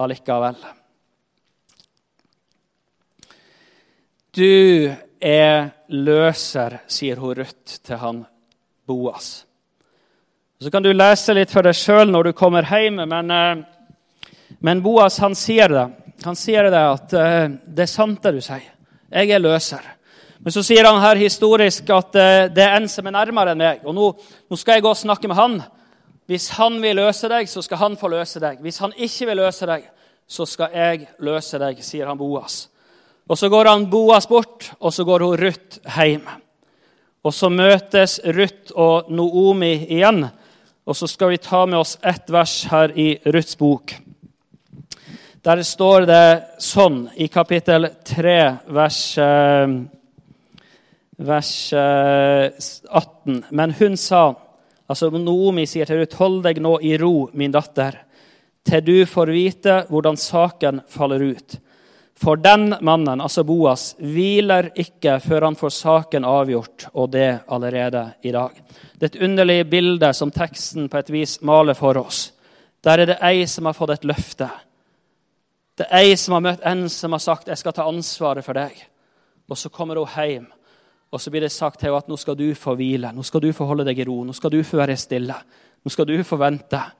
allikevel. 0.00 0.56
Du 4.32 4.48
er 5.20 5.70
løser, 5.92 6.80
sier 6.88 7.20
hun 7.20 7.36
Ruth 7.36 7.78
til 7.84 8.00
han 8.00 8.24
Boas. 8.88 9.44
Så 10.60 10.70
kan 10.70 10.82
du 10.82 10.90
lese 10.92 11.34
litt 11.36 11.52
for 11.52 11.64
deg 11.64 11.76
sjøl 11.76 12.10
når 12.12 12.30
du 12.30 12.36
kommer 12.36 12.66
hjem, 12.68 13.02
men, 13.08 13.30
eh, 13.30 13.62
men, 14.60 14.82
Boas 14.84 15.18
han 15.22 15.34
sier 15.34 15.72
det. 15.72 15.86
Han 16.24 16.36
sier 16.36 16.68
det 16.68 16.82
at 16.84 17.14
eh, 17.16 17.48
det 17.64 17.86
er 17.86 17.92
sant 17.92 18.20
det 18.22 18.34
du 18.36 18.40
sier. 18.44 18.66
Jeg 19.10 19.30
er 19.30 19.40
løser. 19.40 19.84
Men 20.40 20.52
så 20.52 20.62
sier 20.64 20.84
han 20.88 21.00
her 21.00 21.20
historisk 21.20 21.88
at 21.92 22.16
eh, 22.16 22.48
det 22.52 22.64
er 22.64 22.76
en 22.76 22.88
som 22.88 23.08
er 23.08 23.16
nærmere 23.16 23.54
enn 23.54 23.60
meg. 23.60 23.84
Og 23.84 23.96
nå, 23.96 24.10
nå 24.48 24.56
skal 24.60 24.78
jeg 24.78 24.84
gå 24.84 24.92
og 24.92 25.00
snakke 25.00 25.28
med 25.28 25.36
han. 25.36 25.60
Hvis 26.30 26.48
han 26.56 26.76
vil 26.82 27.00
løse 27.00 27.28
deg, 27.28 27.48
så 27.48 27.62
skal 27.64 27.80
han 27.80 27.96
få 28.00 28.08
løse 28.12 28.40
deg. 28.40 28.60
Hvis 28.62 28.78
han 28.80 28.92
ikke 28.96 29.30
vil 29.32 29.40
løse 29.42 29.66
deg, 29.68 29.88
så 30.30 30.46
skal 30.46 30.76
jeg 30.76 31.08
løse 31.18 31.58
deg, 31.58 31.80
sier 31.84 32.06
han 32.06 32.20
Boas. 32.20 32.69
Og 33.30 33.38
Så 33.38 33.48
går 33.48 33.68
han 33.70 33.86
Boas 33.90 34.26
bort, 34.28 34.72
og 34.80 34.92
så 34.92 35.04
går 35.06 35.22
hun 35.22 35.38
Ruth 35.38 35.78
hjem. 35.86 36.26
Og 37.22 37.34
Så 37.34 37.50
møtes 37.50 38.18
Ruth 38.24 38.74
og 38.74 39.10
Noomi 39.12 39.86
igjen. 39.86 40.24
Og 40.86 40.96
så 40.96 41.06
skal 41.06 41.30
vi 41.30 41.38
ta 41.38 41.66
med 41.66 41.78
oss 41.78 41.98
ett 42.02 42.30
vers 42.30 42.64
her 42.66 42.90
i 42.98 43.12
Ruths 43.24 43.54
bok. 43.58 43.94
Der 45.44 45.62
står 45.62 46.06
det 46.08 46.24
sånn 46.58 47.04
i 47.16 47.28
kapittel 47.28 47.86
3, 48.04 48.58
vers, 48.66 49.18
eh, 49.18 49.68
vers 51.16 51.72
18. 51.72 53.36
Eh, 53.38 53.48
Men 53.50 53.70
hun 53.78 53.96
sa 53.96 54.34
altså 54.88 55.10
Noomi 55.10 55.66
sier 55.66 55.86
til 55.86 56.02
Ruth, 56.02 56.16
hold 56.16 56.42
deg 56.42 56.58
nå 56.58 56.80
i 56.82 56.96
ro, 56.98 57.30
min 57.32 57.52
datter, 57.52 57.94
til 58.64 58.80
du 58.80 59.06
får 59.06 59.26
vite 59.26 59.86
hvordan 59.88 60.16
saken 60.16 60.82
faller 60.88 61.22
ut. 61.30 61.60
For 62.20 62.36
den 62.36 62.74
mannen, 62.80 63.20
altså 63.20 63.44
Boas, 63.48 63.94
hviler 63.96 64.68
ikke 64.76 65.14
før 65.24 65.46
han 65.46 65.56
får 65.56 65.72
saken 65.72 66.26
avgjort, 66.28 66.90
og 66.92 67.14
det 67.14 67.46
allerede 67.48 68.02
i 68.22 68.32
dag. 68.34 68.58
Det 68.98 69.06
er 69.06 69.14
et 69.14 69.22
underlig 69.24 69.62
bilde 69.70 70.10
som 70.12 70.32
teksten 70.34 70.90
på 70.92 71.00
et 71.00 71.12
vis 71.14 71.38
maler 71.40 71.78
for 71.78 71.96
oss. 71.96 72.26
Der 72.84 73.00
er 73.00 73.08
det 73.08 73.16
ei 73.24 73.46
som 73.48 73.70
har 73.70 73.76
fått 73.76 73.94
et 73.94 74.04
løfte. 74.04 74.50
Det 75.80 75.86
er 75.88 76.04
ei 76.04 76.16
som 76.20 76.36
har 76.36 76.44
møtt 76.44 76.66
en 76.68 76.88
som 76.92 77.12
har 77.12 77.24
sagt 77.24 77.48
'jeg 77.48 77.58
skal 77.58 77.72
ta 77.72 77.88
ansvaret 77.88 78.44
for 78.44 78.52
deg'. 78.52 78.84
Og 79.48 79.56
så 79.56 79.68
kommer 79.70 79.96
hun 79.96 80.06
hjem, 80.06 80.46
og 81.12 81.20
så 81.20 81.30
blir 81.30 81.40
det 81.40 81.52
sagt 81.52 81.80
til 81.80 81.88
henne 81.88 81.96
at 81.96 82.08
'nå 82.08 82.18
skal 82.18 82.34
du 82.34 82.54
få 82.54 82.76
hvile', 82.76 83.12
'nå 83.14 83.22
skal 83.22 83.40
du 83.40 83.52
få 83.52 83.64
holde 83.64 83.84
deg 83.84 83.98
i 83.98 84.04
ro', 84.04 84.24
'nå 84.24 84.32
skal 84.34 84.50
du 84.50 84.62
få 84.62 84.76
være 84.76 84.96
stille', 84.96 85.42
'nå 85.84 85.90
skal 85.90 86.04
du 86.04 86.22
få 86.22 86.36
vente'. 86.36 86.90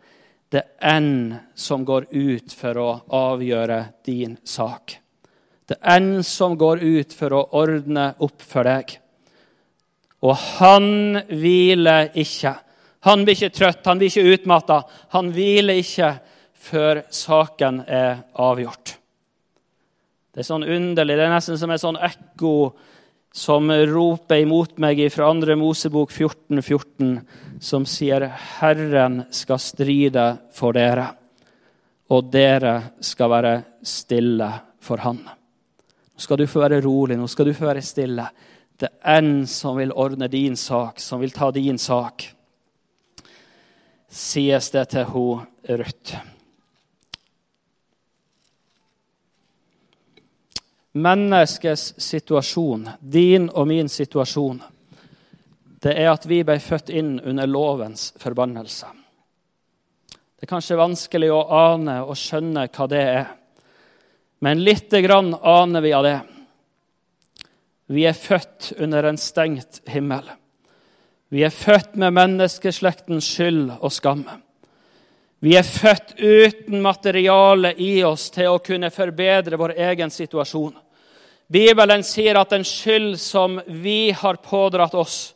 Det 0.50 0.62
er 0.80 0.96
en 0.96 1.40
som 1.54 1.84
går 1.84 2.06
ut 2.10 2.52
for 2.52 2.74
å 2.74 3.00
avgjøre 3.10 3.84
din 4.06 4.38
sak. 4.44 4.99
Det 5.70 5.76
er 5.78 6.00
en 6.00 6.24
som 6.26 6.56
går 6.58 6.82
ut 6.82 7.12
for 7.14 7.36
å 7.36 7.44
ordne 7.60 8.08
opp 8.18 8.42
for 8.42 8.66
deg. 8.66 8.96
Og 10.26 10.34
han 10.58 11.20
hviler 11.30 12.10
ikke. 12.18 12.56
Han 13.06 13.22
blir 13.24 13.38
ikke 13.38 13.54
trøtt, 13.54 13.86
han 13.86 14.00
blir 14.00 14.10
ikke 14.10 14.34
utmatta. 14.34 14.80
Han 15.14 15.30
hviler 15.32 15.78
ikke 15.78 16.10
før 16.60 17.04
saken 17.14 17.84
er 17.86 18.24
avgjort. 18.34 18.96
Det 20.34 20.42
er 20.42 20.50
sånn 20.50 20.66
underlig. 20.66 21.16
Det 21.16 21.26
er 21.28 21.32
nesten 21.36 21.58
som 21.62 21.70
et 21.70 21.82
sånn 21.82 22.02
ekko 22.02 22.54
som 23.30 23.70
roper 23.70 24.42
imot 24.42 24.76
meg 24.82 25.06
fra 25.14 25.30
2. 25.30 25.54
Mosebok 25.58 26.10
14, 26.10 26.60
14, 26.66 27.18
som 27.62 27.86
sier 27.86 28.26
'Herren 28.26 29.26
skal 29.30 29.58
stride 29.58 30.38
for 30.52 30.72
dere', 30.72 31.14
og 32.10 32.30
dere 32.30 32.90
skal 33.00 33.30
være 33.30 33.64
stille 33.82 34.52
for 34.80 34.96
Han. 34.96 35.39
Nå 36.20 36.22
skal 36.22 36.36
du 36.36 36.44
få 36.46 36.60
være 36.60 36.82
rolig, 36.84 37.16
nå 37.16 37.24
skal 37.32 37.46
du 37.48 37.54
få 37.56 37.64
være 37.64 37.80
stille. 37.80 38.26
Det 38.76 38.90
er 38.92 39.22
en 39.22 39.46
som 39.48 39.78
vil 39.80 39.94
ordne 39.96 40.26
din 40.28 40.52
sak, 40.52 40.98
som 41.00 41.22
vil 41.22 41.32
ta 41.32 41.48
din 41.50 41.78
sak. 41.80 42.26
Sies 44.04 44.68
det 44.74 44.82
til 44.92 45.08
hun 45.08 45.46
Ruth. 45.64 46.18
Menneskets 50.92 51.94
situasjon, 51.96 52.84
din 53.00 53.48
og 53.48 53.72
min 53.72 53.88
situasjon, 53.88 54.60
det 55.80 55.96
er 55.96 56.12
at 56.12 56.28
vi 56.28 56.44
ble 56.44 56.60
født 56.60 56.92
inn 56.92 57.14
under 57.24 57.48
lovens 57.48 58.10
forbannelse. 58.20 58.92
Det 60.12 60.44
er 60.44 60.52
kanskje 60.52 60.82
vanskelig 60.84 61.32
å 61.32 61.46
ane 61.64 62.02
og 62.04 62.12
skjønne 62.12 62.68
hva 62.68 62.92
det 62.92 63.06
er. 63.08 63.36
Men 64.40 64.64
lite 64.64 65.02
grann 65.02 65.34
aner 65.34 65.80
vi 65.80 65.92
av 65.92 66.04
det. 66.04 66.20
Vi 67.90 68.04
er 68.08 68.16
født 68.16 68.72
under 68.78 69.04
en 69.04 69.18
stengt 69.18 69.82
himmel. 69.90 70.24
Vi 71.28 71.42
er 71.44 71.52
født 71.52 71.96
med 72.00 72.14
menneskeslektens 72.16 73.26
skyld 73.26 73.74
og 73.76 73.92
skam. 73.92 74.24
Vi 75.40 75.56
er 75.56 75.66
født 75.66 76.14
uten 76.18 76.80
materiale 76.82 77.74
i 77.78 78.00
oss 78.04 78.28
til 78.32 78.48
å 78.50 78.62
kunne 78.64 78.90
forbedre 78.94 79.58
vår 79.60 79.74
egen 79.90 80.12
situasjon. 80.12 80.72
Bibelen 81.50 82.04
sier 82.06 82.38
at 82.40 82.52
den 82.54 82.64
skyld 82.64 83.18
som 83.20 83.58
vi 83.66 84.12
har 84.14 84.40
pådratt 84.44 84.94
oss, 84.94 85.34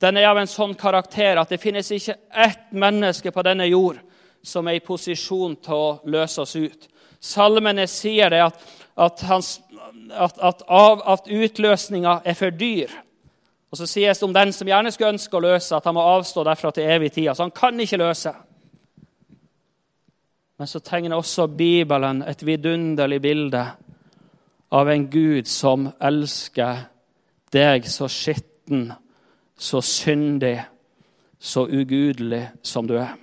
den 0.00 0.16
er 0.16 0.30
av 0.30 0.38
en 0.40 0.48
sånn 0.48 0.76
karakter 0.78 1.40
at 1.40 1.50
det 1.52 1.60
finnes 1.60 1.90
ikke 1.92 2.16
ett 2.30 2.70
menneske 2.72 3.32
på 3.34 3.44
denne 3.44 3.66
jord 3.68 3.98
som 4.42 4.68
er 4.68 4.78
i 4.78 4.84
posisjon 4.84 5.58
til 5.60 5.76
å 5.76 5.88
løse 6.08 6.40
oss 6.46 6.56
ut. 6.56 6.86
Salmene 7.20 7.86
sier 7.90 8.32
det 8.32 8.40
at, 8.46 8.66
at, 8.96 9.22
hans, 9.28 9.58
at, 10.10 10.38
at, 10.40 10.62
av, 10.68 11.02
at 11.04 11.28
utløsninga 11.28 12.20
er 12.24 12.36
for 12.38 12.54
dyr. 12.54 12.92
Og 13.70 13.78
så 13.78 13.86
sies 13.86 14.18
det 14.18 14.26
om 14.26 14.34
den 14.34 14.52
som 14.52 14.68
gjerne 14.68 14.90
skulle 14.90 15.14
ønske 15.14 15.36
å 15.36 15.42
løse, 15.44 15.76
at 15.76 15.84
han 15.86 15.94
må 15.94 16.06
avstå 16.16 16.42
derfra 16.46 16.72
til 16.74 16.88
evig 16.90 17.12
tid. 17.14 17.28
Altså, 17.30 17.46
han 17.46 17.54
kan 17.54 17.78
ikke 17.80 18.00
løse. 18.00 18.32
Men 20.58 20.68
så 20.68 20.80
tegner 20.84 21.16
også 21.16 21.46
Bibelen 21.46 22.24
et 22.28 22.42
vidunderlig 22.44 23.20
bilde 23.22 23.62
av 24.70 24.90
en 24.90 25.06
Gud 25.10 25.48
som 25.48 25.86
elsker 26.00 26.82
deg 27.54 27.86
så 27.90 28.08
skitten, 28.10 28.90
så 29.56 29.80
syndig, 29.84 30.58
så 31.38 31.64
ugudelig 31.64 32.42
som 32.62 32.86
du 32.88 32.96
er. 33.00 33.14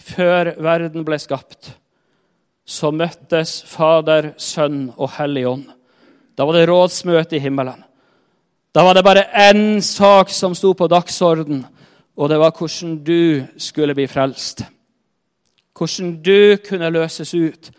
Før 0.00 0.54
verden 0.60 1.04
ble 1.06 1.18
skapt, 1.20 1.72
så 2.70 2.92
møttes 2.94 3.60
Fader, 3.66 4.32
Sønn 4.38 4.90
og 4.94 5.10
Hellig 5.16 5.46
Ånd. 5.50 5.64
Da 6.38 6.46
var 6.46 6.56
det 6.56 6.68
rådsmøte 6.70 7.36
i 7.36 7.42
himmelen. 7.42 7.82
Da 8.70 8.84
var 8.86 8.94
det 8.94 9.02
bare 9.04 9.26
én 9.50 9.80
sak 9.82 10.30
som 10.30 10.54
sto 10.54 10.70
på 10.78 10.86
dagsorden, 10.86 11.64
og 12.16 12.28
det 12.30 12.38
var 12.38 12.54
hvordan 12.54 13.00
du 13.02 13.42
skulle 13.58 13.96
bli 13.98 14.06
frelst. 14.06 14.62
Hvordan 15.74 16.12
du 16.22 16.56
kunne 16.68 16.92
løses 16.94 17.34
ut. 17.34 17.70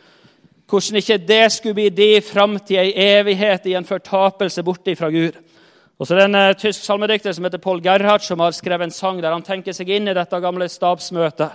Hvordan 0.67 0.99
ikke 0.99 1.17
det 1.27 1.51
skulle 1.51 1.77
bli 1.77 1.89
din 1.89 2.21
framtid, 2.21 2.75
ei 2.81 2.91
evighet 2.95 3.65
i 3.65 3.77
en 3.79 3.87
fortapelse 3.87 4.63
borte 4.63 4.95
fra 4.95 5.09
Gud. 5.09 5.39
Og 5.99 6.07
så 6.07 6.15
er 6.15 6.19
det 6.19 6.27
en 6.27 6.35
uh, 6.35 6.57
tysk 6.57 6.83
salmedikter 6.83 7.31
som 7.31 7.45
heter 7.45 7.61
Paul 7.61 7.79
Gerhard, 7.83 8.25
som 8.25 8.39
har 8.39 8.51
skrevet 8.51 8.89
en 8.89 8.91
sang 8.91 9.21
der 9.21 9.31
han 9.31 9.43
tenker 9.45 9.71
seg 9.71 9.89
inn 9.89 10.09
i 10.09 10.17
dette 10.17 10.39
gamle 10.41 10.67
stabsmøtet. 10.67 11.51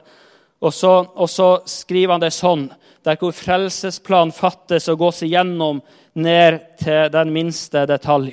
Og 0.60 0.72
så, 0.72 0.92
og 1.14 1.28
så 1.28 1.58
skriver 1.66 2.14
han 2.14 2.22
det 2.22 2.32
sånn, 2.32 2.68
der 3.06 3.18
hvor 3.20 3.34
frelsesplan 3.34 4.32
fattes 4.34 4.88
og 4.90 4.98
gås 4.98 5.22
igjennom 5.22 5.78
ned 6.18 6.58
til 6.82 7.10
den 7.14 7.30
minste 7.30 7.84
detalj. 7.86 8.32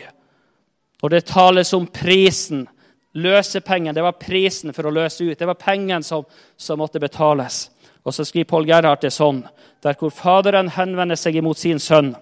Og 1.04 1.12
det 1.14 1.28
tales 1.30 1.74
om 1.78 1.86
prisen. 1.88 2.66
Løsepengen. 3.14 3.94
Det 3.94 4.02
var 4.02 4.18
prisen 4.18 4.74
for 4.74 4.90
å 4.90 4.94
løse 4.96 5.22
ut. 5.22 5.38
Det 5.38 5.46
var 5.46 5.60
pengen 5.62 6.02
som, 6.02 6.24
som 6.58 6.80
måtte 6.82 6.98
betales. 7.00 7.68
Og 8.04 8.16
så 8.16 8.26
skriver 8.26 8.50
Paul 8.50 8.66
Gerhard 8.66 9.04
det 9.04 9.14
sånn, 9.14 9.44
der 9.84 9.96
hvor 10.00 10.12
Faderen 10.12 10.72
henvender 10.74 11.20
seg 11.20 11.38
imot 11.38 11.60
sin 11.62 11.80
sønn. 11.80 12.16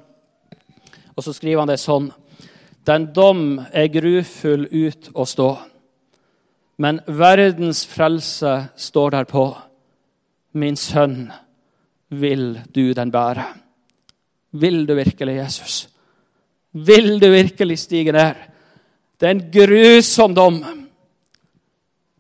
Og 1.16 1.24
så 1.24 1.34
skriver 1.34 1.64
han 1.64 1.72
det 1.72 1.80
sånn. 1.82 2.12
Den 2.86 3.08
dom 3.16 3.62
er 3.72 3.90
grufull 3.94 4.68
ut 4.68 5.12
å 5.14 5.26
stå, 5.30 5.50
men 6.82 6.98
verdens 7.06 7.84
frelse 7.86 8.54
står 8.76 9.14
derpå. 9.14 9.46
Min 10.58 10.76
sønn, 10.76 11.30
vil 12.12 12.60
du 12.76 12.92
den 12.94 13.12
bære? 13.12 13.46
Vil 14.52 14.84
du 14.88 14.96
virkelig, 14.96 15.36
Jesus? 15.36 15.90
Vil 16.72 17.20
du 17.22 17.30
virkelig 17.32 17.80
stige 17.80 18.12
ned? 18.12 18.36
Det 19.20 19.28
er 19.28 19.32
en 19.32 19.48
grusom 19.54 20.36
dom. 20.36 20.64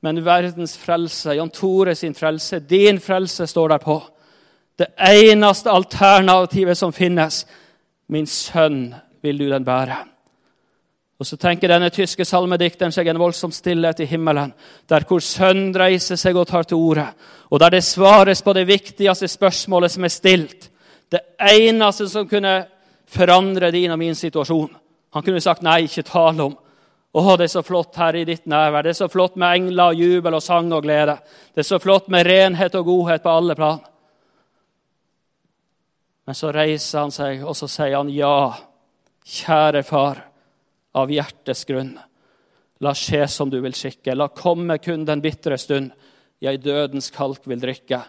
Men 0.01 0.26
verdens 0.26 0.77
frelse, 0.77 1.35
Jan 1.38 1.49
Tore 1.49 1.95
sin 1.95 2.15
frelse, 2.15 2.59
din 2.59 2.99
frelse, 2.99 3.47
står 3.47 3.68
der 3.68 3.77
på. 3.77 4.01
Det 4.80 4.88
eneste 4.97 5.69
alternativet 5.69 6.77
som 6.77 6.93
finnes. 6.93 7.45
Min 8.07 8.26
sønn, 8.27 8.93
vil 9.22 9.39
du 9.39 9.49
den 9.51 9.65
bære? 9.65 9.97
Og 11.22 11.27
Så 11.27 11.38
tenker 11.38 11.69
denne 11.69 11.91
tyske 11.93 12.26
salmedikteren 12.26 12.89
seg 12.89 13.06
en 13.11 13.19
voldsom 13.22 13.52
stillhet 13.53 13.99
i 14.02 14.07
himmelen, 14.10 14.56
der 14.89 15.03
hvor 15.06 15.22
sønnen 15.22 15.76
reiser 15.77 16.18
seg 16.18 16.34
og 16.34 16.48
tar 16.49 16.65
til 16.65 16.80
orde, 16.81 17.03
og 17.52 17.60
der 17.61 17.76
det 17.76 17.84
svares 17.85 18.41
på 18.41 18.56
det 18.57 18.64
viktigste 18.65 19.27
spørsmålet 19.30 19.93
som 19.93 20.07
er 20.07 20.10
stilt. 20.10 20.65
Det 21.11 21.19
eneste 21.38 22.07
som 22.10 22.26
kunne 22.26 22.56
forandre 23.06 23.69
din 23.72 23.93
og 23.93 23.99
min 24.02 24.18
situasjon. 24.18 24.72
Han 25.14 25.23
kunne 25.23 25.43
sagt 25.45 25.61
nei, 25.61 25.84
ikke 25.85 26.07
tale 26.10 26.48
om. 26.48 26.56
Å, 27.14 27.35
det 27.38 27.45
er 27.45 27.53
så 27.53 27.64
flott 27.68 28.02
her 28.02 28.18
i 28.18 28.26
ditt 28.26 28.49
nærvær. 28.49 28.81
Det 28.81 28.95
er 28.95 28.99
så 29.03 29.10
flott 29.11 29.38
med 29.38 29.60
engler, 29.60 29.93
jubel 29.93 30.39
og 30.39 30.41
sang 30.41 30.73
og 30.73 30.81
glede. 30.88 31.19
Det 31.53 31.61
er 31.61 31.69
så 31.69 31.80
flott 31.84 32.10
med 32.10 32.26
renhet 32.26 32.80
og 32.81 32.89
godhet 32.89 33.22
på 33.22 33.35
alle 33.35 33.60
plan. 33.61 33.77
Men 36.26 36.41
så 36.41 36.49
reiser 36.56 37.03
han 37.03 37.14
seg, 37.14 37.45
og 37.45 37.53
så 37.61 37.69
sier 37.69 37.99
han 37.99 38.10
ja, 38.10 38.56
kjære 39.22 39.85
far, 39.85 40.26
av 40.97 41.11
hjertets 41.11 41.65
grunn. 41.65 41.93
La 42.81 42.93
skje 42.97 43.27
som 43.30 43.49
du 43.49 43.59
vil 43.61 43.76
skikke. 43.77 44.15
La 44.15 44.31
komme 44.34 44.77
kun 44.81 45.05
den 45.05 45.22
bitre 45.22 45.57
stund 45.61 45.91
jeg 46.41 46.63
dødens 46.63 47.11
kalk 47.13 47.45
vil 47.45 47.61
drikke. 47.61 48.01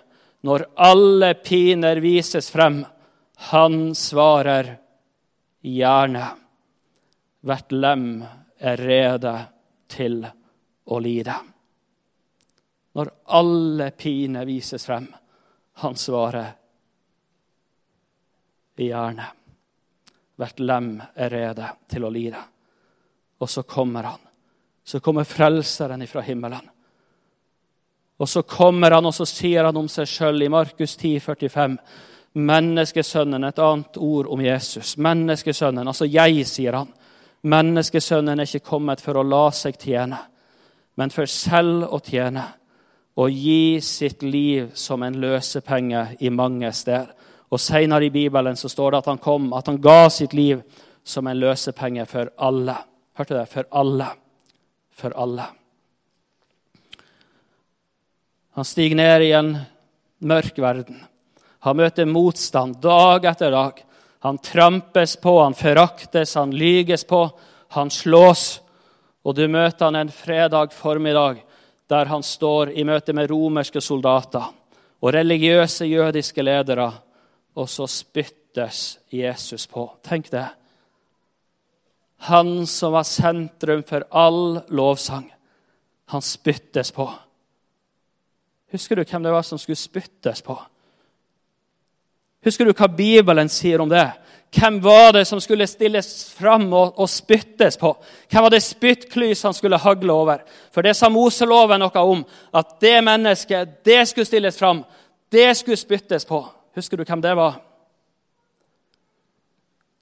Når 0.43 0.65
alle 0.81 1.35
piner 1.45 2.01
vises 2.03 2.49
frem, 2.51 2.81
han 3.53 3.95
svarer 3.95 4.73
gjerne. 5.63 6.25
Hvert 7.43 7.75
lem 7.75 8.07
er 8.59 8.81
rede 8.81 9.35
til 9.93 10.23
å 10.89 10.99
lide. 11.03 11.37
Når 12.97 13.13
alle 13.37 13.91
piner 13.97 14.49
vises 14.49 14.87
frem, 14.87 15.07
han 15.85 15.97
svarer 15.97 16.51
gjerne. 18.83 19.29
Hvert 20.37 20.61
lem 20.61 20.97
er 21.15 21.31
rede 21.31 21.69
til 21.89 22.09
å 22.09 22.11
lide. 22.11 22.41
Og 23.43 23.51
så 23.51 23.65
kommer 23.67 24.07
han. 24.13 24.23
Så 24.85 25.01
kommer 25.03 25.27
Frelseren 25.27 26.03
ifra 26.03 26.23
himmelen. 26.23 26.69
Og 28.23 28.29
så 28.29 28.43
kommer 28.43 28.91
han, 28.95 29.07
og 29.07 29.15
så 29.15 29.27
sier 29.27 29.67
han 29.67 29.77
om 29.77 29.89
seg 29.91 30.07
sjøl 30.07 30.45
i 30.47 30.51
Markus 30.53 30.95
10, 30.97 31.19
45. 31.21 31.77
Menneskesønnen, 32.39 33.45
et 33.45 33.59
annet 33.59 33.99
ord 33.99 34.29
om 34.31 34.41
Jesus. 34.45 34.95
Menneskesønnen, 34.97 35.89
altså 35.89 36.07
jeg, 36.07 36.45
sier 36.47 36.79
han. 36.79 36.93
Menneskesønnen 37.43 38.39
er 38.39 38.47
ikke 38.47 38.69
kommet 38.71 39.03
for 39.03 39.19
å 39.19 39.27
la 39.27 39.49
seg 39.51 39.75
tjene, 39.81 40.21
men 40.95 41.11
for 41.11 41.27
selv 41.27 41.89
å 41.91 41.99
tjene 41.99 42.45
og 43.19 43.35
gi 43.35 43.81
sitt 43.83 44.23
liv 44.23 44.71
som 44.79 45.03
en 45.03 45.19
løsepenge 45.21 46.05
i 46.23 46.31
mange 46.31 46.71
steder. 46.73 47.11
Og 47.53 47.61
Senere 47.61 48.07
i 48.07 48.15
Bibelen 48.15 48.57
så 48.57 48.71
står 48.71 48.93
det 48.93 49.03
at 49.03 49.11
han 49.11 49.21
kom, 49.21 49.51
at 49.53 49.67
han 49.67 49.83
ga 49.83 50.07
sitt 50.11 50.33
liv 50.33 50.63
som 51.05 51.27
en 51.27 51.43
løsepenge 51.43 52.07
for 52.07 52.31
alle. 52.39 52.79
Hørte 53.19 53.37
det? 53.37 53.47
For 53.53 53.69
alle. 53.71 54.09
For 54.93 55.15
alle. 55.17 55.47
Han 58.57 58.69
stiger 58.69 58.97
ned 58.97 59.25
i 59.25 59.33
en 59.37 59.55
mørk 60.29 60.59
verden. 60.61 61.01
Han 61.65 61.79
møter 61.79 62.09
motstand 62.09 62.81
dag 62.83 63.25
etter 63.31 63.55
dag. 63.55 63.79
Han 64.23 64.39
trampes 64.39 65.17
på, 65.17 65.39
han 65.43 65.55
foraktes, 65.55 66.35
han 66.39 66.53
lyges 66.55 67.05
på, 67.09 67.25
han 67.75 67.91
slås. 67.91 68.61
Og 69.25 69.35
du 69.39 69.47
møter 69.49 69.89
han 69.89 69.99
en 69.99 70.13
fredag 70.13 70.75
formiddag 70.77 71.43
der 71.91 72.09
han 72.09 72.23
står 72.25 72.71
i 72.79 72.85
møte 72.89 73.13
med 73.13 73.29
romerske 73.31 73.81
soldater 73.85 74.47
og 75.03 75.11
religiøse 75.13 75.87
jødiske 75.91 76.43
ledere, 76.43 76.87
og 77.59 77.69
så 77.69 77.89
spyttes 77.91 78.99
Jesus 79.11 79.67
på. 79.67 79.89
Tenk 80.07 80.31
det. 80.33 80.47
Han 82.29 82.67
som 82.67 82.93
var 82.95 83.03
sentrum 83.03 83.83
for 83.83 84.05
all 84.11 84.61
lovsang, 84.69 85.27
han 86.07 86.23
spyttes 86.23 86.93
på. 86.95 87.09
Husker 88.73 88.97
du 88.97 89.03
hvem 89.05 89.25
det 89.25 89.33
var 89.35 89.43
som 89.43 89.59
skulle 89.59 89.77
spyttes 89.77 90.43
på? 90.43 90.55
Husker 92.45 92.67
du 92.67 92.73
hva 92.75 92.89
Bibelen 92.91 93.51
sier 93.51 93.83
om 93.83 93.91
det? 93.91 94.07
Hvem 94.53 94.79
var 94.85 95.13
det 95.17 95.25
som 95.25 95.41
skulle 95.41 95.67
stilles 95.67 96.09
fram 96.37 96.67
og, 96.71 96.99
og 97.01 97.11
spyttes 97.11 97.79
på? 97.81 97.91
Hvem 98.31 98.47
var 98.47 98.55
det 98.55 98.63
spyttklys 98.65 99.43
han 99.47 99.55
skulle 99.57 99.81
hagle 99.81 100.15
over? 100.15 100.43
For 100.75 100.85
det 100.85 100.95
sa 100.99 101.11
Moseloven 101.11 101.81
noe 101.83 102.07
om. 102.07 102.25
At 102.55 102.77
det 102.83 102.99
mennesket, 103.03 103.79
det 103.83 104.03
skulle 104.11 104.29
stilles 104.29 104.59
fram. 104.61 104.83
Det 105.33 105.49
skulle 105.57 105.81
spyttes 105.81 106.29
på. 106.29 106.43
Husker 106.77 107.01
du 107.01 107.07
hvem 107.09 107.23
det 107.25 107.35
var? 107.39 107.59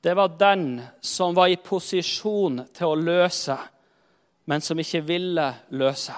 Det 0.00 0.14
var 0.14 0.28
den 0.28 0.80
som 1.00 1.34
var 1.34 1.48
i 1.52 1.56
posisjon 1.56 2.62
til 2.72 2.86
å 2.88 2.96
løse, 2.96 3.56
men 4.48 4.64
som 4.64 4.78
ikke 4.80 5.02
ville 5.04 5.46
løse. 5.76 6.14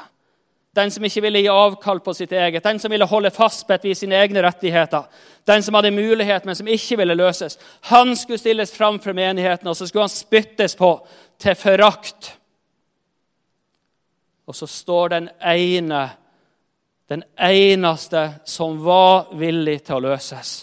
Den 0.73 0.91
som 0.91 1.05
ikke 1.05 1.21
ville 1.27 1.43
gi 1.43 1.51
avkall 1.53 1.99
på 2.01 2.15
sitt 2.17 2.33
eget, 2.33 2.65
den 2.65 2.79
som 2.81 2.93
ville 2.93 3.09
holde 3.09 3.33
fast 3.35 3.67
på 3.69 3.77
vis 3.83 4.01
sine 4.01 4.17
egne 4.23 4.41
rettigheter. 4.45 5.05
Den 5.45 5.63
som 5.63 5.77
hadde 5.77 5.91
mulighet, 5.93 6.47
men 6.49 6.57
som 6.57 6.71
ikke 6.71 6.97
ville 7.03 7.17
løses. 7.19 7.59
Han 7.91 8.15
skulle 8.17 8.41
stilles 8.41 8.73
fram 8.73 9.01
for 9.03 9.13
menigheten, 9.13 9.69
og 9.69 9.77
så 9.77 9.87
skulle 9.87 10.07
han 10.07 10.15
spyttes 10.15 10.77
på 10.79 10.95
til 11.43 11.59
forakt. 11.59 12.31
Og 14.49 14.57
så 14.57 14.67
står 14.67 15.13
den 15.13 15.29
ene, 15.45 16.07
den 17.09 17.27
eneste 17.37 18.25
som 18.49 18.81
var 18.85 19.35
villig 19.37 19.83
til 19.85 19.99
å 19.99 20.07
løses. 20.09 20.57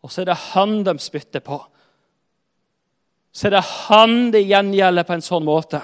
Og 0.00 0.12
så 0.12 0.22
er 0.22 0.32
det 0.32 0.42
han 0.54 0.80
de 0.86 0.96
spytter 1.00 1.44
på. 1.44 1.60
Så 3.34 3.48
er 3.48 3.56
det 3.56 3.64
han 3.88 4.30
det 4.30 4.44
gjengjelder 4.46 5.06
på 5.06 5.16
en 5.16 5.24
sånn 5.24 5.46
måte. 5.46 5.80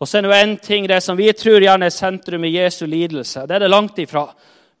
Og 0.00 0.08
så 0.08 0.18
er 0.18 0.24
det 0.24 0.36
en 0.38 0.54
ting 0.56 0.86
det 0.88 1.02
som 1.04 1.18
vi 1.18 1.28
tror 1.36 1.60
gjerne 1.60 1.90
er 1.90 1.92
sentrum 1.92 2.44
i 2.48 2.54
Jesu 2.54 2.86
lidelse. 2.88 3.44
Det 3.44 3.58
er 3.58 3.66
det 3.66 3.68
langt 3.72 3.98
ifra. 4.00 4.24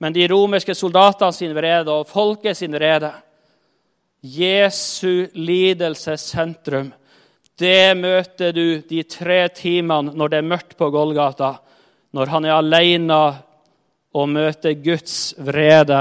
Men 0.00 0.14
de 0.16 0.24
romerske 0.32 0.72
soldatene 0.74 1.36
sin 1.36 1.52
vrede 1.52 1.92
og 1.92 2.08
folket 2.08 2.56
sin 2.56 2.72
vrede 2.72 3.12
Jesu 4.24 5.26
lidelses 5.36 6.24
sentrum. 6.32 6.88
Det 7.60 7.96
møter 7.96 8.54
du 8.56 8.80
de 8.88 9.02
tre 9.04 9.42
timene 9.52 10.14
når 10.16 10.32
det 10.32 10.38
er 10.40 10.48
mørkt 10.48 10.78
på 10.80 10.88
Golgata. 10.92 11.58
Når 12.16 12.32
han 12.32 12.48
er 12.48 12.56
alene 12.56 13.20
og 14.16 14.32
møter 14.32 14.78
Guds 14.80 15.34
vrede 15.36 16.00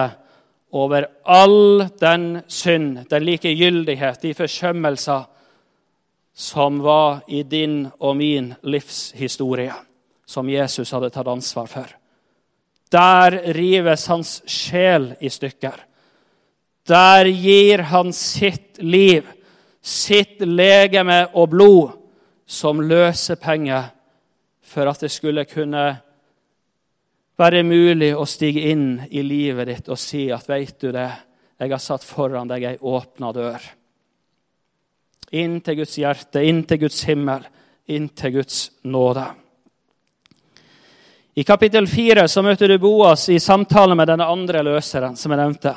over 0.72 1.10
all 1.28 1.84
den 2.00 2.40
synd, 2.48 3.04
den 3.12 3.28
likegyldighet, 3.28 4.22
de 4.24 4.34
forsømmelser 4.38 5.28
som 6.40 6.80
var 6.80 7.20
i 7.28 7.44
din 7.44 7.90
og 8.00 8.16
min 8.16 8.54
livshistorie, 8.64 9.74
som 10.26 10.48
Jesus 10.50 10.92
hadde 10.96 11.10
tatt 11.12 11.28
ansvar 11.28 11.66
for. 11.68 11.90
Der 12.90 13.36
rives 13.54 14.06
hans 14.08 14.38
sjel 14.48 15.12
i 15.20 15.28
stykker. 15.30 15.76
Der 16.88 17.28
gir 17.28 17.84
han 17.92 18.14
sitt 18.16 18.80
liv, 18.80 19.28
sitt 19.82 20.40
legeme 20.40 21.26
og 21.34 21.50
blod, 21.52 21.98
som 22.48 22.80
løsepenger 22.88 23.92
for 24.64 24.88
at 24.88 25.04
det 25.04 25.12
skulle 25.12 25.44
kunne 25.44 25.84
være 27.36 27.66
mulig 27.68 28.14
å 28.16 28.24
stige 28.24 28.72
inn 28.72 28.94
i 29.12 29.26
livet 29.28 29.68
ditt 29.74 29.92
og 29.92 30.00
si 30.00 30.30
at 30.32 30.48
veit 30.48 30.80
du 30.80 30.94
det, 30.96 31.10
jeg 31.60 31.76
har 31.76 31.84
satt 31.84 32.08
foran 32.08 32.48
deg 32.48 32.64
ei 32.64 32.80
åpna 32.80 33.34
dør. 33.36 33.60
Inn 35.32 35.60
til 35.62 35.76
Guds 35.82 35.98
hjerte, 36.00 36.42
inn 36.42 36.64
til 36.66 36.80
Guds 36.86 37.04
himmel, 37.06 37.44
inn 37.94 38.08
til 38.18 38.40
Guds 38.40 38.72
nåde. 38.90 39.28
I 41.38 41.44
kapittel 41.46 41.86
4 41.88 42.26
så 42.28 42.42
møter 42.44 42.68
du 42.68 42.80
Boas 42.82 43.28
i 43.30 43.38
samtale 43.40 43.96
med 43.96 44.10
denne 44.10 44.26
andre 44.28 44.64
løseren 44.66 45.16
som 45.16 45.32
jeg 45.32 45.40
nevnte. 45.40 45.76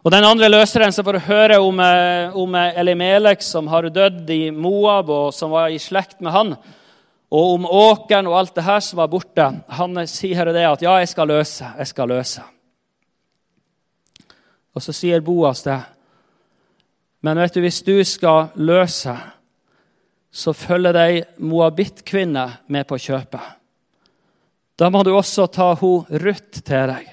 Og 0.00 0.10
Den 0.10 0.24
andre 0.24 0.48
løseren 0.48 0.92
som 0.96 1.04
får 1.04 1.20
høre 1.26 1.58
om, 1.60 1.80
eh, 1.80 2.36
om 2.36 2.54
Elimelek, 2.54 3.42
som 3.42 3.68
har 3.68 3.82
dødd 3.82 4.30
i 4.30 4.50
Moab, 4.50 5.10
og 5.10 5.34
som 5.34 5.50
var 5.50 5.68
i 5.68 5.78
slekt 5.78 6.20
med 6.20 6.32
han, 6.32 6.56
og 7.30 7.54
om 7.54 7.66
åkeren 7.66 8.26
og 8.26 8.38
alt 8.38 8.54
det 8.54 8.64
her 8.64 8.80
som 8.80 8.96
var 8.96 9.08
borte. 9.08 9.62
Han 9.68 10.06
sier 10.06 10.44
det 10.44 10.64
at 10.64 10.82
'ja, 10.82 10.98
jeg 10.98 11.08
skal 11.08 11.28
løse', 11.28 11.76
jeg 11.78 11.86
skal 11.86 12.08
løse. 12.08 12.42
Og 14.74 14.82
så 14.82 14.92
sier 14.92 15.20
Boas 15.20 15.62
det. 15.62 15.80
Men 17.20 17.38
vet 17.38 17.54
du, 17.54 17.60
hvis 17.60 17.82
du 17.84 17.96
skal 18.04 18.48
løse, 18.56 19.14
så 20.30 20.52
følger 20.54 20.94
de 20.94 21.22
moabittkvinne 21.42 22.46
med 22.70 22.86
på 22.88 22.98
kjøpet. 22.98 23.56
Da 24.78 24.88
må 24.88 25.02
du 25.04 25.12
også 25.12 25.48
ta 25.52 25.74
hun 25.76 26.06
Ruth 26.22 26.62
til 26.64 26.86
deg. 26.94 27.08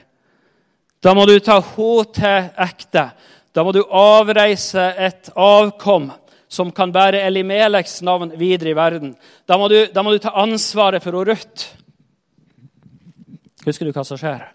Da 1.04 1.14
må 1.14 1.26
du 1.28 1.36
ta 1.44 1.60
hun 1.60 2.08
til 2.16 2.48
ekte. 2.64 3.10
Da 3.52 3.64
må 3.66 3.74
du 3.76 3.84
avreise 3.84 4.94
et 4.96 5.32
avkom 5.36 6.12
som 6.48 6.72
kan 6.72 6.94
bære 6.96 7.26
Elimeleks 7.28 8.00
navn 8.08 8.32
videre 8.40 8.72
i 8.72 8.78
verden. 8.78 9.16
Da 9.48 9.58
må 9.60 9.68
du, 9.68 9.82
da 9.92 10.04
må 10.04 10.14
du 10.14 10.22
ta 10.24 10.32
ansvaret 10.40 11.04
for 11.04 11.18
Ruth. 11.28 11.74
Husker 13.66 13.84
du 13.84 13.92
hva 13.92 14.06
som 14.08 14.20
skjer? 14.20 14.46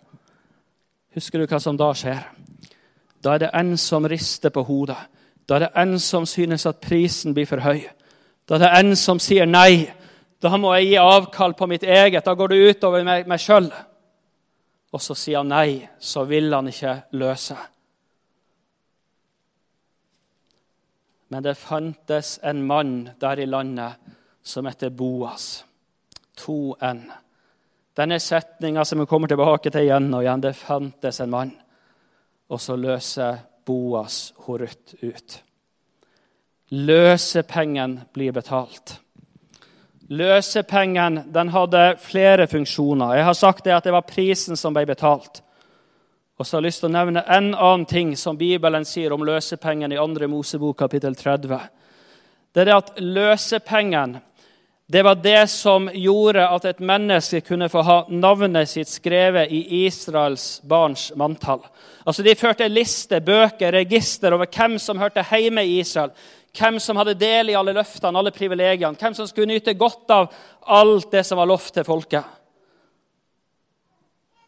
Husker 1.12 1.42
du 1.42 1.50
hva 1.50 1.60
som 1.60 1.76
da 1.76 1.90
skjer? 1.92 2.22
Da 3.22 3.34
er 3.34 3.44
det 3.44 3.50
en 3.58 3.74
som 3.76 4.08
rister 4.08 4.54
på 4.54 4.64
hodet. 4.64 4.96
Da 5.48 5.56
er 5.56 5.66
det 5.66 5.73
en 5.77 5.98
som 5.98 6.27
synes 6.27 6.66
at 6.66 6.81
prisen 6.81 7.35
blir 7.35 7.48
for 7.51 7.62
høy. 7.62 7.82
Da 8.48 8.56
er 8.56 8.64
det 8.64 8.70
en 8.78 8.97
som 8.97 9.20
sier 9.23 9.47
nei. 9.47 9.90
Da 10.43 10.56
må 10.59 10.74
jeg 10.77 10.93
gi 10.93 11.01
avkall 11.01 11.55
på 11.59 11.69
mitt 11.70 11.82
eget. 11.82 12.24
Da 12.24 12.35
går 12.35 12.52
det 12.52 12.62
utover 12.70 13.05
meg, 13.06 13.27
meg 13.31 13.43
sjøl. 13.43 13.70
Og 14.93 15.01
så 15.01 15.16
sier 15.16 15.40
han 15.40 15.52
nei, 15.52 15.89
så 15.98 16.24
vil 16.28 16.52
han 16.52 16.69
ikke 16.69 16.97
løse. 17.16 17.56
Men 21.32 21.47
det 21.47 21.56
fantes 21.56 22.36
en 22.44 22.60
mann 22.66 22.97
der 23.20 23.40
i 23.40 23.47
landet 23.48 23.93
som 24.43 24.66
heter 24.69 24.90
Boas. 24.90 25.64
To 26.36 26.74
n. 26.81 27.06
Denne 27.97 28.19
setninga 28.20 28.85
som 28.85 29.01
vi 29.01 29.06
kommer 29.06 29.28
tilbake 29.28 29.70
til 29.70 29.86
igjen 29.86 30.12
og 30.12 30.24
igjen. 30.24 30.43
Det 30.44 30.52
fantes 30.56 31.20
en 31.20 31.31
mann. 31.32 31.55
Og 32.48 32.60
så 32.60 32.77
løser 32.77 33.39
Boas 33.66 34.32
Horut 34.47 34.94
ut. 35.01 35.39
Løsepengen 36.72 38.01
blir 38.14 38.32
betalt. 38.32 38.98
Løsepengen 40.09 41.20
den 41.32 41.48
hadde 41.52 41.82
flere 42.01 42.47
funksjoner. 42.47 43.14
Jeg 43.16 43.24
har 43.24 43.36
sagt 43.36 43.64
det 43.64 43.74
at 43.76 43.84
det 43.84 43.94
var 43.94 44.09
prisen 44.09 44.56
som 44.56 44.74
ble 44.74 44.86
betalt. 44.89 45.43
Og 46.39 46.47
så 46.47 46.56
har 46.56 46.62
jeg 46.62 46.70
lyst 46.72 46.82
til 46.82 46.90
å 46.90 46.97
nevne 46.97 47.22
en 47.28 47.52
annen 47.55 47.86
ting 47.86 48.16
som 48.18 48.39
Bibelen 48.40 48.84
sier 48.89 49.12
om 49.14 49.24
løsepengen 49.24 49.93
i 49.93 50.01
2. 50.01 50.28
Mosebok 50.32 50.80
kapittel 50.80 51.14
30. 51.14 51.60
Det 52.52 52.60
er 52.60 52.68
det 52.68 52.76
at 52.76 52.93
løsepengen 53.01 54.16
det 54.93 55.02
var 55.02 55.14
det 55.14 55.47
som 55.48 55.86
gjorde 55.94 56.43
at 56.52 56.64
et 56.69 56.81
menneske 56.85 57.40
kunne 57.47 57.70
få 57.73 57.81
ha 57.86 57.94
navnet 58.12 58.69
sitt 58.69 58.90
skrevet 58.93 59.48
i 59.48 59.86
Israels 59.86 60.60
barns 60.69 61.06
manntall. 61.16 61.62
Altså 62.05 62.20
De 62.23 62.35
førte 62.36 62.69
liste, 62.69 63.23
bøker, 63.24 63.73
register 63.73 64.36
over 64.36 64.51
hvem 64.52 64.77
som 64.82 65.01
hørte 65.01 65.24
hjemme 65.31 65.64
i 65.64 65.78
Israel. 65.81 66.12
Hvem 66.52 66.77
som 66.77 67.01
hadde 67.01 67.16
del 67.16 67.55
i 67.55 67.56
alle 67.56 67.73
løftene, 67.73 68.20
alle 68.20 68.35
privilegiene. 68.36 69.01
Hvem 69.01 69.16
som 69.16 69.31
skulle 69.31 69.55
nyte 69.55 69.78
godt 69.81 70.12
av 70.12 70.28
alt 70.69 71.09
det 71.16 71.24
som 71.24 71.40
var 71.40 71.48
lovt 71.48 71.73
til 71.78 71.89
folket. 71.89 72.28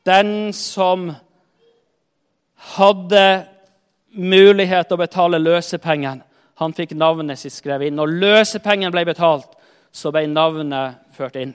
Den 0.05 0.53
som 0.53 1.09
hadde 2.77 3.27
mulighet 4.12 4.93
til 4.93 5.01
å 5.01 5.05
betale 5.07 5.41
løsepengen. 5.41 6.21
Han 6.61 6.77
fikk 6.77 6.93
navnet 7.01 7.41
sitt 7.41 7.57
skrevet 7.57 7.89
inn. 7.89 8.05
Og 8.05 8.12
løsepengen 8.12 8.93
ble 8.93 9.09
betalt, 9.09 9.49
så 9.95 10.11
ble 10.11 10.27
navnet 10.27 10.99
ført 11.15 11.39
inn. 11.39 11.55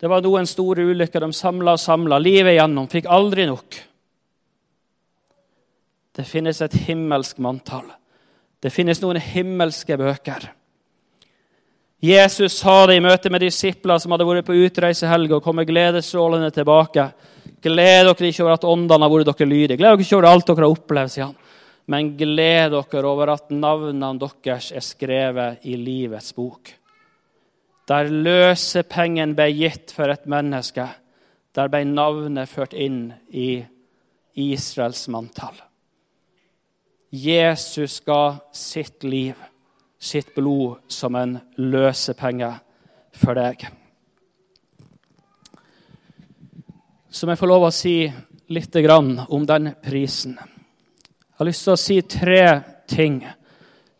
Det 0.00 0.08
var 0.10 0.24
noen 0.24 0.48
store 0.48 0.86
ulykker. 0.88 1.22
De 1.22 1.36
samla 1.36 1.76
og 1.76 1.82
samla 1.82 2.18
livet 2.18 2.56
igjennom. 2.56 2.88
Fikk 2.90 3.06
aldri 3.12 3.44
nok. 3.46 3.76
Det 6.16 6.24
finnes 6.28 6.58
et 6.64 6.74
himmelsk 6.88 7.38
manntall. 7.44 7.86
Det 8.62 8.72
finnes 8.72 8.98
noen 9.02 9.20
himmelske 9.20 9.96
bøker. 10.00 10.48
Jesus 12.02 12.56
sa 12.58 12.80
det 12.90 12.96
i 12.98 13.04
møte 13.04 13.30
med 13.30 13.44
disipler 13.44 14.00
som 14.02 14.10
hadde 14.10 14.26
vært 14.26 14.48
på 14.48 14.58
utreisehelg 14.64 15.36
og 15.36 15.44
kommet 15.44 15.68
gledesstrålende 15.70 16.50
tilbake. 16.50 17.06
Gled 17.62 18.08
dere 18.08 18.30
ikke 18.32 18.42
over 18.42 18.56
at 18.56 18.66
åndene 18.66 19.06
har 19.06 19.12
vært 19.12 19.30
dere 19.30 19.50
lydige. 19.52 19.78
Gled 19.78 19.92
dere 19.94 20.06
ikke 20.08 20.18
over 20.18 20.30
alt 20.32 20.50
dere 20.50 20.64
har 20.64 20.74
opplevd, 20.74 21.14
sier 21.14 21.28
han. 21.28 21.38
Men 21.86 22.14
gled 22.18 22.74
dere 22.74 23.06
over 23.06 23.36
at 23.36 23.54
navnene 23.54 24.18
deres 24.18 24.72
er 24.74 24.82
skrevet 24.82 25.62
i 25.70 25.78
livets 25.78 26.34
bok. 26.34 26.74
Der 27.88 28.08
løsepengen 28.08 29.34
ble 29.36 29.48
gitt 29.56 29.92
for 29.94 30.12
et 30.12 30.26
menneske, 30.30 30.86
der 31.54 31.68
ble 31.68 31.84
navnet 31.88 32.48
ført 32.48 32.72
inn 32.72 33.12
i 33.28 33.64
Israels 34.38 35.08
manntall. 35.12 35.56
Jesus 37.12 37.98
ga 38.06 38.38
sitt 38.56 39.04
liv 39.04 39.36
sitt 40.02 40.34
blod 40.34 40.80
som 40.88 41.14
en 41.14 41.36
løsepenge 41.56 42.50
for 43.14 43.38
deg. 43.38 43.60
Så 47.12 47.26
må 47.26 47.34
jeg 47.34 47.42
få 47.42 47.50
lov 47.50 47.68
å 47.68 47.74
si 47.74 47.96
litt 48.52 48.76
om 48.82 49.46
den 49.46 49.74
prisen. 49.84 50.34
Jeg 50.34 51.38
har 51.38 51.46
lyst 51.46 51.64
til 51.64 51.76
å 51.76 51.80
si 51.80 52.00
tre 52.02 52.46
ting 52.88 53.20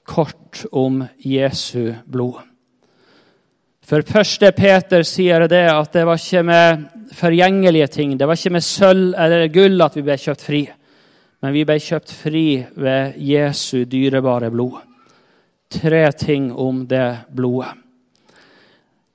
kort 0.03 0.65
om 0.73 1.05
Jesu 1.19 1.95
blod. 2.05 2.52
For 3.83 4.05
første 4.07 4.53
Peter 4.55 5.03
sier 5.07 5.49
det 5.51 5.65
at 5.71 5.93
det 5.95 6.05
var 6.07 6.21
ikke 6.21 6.45
med 6.47 6.87
forgjengelige 7.19 7.89
ting, 7.93 8.15
det 8.19 8.29
var 8.29 8.39
ikke 8.39 8.55
med 8.55 8.65
sølv 8.65 9.11
eller 9.19 9.49
gull 9.53 9.83
at 9.83 9.99
vi 9.99 10.07
ble 10.07 10.17
kjøpt 10.21 10.47
fri, 10.47 10.63
men 11.43 11.53
vi 11.57 11.67
ble 11.67 11.81
kjøpt 11.83 12.15
fri 12.15 12.47
ved 12.79 13.19
Jesu 13.19 13.85
dyrebare 13.91 14.53
blod 14.55 14.81
tre 15.73 16.13
ting 16.13 16.53
om 16.53 16.89
det 16.89 17.17
blodet. 17.29 17.75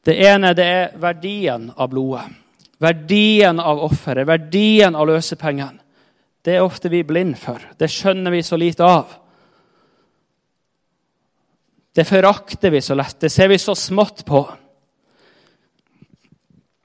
Det 0.03 0.15
ene 0.23 0.53
det 0.55 0.65
er 0.65 0.93
verdien 0.99 1.71
av 1.75 1.89
blodet. 1.91 2.25
Verdien 2.79 3.59
av 3.59 3.81
offeret, 3.83 4.27
verdien 4.27 4.95
av 4.95 5.07
løsepengene. 5.09 5.81
Det 6.45 6.55
er 6.55 6.63
ofte 6.63 6.89
vi 6.89 7.01
blind 7.03 7.35
for. 7.41 7.59
Det 7.77 7.89
skjønner 7.91 8.31
vi 8.31 8.43
så 8.45 8.55
lite 8.57 8.85
av. 8.85 9.17
Det 11.97 12.05
forakter 12.05 12.69
vi 12.69 12.81
så 12.81 12.93
lett. 12.93 13.19
Det 13.19 13.29
ser 13.29 13.47
vi 13.47 13.57
så 13.57 13.73
smått 13.75 14.25
på. 14.25 14.43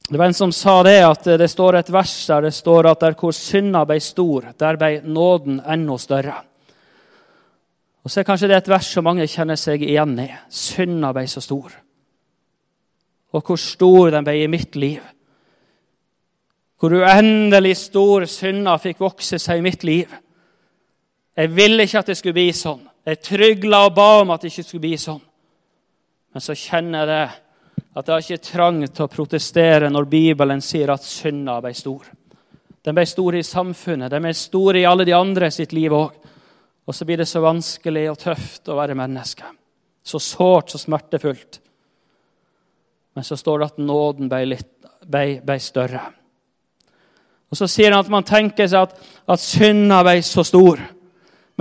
Det 0.09 0.19
var 0.19 0.27
En 0.27 0.35
som 0.35 0.53
sa 0.53 0.83
det 0.83 1.03
at 1.05 1.25
det 1.25 1.49
står 1.53 1.77
et 1.77 1.91
vers 1.93 2.15
der 2.27 2.47
det 2.47 2.53
står 2.57 2.87
at 2.89 3.01
der 3.01 3.13
hvor 3.21 3.35
synda 3.37 3.83
ble 3.85 3.99
stor, 4.01 4.47
der 4.57 4.79
ble 4.81 5.03
nåden 5.05 5.59
enda 5.69 5.99
større. 6.01 6.39
Og 8.01 8.11
så 8.11 8.21
er 8.21 8.25
kanskje 8.25 8.49
det 8.49 8.57
et 8.57 8.71
vers 8.73 8.89
som 8.89 9.05
mange 9.05 9.27
kjenner 9.29 9.61
seg 9.61 9.85
igjen 9.85 10.15
i. 10.17 10.31
Synda 10.49 11.13
ble 11.13 11.27
så 11.29 11.43
stor. 11.45 11.75
Og 13.37 13.45
hvor 13.45 13.61
stor 13.61 14.15
den 14.15 14.25
ble 14.25 14.39
i 14.41 14.47
mitt 14.49 14.79
liv. 14.81 15.03
Hvor 16.81 16.97
uendelig 17.03 17.75
stor 17.83 18.25
synda 18.25 18.79
fikk 18.81 19.05
vokse 19.05 19.37
seg 19.37 19.61
i 19.61 19.67
mitt 19.69 19.85
liv. 19.85 20.09
Jeg 21.37 21.53
ville 21.53 21.85
ikke 21.85 22.01
at 22.01 22.09
det 22.15 22.17
skulle 22.17 22.41
bli 22.41 22.49
sånn. 22.57 22.89
Jeg 23.03 23.23
trygla 23.27 23.87
og 23.89 23.95
ba 23.97 24.09
om 24.21 24.31
at 24.31 24.43
det 24.43 24.53
ikke 24.53 24.65
skulle 24.67 24.85
bli 24.85 24.99
sånn. 25.01 25.23
Men 26.33 26.45
så 26.45 26.55
kjenner 26.57 27.03
jeg 27.03 27.11
det, 27.11 27.23
at 27.93 28.07
jeg 28.09 28.15
har 28.15 28.25
ikke 28.25 28.47
trang 28.47 28.79
til 28.87 29.05
å 29.05 29.13
protestere 29.13 29.91
når 29.93 30.07
Bibelen 30.09 30.63
sier 30.65 30.93
at 30.95 31.05
synda 31.05 31.59
ble 31.61 31.75
stor. 31.77 32.07
Den 32.83 32.97
ble 32.97 33.05
stor 33.07 33.37
i 33.37 33.43
samfunnet, 33.47 34.11
den 34.11 34.25
ble 34.25 34.33
stor 34.35 34.79
i 34.79 34.87
alle 34.89 35.05
de 35.07 35.15
andre 35.15 35.51
sitt 35.55 35.75
liv 35.77 35.93
òg. 35.95 36.15
Og 36.83 36.97
så 36.97 37.07
blir 37.07 37.21
det 37.21 37.29
så 37.31 37.43
vanskelig 37.43 38.09
og 38.11 38.19
tøft 38.23 38.71
å 38.73 38.79
være 38.79 38.97
menneske. 38.99 39.51
Så 40.03 40.19
sårt, 40.19 40.73
så 40.73 40.81
smertefullt. 40.83 41.61
Men 43.15 43.27
så 43.27 43.37
står 43.39 43.61
det 43.61 43.69
at 43.71 43.79
nåden 43.83 44.31
ble, 44.31 44.41
litt, 44.55 44.73
ble, 45.07 45.27
ble 45.45 45.59
større. 45.63 46.03
Og 47.53 47.59
Så 47.59 47.69
sier 47.69 47.93
han 47.93 48.01
at 48.01 48.11
man 48.11 48.25
tenker 48.25 48.67
seg 48.67 48.89
at, 48.89 48.97
at 49.29 49.41
synda 49.41 50.01
ble 50.07 50.17
så 50.25 50.43
stor. 50.49 50.81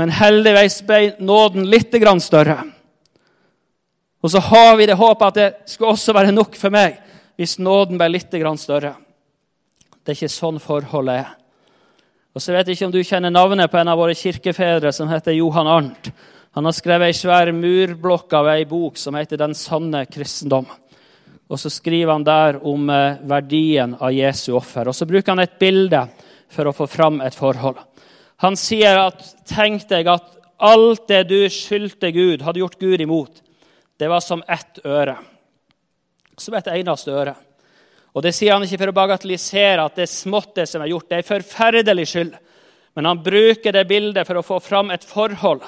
Men 0.01 0.09
heldigvis 0.17 0.79
ble 0.87 1.01
nåden 1.21 1.67
litt 1.69 1.93
større. 2.25 2.57
Og 4.21 4.31
så 4.33 4.39
har 4.39 4.77
vi 4.79 4.87
det 4.89 4.97
håpet 4.97 5.27
at 5.27 5.37
det 5.37 5.75
skal 5.75 5.91
også 5.93 6.13
være 6.17 6.33
nok 6.33 6.57
for 6.57 6.73
meg 6.73 6.97
hvis 7.37 7.59
nåden 7.61 7.99
ble 8.01 8.07
litt 8.09 8.33
større. 8.57 8.95
Det 10.01 10.13
er 10.13 10.17
ikke 10.17 10.33
sånn 10.33 10.57
forholdet 10.61 11.19
er. 11.21 11.29
Og 12.33 12.41
så 12.41 12.53
vet 12.55 12.67
jeg 12.67 12.79
ikke 12.79 12.87
om 12.87 12.93
du 12.95 13.03
kjenner 13.03 13.29
navnet 13.29 13.69
på 13.69 13.77
en 13.77 13.91
av 13.91 13.99
våre 13.99 14.15
kirkefedre 14.17 14.91
som 14.95 15.09
heter 15.11 15.37
Johan 15.37 15.69
Arnt. 15.69 16.09
Han 16.57 16.65
har 16.65 16.73
skrevet 16.73 17.11
ei 17.11 17.17
svær 17.17 17.51
murblokk 17.53 18.33
av 18.39 18.49
ei 18.55 18.65
bok 18.65 18.97
som 18.97 19.15
heter 19.15 19.37
'Den 19.37 19.53
sanne 19.53 20.05
kristendom'. 20.05 20.65
Og 21.49 21.59
så 21.59 21.69
skriver 21.69 22.13
han 22.13 22.23
der 22.23 22.65
om 22.65 22.89
eh, 22.89 23.17
verdien 23.21 23.95
av 23.99 24.13
Jesu 24.13 24.55
offer. 24.55 24.87
Og 24.87 24.95
så 24.95 25.05
bruker 25.05 25.31
han 25.31 25.39
et 25.39 25.59
bilde 25.59 26.07
for 26.49 26.65
å 26.65 26.73
få 26.73 26.87
fram 26.87 27.21
et 27.21 27.35
forhold. 27.35 27.77
Han 28.41 28.57
sier 28.57 28.97
at 28.97 29.21
tenk 29.49 29.85
deg 29.89 30.09
at 30.09 30.37
alt 30.61 31.07
det 31.09 31.23
du 31.29 31.39
skyldte 31.49 32.11
Gud, 32.13 32.41
hadde 32.41 32.61
gjort 32.61 32.79
Gud 32.81 33.01
imot, 33.01 33.41
det 34.01 34.09
var 34.09 34.21
som 34.25 34.41
ett 34.49 34.81
øre. 34.85 35.15
Som 36.37 36.57
et 36.57 36.69
eneste 36.73 37.13
øre. 37.13 37.35
Og 38.11 38.23
Det 38.25 38.33
sier 38.35 38.55
han 38.55 38.63
ikke 38.65 38.79
for 38.81 38.91
å 38.91 38.97
bagatellisere 38.97 39.83
at 39.85 39.95
det 39.95 40.07
er 40.07 40.11
smått, 40.11 40.55
det 40.57 40.65
som 40.67 40.81
er 40.83 40.89
gjort. 40.91 41.07
Det 41.09 41.19
er 41.21 41.27
forferdelig 41.27 42.07
skyld. 42.11 42.33
Men 42.97 43.07
han 43.07 43.21
bruker 43.23 43.71
det 43.71 43.85
bildet 43.87 44.27
for 44.27 44.39
å 44.39 44.43
få 44.43 44.57
fram 44.59 44.91
et 44.91 45.05
forhold. 45.07 45.61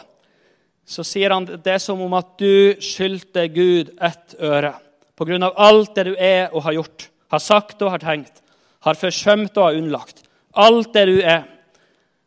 Så 0.83 1.05
sier 1.07 1.31
han 1.31 1.45
det 1.63 1.77
som 1.79 2.01
om 2.03 2.17
at 2.17 2.33
du 2.41 2.75
skyldte 2.83 3.45
Gud 3.53 3.93
ett 4.03 4.35
øre. 4.43 4.73
På 5.15 5.27
grunn 5.29 5.45
av 5.45 5.55
alt 5.61 5.93
det 5.95 6.09
du 6.09 6.13
er 6.17 6.49
og 6.51 6.65
har 6.65 6.75
gjort, 6.81 7.07
har 7.31 7.39
sagt 7.39 7.85
og 7.85 7.93
har 7.93 8.03
tenkt, 8.03 8.41
har 8.83 8.99
forsømt 8.99 9.55
og 9.55 9.69
har 9.69 9.79
unnlagt. 9.79 10.25
Alt 10.59 10.91
det 10.97 11.05
du 11.07 11.17
er. 11.21 11.45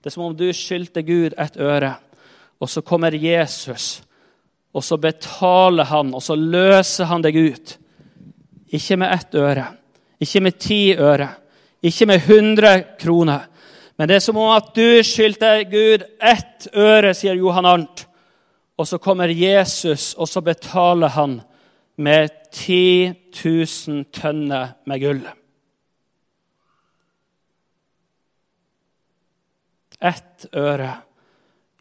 Det 0.06 0.12
er 0.12 0.14
som 0.14 0.28
om 0.28 0.36
du 0.38 0.46
skyldte 0.54 1.02
Gud 1.02 1.34
et 1.34 1.56
øre. 1.58 1.96
Og 2.62 2.70
så 2.70 2.80
kommer 2.86 3.10
Jesus, 3.18 4.04
og 4.70 4.84
så 4.86 4.94
betaler 5.02 5.90
han, 5.90 6.14
og 6.14 6.22
så 6.22 6.38
løser 6.38 7.10
han 7.10 7.26
deg 7.26 7.34
ut. 7.34 7.74
Ikke 8.70 9.00
med 9.02 9.10
ett 9.18 9.34
øre 9.34 9.66
ikke 10.20 10.40
med 10.40 10.58
ti 10.60 10.80
øre, 10.96 11.28
ikke 11.82 12.06
med 12.06 12.16
100 12.16 12.84
kroner. 13.00 13.46
Men 13.98 14.08
det 14.08 14.16
er 14.16 14.24
som 14.24 14.36
om 14.40 14.52
at 14.54 14.72
du 14.76 15.02
skyldte 15.04 15.64
Gud 15.70 16.04
ett 16.20 16.68
øre, 16.76 17.14
sier 17.14 17.36
Johan 17.36 17.68
Arnt. 17.68 18.06
Og 18.76 18.88
så 18.88 18.98
kommer 19.00 19.32
Jesus, 19.32 20.14
og 20.14 20.28
så 20.28 20.42
betaler 20.44 21.08
han 21.08 21.40
med 21.96 22.28
10 22.52 23.14
000 23.44 24.04
tønner 24.12 24.76
med 24.86 25.00
gull. 25.00 25.22
Ett 30.00 30.46
øre 30.52 30.90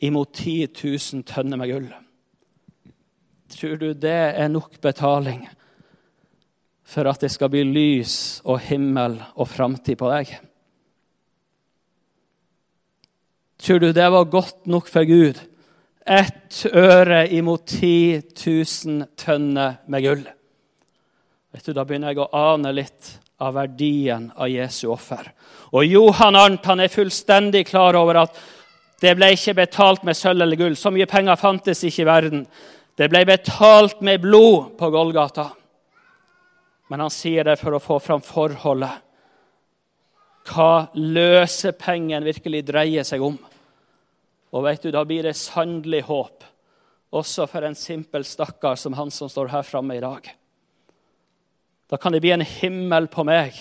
imot 0.05 0.33
10 0.33 0.69
000 1.13 1.23
tønner 1.27 1.59
med 1.59 1.71
gull. 1.71 1.87
Tror 3.55 3.77
du 3.79 3.91
det 3.93 4.19
er 4.35 4.51
nok 4.51 4.79
betaling 4.81 5.45
for 6.85 7.09
at 7.09 7.21
det 7.23 7.31
skal 7.33 7.51
bli 7.53 7.63
lys 7.67 8.41
og 8.45 8.61
himmel 8.67 9.17
og 9.35 9.49
framtid 9.49 9.97
på 9.99 10.09
deg? 10.11 10.31
Tror 13.61 13.81
du 13.81 13.91
det 13.95 14.07
var 14.11 14.31
godt 14.31 14.67
nok 14.69 14.89
for 14.91 15.07
Gud? 15.07 15.39
Ett 16.05 16.65
øre 16.69 17.23
imot 17.33 17.65
10 17.65 18.21
000 18.37 19.07
tønner 19.17 19.79
med 19.89 20.05
gull. 20.05 20.25
Vet 21.55 21.65
du, 21.65 21.73
Da 21.73 21.85
begynner 21.87 22.13
jeg 22.13 22.21
å 22.21 22.29
ane 22.35 22.73
litt 22.75 23.15
av 23.39 23.55
verdien 23.57 24.29
av 24.35 24.49
Jesu 24.49 24.87
offer. 24.93 25.31
Og 25.75 25.85
Johan 25.85 26.37
Arnt 26.39 26.65
han 26.69 26.83
er 26.83 26.93
fullstendig 26.93 27.65
klar 27.67 27.97
over 27.99 28.21
at 28.23 28.37
det 29.01 29.15
ble 29.17 29.33
ikke 29.35 29.57
betalt 29.57 30.05
med 30.07 30.15
sølv 30.17 30.45
eller 30.45 30.59
gull. 30.59 30.75
Så 30.79 30.91
mye 30.93 31.07
penger 31.09 31.39
fantes 31.39 31.83
ikke 31.83 32.05
i 32.05 32.07
verden. 32.07 32.45
Det 32.95 33.09
ble 33.11 33.25
betalt 33.27 33.99
med 34.05 34.23
blod 34.23 34.77
på 34.79 34.89
Golgata. 34.93 35.49
Men 36.87 37.03
han 37.03 37.11
sier 37.11 37.43
det 37.43 37.57
for 37.59 37.75
å 37.75 37.83
få 37.83 37.99
fram 37.99 38.23
forholdet. 38.23 39.01
Hva 40.45 40.87
løsepengen 40.93 42.23
virkelig 42.23 42.63
dreier 42.67 43.05
seg 43.07 43.23
om. 43.25 43.37
Og 44.55 44.63
vet 44.63 44.85
du, 44.85 44.91
Da 44.91 45.03
blir 45.03 45.23
det 45.25 45.35
sannelig 45.35 46.05
håp, 46.07 46.43
også 47.11 47.47
for 47.49 47.65
en 47.65 47.75
simpel 47.75 48.23
stakkar 48.23 48.75
som 48.75 48.93
han 48.93 49.11
som 49.11 49.29
står 49.29 49.49
her 49.51 49.63
framme 49.63 49.97
i 49.97 50.03
dag. 50.03 50.29
Da 51.89 51.97
kan 51.97 52.11
det 52.11 52.21
bli 52.21 52.31
en 52.31 52.41
himmel 52.41 53.07
på 53.07 53.23
meg, 53.27 53.57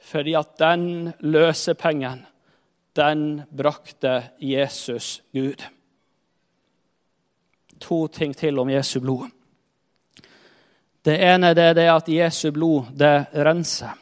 fordi 0.00 0.34
at 0.34 0.56
den 0.58 1.12
løsepengen, 1.20 2.24
den 2.96 3.42
brakte 3.56 4.22
Jesus 4.40 5.22
Gud. 5.32 5.62
To 7.80 8.06
ting 8.06 8.36
til 8.36 8.58
om 8.58 8.70
Jesu 8.70 9.00
blod. 9.00 9.28
Det 11.04 11.18
ene 11.18 11.54
det 11.54 11.64
er 11.64 11.74
det 11.74 11.88
at 11.90 12.08
Jesu 12.08 12.50
blod 12.54 12.92
det 12.96 13.26
renser. 13.34 13.96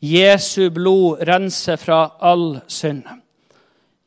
Jesu 0.00 0.70
blod 0.70 1.20
renser 1.28 1.76
fra 1.76 2.16
all 2.20 2.60
synd. 2.68 3.02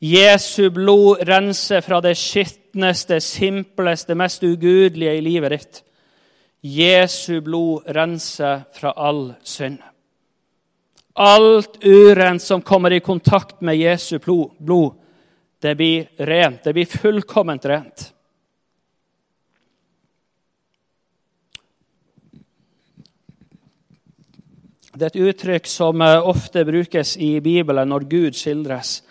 Jesu 0.02 0.70
blod 0.70 1.22
renser 1.28 1.82
fra 1.82 2.02
det 2.02 2.16
skitneste, 2.18 3.20
simpleste, 3.22 4.16
mest 4.16 4.44
ugudelige 4.44 5.18
i 5.18 5.22
livet 5.22 5.54
ditt. 5.54 5.84
Jesu 6.66 7.42
blod 7.42 7.84
renser 7.86 8.62
fra 8.74 8.92
all 8.92 9.34
synd. 9.44 9.82
Alt 11.14 11.78
urent 11.86 12.42
som 12.42 12.62
kommer 12.62 12.94
i 12.94 13.00
kontakt 13.00 13.62
med 13.62 13.78
Jesu 13.78 14.20
blod, 14.58 14.94
det 15.60 15.76
blir 15.76 16.08
rent. 16.18 16.64
Det 16.64 16.74
blir 16.74 16.86
fullkomment 16.86 17.66
rent. 17.66 18.14
Det 24.94 25.04
er 25.04 25.12
et 25.12 25.24
uttrykk 25.28 25.68
som 25.68 26.02
eh, 26.02 26.20
ofte 26.30 26.64
brukes 26.66 27.18
i 27.18 27.40
Bibelen 27.42 27.90
når 27.90 28.08
Gud 28.08 28.38
skildres. 28.40 29.02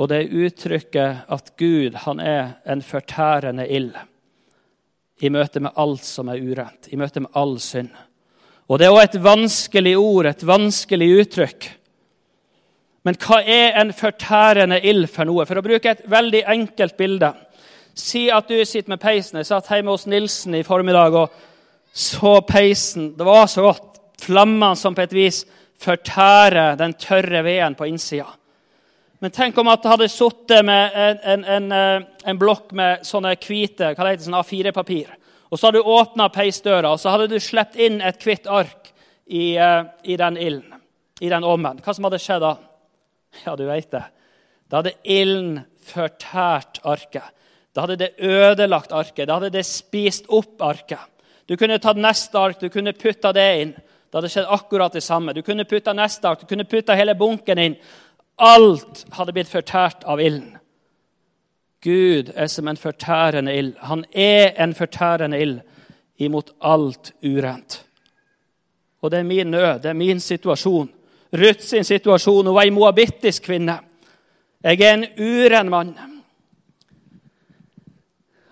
Og 0.00 0.08
det 0.10 0.18
er 0.18 0.46
uttrykket 0.46 1.28
at 1.30 1.52
Gud 1.60 1.94
han 2.08 2.20
er 2.20 2.56
en 2.66 2.82
fortærende 2.82 3.68
ild 3.70 3.94
i 5.22 5.30
møte 5.30 5.62
med 5.62 5.76
alt 5.78 6.04
som 6.04 6.30
er 6.32 6.42
urent, 6.42 6.90
i 6.90 6.98
møte 6.98 7.22
med 7.22 7.30
all 7.38 7.54
synd. 7.62 7.92
Og 8.68 8.78
Det 8.78 8.86
er 8.86 8.94
også 8.94 9.04
et 9.04 9.22
vanskelig 9.22 9.94
ord, 9.98 10.26
et 10.26 10.46
vanskelig 10.46 11.08
uttrykk. 11.20 11.68
Men 13.04 13.18
hva 13.18 13.40
er 13.42 13.78
en 13.80 13.90
fortærende 13.92 14.78
ild 14.86 15.08
for 15.10 15.26
noe? 15.26 15.46
For 15.46 15.58
å 15.58 15.64
bruke 15.64 15.90
et 15.90 16.04
veldig 16.10 16.44
enkelt 16.54 16.96
bilde. 16.96 17.32
Si 17.98 18.28
at 18.30 18.48
du 18.48 18.62
sitter 18.64 18.94
med 18.94 19.02
peisen. 19.02 19.40
Jeg 19.40 19.50
satt 19.50 19.68
hjemme 19.74 19.92
hos 19.92 20.06
Nilsen 20.06 20.54
i 20.54 20.62
formiddag 20.66 21.18
og 21.18 21.34
så 21.92 22.38
peisen. 22.46 23.10
Det 23.18 23.26
var 23.26 23.50
så 23.50 23.66
godt 23.66 24.00
flammene 24.22 24.78
som 24.78 24.94
på 24.94 25.02
et 25.04 25.16
vis 25.16 25.42
fortærer 25.82 26.78
den 26.78 26.94
tørre 26.94 27.42
veden 27.44 27.74
på 27.74 27.90
innsida. 27.90 28.30
Men 29.22 29.30
tenk 29.30 29.58
om 29.60 29.68
at 29.70 29.84
det 29.84 29.90
hadde 29.92 30.08
sittet 30.10 30.64
med 30.66 30.96
en, 30.98 31.18
en, 31.22 31.42
en, 31.56 31.66
eh, 31.76 32.06
en, 32.26 32.38
blokk 32.40 32.72
med 32.74 33.04
sånne 33.06 33.36
hvite 33.38 33.92
hva 33.92 34.06
det 34.06 34.16
heter, 34.16 34.24
sånn 34.26 34.40
A4-papir. 34.40 35.12
Og 35.46 35.60
så 35.60 35.68
hadde 35.68 35.78
du 35.78 35.90
åpna 35.94 36.26
peisdøra, 36.34 36.90
og 36.90 36.98
så 36.98 37.12
hadde 37.12 37.28
du 37.30 37.36
sluppet 37.38 37.78
inn 37.86 38.00
et 38.02 38.18
hvitt 38.26 38.48
ark 38.50 38.90
i, 39.30 39.54
eh, 39.54 39.84
i 40.02 40.18
den 40.18 40.40
ilden. 40.42 40.82
I 41.22 41.30
den 41.30 41.46
ovnen. 41.46 41.78
Hva 41.84 41.94
som 41.94 42.08
hadde 42.08 42.18
skjedd 42.18 42.42
da? 42.42 42.56
Ja, 43.44 43.54
du 43.54 43.62
veit 43.68 43.92
det. 43.94 44.02
Da 44.66 44.80
hadde 44.80 44.96
ilden 45.06 45.62
fortært 45.86 46.82
arket. 46.82 47.30
Da 47.72 47.86
hadde 47.86 48.00
det 48.02 48.12
ødelagt 48.18 48.90
arket. 48.90 49.28
Da 49.28 49.38
hadde 49.38 49.54
det 49.54 49.64
spist 49.70 50.26
opp 50.34 50.58
arket. 50.66 51.06
Du 51.46 51.54
kunne 51.60 51.78
tatt 51.78 52.00
neste 52.00 52.42
ark, 52.42 52.58
du 52.58 52.72
kunne 52.74 52.94
putta 52.96 53.30
det 53.36 53.50
inn. 53.62 53.76
Det 53.76 54.18
hadde 54.18 54.34
skjedd 54.34 54.50
akkurat 54.50 54.98
det 54.98 55.06
samme. 55.06 55.32
Du 55.32 55.44
kunne 55.46 55.64
putta 55.64 55.94
neste 55.94 56.26
ark, 56.28 56.42
du 56.42 56.50
kunne 56.50 56.66
putta 56.66 56.98
hele 56.98 57.14
bunken 57.14 57.58
inn. 57.62 57.78
Alt 58.38 59.04
hadde 59.12 59.32
blitt 59.32 59.50
fortært 59.50 60.04
av 60.04 60.20
ilden. 60.20 60.56
Gud 61.82 62.30
er 62.34 62.46
som 62.46 62.68
en 62.68 62.78
fortærende 62.78 63.54
ild. 63.58 63.74
Han 63.78 64.04
er 64.12 64.54
en 64.62 64.74
fortærende 64.74 65.40
ild 65.42 65.60
imot 66.22 66.52
alt 66.60 67.12
urent. 67.22 67.82
Og 69.02 69.10
det 69.10 69.18
er 69.18 69.26
min 69.26 69.50
nød, 69.50 69.82
det 69.82 69.90
er 69.90 69.98
min 69.98 70.20
situasjon. 70.20 70.90
Ruth 71.32 71.60
sin 71.60 71.84
situasjon. 71.84 72.46
Hun 72.46 72.54
var 72.54 72.68
ei 72.68 72.70
moabittisk 72.70 73.48
kvinne. 73.48 73.78
Jeg 74.62 74.80
er 74.80 74.94
en 74.94 75.06
uren 75.18 75.70
mann. 75.70 75.94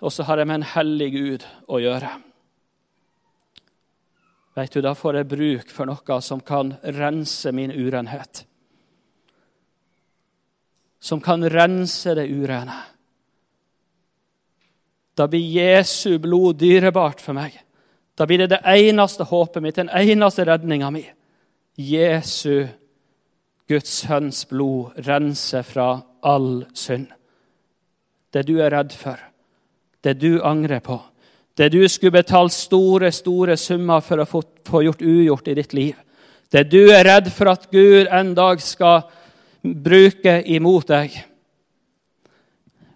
Og 0.01 0.11
så 0.11 0.23
har 0.23 0.37
jeg 0.37 0.47
med 0.47 0.59
en 0.59 0.69
hellig 0.73 1.11
Gud 1.13 1.47
å 1.69 1.79
gjøre. 1.79 2.09
Vet 4.55 4.73
du, 4.73 4.81
Da 4.81 4.93
får 4.93 5.15
jeg 5.15 5.27
bruk 5.27 5.69
for 5.69 5.87
noe 5.87 6.21
som 6.21 6.41
kan 6.41 6.73
rense 6.83 7.51
min 7.51 7.71
urenhet. 7.71 8.45
Som 11.01 11.21
kan 11.21 11.49
rense 11.49 12.13
det 12.15 12.27
urene. 12.29 12.77
Da 15.17 15.27
blir 15.27 15.41
Jesu 15.41 16.19
blod 16.19 16.59
dyrebart 16.61 17.21
for 17.21 17.35
meg. 17.35 17.55
Da 18.15 18.27
blir 18.29 18.43
det 18.43 18.51
det 18.53 18.61
eneste 18.69 19.25
håpet 19.25 19.63
mitt, 19.63 19.75
den 19.75 19.89
eneste 19.89 20.45
redninga 20.45 20.91
mi. 20.93 21.03
Jesu, 21.75 22.67
Guds 23.67 24.03
sønns 24.03 24.43
blod, 24.49 24.93
renser 25.07 25.65
fra 25.65 25.89
all 26.21 26.65
synd. 26.73 27.09
Det 28.31 28.45
du 28.47 28.59
er 28.61 28.71
redd 28.71 28.93
for, 28.95 29.17
det 30.05 30.19
du 30.21 30.39
angrer 30.45 30.79
på, 30.85 30.99
det 31.57 31.71
du 31.73 31.81
skulle 31.89 32.21
betalt 32.21 32.53
store, 32.55 33.11
store 33.11 33.57
summer 33.59 34.03
for 34.05 34.21
å 34.21 34.27
få, 34.27 34.83
gjort 34.85 35.01
ugjort 35.01 35.49
i 35.51 35.57
ditt 35.57 35.73
liv, 35.75 35.97
det 36.51 36.63
du 36.71 36.91
er 36.93 37.03
redd 37.07 37.27
for 37.33 37.51
at 37.51 37.67
Gud 37.71 38.07
en 38.07 38.33
dag 38.37 38.61
skal 38.63 39.03
bruke 39.61 40.41
imot 40.49 40.87
deg 40.89 41.17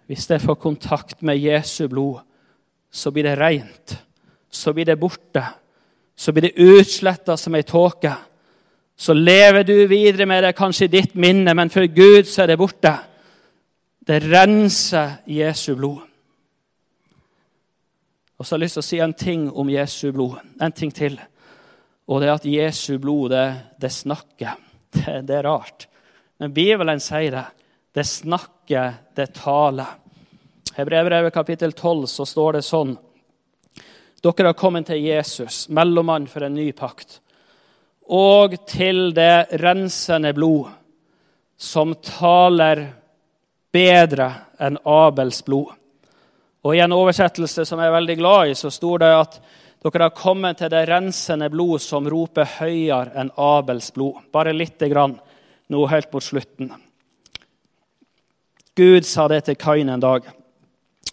Hvis 0.06 0.28
jeg 0.30 0.42
får 0.42 0.54
kontakt 0.62 1.22
med 1.22 1.38
Jesu 1.38 1.88
blod, 1.90 2.20
så 2.90 3.10
blir 3.10 3.24
det 3.26 3.38
rent. 3.40 3.96
Så 4.50 4.72
blir 4.72 4.86
det 4.86 5.00
borte. 5.00 5.42
Så 6.14 6.32
blir 6.32 6.46
det 6.46 6.62
utsletta 6.62 7.34
som 7.36 7.54
ei 7.58 7.64
tåke. 7.66 8.12
Så 8.96 9.12
lever 9.12 9.64
du 9.66 9.74
videre 9.90 10.26
med 10.26 10.44
det 10.44 10.54
kanskje 10.56 10.86
i 10.86 10.92
ditt 10.94 11.16
minne, 11.18 11.54
men 11.54 11.70
for 11.74 11.84
Gud 11.90 12.30
så 12.30 12.44
er 12.44 12.52
det 12.52 12.58
borte. 12.60 12.92
Det 14.06 14.22
renser 14.22 15.18
Jesu 15.26 15.74
blod. 15.74 16.06
Og 18.38 18.46
så 18.46 18.54
har 18.54 18.60
jeg 18.60 18.66
lyst 18.66 18.78
til 18.78 18.84
å 18.84 18.86
si 18.86 19.00
en 19.02 19.16
ting 19.16 19.46
om 19.50 19.70
Jesu 19.72 20.12
blod. 20.12 20.38
En 20.62 20.72
ting 20.72 20.92
til. 20.94 21.18
Og 22.06 22.20
det 22.22 22.28
er 22.28 22.36
at 22.36 22.48
Jesu 22.48 22.98
blod, 23.02 23.32
det, 23.32 23.46
det 23.80 23.92
snakker. 23.92 24.56
Det, 24.94 25.20
det, 25.28 25.38
er 25.40 25.48
rart. 25.48 25.88
Men 26.38 26.52
Bibelen 26.52 27.00
sier 27.00 27.30
det. 27.30 27.44
Det 27.92 28.04
snakker, 28.04 28.92
det 29.14 29.26
taler. 29.26 29.86
I 30.76 30.84
brevbrevet 30.84 31.34
kapittel 31.34 31.72
12 31.72 32.06
så 32.06 32.26
står 32.26 32.58
det 32.58 32.66
sånn 32.66 32.96
Dere 34.20 34.50
har 34.50 34.58
kommet 34.58 34.88
til 34.90 35.00
Jesus, 35.00 35.68
mellommann 35.68 36.26
for 36.26 36.44
en 36.44 36.56
ny 36.56 36.72
pakt, 36.76 37.20
og 38.10 38.56
til 38.68 39.12
det 39.14 39.58
rensende 39.62 40.32
blod, 40.34 40.66
som 41.56 41.94
taler 42.04 42.82
bedre 43.72 44.28
enn 44.58 44.78
Abels 44.84 45.42
blod. 45.46 45.70
Og 46.66 46.74
I 46.74 46.82
en 46.82 46.96
oversettelse 46.96 47.64
som 47.68 47.80
jeg 47.80 47.88
er 47.88 47.94
veldig 47.94 48.16
glad 48.18 48.50
i, 48.50 48.58
så 48.58 48.72
står 48.72 49.04
det 49.04 49.12
at 49.14 49.38
dere 49.86 50.08
har 50.08 50.16
kommet 50.16 50.58
til 50.58 50.72
det 50.72 50.82
rensende 50.90 51.48
blod 51.52 51.80
som 51.84 52.08
roper 52.10 52.48
høyere 52.58 53.14
enn 53.20 53.30
Abels 53.38 53.92
blod. 53.94 54.24
Bare 54.32 54.56
lite 54.56 54.88
grann 54.90 55.14
nå 55.72 55.86
helt 55.90 56.12
mot 56.12 56.24
slutten. 56.24 56.72
Gud 58.76 59.06
sa 59.08 59.26
det 59.28 59.46
til 59.46 59.56
Kain 59.56 59.88
en 59.88 60.02
dag. 60.02 60.26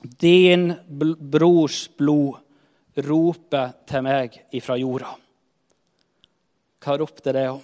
Din 0.01 0.73
brors 0.87 1.85
blod 1.97 2.41
roper 3.07 3.71
til 3.87 4.03
meg 4.05 4.35
ifra 4.53 4.75
jorda. 4.77 5.13
Hva 6.83 6.97
ropte 6.99 7.31
det 7.33 7.47
om? 7.53 7.63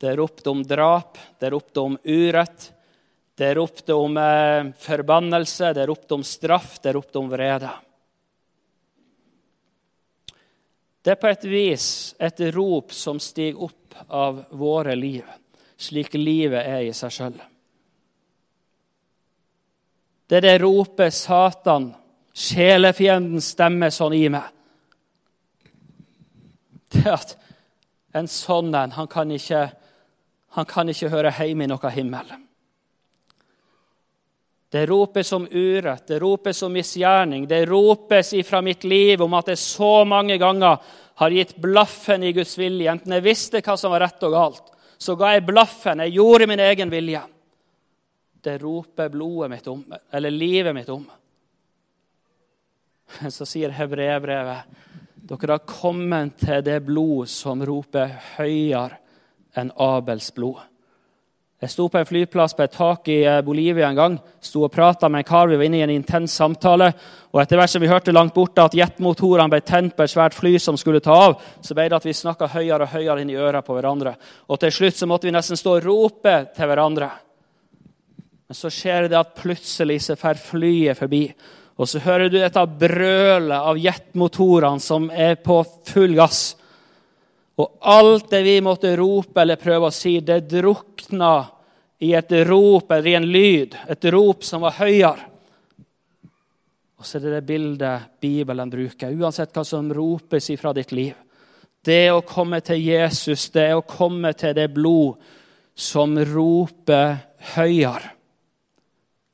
Det 0.00 0.14
ropte 0.18 0.50
om 0.50 0.62
drap, 0.66 1.18
det 1.38 1.52
ropte 1.52 1.80
om 1.84 1.98
urett. 2.02 2.72
Det 3.38 3.54
ropte 3.54 3.94
om 3.94 4.16
eh, 4.16 4.72
forbannelse, 4.78 5.72
det 5.72 5.86
ropte 5.88 6.14
om 6.14 6.24
straff, 6.24 6.78
det 6.82 6.92
ropte 6.96 7.20
om 7.20 7.30
vrede. 7.30 7.70
Det 11.02 11.14
er 11.14 11.20
på 11.20 11.30
et 11.30 11.46
vis 11.50 11.86
et 12.22 12.42
rop 12.54 12.92
som 12.94 13.18
stiger 13.20 13.62
opp 13.66 13.96
av 14.08 14.44
våre 14.58 14.94
liv, 14.96 15.24
slik 15.82 16.14
livet 16.14 16.62
er 16.62 16.86
i 16.86 16.92
seg 16.96 17.12
sjøl. 17.14 17.40
Det 20.30 20.38
er 20.38 20.46
det 20.46 20.60
ropet 20.62 21.12
Satan, 21.12 21.90
sjelefienden, 22.32 23.42
stemmer 23.44 23.92
sånn 23.92 24.14
i 24.16 24.24
meg. 24.32 24.46
Det 26.92 27.04
at 27.08 27.34
en 28.16 28.28
sånn 28.28 28.72
en, 28.76 28.94
han 28.96 29.08
kan 29.12 29.30
ikke, 29.32 29.66
han 30.56 30.68
kan 30.68 30.88
ikke 30.92 31.10
høre 31.12 31.34
hjemme 31.36 31.66
i 31.66 31.70
noe 31.72 31.92
himmel. 31.92 32.32
Det 34.72 34.86
ropes 34.88 35.28
om 35.36 35.44
urett, 35.50 36.06
det 36.08 36.22
ropes 36.22 36.62
om 36.64 36.72
misgjerning. 36.72 37.44
Det 37.48 37.66
ropes 37.68 38.32
ifra 38.32 38.62
mitt 38.64 38.86
liv 38.88 39.20
om 39.20 39.34
at 39.36 39.50
jeg 39.52 39.60
så 39.60 39.98
mange 40.08 40.38
ganger 40.40 40.78
har 41.20 41.34
gitt 41.36 41.58
blaffen 41.60 42.24
i 42.24 42.32
Guds 42.32 42.54
vilje. 42.56 42.88
Enten 42.88 43.12
jeg 43.12 43.24
visste 43.26 43.60
hva 43.60 43.76
som 43.76 43.92
var 43.92 44.06
rett 44.06 44.24
og 44.24 44.32
galt, 44.32 44.71
så 45.02 45.16
ga 45.18 45.32
jeg 45.34 45.46
blaffen. 45.46 46.02
Jeg 46.04 46.14
gjorde 46.14 46.46
min 46.46 46.62
egen 46.62 46.90
vilje. 46.92 47.22
Det 48.42 48.56
roper 48.62 49.10
blodet 49.10 49.50
mitt 49.50 49.66
om, 49.70 49.82
eller 50.10 50.30
livet 50.30 50.74
mitt 50.74 50.88
om. 50.90 51.04
Så 53.30 53.46
sier 53.46 53.74
hebreerbrevet 53.74 54.80
dere 55.22 55.54
har 55.54 55.62
kommet 55.68 56.40
til 56.42 56.64
det 56.66 56.80
blod 56.82 57.30
som 57.30 57.62
roper 57.62 58.10
høyere 58.34 58.98
enn 59.58 59.70
Abels 59.80 60.32
blod. 60.34 60.58
Jeg 61.62 61.70
sto 61.70 61.84
på 61.86 62.00
en 62.00 62.06
flyplass 62.06 62.56
på 62.58 62.64
et 62.64 62.72
tak 62.74 63.08
i 63.12 63.20
eh, 63.22 63.40
Bolivia 63.46 63.86
en 63.86 63.98
gang. 63.98 64.14
Sto 64.42 64.64
og 64.66 64.72
prata 64.74 65.06
med 65.06 65.22
en 65.22 65.26
kar. 65.28 65.46
Vi 65.46 65.54
var 65.60 65.68
inne 65.68 65.78
i 65.78 65.84
en 65.84 65.92
intens 65.94 66.34
samtale. 66.34 66.88
Og 67.30 67.38
etter 67.38 67.60
hvert 67.60 67.70
som 67.70 67.84
vi 67.84 67.90
hørte 67.90 68.14
langt 68.14 68.34
borte 68.34 68.64
at 68.64 68.74
jetmotorene 68.74 69.46
ble 69.52 69.60
tent 69.62 69.94
på 69.94 70.02
et 70.02 70.10
svært 70.10 70.34
fly 70.34 70.56
som 70.58 70.74
skulle 70.80 70.98
ta 71.04 71.14
av, 71.28 71.36
så 71.62 71.76
ble 71.78 71.84
det 71.86 72.00
at 72.00 72.08
vi 72.08 72.16
snakka 72.18 72.48
høyere 72.50 72.88
og 72.88 72.96
høyere 72.96 73.22
inn 73.22 73.30
i 73.30 73.38
øra 73.38 73.60
på 73.62 73.76
hverandre. 73.76 74.16
Og 74.50 74.58
til 74.58 74.74
slutt 74.74 74.98
så 74.98 75.06
måtte 75.06 75.28
vi 75.30 75.36
nesten 75.36 75.60
stå 75.60 75.76
og 75.76 75.86
rope 75.86 76.34
til 76.56 76.70
hverandre. 76.72 77.12
Men 78.50 78.58
så 78.58 78.72
skjer 78.74 79.06
det 79.12 79.20
at 79.20 79.38
plutselig 79.38 80.00
så 80.08 80.18
fer 80.18 80.42
flyet 80.42 80.98
forbi. 80.98 81.28
Og 81.78 81.86
så 81.88 82.02
hører 82.02 82.26
du 82.26 82.40
dette 82.40 82.66
brølet 82.82 83.54
av 83.60 83.78
jetmotorene 83.78 84.82
som 84.82 85.06
er 85.14 85.38
på 85.38 85.62
full 85.94 86.18
gass. 86.18 86.42
Og 87.62 87.70
alt 87.86 88.30
det 88.32 88.42
vi 88.48 88.58
måtte 88.64 88.96
rope 88.98 89.42
eller 89.42 89.60
prøve 89.60 89.90
å 89.90 89.94
si, 89.94 90.18
det 90.24 90.42
drukna 91.12 91.46
i 91.98 92.14
et 92.14 92.32
rop 92.46 92.90
eller 92.90 93.06
i 93.06 93.14
en 93.14 93.26
lyd. 93.26 93.76
Et 93.88 94.04
rop 94.04 94.44
som 94.44 94.62
var 94.62 94.72
høyere. 94.78 95.28
Og 96.98 97.06
så 97.06 97.18
er 97.18 97.22
det 97.22 97.34
det 97.34 97.46
bildet 97.46 98.02
Bibelen 98.20 98.70
bruker, 98.70 99.10
uansett 99.10 99.52
hva 99.52 99.64
som 99.64 99.92
ropes 99.92 100.50
ifra 100.50 100.72
ditt 100.72 100.92
liv. 100.92 101.14
Det 101.82 102.12
å 102.12 102.22
komme 102.22 102.60
til 102.60 102.78
Jesus, 102.78 103.50
det 103.50 103.74
å 103.74 103.82
komme 103.82 104.32
til 104.38 104.54
det 104.54 104.68
blod 104.70 105.18
som 105.74 106.14
roper 106.14 107.16
høyere. 107.56 108.12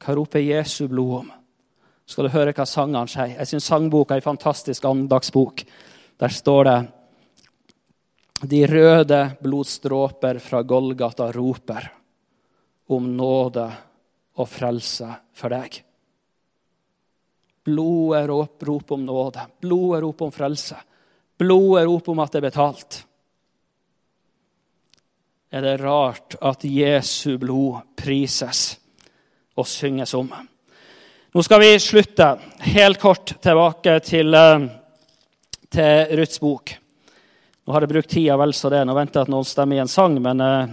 Hva 0.00 0.14
roper 0.14 0.40
Jesu 0.40 0.88
blod 0.88 1.18
om? 1.20 1.32
skal 2.08 2.24
du 2.24 2.32
høre 2.32 2.54
hva 2.56 2.64
sangene 2.64 3.04
sier. 3.04 3.34
Jeg 3.36 3.46
syns 3.50 3.66
sangboka 3.68 4.14
er 4.14 4.22
en 4.22 4.30
fantastisk 4.30 4.84
andagsbok. 4.88 5.60
Der 6.16 6.32
står 6.32 6.64
det 6.64 6.76
de 8.42 8.66
røde 8.66 9.20
blodstråper 9.42 10.38
fra 10.38 10.62
Golgata 10.62 11.32
roper 11.32 11.88
om 12.88 13.10
nåde 13.16 13.66
og 14.38 14.48
frelse 14.48 15.08
for 15.34 15.52
deg. 15.52 15.80
Blodet 17.68 18.28
rop, 18.30 18.62
rop 18.62 18.94
om 18.94 19.04
nåde, 19.04 19.44
blodet 19.60 20.02
rop 20.04 20.22
om 20.28 20.32
frelse. 20.32 20.78
Blodet 21.38 21.86
rop 21.88 22.08
om 22.08 22.22
at 22.22 22.32
det 22.32 22.40
er 22.40 22.46
betalt. 22.48 23.02
Er 25.50 25.64
det 25.64 25.78
rart 25.80 26.36
at 26.44 26.64
Jesu 26.64 27.38
blod 27.40 27.80
prises 27.96 28.78
og 29.56 29.66
synges 29.66 30.14
om? 30.14 30.30
Nå 31.34 31.44
skal 31.44 31.60
vi 31.62 31.70
slutte 31.82 32.34
helt 32.72 33.00
kort 33.00 33.34
tilbake 33.42 33.98
til, 34.04 34.34
eh, 34.34 34.68
til 35.70 36.18
Ruths 36.18 36.38
bok. 36.38 36.78
Nå 37.68 37.74
har 37.74 37.84
jeg 37.84 37.90
brukt 37.90 38.08
tida 38.08 38.32
vel 38.40 38.54
så 38.56 38.70
det. 38.72 38.78
Nå 38.88 38.94
venter 38.96 39.20
jeg 39.20 39.26
at 39.26 39.30
noen 39.34 39.44
stemmer 39.44 39.76
i 39.76 39.80
en 39.82 39.90
sang, 39.92 40.14
men 40.24 40.38
uh, 40.40 40.70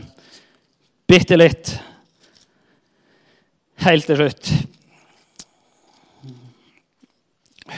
bitte 1.12 1.36
litt 1.36 1.74
helt 3.84 4.08
til 4.08 4.22
slutt. 4.22 4.52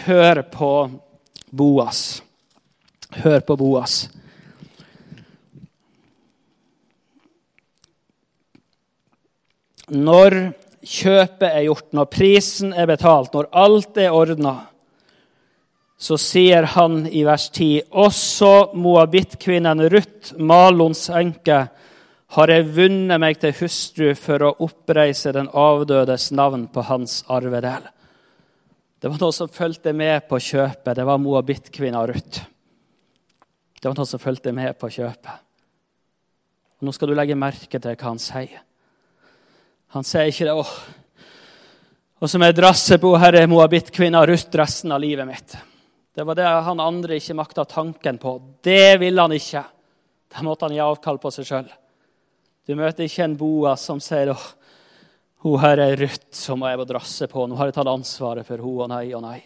Hør 0.03 0.43
på 0.53 0.69
Boas. 1.49 2.03
Hør 3.23 3.41
på 3.49 3.57
Boas. 3.57 3.97
Når 9.97 10.37
kjøpet 10.85 11.49
er 11.49 11.65
gjort, 11.71 11.89
når 11.89 12.13
prisen 12.13 12.69
er 12.69 12.93
betalt, 12.93 13.33
når 13.33 13.49
alt 13.65 13.97
er 13.97 14.13
ordna, 14.13 14.59
så 15.97 16.17
sier 16.21 16.63
han 16.75 17.07
i 17.09 17.23
vers 17.25 17.49
10.: 17.49 17.89
Også 17.89 18.71
moabittkvinnen 18.77 19.81
Ruth, 19.89 20.35
Malons 20.37 21.07
enke, 21.09 21.67
har 22.27 22.51
jeg 22.51 22.67
vunnet 22.75 23.21
meg 23.21 23.39
til 23.41 23.55
hustru 23.61 24.11
for 24.19 24.43
å 24.43 24.55
oppreise 24.65 25.31
den 25.33 25.47
avdødes 25.47 26.29
navn 26.35 26.67
på 26.67 26.83
hans 26.89 27.21
arvedel. 27.31 27.87
Det 28.99 29.09
var 29.09 29.21
noe 29.21 29.33
som 29.33 29.49
fulgte 29.53 29.93
med 29.93 30.27
på 30.27 30.39
kjøpet. 30.41 30.95
Det 30.97 31.05
var 31.05 31.21
moabittkvinna 31.21 32.01
Ruth. 32.09 32.41
Det 33.77 33.85
var 33.85 33.95
noe 33.97 34.09
som 34.09 34.21
fulgte 34.21 34.51
med 34.51 34.73
på 34.77 34.89
kjøpet. 34.89 35.43
Og 36.77 36.85
nå 36.85 36.93
skal 36.93 37.09
du 37.09 37.15
legge 37.17 37.37
merke 37.37 37.79
til 37.79 37.95
hva 37.95 38.09
han 38.09 38.21
sier. 38.21 38.61
Han 39.95 40.05
sier 40.05 40.29
ikke 40.29 40.49
det. 40.49 40.53
åh, 40.53 40.73
og 42.17 42.29
som 42.29 42.41
jeg 42.41 42.57
drasser 42.57 42.97
på 43.01 43.13
herre 43.21 43.45
moabittkvinna 43.49 44.23
Ruth 44.25 44.57
resten 44.57 44.91
av 44.91 45.01
livet 45.01 45.29
mitt. 45.29 45.57
Det 46.17 46.23
var 46.23 46.35
det 46.35 46.45
han 46.49 46.79
andre 46.81 47.19
ikke 47.19 47.35
makta 47.37 47.63
tanken 47.69 48.17
på. 48.17 48.31
Det 48.65 48.97
ville 48.97 49.21
han 49.21 49.33
ikke. 49.35 49.61
Da 50.33 50.41
måtte 50.41 50.65
han 50.65 50.73
gi 50.73 50.79
avkall 50.81 51.19
på 51.21 51.29
seg 51.35 51.45
sjøl. 51.45 51.67
Du 52.65 52.73
møter 52.73 53.05
ikke 53.05 53.27
en 53.27 53.35
Boas 53.37 53.83
som 53.85 54.01
sier 54.01 54.31
åh, 54.33 54.47
hun 55.45 55.59
her 55.61 55.77
er 55.77 55.93
Ruth 56.01 56.33
som 56.33 56.65
jeg 56.65 56.79
må 56.81 56.87
drasse 56.89 57.27
på. 57.29 57.45
Nå 57.45 57.59
har 57.59 57.69
jeg 57.69 57.77
tatt 57.77 57.91
ansvaret 57.91 58.49
for 58.49 58.65
hun 58.65 58.87
og 58.87 58.89
nei 58.95 59.03
og 59.13 59.21
nei. 59.27 59.37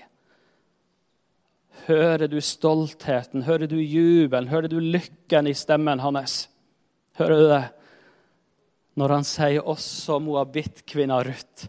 Hører 1.90 2.32
du 2.32 2.40
stoltheten, 2.40 3.44
hører 3.44 3.68
du 3.68 3.76
jubelen, 3.76 4.48
hører 4.48 4.72
du 4.72 4.80
lykken 4.80 5.52
i 5.52 5.58
stemmen 5.58 6.00
hans? 6.00 6.46
Hører 7.20 7.36
du 7.36 7.48
det? 7.52 7.64
Når 8.96 9.18
han 9.18 9.28
sier 9.28 9.68
også 9.76 10.22
moabittkvinna 10.24 11.20
Ruth 11.28 11.68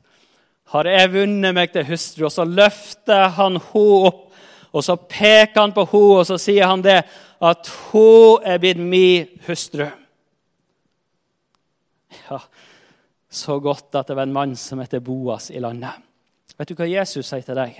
har 0.73 0.89
jeg 0.89 1.11
vunnet 1.13 1.53
meg 1.57 1.73
til 1.73 1.85
hustru. 1.91 2.27
Og 2.29 2.33
så 2.33 2.47
løfter 2.49 3.29
han 3.37 3.59
henne 3.61 4.07
opp, 4.09 4.32
og 4.73 4.85
så 4.85 4.97
peker 4.97 5.61
han 5.61 5.75
på 5.77 5.85
henne, 5.93 6.21
og 6.23 6.27
så 6.29 6.39
sier 6.41 6.69
han 6.69 6.85
det 6.85 7.03
at 7.43 7.73
hun 7.91 8.45
er 8.47 8.61
blitt 8.63 8.81
min 8.81 9.29
hustru. 9.47 9.87
Ja, 12.29 12.39
så 13.33 13.59
godt 13.61 13.95
at 13.97 14.09
det 14.09 14.17
var 14.17 14.29
en 14.29 14.35
mann 14.35 14.57
som 14.57 14.81
heter 14.81 15.01
Boas 15.05 15.51
i 15.51 15.61
landet. 15.61 16.01
Vet 16.57 16.69
du 16.69 16.77
hva 16.77 16.89
Jesus 16.89 17.27
sier 17.29 17.45
til 17.45 17.59
deg? 17.59 17.79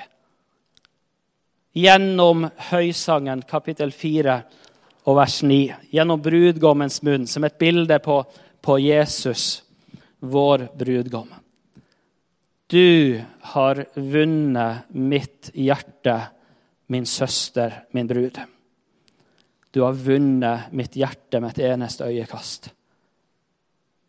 Gjennom 1.77 2.49
Høysangen 2.71 3.45
kapittel 3.49 3.93
4 3.97 4.37
og 5.09 5.19
vers 5.19 5.39
9, 5.43 5.61
gjennom 5.93 6.21
brudgommens 6.23 7.01
munn, 7.07 7.27
som 7.27 7.45
et 7.45 7.59
bilde 7.61 7.99
på, 8.05 8.21
på 8.63 8.77
Jesus, 8.83 9.63
vår 10.21 10.69
brudgom. 10.79 11.31
Du 12.73 13.21
har 13.53 13.85
vunnet 13.95 14.93
mitt 14.95 15.51
hjerte, 15.53 16.21
min 16.93 17.07
søster, 17.09 17.83
min 17.97 18.09
brud. 18.09 18.39
Du 19.73 19.81
har 19.81 19.97
vunnet 19.97 20.73
mitt 20.77 20.97
hjerte 21.01 21.41
med 21.41 21.55
et 21.55 21.71
eneste 21.73 22.05
øyekast. 22.05 22.69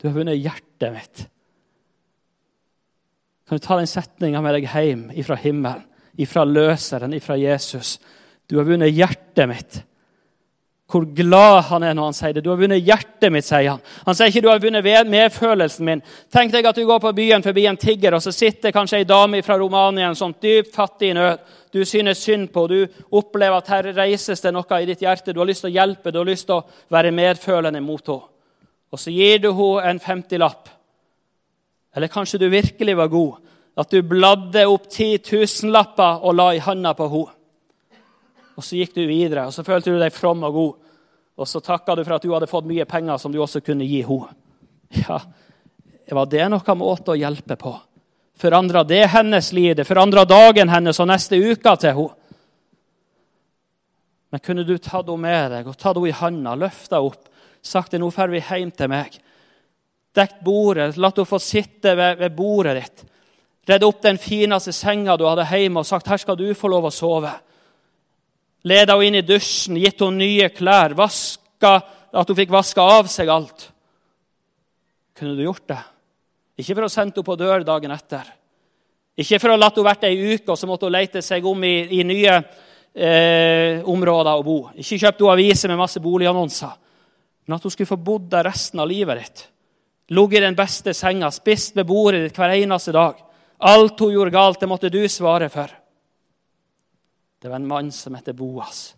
Du 0.01 0.10
har 0.10 0.18
vunnet 0.18 0.41
hjertet 0.41 0.91
mitt. 0.91 1.23
Kan 3.47 3.60
du 3.60 3.64
ta 3.64 3.77
den 3.80 3.88
setninga 3.88 4.41
med 4.43 4.57
deg 4.57 4.68
hjem 4.68 5.07
ifra 5.15 5.38
himmelen, 5.39 5.85
ifra 6.19 6.43
løseren, 6.43 7.15
ifra 7.15 7.38
Jesus? 7.39 7.95
Du 8.47 8.57
har 8.60 8.68
vunnet 8.68 8.91
hjertet 8.91 9.49
mitt 9.49 9.80
hvor 10.94 11.06
glad 11.15 11.64
han 11.72 11.84
er 11.84 11.95
når 11.98 12.10
han 12.10 12.15
sier 12.15 12.34
det. 12.34 12.44
'Du 12.44 12.52
har 12.52 12.60
vunnet 12.60 12.86
hjertet 12.86 13.32
mitt', 13.34 13.48
sier 13.48 13.72
han. 13.72 13.82
Han 14.06 14.15
sier 14.15 14.30
ikke 14.30 14.41
'du 14.41 14.49
har 14.49 14.60
vunnet 14.61 15.10
medfølelsen 15.10 15.86
min'. 15.86 16.03
Tenk 16.32 16.52
deg 16.53 16.65
at 16.65 16.76
du 16.76 16.86
går 16.86 16.99
på 16.99 17.15
byen 17.15 17.44
forbi 17.44 17.65
en 17.65 17.78
tigger, 17.78 18.14
og 18.14 18.22
så 18.22 18.32
sitter 18.32 18.72
kanskje 18.72 18.98
ei 18.98 19.03
dame 19.03 19.41
fra 19.41 19.57
Romania 19.57 20.10
en 20.10 20.15
sånn 20.15 20.36
dypt 20.41 20.76
fattig 20.76 21.10
i 21.10 21.14
nød. 21.14 21.40
Du 21.74 21.86
synes 21.86 22.18
synd 22.18 22.52
på, 22.53 22.68
du 22.68 22.88
opplever 23.11 23.57
at 23.57 23.68
her 23.68 23.94
reises 23.94 24.41
det 24.41 24.53
noe 24.53 24.82
i 24.82 24.86
ditt 24.86 25.02
hjerte. 25.02 25.34
Du 25.34 25.40
har 25.40 25.48
lyst 25.48 25.61
til 25.65 25.72
å 25.72 25.74
hjelpe, 25.74 26.11
du 26.11 26.20
har 26.20 26.26
lyst 26.26 26.45
til 26.45 26.56
å 26.56 26.65
være 26.90 27.11
medfølende 27.11 27.82
mot 27.82 28.07
henne. 28.07 28.30
Og 28.91 28.99
så 28.99 29.10
gir 29.10 29.40
du 29.40 29.52
henne 29.52 29.90
en 29.90 29.99
50-lapp. 29.99 30.70
Eller 31.95 32.07
kanskje 32.07 32.38
du 32.38 32.49
virkelig 32.49 32.98
var 32.98 33.07
god, 33.07 33.34
at 33.78 33.90
du 33.90 34.02
bladde 34.02 34.68
opp 34.70 34.86
10 34.90 35.18
000-lapper 35.18 36.22
og 36.22 36.36
la 36.36 36.53
i 36.53 36.61
handa 36.61 36.94
på 36.94 37.10
henne. 37.10 37.34
Og 38.53 38.64
så 38.64 38.78
gikk 38.78 38.94
du 38.94 39.07
videre, 39.07 39.48
og 39.48 39.53
så 39.53 39.65
følte 39.65 39.90
du 39.90 39.98
deg 39.98 40.14
from 40.14 40.44
og 40.45 40.53
god. 40.53 40.82
Og 41.38 41.49
så 41.49 41.61
takka 41.64 41.95
du 41.95 42.03
for 42.03 42.18
at 42.18 42.26
du 42.26 42.34
hadde 42.34 42.49
fått 42.49 42.68
mye 42.69 42.85
penger 42.89 43.18
som 43.22 43.34
du 43.34 43.39
også 43.41 43.64
kunne 43.65 43.88
gi 43.88 44.03
henne. 44.05 44.35
Ja, 44.93 45.18
var 46.14 46.27
det 46.30 46.45
noen 46.51 46.77
måte 46.77 47.14
å 47.14 47.18
hjelpe 47.18 47.57
på? 47.57 47.72
Forandra 48.38 48.84
det 48.85 49.05
hennes 49.14 49.51
liv? 49.53 49.76
Det 49.77 49.88
forandra 49.88 50.26
dagen 50.30 50.69
hennes 50.69 50.99
og 51.01 51.10
neste 51.10 51.39
uke 51.39 51.73
til 51.81 51.97
henne? 51.97 52.19
Men 54.34 54.41
kunne 54.41 54.65
du 54.65 54.76
tatt 54.77 55.05
henne 55.05 55.22
med 55.22 55.51
deg 55.53 55.69
og 55.69 55.77
tatt 55.77 55.97
henne 55.97 56.10
i 56.10 56.18
handa, 56.18 56.55
løfta 56.57 57.01
opp, 57.05 57.30
sagt 57.61 57.93
nå 57.97 58.10
drar 58.14 58.34
vi 58.34 58.41
hjem 58.41 58.73
til 58.73 58.91
meg? 58.93 59.18
Dekt 60.14 60.43
bordet, 60.45 60.97
latt 60.97 61.18
henne 61.18 61.30
få 61.30 61.41
sitte 61.41 61.95
ved, 61.97 62.19
ved 62.22 62.38
bordet 62.38 62.77
ditt. 62.77 63.03
Redd 63.69 63.85
opp 63.88 64.01
den 64.03 64.19
fineste 64.19 64.73
senga 64.76 65.15
du 65.18 65.23
hadde 65.26 65.47
hjemme, 65.47 65.81
og 65.81 65.88
sagt 65.88 66.10
her 66.11 66.19
skal 66.22 66.38
du 66.38 66.49
få 66.57 66.69
lov 66.69 66.89
å 66.89 66.93
sove 66.93 67.31
leda 68.64 68.95
henne 68.95 69.07
inn 69.10 69.19
i 69.19 69.26
dusjen, 69.27 69.80
gitt 69.80 70.02
henne 70.02 70.23
nye 70.23 70.49
klær, 70.53 70.95
vaska, 70.98 71.73
at 72.14 72.30
hun 72.30 72.38
fikk 72.38 72.53
vaska 72.53 72.85
av 72.99 73.10
seg 73.11 73.31
alt. 73.31 73.69
Kunne 75.18 75.35
du 75.38 75.44
gjort 75.45 75.68
det? 75.69 75.81
Ikke 76.61 76.76
for 76.76 76.85
å 76.85 76.91
sende 76.91 77.18
henne 77.18 77.27
på 77.27 77.38
dør 77.40 77.65
dagen 77.65 77.94
etter. 77.94 78.27
Ikke 79.18 79.40
for 79.41 79.53
å 79.53 79.57
la 79.57 79.69
henne 79.69 79.88
vært 79.88 80.06
ei 80.10 80.18
uke, 80.34 80.53
og 80.53 80.60
så 80.60 80.69
måtte 80.69 80.88
hun 80.88 80.95
lete 80.95 81.22
seg 81.26 81.45
om 81.45 81.65
i, 81.65 81.76
i 81.99 82.03
nye 82.07 82.38
eh, 82.94 83.81
områder 83.90 84.40
å 84.40 84.45
bo. 84.45 84.57
Ikke 84.77 85.02
kjøpte 85.02 85.26
hun 85.26 85.34
aviser 85.34 85.73
med 85.73 85.81
masse 85.81 86.02
boligannonser. 86.02 86.80
Men 87.45 87.57
at 87.57 87.65
hun 87.65 87.73
skulle 87.73 87.90
få 87.90 87.99
bodd 87.99 88.30
der 88.31 88.48
resten 88.48 88.80
av 88.80 88.90
livet 88.90 89.19
ditt. 89.19 89.45
Ligget 90.14 90.41
i 90.41 90.45
den 90.45 90.57
beste 90.57 90.94
senga, 90.95 91.30
spist 91.31 91.77
ved 91.77 91.88
bordet 91.88 92.23
ditt 92.26 92.38
hver 92.38 92.56
eneste 92.56 92.94
dag. 92.95 93.19
Alt 93.64 94.02
hun 94.03 94.14
gjorde 94.14 94.34
galt, 94.35 94.60
det 94.61 94.69
måtte 94.69 94.91
du 94.94 95.02
svare 95.10 95.49
for. 95.52 95.72
Det 97.44 97.49
var 97.49 97.60
en 97.60 97.68
mann 97.68 97.91
som 97.91 98.15
heter 98.15 98.34
Boas. 98.34 98.94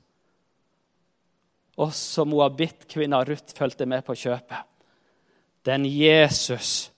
Også 1.81 2.27
moabittkvinna 2.29 3.23
Ruth 3.25 3.55
fulgte 3.57 3.87
med 3.89 4.05
på 4.05 4.13
kjøpet. 4.13 4.67
Den 5.65 5.87
Jesus 5.89 6.91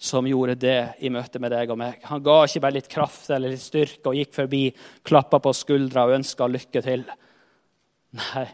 som 0.00 0.24
gjorde 0.24 0.56
det 0.56 0.78
i 1.04 1.12
møte 1.12 1.36
med 1.36 1.52
deg 1.52 1.68
og 1.68 1.76
meg. 1.82 2.00
Han 2.08 2.24
ga 2.24 2.38
ikke 2.46 2.64
bare 2.64 2.78
litt 2.78 2.88
kraft 2.88 3.28
eller 3.28 3.52
litt 3.52 3.64
styrke 3.66 4.08
og 4.08 4.16
gikk 4.16 4.32
forbi, 4.38 4.62
klappa 5.04 5.40
på 5.44 5.52
skuldra 5.60 6.08
og 6.08 6.16
ønska 6.16 6.48
lykke 6.48 6.86
til. 6.88 7.04
Nei, 8.16 8.48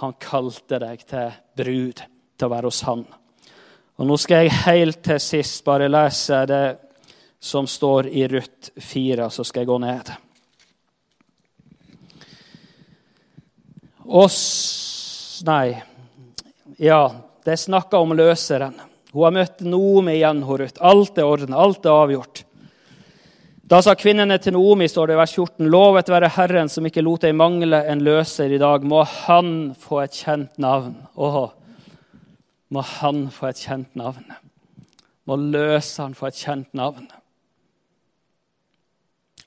han 0.00 0.18
kalte 0.24 0.80
deg 0.80 1.04
til 1.04 1.38
brud, 1.60 2.04
til 2.32 2.48
å 2.48 2.54
være 2.56 2.72
hos 2.72 2.82
han. 2.88 3.04
Og 4.00 4.08
Nå 4.08 4.16
skal 4.24 4.46
jeg 4.46 4.60
helt 4.64 5.04
til 5.04 5.20
sist 5.20 5.68
bare 5.68 5.92
lese 5.92 6.46
det 6.48 6.66
som 7.44 7.68
står 7.68 8.08
i 8.08 8.24
Ruth 8.32 8.72
4, 8.80 9.28
så 9.28 9.44
skal 9.44 9.66
jeg 9.66 9.76
gå 9.76 9.82
ned. 9.84 10.16
Og 14.04 14.30
Nei. 15.44 15.74
Ja, 16.78 17.14
det 17.44 17.52
er 17.52 17.60
snakka 17.60 17.98
om 18.00 18.14
løseren. 18.16 18.74
Hun 19.12 19.26
har 19.26 19.34
møtt 19.34 19.62
Noomi 19.62 20.16
igjen, 20.16 20.42
Ruth. 20.42 20.80
Alt 20.82 21.18
er 21.18 21.28
ordna, 21.28 21.58
alt 21.60 21.86
er 21.86 21.94
avgjort. 21.94 22.42
Da 23.64 23.80
sa 23.82 23.94
kvinnene 23.96 24.36
til 24.42 24.56
Noomi, 24.56 24.88
står 24.90 25.08
det 25.08 25.16
i 25.16 25.20
vers 25.20 25.34
14, 25.36 25.68
lovet 25.72 26.10
være 26.12 26.32
Herren 26.34 26.68
som 26.68 26.84
ikke 26.84 27.04
lot 27.04 27.22
deg 27.24 27.36
mangle 27.36 27.80
en 27.88 28.02
løser 28.04 28.52
i 28.52 28.60
dag. 28.60 28.84
Må 28.84 29.04
han 29.24 29.52
få 29.80 30.02
et 30.04 30.18
kjent 30.18 30.58
navn. 30.60 30.96
Åh, 31.16 31.38
må 32.74 32.84
han 32.98 33.28
få 33.32 33.48
et 33.52 33.62
kjent 33.64 33.94
navn. 33.96 34.26
Må 35.24 35.38
løseren 35.40 36.16
få 36.18 36.28
et 36.28 36.40
kjent 36.42 36.70
navn. 36.76 37.06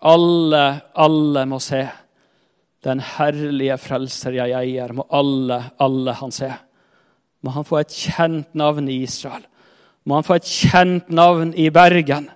Alle, 0.07 0.65
alle 0.93 1.45
må 1.49 1.59
se. 1.61 1.83
Den 2.85 3.01
herlige 3.01 3.77
frelser 3.81 4.37
jeg 4.37 4.53
eier, 4.53 4.93
må 4.93 5.07
alle, 5.09 5.61
alle 5.81 6.13
han 6.19 6.33
se. 6.33 6.51
Må 7.41 7.53
han 7.55 7.65
få 7.65 7.81
et 7.81 7.93
kjent 7.93 8.53
navn 8.57 8.89
i 8.89 9.01
Israel. 9.05 9.45
Må 10.07 10.19
han 10.19 10.25
få 10.27 10.37
et 10.37 10.47
kjent 10.47 11.09
navn 11.09 11.53
i 11.57 11.69
Bergen. 11.73 12.29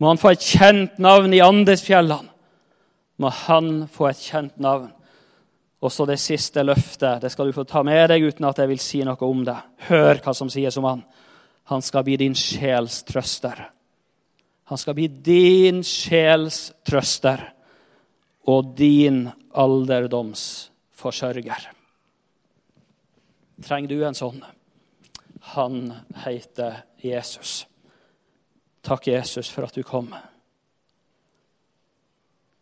Må 0.00 0.10
han 0.10 0.20
få 0.20 0.32
et 0.34 0.44
kjent 0.44 0.98
navn 1.02 1.34
i 1.34 1.42
Andesfjellene. 1.44 2.32
Må 3.16 3.30
han 3.46 3.86
få 3.88 4.10
et 4.10 4.20
kjent 4.20 4.58
navn. 4.60 4.90
Og 5.80 5.92
så 5.92 6.04
det 6.08 6.18
siste 6.20 6.64
løftet. 6.64 7.22
Det 7.22 7.30
skal 7.32 7.48
du 7.48 7.56
få 7.56 7.64
ta 7.68 7.82
med 7.86 8.08
deg 8.10 8.26
uten 8.26 8.48
at 8.48 8.58
jeg 8.60 8.68
vil 8.72 8.82
si 8.82 9.00
noe 9.06 9.28
om 9.28 9.44
det. 9.46 9.56
Hør 9.88 10.20
hva 10.24 10.34
som 10.36 10.50
sies 10.52 10.76
om 10.80 10.88
han. 10.88 11.04
Han 11.72 11.82
skal 11.82 12.04
bli 12.06 12.16
din 12.20 12.36
sjels 12.36 13.00
trøster. 13.08 13.60
Han 14.66 14.80
skal 14.80 14.96
bli 14.98 15.06
din 15.08 15.82
sjels 15.86 16.70
trøster 16.86 17.42
og 18.50 18.74
din 18.78 19.24
alderdomsforsørger. 19.56 21.72
Trenger 23.64 23.88
du 23.88 24.04
en 24.04 24.14
sånn? 24.16 24.44
Han 25.56 25.94
heter 26.26 26.82
Jesus. 27.00 27.66
Takk, 28.86 29.06
Jesus, 29.08 29.48
for 29.50 29.64
at 29.66 29.74
du 29.74 29.82
kom. 29.86 30.14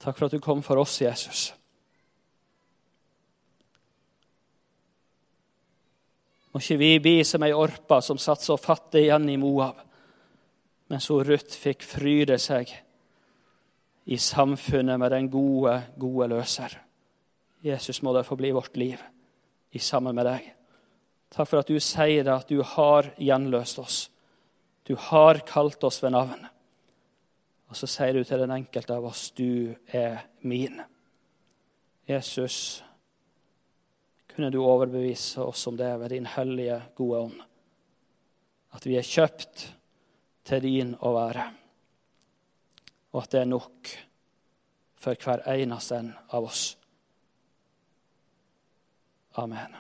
Takk 0.04 0.18
for 0.18 0.26
at 0.28 0.34
du 0.36 0.40
kom 0.44 0.62
for 0.64 0.76
oss, 0.80 1.00
Jesus. 1.02 1.52
Må 6.54 6.62
ikke 6.62 6.78
vi 6.78 6.92
bli 7.02 7.16
som 7.26 7.42
ei 7.42 7.54
orpa 7.56 7.98
som 8.04 8.20
satt 8.20 8.44
så 8.44 8.56
fattig 8.60 9.08
igjen 9.08 9.26
i 9.32 9.40
Moab, 9.40 9.80
mens 10.92 11.08
hun 11.10 11.24
Ruth 11.26 11.56
fikk 11.58 11.82
fryde 11.82 12.38
seg 12.38 12.70
i 14.04 14.18
samfunnet 14.20 15.00
med 15.00 15.12
den 15.12 15.30
gode, 15.32 15.78
gode 15.96 16.28
løser. 16.34 16.76
Jesus, 17.64 18.02
må 18.02 18.12
det 18.12 18.26
få 18.28 18.36
bli 18.36 18.52
vårt 18.52 18.76
liv 18.76 19.00
i 19.72 19.80
sammen 19.80 20.14
med 20.16 20.28
deg. 20.28 20.50
Takk 21.34 21.48
for 21.48 21.62
at 21.62 21.70
du 21.70 21.78
sier 21.82 22.28
at 22.30 22.50
du 22.50 22.60
har 22.62 23.08
gjenløst 23.18 23.80
oss. 23.80 23.98
Du 24.84 24.94
har 25.00 25.40
kalt 25.48 25.82
oss 25.84 26.02
ved 26.04 26.12
navn. 26.14 26.44
Og 27.72 27.78
så 27.78 27.88
sier 27.90 28.12
du 28.14 28.22
til 28.22 28.44
den 28.44 28.52
enkelte 28.54 28.94
av 28.94 29.06
oss, 29.08 29.30
'Du 29.30 29.74
er 29.86 30.28
min'. 30.44 30.84
Jesus, 32.08 32.84
kunne 34.28 34.50
du 34.50 34.60
overbevise 34.62 35.42
oss 35.42 35.66
om 35.66 35.76
det 35.76 36.00
ved 36.00 36.08
din 36.10 36.26
hellige, 36.26 36.82
gode 36.94 37.18
ånd? 37.18 37.40
At 38.74 38.86
vi 38.86 38.96
er 38.96 39.02
kjøpt 39.02 39.74
til 40.44 40.62
din 40.62 40.94
å 41.00 41.12
være, 41.14 41.44
og 43.14 43.22
at 43.22 43.32
det 43.32 43.40
er 43.40 43.50
nok 43.50 43.88
for 44.98 45.14
hver 45.24 45.44
eneste 45.54 46.00
en 46.02 46.14
av 46.34 46.48
oss. 46.48 46.64
Amen. 49.38 49.76